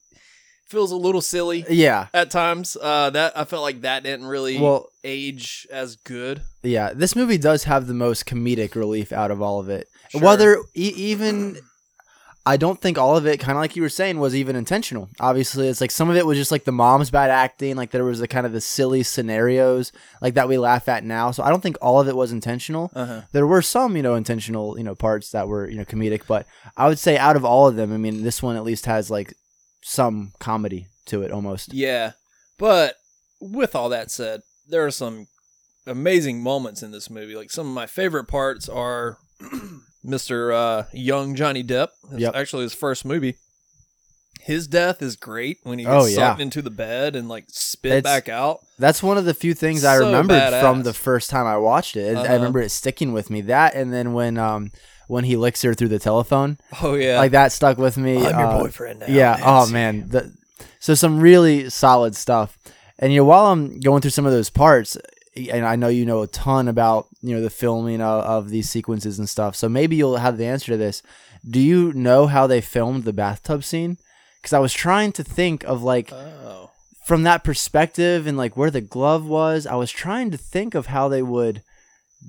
feels 0.68 0.90
a 0.90 0.96
little 0.96 1.20
silly 1.20 1.64
yeah, 1.68 2.06
at 2.14 2.30
times. 2.30 2.76
Uh, 2.80 3.10
that 3.10 3.36
I 3.36 3.44
felt 3.44 3.62
like 3.62 3.82
that 3.82 4.02
didn't 4.04 4.26
really 4.26 4.58
Well- 4.58 4.88
age 5.04 5.66
as 5.70 5.96
good. 5.96 6.40
yeah. 6.62 6.92
This 6.94 7.14
movie 7.14 7.38
does 7.38 7.64
have 7.64 7.86
the 7.86 7.94
most 7.94 8.24
comedic 8.24 8.74
relief 8.74 9.12
out 9.12 9.30
of 9.30 9.42
all 9.42 9.60
of 9.60 9.68
it. 9.68 9.88
Sure. 10.10 10.20
Whether 10.22 10.58
e- 10.74 10.92
even. 10.96 11.58
I 12.44 12.56
don't 12.56 12.80
think 12.80 12.98
all 12.98 13.16
of 13.16 13.26
it, 13.26 13.38
kind 13.38 13.56
of 13.56 13.60
like 13.60 13.76
you 13.76 13.82
were 13.82 13.88
saying, 13.88 14.18
was 14.18 14.34
even 14.34 14.56
intentional. 14.56 15.08
Obviously, 15.20 15.68
it's 15.68 15.80
like 15.80 15.92
some 15.92 16.10
of 16.10 16.16
it 16.16 16.26
was 16.26 16.36
just 16.36 16.50
like 16.50 16.64
the 16.64 16.72
mom's 16.72 17.10
bad 17.10 17.30
acting, 17.30 17.76
like 17.76 17.92
there 17.92 18.04
was 18.04 18.18
the 18.18 18.26
kind 18.26 18.46
of 18.46 18.52
the 18.52 18.60
silly 18.60 19.04
scenarios 19.04 19.92
like 20.20 20.34
that 20.34 20.48
we 20.48 20.58
laugh 20.58 20.88
at 20.88 21.04
now. 21.04 21.30
So 21.30 21.44
I 21.44 21.50
don't 21.50 21.62
think 21.62 21.76
all 21.80 22.00
of 22.00 22.08
it 22.08 22.16
was 22.16 22.32
intentional. 22.32 22.90
Uh-huh. 22.94 23.22
there 23.30 23.46
were 23.46 23.62
some 23.62 23.96
you 23.96 24.02
know 24.02 24.14
intentional 24.16 24.76
you 24.76 24.84
know 24.84 24.94
parts 24.94 25.30
that 25.30 25.46
were 25.46 25.68
you 25.68 25.76
know 25.76 25.84
comedic 25.84 26.22
but 26.26 26.46
i 26.76 26.88
would 26.88 26.98
say 26.98 27.16
out 27.16 27.36
of 27.36 27.44
all 27.44 27.68
of 27.68 27.76
them 27.76 27.92
i 27.92 27.96
mean 27.96 28.22
this 28.22 28.42
one 28.42 28.56
at 28.56 28.64
least 28.64 28.86
has 28.86 29.10
like 29.10 29.34
some 29.82 30.32
comedy 30.38 30.86
to 31.06 31.22
it 31.22 31.30
almost 31.30 31.72
Yeah, 31.72 32.12
but 32.58 32.96
with 33.40 33.74
all 33.74 33.88
that 33.88 34.10
said, 34.10 34.40
there 34.68 34.84
are 34.86 34.90
some 34.90 35.26
amazing 35.86 36.42
moments 36.42 36.82
in 36.82 36.92
this 36.92 37.10
movie. 37.10 37.34
Like 37.34 37.50
some 37.50 37.66
of 37.66 37.74
my 37.74 37.86
favorite 37.86 38.26
parts 38.26 38.68
are 38.68 39.18
Mr. 40.06 40.52
Uh, 40.54 40.84
young 40.92 41.34
Johnny 41.34 41.62
Depp. 41.62 41.88
It's 42.10 42.20
Yep. 42.20 42.34
actually 42.34 42.62
his 42.64 42.74
first 42.74 43.04
movie. 43.04 43.36
His 44.40 44.66
death 44.66 45.02
is 45.02 45.14
great 45.14 45.58
when 45.62 45.78
he 45.78 45.86
Oh, 45.86 46.00
gets 46.02 46.16
yeah. 46.16 46.30
sucked 46.30 46.40
into 46.40 46.62
the 46.62 46.70
bed 46.70 47.14
and 47.14 47.28
like 47.28 47.44
spit 47.48 47.92
It's- 47.98 48.02
back 48.02 48.28
out. 48.28 48.60
that's 48.78 49.00
one 49.02 49.16
of 49.16 49.24
the 49.24 49.34
few 49.34 49.54
things 49.54 49.84
i 49.84 49.94
remembered 49.94 50.52
from 50.60 50.82
the 50.82 50.92
first 50.92 51.30
time 51.30 51.46
i 51.46 51.56
watched 51.56 51.96
it 51.96 52.16
i 52.16 52.20
Uh-huh. 52.22 52.32
remember 52.34 52.60
it 52.60 52.70
sticking 52.70 53.12
with 53.12 53.30
me 53.30 53.40
that 53.42 53.74
and 53.76 53.92
then 53.92 54.12
when 54.12 54.38
um 54.38 54.72
when 55.06 55.22
he 55.22 55.36
licks 55.36 55.62
her 55.62 55.74
through 55.74 55.88
the 55.90 56.00
telephone 56.00 56.58
Oh 56.82 56.94
yeah, 56.94 57.18
like 57.18 57.30
that 57.32 57.52
stuck 57.52 57.78
with 57.78 57.96
me 57.96 58.16
I'm 58.16 58.36
your 58.40 58.48
Uh, 58.48 58.58
boyfriend 58.58 59.00
now. 59.00 59.06
yeah 59.08 59.38
oh 59.44 59.66
man 59.68 60.08
the, 60.08 60.32
so 60.80 60.94
some 60.94 61.20
really 61.20 61.70
solid 61.70 62.16
stuff 62.16 62.58
and 62.98 63.12
you 63.12 63.20
know 63.20 63.24
while 63.24 63.46
i'm 63.52 63.78
going 63.78 64.00
through 64.00 64.10
some 64.10 64.26
of 64.26 64.32
those 64.32 64.50
parts 64.50 64.96
and 65.36 65.64
i 65.64 65.76
know 65.76 65.86
you 65.88 66.04
know 66.04 66.22
a 66.22 66.26
ton 66.26 66.66
about 66.66 67.06
you 67.22 67.34
know 67.34 67.40
the 67.40 67.50
filming 67.50 68.00
of, 68.00 68.24
of 68.24 68.50
these 68.50 68.68
sequences 68.68 69.18
and 69.18 69.28
stuff 69.28 69.54
so 69.56 69.68
maybe 69.68 69.96
you'll 69.96 70.16
have 70.16 70.38
the 70.38 70.46
answer 70.46 70.72
to 70.72 70.76
this 70.76 71.02
do 71.48 71.60
you 71.60 71.92
know 71.92 72.26
how 72.26 72.46
they 72.46 72.60
filmed 72.60 73.04
the 73.04 73.12
bathtub 73.12 73.62
scene 73.64 73.96
because 74.40 74.52
i 74.52 74.58
was 74.58 74.72
trying 74.74 75.12
to 75.12 75.22
think 75.24 75.62
of 75.64 75.82
like 75.82 76.10
Oh, 76.12 76.70
from 77.06 77.22
that 77.24 77.44
perspective 77.44 78.26
and 78.26 78.36
like 78.36 78.56
where 78.56 78.70
the 78.70 78.80
glove 78.80 79.26
was 79.26 79.66
i 79.66 79.74
was 79.74 79.90
trying 79.90 80.30
to 80.32 80.36
think 80.36 80.74
of 80.74 80.86
how 80.86 81.08
they 81.08 81.22
would 81.22 81.62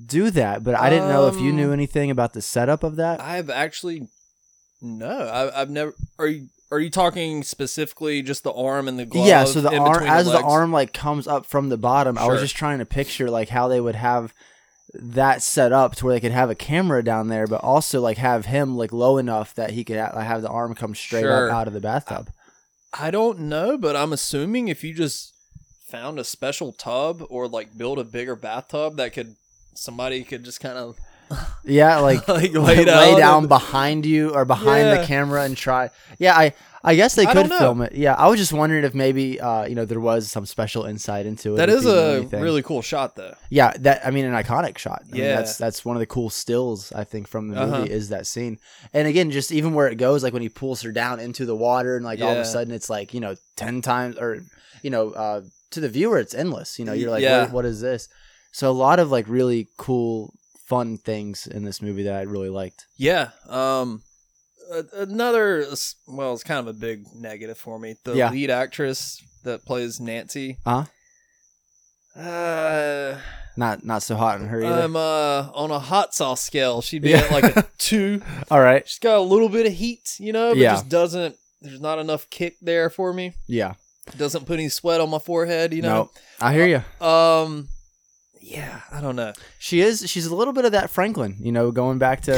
do 0.06 0.30
that 0.32 0.64
but 0.64 0.76
i 0.76 0.90
didn't 0.90 1.10
know 1.10 1.28
if 1.28 1.36
you 1.40 1.50
Um, 1.52 1.56
knew 1.58 1.72
anything 1.74 2.10
about 2.12 2.34
the 2.34 2.42
setup 2.42 2.84
of 2.84 2.96
that 2.98 3.20
I've 3.22 3.50
actually 3.50 4.08
no, 4.86 5.08
I, 5.08 5.62
I've 5.62 5.70
never. 5.70 5.94
Are 6.20 6.28
you 6.28 6.48
are 6.70 6.78
you 6.80 6.90
talking 6.90 7.42
specifically 7.44 8.22
just 8.22 8.44
the 8.44 8.52
arm 8.52 8.90
and 8.90 9.00
the 9.00 9.06
glove? 9.06 9.26
yeah, 9.26 9.46
so 9.46 9.62
the 9.62 9.74
arm 9.78 10.04
as 10.04 10.26
the 10.26 10.34
legs? 10.34 10.44
arm 10.46 10.74
like 10.74 10.92
comes 10.92 11.26
up 11.26 11.46
from 11.46 11.70
the 11.70 11.78
bottom. 11.78 12.18
I 12.18 12.28
was 12.28 12.42
just 12.42 12.58
trying 12.58 12.80
to 12.80 12.86
picture 12.86 13.30
like 13.30 13.48
how 13.48 13.70
they 13.70 13.80
would 13.80 13.96
have 13.96 14.34
that 14.94 15.42
set 15.42 15.72
up 15.72 15.96
to 15.96 16.06
where 16.06 16.16
they 16.16 16.20
could 16.20 16.32
have 16.32 16.50
a 16.50 16.56
camera 16.56 17.04
down 17.04 17.28
there, 17.30 17.48
but 17.48 17.62
also 17.64 18.00
like 18.02 18.18
have 18.18 18.46
him 18.46 18.78
like 18.78 18.92
low 18.94 19.18
enough 19.18 19.54
that 19.56 19.72
he 19.72 19.84
could 19.84 19.98
ha- 19.98 20.20
have 20.20 20.42
the 20.42 20.50
arm 20.50 20.76
come 20.76 20.94
straight 20.94 21.22
Sure. 21.22 21.50
up 21.50 21.54
out 21.56 21.68
of 21.68 21.74
the 21.74 21.80
bathtub. 21.82 22.30
I 22.98 23.10
don't 23.10 23.40
know, 23.40 23.78
but 23.78 23.96
I'm 23.96 24.14
assuming 24.14 24.68
if 24.68 24.84
you 24.84 24.94
just 24.94 25.34
found 25.88 26.20
a 26.20 26.24
special 26.24 26.72
tub 26.72 27.24
or 27.30 27.48
like 27.48 27.78
build 27.78 27.98
a 28.00 28.04
bigger 28.04 28.36
bathtub 28.36 28.98
that 28.98 29.14
could 29.14 29.36
somebody 29.74 30.24
could 30.24 30.44
just 30.44 30.60
kind 30.60 30.78
of 30.78 30.98
Yeah, 31.66 32.00
like, 32.10 32.28
Like, 32.28 32.54
lay, 32.54 32.60
lay 32.60 32.86
down 32.86 33.20
down 33.20 33.38
and- 33.40 33.50
behind 33.50 34.06
you 34.06 34.34
or 34.34 34.46
behind 34.46 34.88
Yeah. 34.88 34.98
the 35.02 35.06
camera 35.08 35.44
and 35.44 35.56
try. 35.58 35.90
Yeah, 36.20 36.36
I 36.38 36.54
I 36.86 36.96
guess 36.96 37.16
they 37.16 37.26
could 37.26 37.48
film 37.48 37.82
it. 37.82 37.94
Yeah, 37.96 38.14
I 38.16 38.28
was 38.28 38.38
just 38.38 38.52
wondering 38.52 38.84
if 38.84 38.94
maybe 38.94 39.40
uh 39.40 39.64
you 39.66 39.74
know 39.76 39.86
there 39.86 40.02
was 40.02 40.30
some 40.30 40.46
special 40.46 40.84
insight 40.84 41.26
into 41.26 41.54
it. 41.54 41.58
that 41.58 41.70
is 41.70 41.86
a 41.86 42.18
anything. 42.18 42.42
really 42.42 42.62
cool 42.62 42.82
shot 42.82 43.16
though. 43.16 43.34
yeah 43.50 43.72
that 43.80 44.06
I 44.06 44.12
mean 44.12 44.26
an 44.26 44.34
iconic 44.34 44.78
shot. 44.78 45.04
I 45.08 45.12
mean, 45.14 45.22
Yeah. 45.24 45.36
that's 45.38 45.58
that's 45.58 45.86
one 45.86 45.96
of 45.96 46.02
the 46.02 46.06
cool 46.06 46.30
stills 46.30 46.92
I 46.92 47.06
think 47.06 47.28
from 47.30 47.48
the 47.50 47.62
Uh-huh. 47.62 47.78
movie 47.80 47.92
is 47.92 48.10
that 48.10 48.28
scene. 48.28 48.60
And 48.94 49.08
again, 49.08 49.32
just 49.32 49.52
even 49.54 49.74
where 49.74 49.88
it 49.88 49.96
goes, 49.96 50.24
like 50.24 50.34
when 50.34 50.42
he 50.42 50.50
pulls 50.50 50.82
her 50.82 50.92
down 50.92 51.22
into 51.22 51.46
the 51.46 51.56
water 51.56 51.96
and 51.96 52.04
like 52.06 52.22
all 52.22 52.32
of 52.32 52.38
a 52.38 52.46
sudden 52.46 52.74
it's 52.74 52.90
like 52.90 53.14
you 53.14 53.22
know 53.22 53.36
ten 53.56 53.82
times 53.82 54.18
or 54.18 54.44
you 54.82 54.90
know 54.90 55.12
uh 55.12 55.42
to 55.72 55.80
the 55.80 55.88
viewer 55.90 56.18
it's 56.20 56.36
endless. 56.36 56.78
You 56.80 56.84
know 56.86 56.94
you're 56.94 57.10
like 57.12 57.24
Yeah. 57.24 57.44
what, 57.44 57.52
what 57.54 57.66
is 57.66 57.80
this? 57.80 58.10
So 58.52 58.70
a 58.70 58.76
lot 58.76 59.00
of 59.00 59.10
like 59.10 59.26
really 59.30 59.70
cool 59.78 60.34
fun 60.66 60.98
things 60.98 61.46
in 61.48 61.64
this 61.64 61.82
movie 61.82 62.04
that 62.04 62.16
I 62.16 62.22
really 62.24 62.50
liked. 62.50 62.86
Yeah. 62.98 63.30
Um 63.50 64.02
another 64.94 65.66
well, 66.08 66.34
it's 66.34 66.44
kind 66.44 66.60
of 66.60 66.68
a 66.68 66.74
big 66.74 67.06
negative 67.16 67.58
for 67.58 67.78
me. 67.78 67.96
The 68.04 68.16
Yeah. 68.16 68.30
lead 68.32 68.50
actress 68.50 69.22
that 69.44 69.66
plays 69.66 70.00
Nancy. 70.00 70.58
Huh? 70.66 70.86
Uh 72.16 73.18
Not 73.58 73.84
not 73.86 74.04
so 74.04 74.16
hot 74.16 74.40
in 74.40 74.48
her 74.48 74.64
either. 74.64 74.82
I'm 74.84 74.96
uh 74.96 75.50
on 75.54 75.72
a 75.72 75.80
hot 75.80 76.14
sauce 76.14 76.42
scale. 76.42 76.82
She'd 76.82 77.02
be 77.02 77.10
Yeah. 77.10 77.18
at 77.20 77.32
like 77.32 77.56
a 77.58 77.68
2. 77.78 78.22
all 78.52 78.60
right. 78.62 78.88
She's 78.88 79.00
got 79.00 79.18
a 79.18 79.22
little 79.22 79.50
bit 79.50 79.66
of 79.66 79.74
heat, 79.74 80.16
you 80.20 80.32
know, 80.34 80.50
but 80.50 80.58
Yeah. 80.58 80.74
just 80.74 80.90
doesn't 80.90 81.36
there's 81.62 81.82
not 81.82 82.00
enough 82.00 82.30
kick 82.30 82.56
there 82.62 82.90
for 82.90 83.14
me. 83.14 83.34
Yeah. 83.48 83.74
Doesn't 84.18 84.46
put 84.46 84.60
any 84.60 84.70
sweat 84.70 85.00
on 85.02 85.10
my 85.10 85.20
forehead, 85.20 85.74
you 85.74 85.82
No, 85.82 85.90
know. 85.90 86.12
I 86.42 86.54
hear 86.54 86.68
you. 86.68 87.06
Um 87.06 87.70
yeah, 88.46 88.82
I 88.92 89.00
don't 89.00 89.16
know. 89.16 89.32
She 89.58 89.80
is. 89.82 90.10
She's 90.10 90.26
a 90.26 90.36
little 90.36 90.54
bit 90.54 90.66
of 90.66 90.74
that 90.74 90.90
Franklin. 90.90 91.38
You 91.40 91.52
know, 91.52 91.72
going 91.72 91.98
back 91.98 92.22
to 92.22 92.34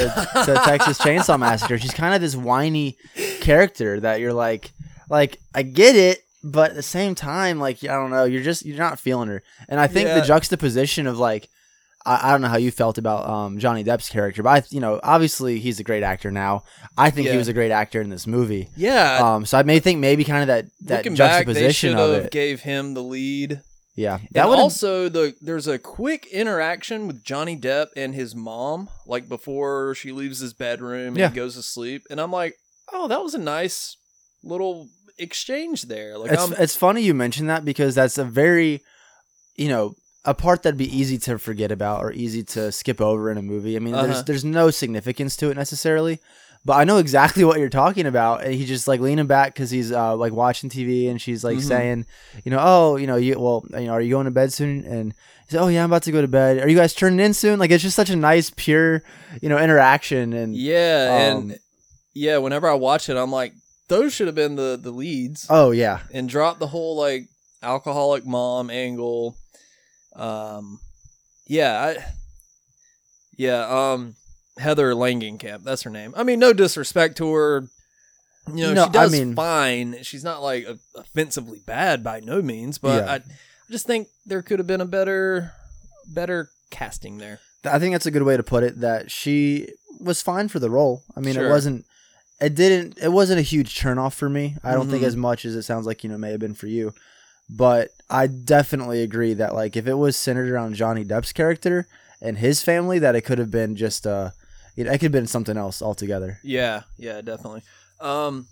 to 0.46 0.62
Texas 0.66 1.00
Chainsaw 1.00 1.40
Massacre. 1.40 1.78
She's 1.80 1.94
kind 1.94 2.14
of 2.14 2.22
this 2.22 2.36
whiny 2.36 2.98
character 3.42 4.00
that 4.00 4.20
you're 4.20 4.34
like, 4.34 4.72
like 5.10 5.40
I 5.54 5.64
get 5.64 5.96
it, 5.96 6.22
but 6.44 6.70
at 6.72 6.76
the 6.76 6.84
same 6.84 7.16
time, 7.16 7.60
like 7.60 7.84
I 7.84 7.88
don't 7.96 8.12
know, 8.12 8.26
you're 8.26 8.44
just 8.44 8.66
you're 8.66 8.78
not 8.78 9.00
feeling 9.00 9.30
her. 9.30 9.42
And 9.68 9.80
I 9.80 9.88
think 9.88 10.08
Yeah. 10.08 10.20
the 10.20 10.26
juxtaposition 10.26 11.08
of 11.08 11.18
like. 11.18 11.50
I, 12.08 12.30
I 12.30 12.32
don't 12.34 12.42
know 12.44 12.50
how 12.50 12.58
you 12.58 12.70
felt 12.70 13.00
about 13.00 13.28
um, 13.28 13.58
Johnny 13.58 13.84
Depp's 13.84 14.10
character, 14.10 14.44
but 14.44 14.50
I, 14.50 14.68
you 14.70 14.80
know, 14.80 15.00
obviously 15.02 15.58
he's 15.58 15.80
a 15.80 15.84
great 15.84 16.04
actor 16.04 16.30
now. 16.30 16.62
I 16.96 17.10
think 17.10 17.28
he 17.30 17.36
was 17.36 17.48
a 17.48 17.54
great 17.54 17.72
actor 17.72 18.00
in 18.00 18.12
this 18.12 18.28
movie. 18.28 18.70
Yeah, 18.78 19.18
Um, 19.24 19.44
so 19.48 19.58
I 19.58 19.64
may 19.64 19.80
think 19.80 20.00
maybe 20.00 20.24
kind 20.24 20.42
of 20.44 20.48
that 20.50 20.66
that 20.82 20.98
looking 20.98 21.16
back, 21.16 21.48
they 21.48 21.54
juxtaposition 21.54 21.98
of 21.98 22.12
it. 22.26 22.32
gave 22.32 22.60
him 22.62 22.94
the 22.94 23.02
lead. 23.02 23.62
Yeah, 23.96 24.20
That 24.32 24.50
would 24.50 24.60
also 24.60 25.10
the 25.10 25.36
there's 25.42 25.68
a 25.68 25.80
quick 25.80 26.26
interaction 26.28 27.08
with 27.08 27.24
Johnny 27.24 27.58
Depp 27.58 27.88
and 27.96 28.14
his 28.14 28.36
mom, 28.36 28.90
like 29.06 29.30
before 29.30 29.96
she 29.96 30.12
leaves 30.12 30.40
his 30.40 30.54
bedroom 30.54 31.10
and 31.10 31.18
Yeah. 31.18 31.30
he 31.30 31.36
goes 31.36 31.56
to 31.56 31.62
sleep, 31.64 32.04
and 32.10 32.20
I'm 32.20 32.32
like, 32.32 32.56
oh, 32.94 33.08
that 33.08 33.24
was 33.24 33.34
a 33.34 33.40
nice 33.40 33.98
little 34.44 34.90
exchange 35.18 35.84
there. 35.84 36.18
Like, 36.18 36.32
it's, 36.32 36.50
it's 36.60 36.76
funny 36.76 37.02
you 37.02 37.14
mention 37.14 37.48
that 37.48 37.64
because 37.66 37.96
that's 37.96 38.18
a 38.18 38.26
very 38.26 38.82
you 39.56 39.70
know 39.70 39.96
a 40.26 40.34
part 40.34 40.64
that'd 40.64 40.78
be 40.78 40.94
easy 40.98 41.18
to 41.20 41.38
forget 41.38 41.72
about 41.72 42.04
or 42.04 42.12
easy 42.12 42.44
to 42.44 42.72
skip 42.72 43.00
over 43.00 43.30
in 43.32 43.38
a 43.38 43.42
movie 43.44 43.76
i 43.78 43.80
mean 43.80 43.94
Uh-huh. 43.94 44.06
there's 44.08 44.24
there's 44.26 44.44
no 44.46 44.72
significance 44.72 45.38
to 45.38 45.50
it 45.52 45.56
necessarily 45.56 46.20
but 46.66 46.74
i 46.74 46.84
know 46.84 46.98
exactly 46.98 47.44
what 47.48 47.60
you're 47.60 47.70
talking 47.70 48.06
about 48.06 48.44
and 48.44 48.54
he's 48.56 48.68
just 48.68 48.88
like 48.88 49.00
leaning 49.00 49.28
back 49.28 49.54
because 49.54 49.70
he's 49.72 49.92
uh, 49.92 50.16
like 50.16 50.34
watching 50.34 50.70
tv 50.70 51.10
and 51.10 51.22
she's 51.22 51.44
like 51.44 51.58
Mhm. 51.60 51.68
saying 51.68 52.06
you 52.44 52.52
know 52.52 52.60
oh 52.62 52.96
you 52.98 53.08
know 53.08 53.16
you 53.16 53.40
well 53.40 53.64
you 53.72 53.86
know 53.86 53.94
are 53.94 54.02
you 54.02 54.10
going 54.10 54.26
to 54.26 54.32
bed 54.32 54.52
soon? 54.52 54.84
And 54.84 55.14
he 55.14 55.52
said 55.52 55.62
oh 55.62 55.68
yeah 55.68 55.84
i'm 55.84 55.90
about 55.92 56.04
to 56.04 56.12
go 56.12 56.22
to 56.22 56.28
bed. 56.28 56.58
Are 56.60 56.68
you 56.68 56.76
guys 56.76 56.94
turning 56.94 57.20
in 57.20 57.34
soon? 57.34 57.60
Like 57.60 57.72
it's 57.72 57.84
just 57.84 57.96
such 57.96 58.10
a 58.10 58.16
nice 58.16 58.50
pure 58.56 59.04
you 59.42 59.48
know 59.50 59.60
interaction 59.60 60.34
and 60.34 60.56
yeah, 60.56 61.08
um, 61.12 61.52
and 61.52 61.60
yeah, 62.14 62.38
whenever 62.38 62.68
I 62.70 62.74
watch 62.76 63.10
it, 63.10 63.18
I'm 63.18 63.30
like, 63.32 63.54
those 63.90 64.14
should 64.14 64.28
have 64.28 64.36
been 64.36 64.56
the 64.56 64.80
the 64.82 64.92
leads, 64.92 65.46
oh 65.50 65.72
yeah. 65.72 66.00
And 66.14 66.28
drop 66.30 66.60
the 66.60 66.68
whole 66.68 66.96
like 66.98 67.28
alcoholic 67.62 68.26
mom 68.26 68.70
angle. 68.70 69.36
Um, 70.16 70.80
yeah, 71.46 71.94
I, 72.00 72.06
yeah, 73.38 73.68
um, 73.68 74.16
Heather 74.58 74.94
Langenkamp, 74.94 75.64
that's 75.64 75.84
her 75.84 75.90
name. 75.90 76.14
I 76.16 76.24
mean, 76.24 76.40
no 76.40 76.54
disrespect 76.54 77.18
to 77.18 77.32
her. 77.34 77.68
You 78.48 78.68
know, 78.68 78.74
No, 78.74 78.86
she 78.86 78.92
does 78.92 79.14
I 79.14 79.18
mean- 79.18 79.36
fine. 79.36 80.04
She's 80.04 80.24
not 80.24 80.42
like 80.44 80.68
offensively 80.96 81.60
bad 81.66 82.04
by 82.04 82.20
no 82.20 82.42
means, 82.42 82.78
but 82.78 83.04
Yeah. 83.04 83.12
I, 83.12 83.16
I 83.16 83.22
just 83.72 83.88
think 83.88 84.08
there 84.26 84.42
could 84.42 84.60
have 84.60 84.68
been 84.68 84.82
a 84.82 84.86
better, 84.86 85.52
better 86.08 86.50
casting 86.70 87.18
there. 87.18 87.40
I 87.64 87.80
think 87.80 87.94
that's 87.94 88.06
a 88.06 88.12
good 88.12 88.24
way 88.24 88.38
to 88.38 88.44
put 88.44 88.64
it. 88.64 88.80
That 88.82 89.10
she 89.10 89.70
was 90.00 90.22
fine 90.22 90.48
for 90.48 90.60
the 90.60 90.70
role. 90.70 91.04
I 91.18 91.20
mean, 91.22 91.34
Sure. 91.34 91.48
it 91.48 91.50
wasn't. 91.50 91.86
It 92.40 92.54
didn't. 92.54 93.00
It 93.02 93.12
wasn't 93.12 93.40
a 93.40 93.44
huge 93.44 93.80
turnoff 93.80 94.14
for 94.14 94.30
me. 94.30 94.58
I 94.64 94.74
don't 94.74 94.90
think 94.92 95.02
Mhm. 95.04 95.08
as 95.08 95.16
much 95.16 95.46
as 95.46 95.56
it 95.56 95.64
sounds 95.64 95.86
like 95.88 96.04
you 96.04 96.10
know 96.10 96.18
may 96.18 96.30
have 96.32 96.40
been 96.40 96.54
for 96.54 96.68
you. 96.68 96.94
But 97.50 97.90
I 98.10 98.28
definitely 98.28 99.02
agree 99.02 99.34
that 99.34 99.56
like 99.56 99.76
if 99.76 99.88
it 99.88 99.94
was 99.96 100.16
centered 100.16 100.50
around 100.52 100.76
Johnny 100.76 101.04
Depp's 101.04 101.34
character 101.34 101.88
and 102.22 102.38
his 102.38 102.62
family, 102.62 103.00
that 103.00 103.16
it 103.16 103.22
could 103.22 103.40
have 103.40 103.52
been 103.52 103.76
just 103.76 104.06
uh, 104.06 104.32
it, 104.76 104.88
it 104.88 104.92
could 104.92 105.04
have 105.04 105.12
been 105.12 105.28
something 105.28 105.58
else 105.58 105.82
altogether. 105.82 106.40
Yeah, 106.44 106.84
yeah, 106.98 107.22
definitely. 107.22 107.62
Um, 108.00 108.48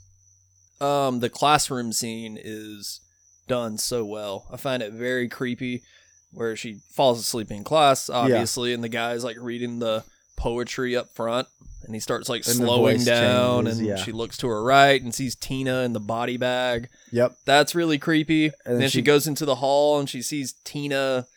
um, 0.81 1.19
the 1.19 1.29
classroom 1.29 1.93
scene 1.93 2.37
is 2.41 3.01
done 3.47 3.77
so 3.77 4.05
well. 4.05 4.47
I 4.51 4.57
find 4.57 4.81
it 4.83 4.93
very 4.93 5.27
creepy, 5.27 5.83
where 6.31 6.55
she 6.55 6.79
falls 6.91 7.19
asleep 7.19 7.51
in 7.51 7.63
class, 7.63 8.09
obviously, 8.09 8.73
and 8.73 8.83
the 8.83 8.89
guy's 8.89 9.23
like 9.23 9.37
reading 9.39 9.79
the 9.79 10.03
poetry 10.35 10.95
up 10.95 11.09
front, 11.13 11.47
and 11.83 11.93
he 11.93 11.99
starts 11.99 12.29
like 12.29 12.45
And 12.47 12.55
slowing 12.55 13.03
down, 13.03 13.65
changes, 13.65 13.79
and 13.79 13.87
yeah. 13.87 13.95
she 13.97 14.11
looks 14.11 14.37
to 14.37 14.47
her 14.47 14.63
right 14.63 15.01
and 15.01 15.13
sees 15.13 15.35
Tina 15.35 15.81
in 15.81 15.93
the 15.93 15.99
body 15.99 16.37
bag. 16.37 16.89
Yep. 17.11 17.35
That's 17.45 17.75
really 17.75 17.97
creepy. 17.99 18.45
And 18.45 18.53
then 18.65 18.79
then 18.79 18.89
she, 18.89 18.99
she- 18.99 19.03
goes 19.03 19.27
into 19.27 19.45
the 19.45 19.55
hall 19.55 19.99
and 19.99 20.09
she 20.09 20.21
sees 20.21 20.53
Tina. 20.63 21.27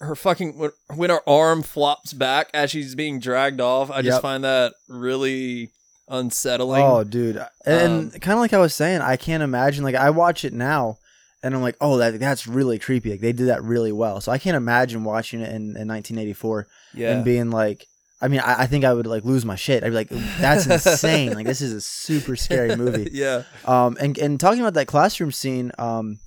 Her 0.00 0.14
fucking 0.14 0.56
when- 0.58 1.10
her 1.10 1.28
arm 1.28 1.62
flops 1.62 2.12
back 2.12 2.50
as 2.54 2.70
she's 2.70 2.94
being 2.94 3.18
dragged 3.18 3.60
off, 3.60 3.90
I 3.90 4.02
just 4.02 4.22
find 4.22 4.44
that 4.44 4.74
really 4.88 5.70
unsettling. 6.08 6.82
Oh, 6.82 7.04
dude, 7.04 7.44
and 7.66 8.12
Um, 8.14 8.20
kind 8.20 8.34
of 8.34 8.38
like 8.40 8.52
I 8.52 8.58
was 8.58 8.74
saying, 8.74 9.00
I 9.00 9.16
can't 9.16 9.42
imagine. 9.42 9.84
Like 9.84 9.94
I 9.96 10.10
watch 10.10 10.44
it 10.44 10.52
now, 10.52 10.98
and 11.42 11.54
I'm 11.54 11.62
like, 11.62 11.76
oh, 11.80 11.98
that 11.98 12.18
that's 12.20 12.46
really 12.46 12.78
creepy. 12.78 13.10
Like 13.10 13.20
they 13.20 13.32
did 13.32 13.48
that 13.48 13.62
really 13.62 13.92
well. 13.92 14.20
So 14.20 14.32
I 14.32 14.38
can't 14.38 14.56
imagine 14.56 15.04
watching 15.04 15.40
it 15.40 15.48
in, 15.50 15.76
in 15.76 15.88
1984 15.88 16.66
yeah, 16.94 17.12
and 17.12 17.24
being 17.24 17.50
like, 17.50 17.86
I 18.20 18.28
mean, 18.28 18.40
I, 18.40 18.62
I 18.62 18.66
think 18.66 18.84
I 18.84 18.92
would 18.94 19.06
like 19.06 19.24
lose 19.24 19.44
my 19.44 19.56
shit. 19.56 19.84
I'd 19.84 19.90
be 19.90 19.94
like, 19.96 20.08
that's 20.40 20.66
insane. 20.86 21.34
like 21.34 21.46
this 21.46 21.60
is 21.60 21.72
a 21.72 21.80
super 21.80 22.36
scary 22.36 22.74
movie. 22.76 23.10
yeah, 23.12 23.42
Um, 23.64 23.96
and 24.00 24.16
and 24.18 24.38
talking 24.40 24.60
about 24.60 24.74
that 24.74 24.86
classroom 24.86 25.32
scene, 25.32 25.72
um, 25.78 26.18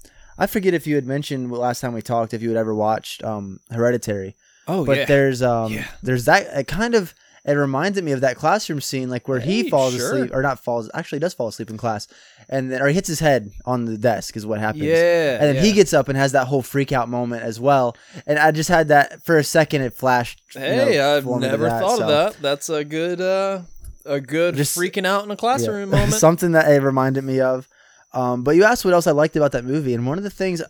I 0.42 0.48
forget 0.48 0.74
if 0.74 0.88
you 0.88 0.96
had 0.96 1.06
mentioned 1.06 1.52
last 1.52 1.80
time 1.82 1.94
we 1.94 2.02
talked 2.02 2.34
if 2.34 2.42
you 2.42 2.50
had 2.50 2.58
ever 2.58 2.74
watched 2.74 3.24
um 3.24 3.60
Hereditary, 3.70 4.36
oh 4.68 4.82
yeah. 4.82 4.86
but 4.90 4.98
yeah, 4.98 5.06
there's 5.06 5.42
um 5.42 5.72
Yeah. 5.74 5.88
there's 6.04 6.26
that 6.26 6.48
it 6.62 6.68
kind 6.68 6.96
of 6.96 7.14
it 7.44 7.54
reminded 7.54 8.04
me 8.04 8.12
of 8.12 8.22
that 8.22 8.36
classroom 8.38 8.82
scene 8.82 9.10
like 9.10 9.28
where 9.28 9.40
he 9.40 9.68
falls 9.70 9.96
sure. 9.96 10.14
asleep 10.14 10.32
or 10.34 10.42
not 10.44 10.64
falls 10.64 10.90
actually 10.94 11.18
does 11.20 11.34
fall 11.34 11.48
asleep 11.48 11.70
in 11.72 11.78
class 11.78 12.08
and 12.50 12.72
then 12.72 12.82
or 12.82 12.88
he 12.88 12.94
hits 12.94 13.08
his 13.08 13.20
head 13.20 13.50
on 13.66 13.86
the 13.86 13.98
desk 13.98 14.38
is 14.38 14.46
what 14.46 14.60
happens 14.60 14.84
yeah, 14.84 15.34
and 15.40 15.44
then 15.48 15.56
yeah. 15.56 15.62
he 15.62 15.72
gets 15.74 15.92
up 15.94 16.08
and 16.08 16.18
has 16.18 16.34
that 16.34 16.46
whole 16.48 16.62
freak 16.62 16.92
out 16.92 17.10
moment 17.10 17.42
as 17.42 17.60
well 17.60 17.96
and 18.28 18.38
i 18.38 18.52
just 18.52 18.70
had 18.70 18.90
that 18.90 19.24
for 19.26 19.40
a 19.40 19.44
second 19.44 19.82
it 19.82 19.94
flashed 19.94 20.40
you 20.54 20.62
Hey, 20.62 20.98
know, 20.98 21.18
I've 21.18 21.26
never 21.26 21.66
that, 21.66 21.82
thought 21.82 21.98
so- 21.98 22.04
of 22.04 22.10
that. 22.36 22.42
That's 22.42 22.70
a 22.70 22.84
good, 22.84 23.20
uh, 23.22 23.62
a 24.06 24.20
good 24.22 24.56
Just- 24.56 24.78
freaking 24.78 25.06
out 25.08 25.24
in 25.24 25.32
a 25.32 25.34
yeah. 25.34 25.38
classroom 25.38 25.90
moment. 25.98 26.14
something 26.14 26.52
that 26.52 26.70
it 26.72 26.82
reminded 26.84 27.24
me 27.24 27.40
of 27.40 27.68
um, 28.14 28.44
but 28.44 28.56
you 28.56 28.64
asked 28.64 28.84
what 28.86 28.94
else 28.94 29.08
i 29.08 29.12
liked 29.12 29.36
about 29.36 29.52
that 29.52 29.66
movie 29.66 29.94
and 29.94 30.06
one 30.06 30.18
of 30.18 30.24
the 30.24 30.30
things 30.30 30.62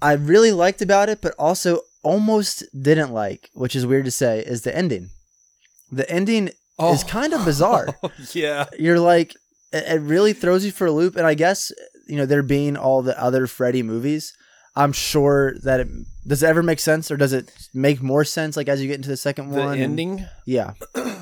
i 0.00 0.12
really 0.12 0.52
liked 0.52 0.82
about 0.82 1.08
it 1.08 1.20
but 1.20 1.34
also 1.38 1.80
almost 2.02 2.64
didn't 2.80 3.12
like 3.12 3.48
which 3.54 3.76
is 3.76 3.86
weird 3.86 4.04
to 4.04 4.10
say 4.10 4.40
is 4.40 4.62
the 4.62 4.76
ending 4.76 5.10
the 5.90 6.08
ending 6.10 6.48
is 6.48 6.54
Oh. 6.78 6.98
kind 7.06 7.32
of 7.32 7.44
bizarre 7.44 7.88
yeah, 8.32 8.64
you're 8.78 8.98
like 8.98 9.34
it, 9.72 9.84
it 9.86 10.00
really 10.00 10.32
throws 10.32 10.64
you 10.64 10.72
for 10.72 10.86
a 10.86 10.90
loop 10.92 11.16
and 11.16 11.26
i 11.26 11.34
guess 11.34 11.70
you 12.08 12.16
know 12.16 12.26
there 12.26 12.42
being 12.42 12.76
all 12.76 13.02
the 13.02 13.20
other 13.22 13.46
freddy 13.46 13.82
movies 13.82 14.32
i'm 14.74 14.92
sure 14.92 15.54
that 15.62 15.78
it 15.80 15.88
does 16.26 16.42
it 16.42 16.46
ever 16.48 16.62
make 16.62 16.80
sense 16.80 17.10
or 17.10 17.16
does 17.16 17.32
it 17.32 17.52
make 17.74 18.02
more 18.02 18.24
sense 18.24 18.56
like 18.56 18.68
as 18.68 18.80
you 18.82 18.88
get 18.88 18.96
into 18.96 19.08
the 19.10 19.16
second 19.16 19.50
the 19.50 19.60
one 19.60 19.78
ending. 19.78 20.26
yeah 20.46 20.72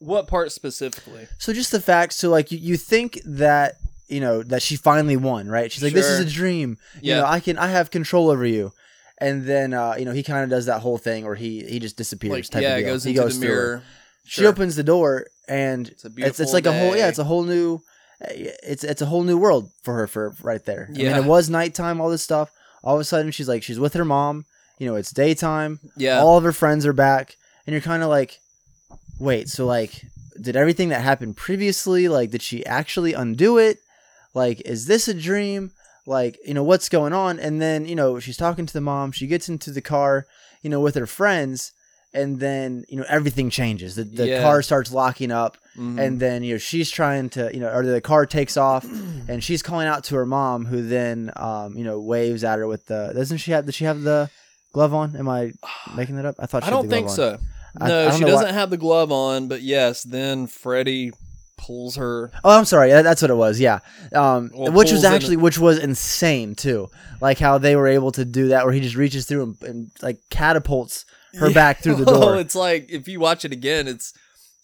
What 0.00 0.26
part 0.28 0.52
specifically? 0.52 1.28
So 1.38 1.54
just 1.54 1.72
the 1.72 1.80
fact, 1.80 2.12
so 2.12 2.28
like 2.28 2.52
you, 2.52 2.58
you 2.58 2.76
think 2.76 3.20
that 3.24 3.76
you 4.08 4.20
know 4.20 4.42
that 4.42 4.62
she 4.62 4.76
finally 4.76 5.16
won, 5.16 5.48
right? 5.48 5.70
She's 5.72 5.82
like, 5.82 5.92
this 5.94 6.06
is 6.06 6.20
a 6.20 6.24
dream. 6.30 6.78
Yeah. 7.00 7.16
You 7.16 7.20
know, 7.22 7.26
I 7.26 7.40
can, 7.40 7.58
I 7.58 7.68
have 7.68 7.90
control 7.90 8.30
over 8.30 8.44
you. 8.46 8.72
And 9.18 9.44
then 9.44 9.72
uh, 9.74 9.94
you 9.98 10.04
know 10.04 10.12
he 10.12 10.22
kind 10.22 10.42
of 10.44 10.50
does 10.50 10.66
that 10.66 10.80
whole 10.80 10.98
thing 10.98 11.24
where 11.24 11.36
he 11.36 11.64
he 11.64 11.78
just 11.78 11.96
disappears. 11.96 12.32
Like, 12.32 12.44
type 12.50 12.62
yeah, 12.62 12.74
of 12.76 12.80
deal. 12.84 12.92
goes 12.92 13.04
he 13.04 13.10
into 13.12 13.22
goes 13.22 13.38
the 13.40 13.46
mirror. 13.46 13.82
She 14.26 14.44
opens 14.46 14.74
the 14.76 14.82
door 14.82 15.26
and 15.48 15.88
it's 15.88 16.04
it's 16.04 16.14
beautiful 16.14 16.52
like 16.52 16.66
a 16.66 16.72
whole 16.72 16.96
yeah, 16.96 17.08
it's 17.08 17.18
a 17.20 17.24
whole 17.24 17.44
new 17.44 17.80
it's 18.20 18.82
it's 18.84 19.02
a 19.02 19.06
whole 19.06 19.22
new 19.22 19.38
world 19.38 19.70
for 19.82 19.94
her 19.94 20.06
for 20.06 20.34
right 20.42 20.64
there. 20.64 20.88
I 20.90 20.98
Yeah. 20.98 21.12
mean, 21.14 21.24
it 21.24 21.28
was 21.28 21.48
nighttime, 21.48 22.00
all 22.00 22.10
this 22.10 22.22
stuff. 22.22 22.50
All 22.82 22.94
of 22.96 23.00
a 23.00 23.04
sudden, 23.04 23.30
she's 23.30 23.48
like 23.48 23.62
she's 23.62 23.78
with 23.78 23.94
her 23.94 24.04
mom. 24.04 24.44
You 24.78 24.88
know, 24.88 24.96
it's 24.96 25.12
daytime. 25.12 25.78
Yeah. 25.96 26.18
All 26.20 26.36
of 26.36 26.44
her 26.44 26.52
friends 26.52 26.84
are 26.84 26.92
back, 26.92 27.36
and 27.66 27.72
you're 27.72 27.80
kind 27.80 28.02
of 28.02 28.08
like, 28.08 28.40
wait, 29.20 29.48
so 29.48 29.64
like, 29.66 30.04
did 30.40 30.56
everything 30.56 30.88
that 30.88 31.00
happened 31.02 31.36
previously, 31.36 32.08
like, 32.08 32.30
did 32.30 32.42
she 32.42 32.66
actually 32.66 33.12
undo 33.14 33.58
it? 33.58 33.78
Like, 34.34 34.60
is 34.64 34.86
this 34.86 35.08
a 35.08 35.14
dream? 35.14 35.70
Like, 36.06 36.38
you 36.44 36.52
know, 36.54 36.62
what's 36.64 36.88
going 36.88 37.12
on? 37.12 37.38
And 37.38 37.62
then, 37.62 37.86
you 37.86 37.94
know, 37.94 38.18
she's 38.20 38.36
talking 38.36 38.66
to 38.66 38.72
the 38.72 38.80
mom. 38.80 39.12
She 39.12 39.26
gets 39.26 39.48
into 39.48 39.70
the 39.70 39.80
car, 39.80 40.26
you 40.62 40.68
know, 40.68 40.80
with 40.80 40.96
her 40.96 41.06
friends, 41.06 41.72
and 42.12 42.38
then, 42.40 42.84
you 42.88 42.96
know, 42.98 43.04
everything 43.08 43.48
changes. 43.50 43.94
The, 43.96 44.04
the 44.04 44.28
Yeah. 44.28 44.42
car 44.42 44.60
starts 44.62 44.92
locking 44.92 45.30
up, 45.32 45.56
Mhm. 45.78 45.98
and 45.98 46.20
then, 46.20 46.42
you 46.44 46.54
know, 46.54 46.58
she's 46.58 46.90
trying 46.90 47.30
to, 47.30 47.50
you 47.54 47.58
know, 47.60 47.68
or 47.72 47.84
the 47.86 48.00
car 48.00 48.26
takes 48.26 48.56
off, 48.56 48.84
and 49.28 49.42
she's 49.42 49.62
calling 49.62 49.88
out 49.88 50.04
to 50.04 50.14
her 50.16 50.26
mom, 50.26 50.66
who 50.66 50.86
then, 50.86 51.32
um, 51.36 51.76
you 51.76 51.84
know, 51.84 51.98
waves 52.00 52.44
at 52.44 52.58
her 52.58 52.66
with 52.66 52.86
the. 52.86 53.12
Doesn't 53.14 53.38
she 53.38 53.52
have? 53.52 53.64
Does 53.66 53.74
she 53.74 53.84
have 53.84 54.02
the 54.02 54.28
glove 54.72 54.92
on? 54.94 55.16
Am 55.16 55.28
I 55.28 55.52
making 55.96 56.16
that 56.16 56.26
up? 56.26 56.36
I 56.38 56.46
thought. 56.46 56.64
She 56.64 56.68
I 56.68 56.70
don't 56.70 56.88
think 56.90 57.06
glove 57.06 57.16
so. 57.16 57.38
I- 57.80 57.88
No, 57.88 58.08
I 58.08 58.10
she 58.16 58.24
doesn't 58.24 58.54
have 58.54 58.70
the 58.70 58.76
glove 58.76 59.10
on, 59.10 59.48
but 59.48 59.62
yes, 59.62 60.02
then 60.04 60.46
Freddy 60.46 61.10
pulls 61.56 61.96
her. 61.96 62.30
Oh, 62.42 62.56
I'm 62.58 62.64
sorry. 62.64 62.90
That's 62.90 63.22
what 63.22 63.30
it 63.30 63.34
was. 63.36 63.60
Yeah, 63.60 63.80
um, 64.14 64.50
Well, 64.54 64.72
which 64.72 64.92
was 64.92 65.04
actually 65.04 65.36
which 65.36 65.58
was 65.58 65.78
insane 65.78 66.54
too. 66.54 66.88
Like 67.20 67.38
how 67.38 67.58
they 67.58 67.76
were 67.76 67.88
able 67.88 68.12
to 68.12 68.24
do 68.24 68.48
that, 68.48 68.64
where 68.64 68.74
he 68.74 68.80
just 68.80 68.96
reaches 68.96 69.26
through 69.26 69.42
and, 69.42 69.62
and 69.62 69.90
like 70.02 70.18
catapults 70.30 71.04
her 71.38 71.50
back 71.54 71.78
through 71.82 71.96
the 71.96 72.04
door. 72.04 72.36
it's 72.36 72.54
like 72.54 72.90
if 72.90 73.08
you 73.08 73.20
watch 73.20 73.44
it 73.44 73.52
again, 73.52 73.88
it's 73.88 74.12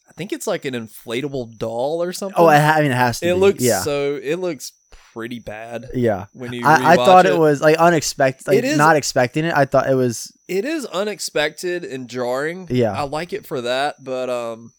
I 0.09 0.13
think 0.13 0.33
it's 0.33 0.47
like 0.47 0.65
an 0.65 0.75
inflatable 0.75 1.57
doll 1.57 2.03
or 2.03 2.13
something. 2.13 2.35
oh, 2.37 2.47
I, 2.47 2.59
ha- 2.59 2.75
I 2.77 2.83
mean, 2.83 2.91
it 2.91 2.97
has 2.97 3.21
to. 3.21 3.29
it 3.29 3.35
be. 3.35 3.41
looks 3.41 3.63
yeah, 3.63 3.81
so 3.81 4.19
it 4.23 4.37
looks 4.37 4.73
pretty 5.13 5.39
bad 5.39 5.89
yeah. 5.95 6.27
when 6.33 6.53
you. 6.53 6.65
I, 6.65 6.93
I 6.93 6.97
thought 6.97 7.27
it 7.27 7.39
was 7.39 7.61
like 7.61 7.77
unexpected, 7.77 8.47
like 8.49 8.59
It 8.59 8.65
is- 8.65 8.79
not 8.79 8.97
expecting 8.97 9.45
it. 9.45 9.55
I 9.55 9.65
thought 9.65 9.89
it 9.89 9.95
was 9.95 10.33
It 10.49 10.65
is 10.65 10.87
unexpected 10.87 11.85
and 11.85 12.09
jarring. 12.09 12.69
Yeah. 12.71 12.93
I 12.93 13.03
like 13.03 13.33
it 13.33 13.47
for 13.47 13.61
that, 13.63 14.03
but 14.03 14.29
um, 14.31 14.73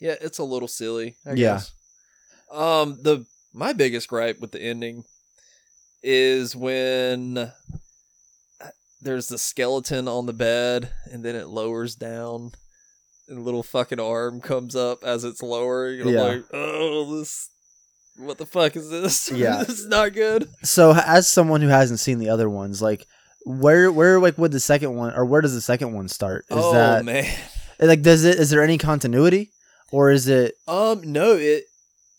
yeah, 0.00 0.14
it's 0.20 0.38
a 0.38 0.44
little 0.44 0.68
silly. 0.68 1.16
I 1.26 1.30
Yeah. 1.30 1.34
guess. 1.54 1.72
Um, 2.50 2.98
the 3.02 3.26
my 3.52 3.72
biggest 3.72 4.08
gripe 4.08 4.40
with 4.40 4.52
the 4.52 4.60
ending 4.60 5.04
is 6.02 6.54
when 6.56 7.52
there's 9.02 9.28
the 9.28 9.38
skeleton 9.38 10.08
on 10.08 10.26
the 10.26 10.32
bed 10.32 10.90
and 11.10 11.24
then 11.24 11.34
it 11.34 11.48
lowers 11.48 11.94
down 11.94 12.52
and 13.28 13.38
a 13.38 13.42
little 13.42 13.62
fucking 13.62 14.00
arm 14.00 14.40
comes 14.40 14.74
up 14.76 15.02
as 15.04 15.24
it's 15.24 15.42
lowering. 15.42 16.00
And 16.02 16.10
Yeah. 16.10 16.22
I'm 16.22 16.36
like, 16.36 16.44
oh, 16.52 17.18
this. 17.18 17.48
What 18.16 18.38
the 18.38 18.46
fuck 18.46 18.76
is 18.76 18.90
this? 18.90 19.30
Yeah. 19.34 19.58
this 19.64 19.78
is 19.80 19.86
not 19.86 20.12
good. 20.12 20.48
so. 20.62 20.92
As 20.94 21.26
someone 21.28 21.60
who 21.62 21.68
hasn't 21.68 22.00
seen 22.00 22.18
the 22.18 22.28
other 22.28 22.50
ones, 22.50 22.82
like 22.82 23.06
where 23.46 23.90
where 23.90 24.20
like 24.20 24.36
would 24.36 24.52
the 24.52 24.60
second 24.60 24.94
one 24.94 25.14
or 25.14 25.24
where 25.24 25.40
does 25.40 25.54
the 25.54 25.60
second 25.62 25.92
one 25.94 26.08
start? 26.08 26.44
Is 26.50 26.56
oh 26.58 26.72
that 26.74 27.04
man. 27.04 27.32
like 27.80 28.02
does 28.02 28.24
it 28.24 28.38
is 28.38 28.50
there 28.50 28.62
any 28.62 28.76
continuity 28.76 29.50
or 29.90 30.10
is 30.10 30.28
it 30.28 30.54
Um, 30.68 31.00
no, 31.12 31.32
it 31.34 31.64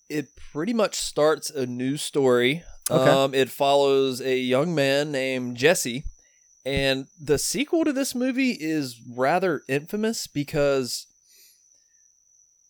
it 0.09 0.27
pretty 0.51 0.73
much 0.73 0.95
starts 0.95 1.49
a 1.49 1.65
new 1.65 1.97
story. 1.97 2.63
Okay. 2.89 3.09
Um, 3.09 3.33
it 3.33 3.49
follows 3.49 4.19
a 4.21 4.37
young 4.37 4.75
man 4.75 5.11
named 5.11 5.55
Jesse, 5.55 6.03
and 6.65 7.07
the 7.21 7.37
sequel 7.37 7.85
to 7.85 7.93
this 7.93 8.13
movie 8.13 8.51
is 8.59 8.99
rather 9.15 9.61
infamous 9.69 10.27
because, 10.27 11.07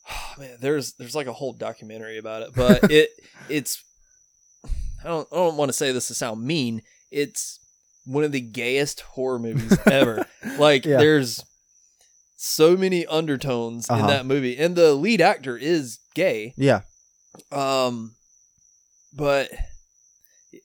man, 0.38 0.58
there's 0.60 0.94
there's 0.94 1.16
like 1.16 1.28
a 1.28 1.34
whole 1.34 1.54
documentary 1.54 2.18
about 2.18 2.44
it, 2.44 2.50
but 2.56 2.80
it 2.92 3.10
it's 3.50 3.84
I 5.04 5.08
don't 5.08 5.28
I 5.32 5.36
don't 5.36 5.58
want 5.58 5.70
to 5.70 5.74
say 5.74 5.92
this 5.92 6.08
to 6.10 6.14
sound 6.14 6.44
mean. 6.44 6.82
It's 7.12 7.60
one 8.06 8.24
of 8.24 8.32
the 8.32 8.42
gayest 8.42 9.02
horror 9.02 9.40
movies 9.40 9.78
ever. 9.86 10.26
like 10.58 10.86
Yeah. 10.86 10.98
there's 10.98 11.44
so 12.44 12.76
many 12.76 13.06
undertones 13.06 13.90
Uh-huh. 13.90 14.02
in 14.02 14.08
that 14.08 14.26
movie, 14.26 14.58
and 14.58 14.76
the 14.76 14.94
lead 14.94 15.22
actor 15.22 15.56
is 15.58 16.00
gay. 16.16 16.54
yeah 16.58 16.82
Um, 17.52 18.14
but 19.16 19.50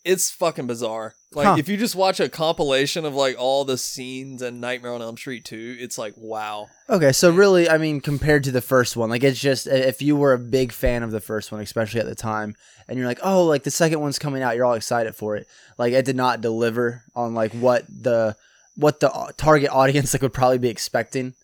it's 0.05 0.31
fucking 0.31 0.67
bizarre. 0.67 1.15
Like 1.33 1.47
Huh. 1.47 1.57
if 1.59 1.69
you 1.69 1.77
just 1.77 1.95
watch 1.95 2.19
a 2.19 2.29
compilation 2.29 3.05
of 3.05 3.15
like 3.15 3.37
all 3.39 3.65
the 3.65 3.77
scenes 3.79 4.41
in 4.43 4.59
Nightmare 4.61 4.93
on 4.95 5.03
Elm 5.03 5.17
Street 5.17 5.45
2, 5.45 5.77
it's 5.79 5.99
like 5.99 6.15
wow. 6.17 6.69
Okay, 6.89 7.13
so 7.13 7.31
really, 7.31 7.69
I 7.69 7.79
mean, 7.79 8.01
compared 8.01 8.43
to 8.45 8.51
the 8.51 8.61
first 8.61 8.97
one, 8.97 9.11
like 9.11 9.23
it's 9.23 9.39
just 9.39 9.67
if 9.67 10.01
you 10.03 10.17
were 10.17 10.33
a 10.33 10.39
big 10.39 10.73
fan 10.73 11.03
of 11.03 11.11
the 11.11 11.21
first 11.21 11.53
one, 11.53 11.61
especially 11.61 12.01
at 12.01 12.07
the 12.07 12.15
time, 12.15 12.55
and 12.89 12.99
you're 12.99 13.07
like, 13.07 13.21
oh, 13.23 13.45
like 13.45 13.65
the 13.65 13.71
second 13.71 14.01
one's 14.01 14.19
coming 14.19 14.43
out, 14.43 14.57
you're 14.57 14.65
all 14.65 14.75
excited 14.75 15.15
for 15.15 15.37
it. 15.37 15.47
Like 15.79 15.93
it 15.93 16.05
did 16.05 16.17
not 16.17 16.41
deliver 16.41 17.03
on 17.15 17.35
like 17.35 17.53
what 17.53 17.85
the 17.89 18.35
what 18.77 19.01
the 19.01 19.11
target 19.37 19.71
audience 19.71 20.15
like 20.15 20.23
would 20.23 20.33
probably 20.35 20.59
be 20.59 20.69
expecting. 20.69 21.35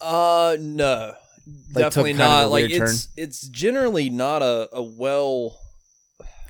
Uh 0.00 0.56
no. 0.60 1.14
Like, 1.74 1.84
Definitely 1.84 2.12
a 2.12 2.14
not. 2.14 2.50
Like 2.50 2.70
it's 2.70 3.08
it's 3.16 3.46
generally 3.48 4.08
not 4.10 4.42
a, 4.42 4.68
a 4.72 4.82
well 4.82 5.58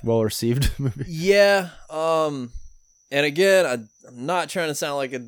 Well 0.03 0.23
received 0.23 0.71
movie. 0.79 1.05
yeah. 1.07 1.69
Um 1.89 2.51
and 3.11 3.25
again, 3.25 3.65
I 3.65 3.73
I'm 4.07 4.25
not 4.25 4.49
trying 4.49 4.69
to 4.69 4.75
sound 4.75 4.97
like 4.97 5.13
a 5.13 5.21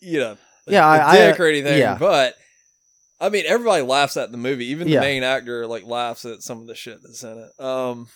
you 0.00 0.18
know 0.20 0.36
a, 0.66 0.72
Yeah, 0.72 0.84
a 0.84 0.88
I- 0.88 1.08
I, 1.10 1.16
dick 1.16 1.40
uh, 1.40 1.42
or 1.42 1.46
anything, 1.46 1.78
yeah. 1.78 1.96
but 1.98 2.34
I 3.20 3.28
mean 3.30 3.44
everybody 3.46 3.82
laughs 3.82 4.16
at 4.16 4.30
the 4.30 4.38
movie. 4.38 4.66
Even 4.66 4.86
the 4.88 4.94
Yeah. 4.94 5.00
main 5.00 5.22
actor 5.22 5.66
like 5.66 5.84
laughs 5.84 6.24
at 6.24 6.42
some 6.42 6.60
of 6.60 6.66
the 6.66 6.74
shit 6.74 6.98
that's 7.02 7.22
in 7.22 7.38
it. 7.38 7.62
Um 7.62 8.08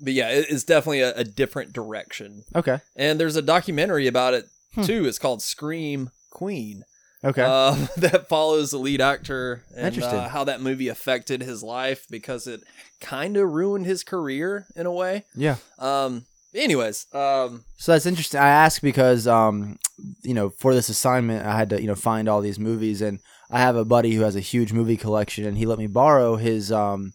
but 0.00 0.14
yeah, 0.14 0.30
it, 0.30 0.46
it's 0.48 0.64
definitely 0.64 1.00
a, 1.02 1.14
a 1.16 1.24
different 1.24 1.72
direction. 1.74 2.44
Okay. 2.54 2.78
And 2.96 3.20
there's 3.20 3.36
a 3.36 3.42
documentary 3.42 4.06
about 4.06 4.34
it 4.34 4.46
Hmm. 4.74 4.84
too. 4.84 5.04
It's 5.06 5.18
called 5.18 5.42
Scream 5.42 6.10
Queen. 6.30 6.84
Okay. 7.24 7.42
Um, 7.42 7.88
that 7.98 8.28
follows 8.28 8.70
the 8.72 8.78
lead 8.78 9.00
actor 9.00 9.62
and 9.76 9.86
Interesting. 9.94 10.18
uh, 10.18 10.28
how 10.28 10.44
that 10.44 10.60
movie 10.60 10.88
affected 10.88 11.40
his 11.42 11.62
life 11.62 12.06
because 12.10 12.46
it 12.46 12.62
kind 13.00 13.36
of 13.36 13.50
ruined 13.52 13.86
his 13.86 14.02
career 14.04 14.66
in 14.74 14.86
a 14.86 14.92
way. 14.92 15.24
yeah. 15.36 15.56
Um, 15.78 16.24
anyways, 16.54 17.06
um, 17.14 17.64
So 17.76 17.92
that's 17.92 18.06
interesting. 18.06 18.40
I 18.40 18.48
ask 18.48 18.82
because, 18.82 19.26
um, 19.26 19.78
you 20.22 20.34
know, 20.34 20.50
for 20.50 20.74
this 20.74 20.88
assignment, 20.88 21.46
I 21.46 21.56
had 21.56 21.70
to, 21.70 21.80
you 21.80 21.86
know, 21.86 21.94
find 21.94 22.28
all 22.28 22.40
these 22.40 22.58
movies, 22.58 23.00
and 23.00 23.20
I 23.50 23.60
have 23.60 23.76
a 23.76 23.84
buddy 23.84 24.12
who 24.14 24.22
has 24.22 24.34
a 24.36 24.40
huge 24.40 24.72
movie 24.72 24.96
collection, 24.96 25.44
and 25.44 25.56
he 25.56 25.66
let 25.66 25.78
me 25.78 25.86
borrow 25.86 26.36
his. 26.36 26.72
Um, 26.72 27.12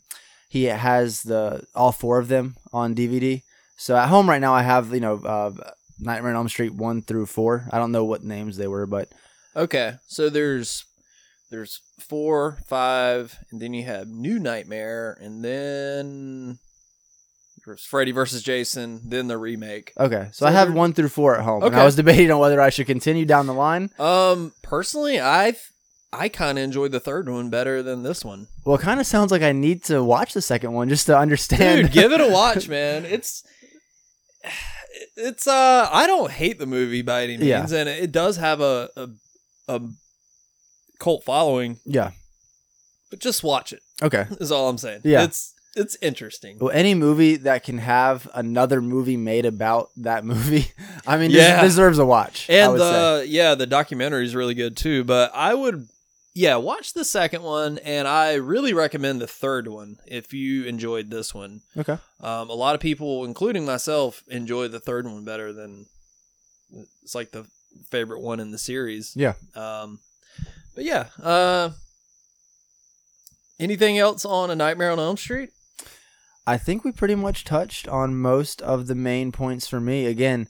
he 0.50 0.64
has 0.66 1.24
the 1.24 1.64
all 1.76 1.92
four 1.92 2.20
of 2.20 2.30
them 2.30 2.56
on 2.72 2.96
DVD. 2.96 3.44
So 3.76 3.96
at 3.98 4.08
home 4.08 4.30
right 4.30 4.40
now, 4.42 4.54
I 4.54 4.64
have 4.64 4.94
you 4.94 5.02
know, 5.02 5.16
uh, 5.18 5.52
Nightmare 6.00 6.32
on 6.32 6.38
Elm 6.38 6.50
Street 6.50 6.74
one 6.74 7.02
through 7.02 7.26
four. 7.26 7.68
I 7.72 7.78
don't 7.78 7.92
know 7.92 8.06
what 8.06 8.24
names 8.24 8.56
they 8.58 8.68
were, 8.68 8.86
but 8.86 9.12
okay, 9.56 9.96
so 10.08 10.30
there's 10.30 10.84
there's 11.50 11.82
four, 12.00 12.58
five, 12.68 13.38
and 13.52 13.62
then 13.62 13.74
you 13.74 13.86
have 13.86 14.08
New 14.08 14.38
Nightmare, 14.40 15.18
and 15.22 15.44
then 15.44 16.60
there's 17.66 17.84
Freddy 17.86 18.12
versus 18.12 18.44
Jason, 18.44 19.02
then 19.06 19.28
the 19.28 19.38
remake. 19.38 19.92
okay. 20.00 20.28
So, 20.32 20.46
So 20.46 20.48
I 20.48 20.52
have 20.52 20.74
one 20.74 20.94
through 20.94 21.10
four 21.10 21.36
at 21.38 21.44
home, 21.44 21.64
and 21.64 21.76
I 21.76 21.84
was 21.86 21.96
debating 21.96 22.32
on 22.32 22.40
whether 22.40 22.62
I 22.62 22.70
should 22.70 22.88
continue 22.88 23.26
down 23.26 23.46
the 23.48 23.54
line. 23.54 23.90
Um, 24.00 24.54
personally, 24.62 25.20
I 25.20 25.56
I 26.14 26.30
kind 26.30 26.58
of 26.58 26.64
enjoyed 26.64 26.92
the 26.94 27.00
third 27.02 27.28
one 27.30 27.50
better 27.50 27.84
than 27.84 28.04
this 28.04 28.24
one. 28.24 28.48
Well, 28.66 28.76
it 28.78 28.82
kind 28.82 29.00
of 29.02 29.06
sounds 29.06 29.32
like 29.32 29.42
I 29.42 29.52
need 29.52 29.84
to 29.86 30.02
watch 30.04 30.34
the 30.34 30.42
second 30.42 30.72
one 30.74 30.88
just 30.88 31.06
to 31.08 31.18
understand. 31.18 31.84
Dude, 31.84 31.92
give 31.92 32.12
it 32.14 32.22
a 32.22 32.28
watch, 32.32 32.68
man. 32.70 33.04
It's 33.06 33.44
it's 35.16 35.48
uh 35.48 35.90
I 35.92 36.08
don't 36.08 36.32
hate 36.32 36.60
the 36.60 36.66
movie 36.66 37.02
by 37.02 37.24
any 37.24 37.38
means, 37.38 37.72
Yeah. 37.72 37.80
and 37.80 37.90
it 37.90 38.12
does 38.12 38.38
have 38.38 38.62
a, 38.62 38.90
a 38.96 39.08
a 39.68 39.82
cult 41.00 41.24
following, 41.24 41.80
yeah. 41.86 42.12
but 43.10 43.20
just 43.20 43.44
watch 43.44 43.74
it. 43.74 43.82
Okay. 44.02 44.26
Is 44.40 44.52
all 44.52 44.70
I'm 44.70 44.78
saying. 44.78 45.02
Yeah. 45.04 45.24
it's 45.24 45.54
it's 45.76 45.96
interesting. 46.02 46.58
Well, 46.60 46.72
any 46.72 46.96
movie 46.96 47.36
that 47.38 47.64
can 47.64 47.78
have 47.78 48.28
another 48.34 48.82
movie 48.82 49.18
made 49.18 49.46
about 49.46 49.90
that 49.98 50.26
movie, 50.26 50.72
I 51.08 51.18
mean, 51.18 51.30
Yeah. 51.32 51.62
des- 51.62 51.68
deserves 51.68 52.00
a 52.00 52.06
watch. 52.06 52.50
And 52.50 52.80
say. 52.80 53.26
yeah, 53.26 53.54
the 53.54 53.68
documentary 53.68 54.26
is 54.26 54.36
really 54.36 54.56
good 54.56 54.76
too. 54.76 55.04
But 55.04 55.32
I 55.36 55.54
would 55.54 55.88
yeah 56.34 56.56
watch 56.56 56.94
the 56.94 57.06
second 57.06 57.44
one, 57.44 57.78
and 57.80 58.08
I 58.08 58.36
really 58.36 58.74
recommend 58.74 59.22
the 59.22 59.28
third 59.28 59.68
one 59.68 59.98
if 60.08 60.34
you 60.34 60.64
enjoyed 60.66 61.12
this 61.12 61.34
one. 61.34 61.62
Okay. 61.76 61.98
Um, 62.22 62.50
a 62.50 62.54
lot 62.56 62.74
of 62.74 62.82
people, 62.82 63.24
including 63.26 63.66
myself, 63.66 64.24
enjoy 64.30 64.68
the 64.70 64.80
third 64.80 65.06
one 65.06 65.26
better 65.26 65.54
than 65.54 65.86
it's 67.04 67.14
like 67.16 67.32
the 67.32 67.46
favorite 67.90 68.22
one 68.22 68.40
in 68.40 68.52
the 68.52 68.58
series. 68.58 69.14
Yeah. 69.16 69.34
Um, 69.56 70.00
but 70.76 70.84
yeah, 70.86 71.08
uh, 71.22 71.72
anything 73.60 73.98
else 73.98 74.26
on 74.26 74.50
A 74.52 74.56
Nightmare 74.56 74.92
on 74.92 75.00
Elm 75.00 75.18
Street? 75.18 75.50
I 76.46 76.58
think 76.58 76.84
we 76.84 76.92
pretty 76.92 77.16
much 77.16 77.44
touched 77.44 77.88
on 77.88 78.16
most 78.16 78.62
of 78.62 78.88
the 78.88 78.96
main 78.96 79.32
points 79.32 79.68
for 79.68 79.80
me. 79.82 80.06
Again, 80.06 80.48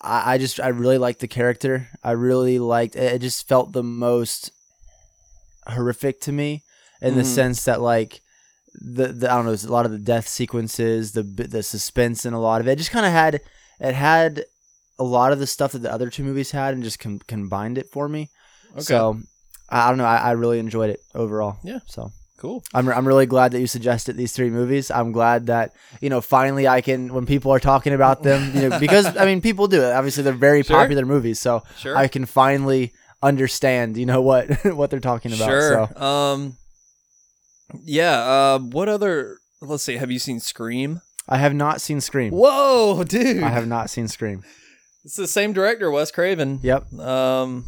I, 0.00 0.34
I 0.34 0.38
just 0.38 0.58
I 0.60 0.68
really 0.68 0.98
liked 0.98 1.20
the 1.20 1.28
character. 1.28 1.88
I 2.02 2.12
really 2.12 2.58
liked 2.58 2.96
it. 2.96 3.12
It 3.14 3.18
just 3.20 3.46
felt 3.46 3.72
the 3.72 3.82
most 3.82 4.50
horrific 5.66 6.20
to 6.22 6.32
me 6.32 6.62
in 7.02 7.16
the 7.16 7.22
Mhm. 7.22 7.34
sense 7.34 7.64
that 7.64 7.80
like 7.82 8.20
the, 8.74 9.08
the 9.08 9.30
I 9.30 9.36
don't 9.36 9.46
know, 9.46 9.52
a 9.68 9.72
lot 9.72 9.84
of 9.86 9.92
the 9.92 9.98
death 9.98 10.28
sequences, 10.28 11.12
the 11.12 11.22
the 11.22 11.62
suspense, 11.62 12.24
and 12.24 12.34
a 12.34 12.38
lot 12.38 12.60
of 12.60 12.68
it, 12.68 12.72
it 12.72 12.76
just 12.78 12.90
kind 12.90 13.04
of 13.06 13.12
had 13.12 13.40
it 13.80 13.94
had 13.94 14.44
a 14.98 15.04
lot 15.04 15.32
of 15.32 15.38
the 15.38 15.46
stuff 15.46 15.72
that 15.72 15.80
the 15.82 15.92
other 15.92 16.10
two 16.10 16.24
movies 16.24 16.50
had, 16.50 16.74
and 16.74 16.82
just 16.82 16.98
com- 16.98 17.20
combined 17.26 17.78
it 17.78 17.88
for 17.90 18.08
me. 18.08 18.30
Okay. 18.72 18.82
So 18.82 19.18
I 19.68 19.86
I 19.86 19.88
don't 19.88 19.98
know. 19.98 20.04
I, 20.04 20.16
I 20.16 20.30
really 20.32 20.58
enjoyed 20.58 20.90
it 20.90 21.00
overall. 21.14 21.58
Yeah. 21.64 21.80
So 21.86 22.10
Cool. 22.38 22.62
I'm, 22.74 22.86
I'm 22.90 23.06
really 23.08 23.24
glad 23.24 23.52
that 23.52 23.60
you 23.60 23.66
suggested 23.66 24.14
these 24.18 24.32
three 24.32 24.50
movies. 24.50 24.90
I'm 24.90 25.10
glad 25.12 25.46
that 25.46 25.72
you 26.02 26.10
know 26.10 26.20
finally 26.20 26.68
I 26.68 26.82
can 26.82 27.14
when 27.14 27.24
people 27.24 27.50
are 27.50 27.58
talking 27.60 27.94
about 27.94 28.22
them, 28.22 28.54
you 28.54 28.68
know, 28.68 28.78
because 28.78 29.16
I 29.16 29.24
mean 29.24 29.40
people 29.40 29.68
do 29.68 29.80
it. 29.82 29.92
Obviously, 29.92 30.22
they're 30.22 30.34
very 30.34 30.62
Sure. 30.62 30.76
popular 30.76 31.06
movies, 31.06 31.40
so 31.40 31.62
Sure. 31.78 31.96
I 31.96 32.08
can 32.08 32.26
finally 32.26 32.92
understand, 33.22 33.96
you 33.96 34.04
know, 34.04 34.20
what 34.20 34.50
what 34.76 34.90
they're 34.90 35.00
talking 35.00 35.32
about. 35.32 35.48
Sure. 35.48 35.88
So 35.94 36.02
Um. 36.04 36.56
Yeah. 37.84 38.18
Uh. 38.20 38.58
What 38.58 38.88
other? 38.90 39.38
Let's 39.62 39.82
see. 39.82 39.96
Have 39.96 40.10
you 40.10 40.18
seen 40.18 40.38
Scream? 40.40 41.00
I 41.28 41.38
have 41.38 41.54
not 41.54 41.80
seen 41.80 42.00
Scream. 42.00 42.32
Whoa, 42.32 43.02
dude! 43.02 43.42
I 43.42 43.48
have 43.48 43.66
not 43.66 43.90
seen 43.90 44.06
Scream. 44.08 44.44
It's 45.06 45.14
the 45.14 45.28
same 45.28 45.52
director, 45.52 45.88
Wes 45.88 46.10
Craven. 46.10 46.58
Yep. 46.64 46.92
Um. 46.98 47.64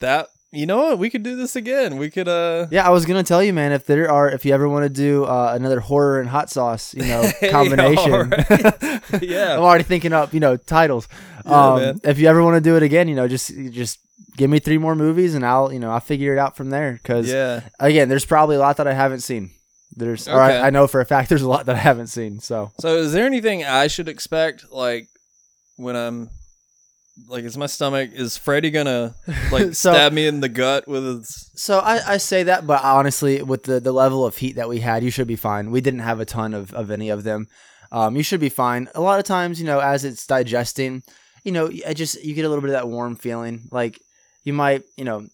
That 0.00 0.28
you 0.52 0.66
know 0.66 0.76
what? 0.78 0.98
We 0.98 1.08
could 1.08 1.22
do 1.22 1.34
this 1.34 1.56
again. 1.56 1.96
We 1.96 2.10
could. 2.10 2.28
Uh. 2.28 2.66
Yeah, 2.70 2.86
I 2.86 2.90
was 2.90 3.06
gonna 3.06 3.22
tell 3.22 3.42
you, 3.42 3.54
man. 3.54 3.72
If 3.72 3.86
there 3.86 4.10
are, 4.10 4.30
if 4.30 4.44
you 4.44 4.52
ever 4.52 4.68
want 4.68 4.82
to 4.84 4.90
do 4.90 5.24
uh, 5.24 5.52
another 5.54 5.80
horror 5.80 6.20
and 6.20 6.28
hot 6.28 6.50
sauce, 6.50 6.94
you 6.94 7.04
know, 7.06 7.22
Hey, 7.40 7.50
combination. 7.50 8.32
Yeah. 9.22 9.54
I'm 9.56 9.60
already 9.62 9.84
thinking 9.84 10.12
up, 10.12 10.32
you 10.34 10.40
know, 10.40 10.56
titles. 10.58 11.08
Yeah, 11.46 11.52
um, 11.72 11.80
man. 11.80 12.00
If 12.04 12.18
you 12.18 12.28
ever 12.28 12.42
want 12.44 12.56
to 12.56 12.60
do 12.60 12.76
it 12.76 12.82
again, 12.82 13.08
you 13.08 13.14
know, 13.16 13.26
just 13.26 13.52
just 13.70 13.98
give 14.36 14.50
me 14.50 14.58
three 14.58 14.76
more 14.78 14.94
movies, 14.94 15.34
and 15.34 15.46
I'll, 15.46 15.72
you 15.72 15.78
know, 15.80 15.90
I'll 15.90 16.00
figure 16.00 16.34
it 16.34 16.38
out 16.38 16.56
from 16.58 16.68
there. 16.68 16.92
Because 16.92 17.26
Yeah. 17.26 17.62
again, 17.80 18.10
there's 18.10 18.26
probably 18.26 18.56
a 18.56 18.60
lot 18.60 18.76
that 18.76 18.86
I 18.86 18.92
haven't 18.92 19.20
seen. 19.20 19.50
There's, 19.96 20.28
or 20.28 20.32
Okay. 20.42 20.58
I, 20.58 20.66
I 20.66 20.70
know 20.70 20.86
for 20.86 21.00
a 21.00 21.06
fact 21.06 21.30
there's 21.30 21.42
a 21.42 21.48
lot 21.48 21.64
that 21.66 21.74
I 21.76 21.78
haven't 21.78 22.08
seen. 22.08 22.38
So 22.40 22.70
So, 22.80 22.96
is 22.96 23.12
there 23.14 23.24
anything 23.26 23.64
I 23.64 23.86
should 23.88 24.08
expect, 24.08 24.70
like 24.70 25.08
when 25.76 25.96
I'm, 25.96 26.28
like, 27.28 27.44
is 27.44 27.56
my 27.56 27.66
stomach 27.66 28.10
is 28.12 28.36
Freddy 28.36 28.70
gonna 28.70 29.14
like 29.52 29.74
So- 29.74 29.92
stab 29.92 30.12
me 30.12 30.26
in 30.26 30.40
the 30.40 30.48
gut 30.48 30.86
with 30.88 31.04
his? 31.04 31.50
So 31.54 31.78
I, 31.80 32.14
I 32.14 32.16
say 32.16 32.42
that, 32.44 32.66
but 32.66 32.82
honestly, 32.82 33.42
with 33.42 33.64
the, 33.64 33.80
the 33.80 33.92
level 33.92 34.24
of 34.24 34.36
heat 34.36 34.56
that 34.56 34.68
we 34.68 34.80
had, 34.80 35.02
you 35.04 35.10
should 35.10 35.26
be 35.28 35.36
fine. 35.36 35.70
We 35.70 35.80
didn't 35.80 36.00
have 36.00 36.20
a 36.20 36.24
ton 36.24 36.54
of, 36.54 36.72
of 36.74 36.90
any 36.90 37.10
of 37.10 37.22
them. 37.24 37.48
Um, 37.92 38.16
you 38.16 38.22
should 38.22 38.40
be 38.40 38.48
fine. 38.48 38.88
A 38.94 39.00
lot 39.00 39.18
of 39.18 39.24
times, 39.26 39.60
you 39.60 39.66
know, 39.66 39.80
as 39.80 40.04
it's 40.04 40.26
digesting, 40.26 41.02
you 41.44 41.52
know, 41.52 41.70
I 41.86 41.92
just 41.92 42.22
you 42.24 42.34
get 42.34 42.44
a 42.44 42.48
little 42.48 42.62
bit 42.62 42.70
of 42.70 42.74
that 42.74 42.88
warm 42.88 43.16
feeling. 43.16 43.68
Like 43.70 44.00
you 44.44 44.52
might, 44.52 44.84
you 44.96 45.04
know, 45.04 45.26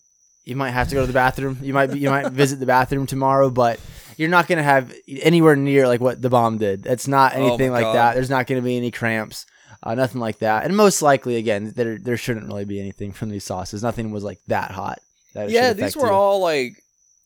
you 0.45 0.57
might 0.57 0.71
have 0.71 0.89
to 0.89 0.95
go 0.95 1.03
to 1.03 1.07
the 1.07 1.13
bathroom. 1.13 1.59
You 1.61 1.75
might 1.75 1.93
be, 1.93 1.99
you 1.99 2.09
might 2.11 2.31
visit 2.33 2.59
the 2.61 2.67
bathroom 2.67 3.07
tomorrow, 3.07 3.51
but 3.51 3.79
you're 4.17 4.29
not 4.31 4.47
gonna 4.49 4.63
have 4.63 4.93
anywhere 5.21 5.55
near 5.57 5.87
like 5.87 6.01
what 6.01 6.23
the 6.23 6.31
bomb 6.31 6.57
did. 6.59 6.87
It's 6.87 7.07
not 7.09 7.35
Oh 7.37 7.47
anything 7.47 7.71
like 7.73 7.83
God. 7.85 7.95
that. 7.95 8.15
There's 8.15 8.31
not 8.31 8.47
gonna 8.47 8.63
be 8.63 8.77
any 8.77 8.91
cramps. 8.91 9.45
Uh, 9.83 9.95
nothing 9.95 10.21
like 10.21 10.39
that, 10.39 10.65
and 10.65 10.77
most 10.77 11.03
likely, 11.03 11.37
again, 11.37 11.73
there 11.77 11.99
there 11.99 12.17
shouldn't 12.17 12.47
really 12.47 12.65
be 12.65 12.81
anything 12.81 13.13
from 13.13 13.29
these 13.31 13.45
sauces. 13.45 13.83
Nothing 13.83 14.11
was 14.11 14.25
like 14.25 14.39
that 14.49 14.71
hot. 14.71 14.99
That 15.35 15.51
Yeah, 15.51 15.73
these 15.75 15.97
were 15.97 16.07
you. 16.09 16.13
all 16.13 16.41
like 16.41 16.73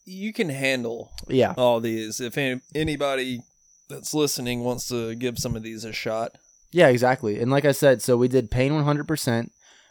you 0.05 0.33
can 0.33 0.49
handle 0.49 1.11
Yeah. 1.29 1.55
all 1.57 1.81
these. 1.81 2.21
If 2.21 2.37
any, 2.37 2.61
anybody 2.75 3.41
that's 3.89 4.13
listening 4.15 4.65
wants 4.65 4.89
to 4.89 5.15
give 5.15 5.39
some 5.39 5.55
of 5.57 5.63
these 5.63 5.85
a 5.85 5.93
shot, 5.93 6.33
Yeah, 6.73 6.89
exactly. 6.89 7.41
And 7.41 7.51
like 7.51 7.65
I 7.65 7.73
said, 7.73 8.03
so 8.03 8.17
we 8.17 8.29
did 8.29 8.51
Pain 8.51 8.73
100%. 8.73 9.51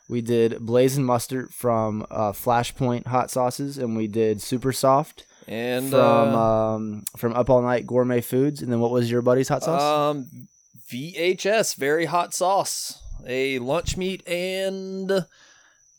We 0.10 0.22
did 0.22 0.60
Blazing 0.66 1.04
Mustard 1.06 1.54
from 1.54 2.06
uh, 2.10 2.32
Flashpoint 2.32 3.08
Hot 3.08 3.30
Sauces, 3.30 3.78
and 3.78 3.96
we 3.96 4.08
did 4.08 4.42
Super 4.42 4.72
Soft 4.74 5.26
and 5.48 5.90
from 5.90 6.00
uh, 6.36 6.76
um, 6.76 7.04
from 7.18 7.34
Up 7.34 7.50
All 7.50 7.62
Night 7.62 7.86
Gourmet 7.88 8.22
Foods. 8.22 8.62
And 8.62 8.72
then 8.72 8.80
what 8.80 8.92
was 8.92 9.10
your 9.12 9.22
buddy's 9.22 9.50
hot 9.50 9.64
sauce? 9.64 9.82
um, 10.16 10.48
VHS 10.92 11.76
very 11.76 12.06
hot 12.06 12.34
sauce, 12.34 13.02
a 13.28 13.60
lunch 13.60 13.96
meat 13.98 14.28
and 14.28 15.26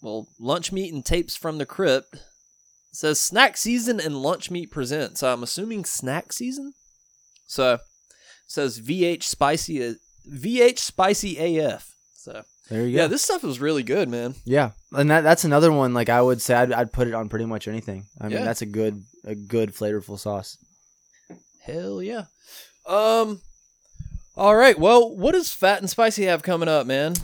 well, 0.03 0.29
lunch 0.39 0.73
meat 0.73 0.93
and 0.93 1.05
tapes 1.05 1.37
from 1.37 1.59
the 1.59 1.67
crypt. 1.67 2.15
It 2.15 2.21
says 2.97 3.21
snack 3.21 3.57
season 3.57 4.01
and 4.01 4.23
lunch 4.23 4.51
meat 4.51 4.71
present. 4.71 5.19
So 5.19 5.33
I'm 5.33 5.43
assuming 5.43 5.85
snack 5.85 6.33
season. 6.33 6.73
So 7.47 7.75
it 7.75 7.81
says 8.49 8.81
VH 8.81 9.23
spicy 9.23 9.97
VH 10.29 10.79
spicy 10.79 11.59
AF. 11.59 11.95
So 12.15 12.43
there 12.69 12.87
you 12.87 12.97
go. 12.97 13.03
yeah, 13.03 13.07
this 13.09 13.23
stuff 13.23 13.45
is 13.45 13.61
really 13.61 13.83
good, 13.83 14.09
man. 14.09 14.35
yeah, 14.45 14.71
and 14.93 15.11
that 15.11 15.21
that's 15.23 15.45
another 15.45 15.73
one. 15.73 15.95
Like 15.95 16.09
I 16.09 16.21
would 16.23 16.41
say, 16.43 16.55
I'd, 16.55 16.73
I'd 16.73 16.93
put 16.93 17.09
it 17.09 17.15
on 17.15 17.29
pretty 17.29 17.45
much 17.47 17.69
anything. 17.69 18.07
I 18.21 18.25
mean, 18.29 18.39
Yeah. 18.39 18.45
that's 18.45 18.63
a 18.63 18.67
good 18.67 19.03
a 19.25 19.35
good 19.35 19.75
flavorful 19.75 20.19
sauce. 20.19 20.57
Hell 21.63 22.03
yeah. 22.03 22.25
Um. 22.87 23.41
All 24.37 24.57
right. 24.57 24.79
Well, 24.79 25.15
what 25.15 25.33
does 25.33 25.53
Phat 25.53 25.81
and 25.81 25.91
Spicy 25.91 26.25
have 26.25 26.43
coming 26.43 26.69
up, 26.69 26.87
man? 26.87 27.15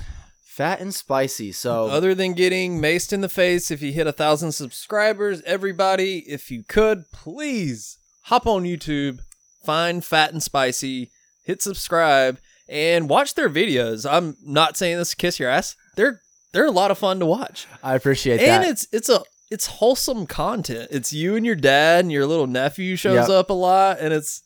Phat 0.45 0.81
and 0.81 0.95
Spicy. 0.95 1.53
So 1.53 1.87
Other 1.89 2.15
than 2.15 2.33
getting 2.33 2.81
maced 2.81 3.13
in 3.13 3.21
the 3.21 3.29
face, 3.29 3.71
if 3.71 3.83
you 3.83 3.93
hit 3.93 4.07
a 4.07 4.13
thousand 4.13 4.53
subscribers, 4.53 5.43
everybody, 5.43 6.19
if 6.27 6.51
you 6.51 6.63
could, 6.67 7.05
please 7.13 7.99
hop 8.25 8.47
on 8.47 8.65
YouTube, 8.65 9.21
find 9.65 10.05
Phat 10.05 10.33
and 10.33 10.43
Spicy, 10.43 11.11
hit 11.45 11.63
subscribe, 11.63 12.39
and 12.69 13.09
watch 13.09 13.35
their 13.35 13.51
videos. 13.51 14.11
I'm 14.11 14.37
not 14.45 14.77
saying 14.77 14.97
this 14.99 15.11
to 15.11 15.17
kiss 15.17 15.39
your 15.39 15.51
ass. 15.51 15.77
They're 15.95 16.21
they're 16.53 16.67
a 16.67 16.71
lot 16.71 16.91
of 16.91 16.99
fun 16.99 17.21
to 17.21 17.27
watch, 17.27 17.67
I 17.83 17.95
appreciate 17.95 18.41
and 18.41 18.49
that. 18.49 18.63
And 18.63 18.71
it's 18.71 18.87
it's 18.93 19.09
a 19.11 19.21
it's 19.51 19.67
wholesome 19.67 20.27
content. 20.27 20.89
It's 20.91 21.13
you 21.13 21.37
and 21.37 21.45
your 21.47 21.55
dad 21.55 22.01
and 22.05 22.11
your 22.11 22.27
little 22.27 22.47
nephew 22.47 22.97
shows 22.97 23.29
Yep. 23.29 23.31
up 23.31 23.51
a 23.51 23.55
lot, 23.55 23.99
and 24.01 24.13
it's 24.13 24.43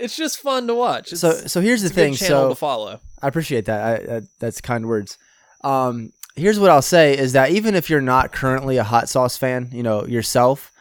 it's 0.00 0.16
just 0.16 0.38
fun 0.38 0.66
to 0.66 0.74
watch. 0.74 1.12
It's, 1.12 1.20
so 1.20 1.32
so 1.32 1.60
here's 1.60 1.82
the 1.82 1.86
it's 1.86 1.92
a 1.92 1.94
good 1.96 2.02
thing. 2.02 2.14
channel 2.14 2.42
So 2.44 2.48
to 2.50 2.54
follow. 2.54 3.00
I 3.22 3.28
appreciate 3.28 3.66
that. 3.66 3.80
I, 4.10 4.16
I, 4.16 4.20
that's 4.38 4.60
kind 4.60 4.86
words. 4.86 5.18
Um, 5.62 6.12
here's 6.36 6.58
what 6.58 6.70
I'll 6.70 6.80
say 6.82 7.16
is 7.18 7.32
that 7.34 7.50
even 7.50 7.74
if 7.74 7.90
you're 7.90 8.00
not 8.00 8.32
currently 8.32 8.78
a 8.78 8.84
hot 8.84 9.08
sauce 9.08 9.36
fan, 9.36 9.68
you 9.72 9.82
know 9.82 10.06
yourself, 10.06 10.72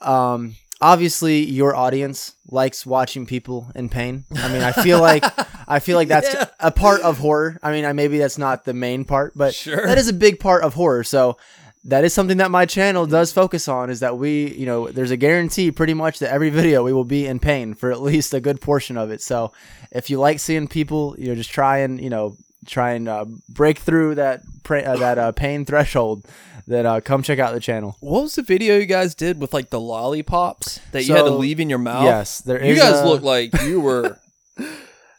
um, 0.00 0.54
obviously 0.80 1.44
your 1.44 1.74
audience 1.74 2.34
likes 2.50 2.84
watching 2.86 3.26
people 3.26 3.70
in 3.74 3.88
pain. 3.88 4.24
I 4.36 4.48
mean, 4.52 4.62
I 4.62 4.72
feel 4.72 5.00
like 5.00 5.24
I 5.68 5.80
feel 5.80 5.96
like 5.96 6.08
that's 6.08 6.32
Yeah. 6.32 6.46
a 6.60 6.70
part 6.70 7.00
of 7.02 7.18
horror. 7.18 7.58
I 7.62 7.72
mean, 7.72 7.84
I, 7.84 7.92
maybe 7.92 8.18
that's 8.18 8.38
not 8.38 8.64
the 8.64 8.74
main 8.74 9.04
part, 9.04 9.32
but 9.36 9.54
Sure. 9.54 9.86
that 9.86 9.98
is 9.98 10.08
a 10.08 10.12
big 10.12 10.40
part 10.40 10.62
of 10.62 10.74
horror. 10.74 11.04
So 11.04 11.36
that 11.84 12.04
is 12.04 12.12
something 12.12 12.38
that 12.38 12.50
my 12.50 12.66
channel 12.66 13.06
does 13.06 13.32
focus 13.32 13.68
on 13.68 13.88
is 13.90 14.00
that 14.00 14.18
we, 14.18 14.52
you 14.54 14.66
know, 14.66 14.88
there's 14.88 15.10
a 15.10 15.16
guarantee 15.16 15.70
pretty 15.70 15.94
much 15.94 16.18
that 16.18 16.30
every 16.32 16.50
video 16.50 16.82
we 16.84 16.92
will 16.92 17.04
be 17.04 17.26
in 17.26 17.38
pain 17.38 17.74
for 17.74 17.90
at 17.92 18.00
least 18.10 18.34
a 18.34 18.40
good 18.40 18.60
portion 18.60 18.96
of 18.96 19.10
it. 19.10 19.22
So 19.22 19.52
if 19.90 20.10
you 20.10 20.18
like 20.18 20.40
seeing 20.40 20.68
people, 20.68 21.14
you 21.18 21.28
know, 21.28 21.34
just 21.34 21.50
try 21.50 21.78
and, 21.78 22.00
you 22.00 22.10
know, 22.10 22.36
try 22.66 22.92
and 22.92 23.08
uh, 23.08 23.24
break 23.48 23.78
through 23.78 24.16
that 24.16 24.42
pra- 24.64 24.82
uh, 24.82 24.96
that 24.96 25.18
uh, 25.18 25.32
pain 25.32 25.64
threshold, 25.64 26.26
then 26.66 26.84
uh, 26.84 27.00
come 27.00 27.22
check 27.22 27.38
out 27.38 27.54
the 27.54 27.60
channel. 27.60 27.96
What 28.00 28.22
was 28.24 28.34
the 28.34 28.42
video 28.42 28.76
you 28.76 28.84
guys 28.84 29.14
did 29.14 29.40
with 29.40 29.54
like 29.54 29.70
the 29.70 29.80
lollipops 29.80 30.80
that 30.92 31.04
you 31.04 31.14
had 31.14 31.22
to 31.22 31.30
leave 31.30 31.60
in 31.60 31.70
your 31.70 31.78
mouth? 31.78 32.04
Yes, 32.04 32.40
there 32.42 32.62
you 32.62 32.76
guys 32.76 33.00
a- 33.00 33.06
look 33.08 33.22
like 33.22 33.58
you 33.62 33.80
were. 33.80 34.18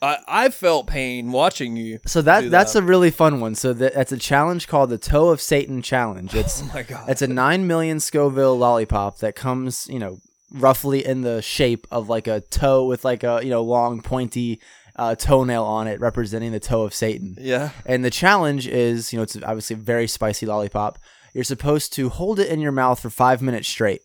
I 0.02 0.18
I 0.28 0.50
felt 0.50 0.88
pain 0.88 1.32
watching 1.32 1.76
you. 1.76 2.00
So 2.06 2.22
that, 2.22 2.50
that's 2.50 2.74
that. 2.74 2.80
a 2.80 2.86
really 2.86 3.12
fun 3.12 3.40
one. 3.40 3.56
So 3.56 3.74
that, 3.74 3.94
that's 3.94 4.12
a 4.12 4.18
challenge 4.18 4.68
called 4.68 4.90
the 4.90 4.98
Toe 4.98 5.30
of 5.30 5.42
Satan 5.42 5.82
Challenge. 5.82 6.34
It's 6.40 6.62
Oh 6.62 6.72
my 6.74 6.84
god! 6.84 7.10
It's 7.10 7.22
a 7.22 7.28
nine 7.28 7.68
million 7.68 8.00
Scoville 8.00 8.58
lollipop 8.58 9.20
that 9.20 9.36
comes, 9.36 9.88
you 9.90 10.00
know, 10.00 10.20
roughly 10.54 11.06
in 11.06 11.22
the 11.22 11.42
shape 11.42 11.86
of 11.92 12.10
like 12.10 12.28
a 12.28 12.42
toe 12.42 12.86
with 12.86 13.04
like 13.04 13.24
a 13.24 13.42
you 13.44 13.50
know 13.50 13.64
long 13.64 14.02
pointy 14.02 14.62
uh, 14.96 15.16
toenail 15.16 15.64
on 15.64 15.88
it, 15.88 16.00
representing 16.00 16.52
the 16.52 16.60
toe 16.60 16.82
of 16.82 16.94
Satan. 16.94 17.38
yeah. 17.40 17.70
And 17.86 18.04
the 18.04 18.10
challenge 18.10 18.68
is, 18.68 19.14
you 19.14 19.18
know, 19.18 19.24
it's 19.24 19.38
obviously 19.38 19.76
a 19.76 19.80
very 19.80 20.08
spicy 20.08 20.46
lollipop. 20.46 21.00
You're 21.34 21.46
supposed 21.46 21.94
to 21.94 22.10
hold 22.10 22.38
it 22.40 22.50
in 22.50 22.60
your 22.60 22.74
mouth 22.74 23.00
for 23.00 23.10
five 23.10 23.42
minutes 23.42 23.70
straight. 23.70 24.02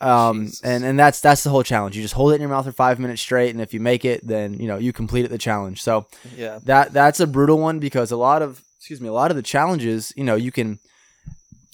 Um, 0.00 0.50
and, 0.62 0.84
and 0.84 0.98
that's 0.98 1.20
that's 1.20 1.42
the 1.44 1.50
whole 1.50 1.62
challenge. 1.62 1.96
You 1.96 2.02
just 2.02 2.14
hold 2.14 2.32
it 2.32 2.36
in 2.36 2.40
your 2.42 2.50
mouth 2.50 2.64
for 2.66 2.72
five 2.72 2.98
minutes 2.98 3.22
straight, 3.22 3.50
and 3.50 3.60
if 3.60 3.72
you 3.74 3.80
make 3.80 4.04
it, 4.04 4.26
then 4.26 4.54
you 4.60 4.66
know 4.68 4.76
you 4.76 4.92
completed 4.92 5.30
the 5.30 5.38
challenge. 5.38 5.82
So 5.82 6.06
Yeah. 6.36 6.58
that 6.64 6.92
that's 6.92 7.20
a 7.20 7.26
brutal 7.26 7.58
one 7.58 7.78
because 7.78 8.10
a 8.12 8.16
lot 8.16 8.42
of 8.42 8.62
excuse 8.78 9.00
me 9.00 9.08
a 9.08 9.12
lot 9.12 9.30
of 9.30 9.36
the 9.36 9.42
challenges 9.42 10.12
you 10.16 10.22
know 10.22 10.36
you 10.36 10.52
can 10.52 10.78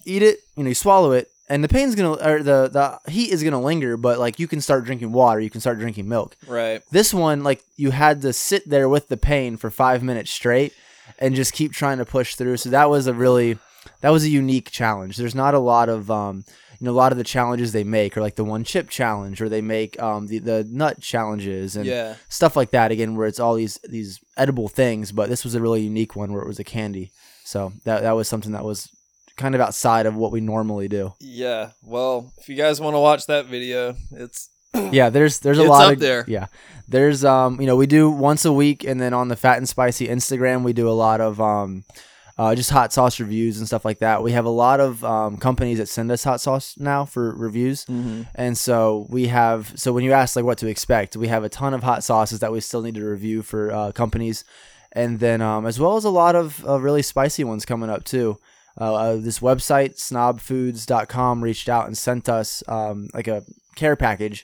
eat 0.05 0.23
it 0.23 0.39
you 0.55 0.63
know 0.63 0.69
you 0.69 0.73
swallow 0.75 1.11
it 1.11 1.27
and 1.47 1.63
the 1.63 1.67
pain's 1.67 1.93
gonna 1.95 2.13
or 2.13 2.41
the 2.41 2.69
the 2.69 3.11
heat 3.11 3.31
is 3.31 3.43
gonna 3.43 3.61
linger 3.61 3.97
but 3.97 4.17
like 4.19 4.39
you 4.39 4.47
can 4.47 4.59
start 4.59 4.83
drinking 4.83 5.11
water 5.11 5.39
you 5.39 5.49
can 5.49 5.61
start 5.61 5.77
drinking 5.77 6.09
milk 6.09 6.35
Right. 6.47 6.81
this 6.91 7.13
one 7.13 7.43
like 7.43 7.61
you 7.77 7.91
had 7.91 8.21
to 8.23 8.33
sit 8.33 8.67
there 8.67 8.89
with 8.89 9.09
the 9.09 9.17
pain 9.17 9.57
for 9.57 9.69
five 9.69 10.01
minutes 10.01 10.31
straight 10.31 10.73
and 11.19 11.35
just 11.35 11.53
keep 11.53 11.71
trying 11.71 11.99
to 11.99 12.05
push 12.05 12.35
through 12.35 12.57
so 12.57 12.69
that 12.69 12.89
was 12.89 13.05
a 13.07 13.13
really 13.13 13.59
that 14.01 14.09
was 14.09 14.23
a 14.23 14.29
unique 14.29 14.71
challenge 14.71 15.15
there's 15.17 15.35
not 15.35 15.53
a 15.53 15.59
lot 15.59 15.87
of 15.89 16.09
um 16.09 16.43
you 16.83 16.89
know 16.89 16.91
a 16.91 16.99
lot 17.03 17.13
of 17.13 17.17
the 17.17 17.23
challenges 17.23 17.71
they 17.71 17.85
make 17.85 18.17
are 18.17 18.21
like 18.21 18.35
the 18.35 18.43
one 18.43 18.65
chip 18.65 18.89
challenge 18.89 19.41
or 19.41 19.47
they 19.47 19.61
make 19.61 19.97
um 20.03 20.27
the, 20.27 20.39
the 20.39 20.65
nut 20.69 20.99
challenges 20.99 21.77
and 21.77 21.85
Yeah. 21.85 22.15
stuff 22.27 22.57
like 22.57 22.71
that 22.71 22.91
again 22.91 23.15
where 23.15 23.25
it's 23.25 23.39
all 23.39 23.55
these 23.55 23.79
these 23.87 24.19
edible 24.35 24.67
things 24.67 25.13
but 25.13 25.29
this 25.29 25.45
was 25.45 25.55
a 25.55 25.61
really 25.61 25.81
unique 25.81 26.13
one 26.17 26.33
where 26.33 26.41
it 26.41 26.47
was 26.47 26.59
a 26.59 26.63
candy 26.65 27.11
so 27.45 27.71
that 27.85 28.01
that 28.01 28.11
was 28.11 28.27
something 28.27 28.51
that 28.51 28.65
was 28.65 28.89
kind 29.37 29.55
of 29.55 29.61
outside 29.61 30.05
of 30.05 30.15
what 30.17 30.33
we 30.33 30.41
normally 30.41 30.89
do 30.89 31.13
Yeah. 31.21 31.69
Well, 31.81 32.33
if 32.37 32.49
you 32.49 32.55
guys 32.55 32.81
want 32.81 32.95
to 32.95 32.99
watch 32.99 33.27
that 33.27 33.45
video, 33.47 33.95
it's 34.11 34.49
yeah 34.91 35.09
there's 35.09 35.39
there's 35.39 35.59
a 35.59 35.61
It's 35.61 35.69
lot 35.69 35.85
up 35.87 35.93
of 35.93 35.99
there. 35.99 36.25
yeah 36.27 36.47
there's 36.89 37.23
um 37.23 37.61
you 37.61 37.67
know 37.67 37.77
we 37.77 37.87
do 37.87 38.09
once 38.11 38.43
a 38.43 38.51
week 38.51 38.83
and 38.83 38.99
then 38.99 39.13
on 39.13 39.29
the 39.29 39.35
Phat 39.37 39.57
and 39.57 39.69
Spicy 39.69 40.07
instagram 40.07 40.63
we 40.63 40.73
do 40.73 40.89
a 40.89 40.97
lot 41.07 41.21
of 41.21 41.39
um 41.39 41.85
uh, 42.37 42.55
just 42.55 42.71
hot 42.71 42.91
sauce 42.91 43.19
reviews 43.19 43.59
and 43.59 43.67
stuff 43.67 43.85
like 43.85 43.99
that. 43.99 44.23
We 44.23 44.31
have 44.31 44.45
a 44.45 44.49
lot 44.49 44.79
of 44.79 45.03
um, 45.03 45.37
companies 45.37 45.77
that 45.77 45.87
send 45.87 46.11
us 46.11 46.23
hot 46.23 46.41
sauce 46.41 46.75
now 46.79 47.05
for 47.05 47.35
reviews. 47.35 47.85
And 48.33 48.57
so 48.57 49.05
we 49.09 49.27
have 49.27 49.71
so 49.75 49.93
when 49.93 50.03
you 50.03 50.13
ask 50.13 50.35
like 50.35 50.45
what 50.45 50.57
to 50.59 50.67
expect 50.67 51.15
we 51.15 51.27
have 51.27 51.43
a 51.43 51.49
ton 51.49 51.73
of 51.73 51.83
hot 51.83 52.03
sauces 52.03 52.39
that 52.39 52.51
we 52.51 52.59
still 52.59 52.81
need 52.81 52.95
to 52.95 53.05
review 53.05 53.43
for 53.43 53.71
uh, 53.71 53.91
companies. 53.91 54.43
And 54.93 55.19
then 55.19 55.41
um, 55.41 55.65
as 55.65 55.79
well 55.79 55.95
as 55.95 56.05
a 56.05 56.09
lot 56.09 56.35
of 56.35 56.65
uh, 56.67 56.79
really 56.79 57.01
spicy 57.01 57.43
ones 57.43 57.65
coming 57.65 57.89
up 57.89 58.03
too. 58.03 58.39
Uh, 58.81 58.95
uh, 58.95 59.15
this 59.17 59.37
website 59.37 59.97
snobfoods.com 59.97 61.43
reached 61.43 61.69
out 61.69 61.85
and 61.85 61.95
sent 61.95 62.27
us 62.27 62.63
um, 62.67 63.09
like 63.13 63.27
a 63.27 63.43
care 63.75 63.95
package. 63.95 64.43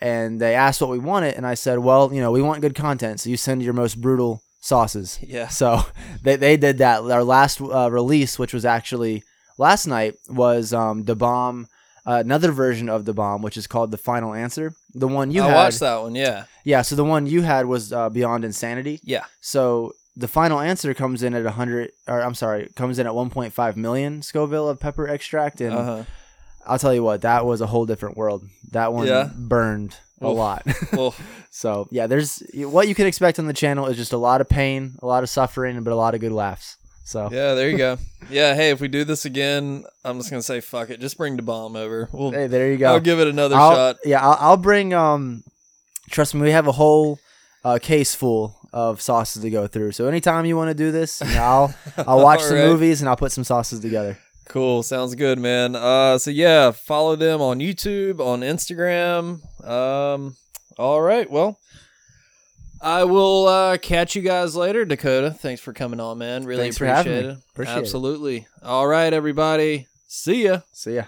And 0.00 0.40
they 0.40 0.56
asked 0.56 0.80
what 0.80 0.88
we 0.88 0.98
wanted 0.98 1.34
and 1.34 1.46
i 1.46 1.52
said 1.52 1.78
well 1.78 2.10
you 2.10 2.22
know 2.22 2.32
we 2.32 2.40
want 2.40 2.62
good 2.62 2.74
content 2.74 3.20
so 3.20 3.28
you 3.28 3.36
send 3.36 3.62
your 3.62 3.74
most 3.74 4.00
brutal 4.00 4.42
sauces 4.60 5.18
Yeah. 5.22 5.48
so 5.48 5.80
they, 6.22 6.36
they 6.36 6.56
did 6.56 6.78
that 6.78 7.02
our 7.02 7.24
last 7.24 7.60
uh, 7.60 7.90
release 7.90 8.38
which 8.38 8.52
was 8.54 8.64
actually 8.64 9.22
last 9.58 9.86
night 9.86 10.14
was 10.28 10.72
um, 10.72 11.04
the 11.04 11.16
bomb 11.16 11.66
uh, 12.06 12.22
another 12.24 12.52
version 12.52 12.88
of 12.88 13.04
the 13.04 13.12
bomb 13.14 13.42
which 13.42 13.56
is 13.56 13.66
called 13.66 13.90
the 13.90 13.96
final 13.98 14.34
answer 14.34 14.74
the 14.94 15.08
one 15.08 15.30
you 15.30 15.42
I 15.42 15.48
had 15.48 15.54
watched 15.54 15.80
that 15.80 16.02
one. 16.02 16.14
Yeah. 16.14 16.44
yeah 16.64 16.82
so 16.82 16.94
the 16.96 17.04
one 17.04 17.26
you 17.26 17.42
had 17.42 17.66
was 17.66 17.92
uh, 17.92 18.10
beyond 18.10 18.44
insanity 18.44 19.00
Yeah. 19.02 19.24
so 19.40 19.92
the 20.16 20.28
final 20.28 20.60
answer 20.60 20.92
comes 20.92 21.22
in 21.22 21.34
at 21.34 21.44
100 21.44 21.92
or 22.08 22.20
i'm 22.22 22.34
sorry 22.34 22.68
comes 22.74 22.98
in 22.98 23.06
at 23.06 23.12
1.5 23.12 23.76
million 23.76 24.22
scoville 24.22 24.68
of 24.68 24.78
pepper 24.80 25.08
extract 25.08 25.60
and 25.60 25.74
Uh-huh. 25.74 26.04
I'll 26.66 26.78
tell 26.78 26.92
you 26.94 27.02
what, 27.02 27.22
that 27.22 27.46
was 27.46 27.62
a 27.62 27.66
whole 27.66 27.86
different 27.86 28.18
world. 28.18 28.44
That 28.72 28.92
one 28.92 29.06
Yeah. 29.06 29.30
burned 29.34 29.96
a 30.20 30.28
Oof. 30.28 30.36
lot. 30.36 30.66
So 31.52 31.88
yeah, 31.90 32.06
there's 32.06 32.42
what 32.54 32.86
you 32.86 32.94
can 32.94 33.06
expect 33.06 33.40
on 33.40 33.46
the 33.46 33.52
channel 33.52 33.86
is 33.86 33.96
just 33.96 34.12
a 34.12 34.16
lot 34.16 34.40
of 34.40 34.48
pain, 34.48 34.94
a 35.02 35.06
lot 35.06 35.24
of 35.24 35.28
suffering, 35.28 35.82
but 35.82 35.92
a 35.92 35.96
lot 35.96 36.14
of 36.14 36.20
good 36.20 36.30
laughs. 36.30 36.76
So 37.04 37.28
yeah, 37.32 37.54
there 37.54 37.68
you 37.68 37.76
go. 37.76 37.98
Yeah, 38.30 38.54
hey, 38.54 38.70
if 38.70 38.80
we 38.80 38.86
do 38.86 39.02
this 39.02 39.24
again, 39.24 39.82
I'm 40.04 40.18
just 40.18 40.30
gonna 40.30 40.42
say 40.42 40.60
fuck 40.60 40.90
it. 40.90 41.00
Just 41.00 41.18
bring 41.18 41.34
the 41.36 41.42
bomb 41.42 41.74
over. 41.74 42.08
We'll, 42.12 42.30
hey, 42.30 42.46
there 42.46 42.70
you 42.70 42.76
go. 42.76 42.92
I'll 42.92 43.00
give 43.00 43.18
it 43.18 43.26
another 43.26 43.56
I'll- 43.56 43.74
shot. 43.74 43.96
Yeah, 44.04 44.24
I'll, 44.24 44.36
I'll 44.38 44.56
bring. 44.56 44.94
Um, 44.94 45.42
trust 46.08 46.36
me, 46.36 46.42
we 46.42 46.52
have 46.52 46.68
a 46.68 46.72
whole 46.72 47.18
uh, 47.64 47.80
case 47.82 48.14
full 48.14 48.54
of 48.72 49.00
sauces 49.00 49.42
to 49.42 49.50
go 49.50 49.66
through. 49.66 49.90
So 49.90 50.06
anytime 50.06 50.44
you 50.46 50.56
want 50.56 50.68
to 50.70 50.74
do 50.74 50.92
this, 50.92 51.20
you 51.20 51.34
know, 51.34 51.42
I'll 51.42 51.74
I'll 52.06 52.22
watch 52.22 52.42
some 52.42 52.56
Alright. 52.56 52.70
movies 52.70 53.00
and 53.02 53.08
I'll 53.08 53.16
put 53.16 53.32
some 53.32 53.42
sauces 53.42 53.80
together. 53.80 54.16
Cool. 54.50 54.82
Sounds 54.82 55.14
good, 55.14 55.38
man. 55.38 55.76
Uh, 55.76 56.18
so 56.18 56.32
yeah, 56.32 56.72
follow 56.72 57.14
them 57.14 57.40
on 57.40 57.60
YouTube, 57.60 58.18
on 58.18 58.40
Instagram. 58.40 59.38
Um, 59.64 60.34
all 60.76 61.00
right. 61.00 61.30
Well, 61.30 61.60
I 62.82 63.04
will 63.04 63.46
uh, 63.46 63.78
catch 63.78 64.16
you 64.16 64.22
guys 64.22 64.56
later, 64.56 64.84
Dakota. 64.84 65.30
Thanks 65.30 65.60
for 65.60 65.72
coming 65.72 66.00
on, 66.00 66.18
man. 66.18 66.46
Really 66.46 66.62
Thanks 66.62 66.78
appreciate 66.78 67.26
it. 67.26 67.36
Appreciate 67.52 67.76
it. 67.76 67.78
Absolutely. 67.78 68.48
All 68.60 68.88
right, 68.88 69.12
everybody. 69.12 69.86
See 70.08 70.46
ya. 70.46 70.62
See 70.72 70.96
ya. 70.96 71.04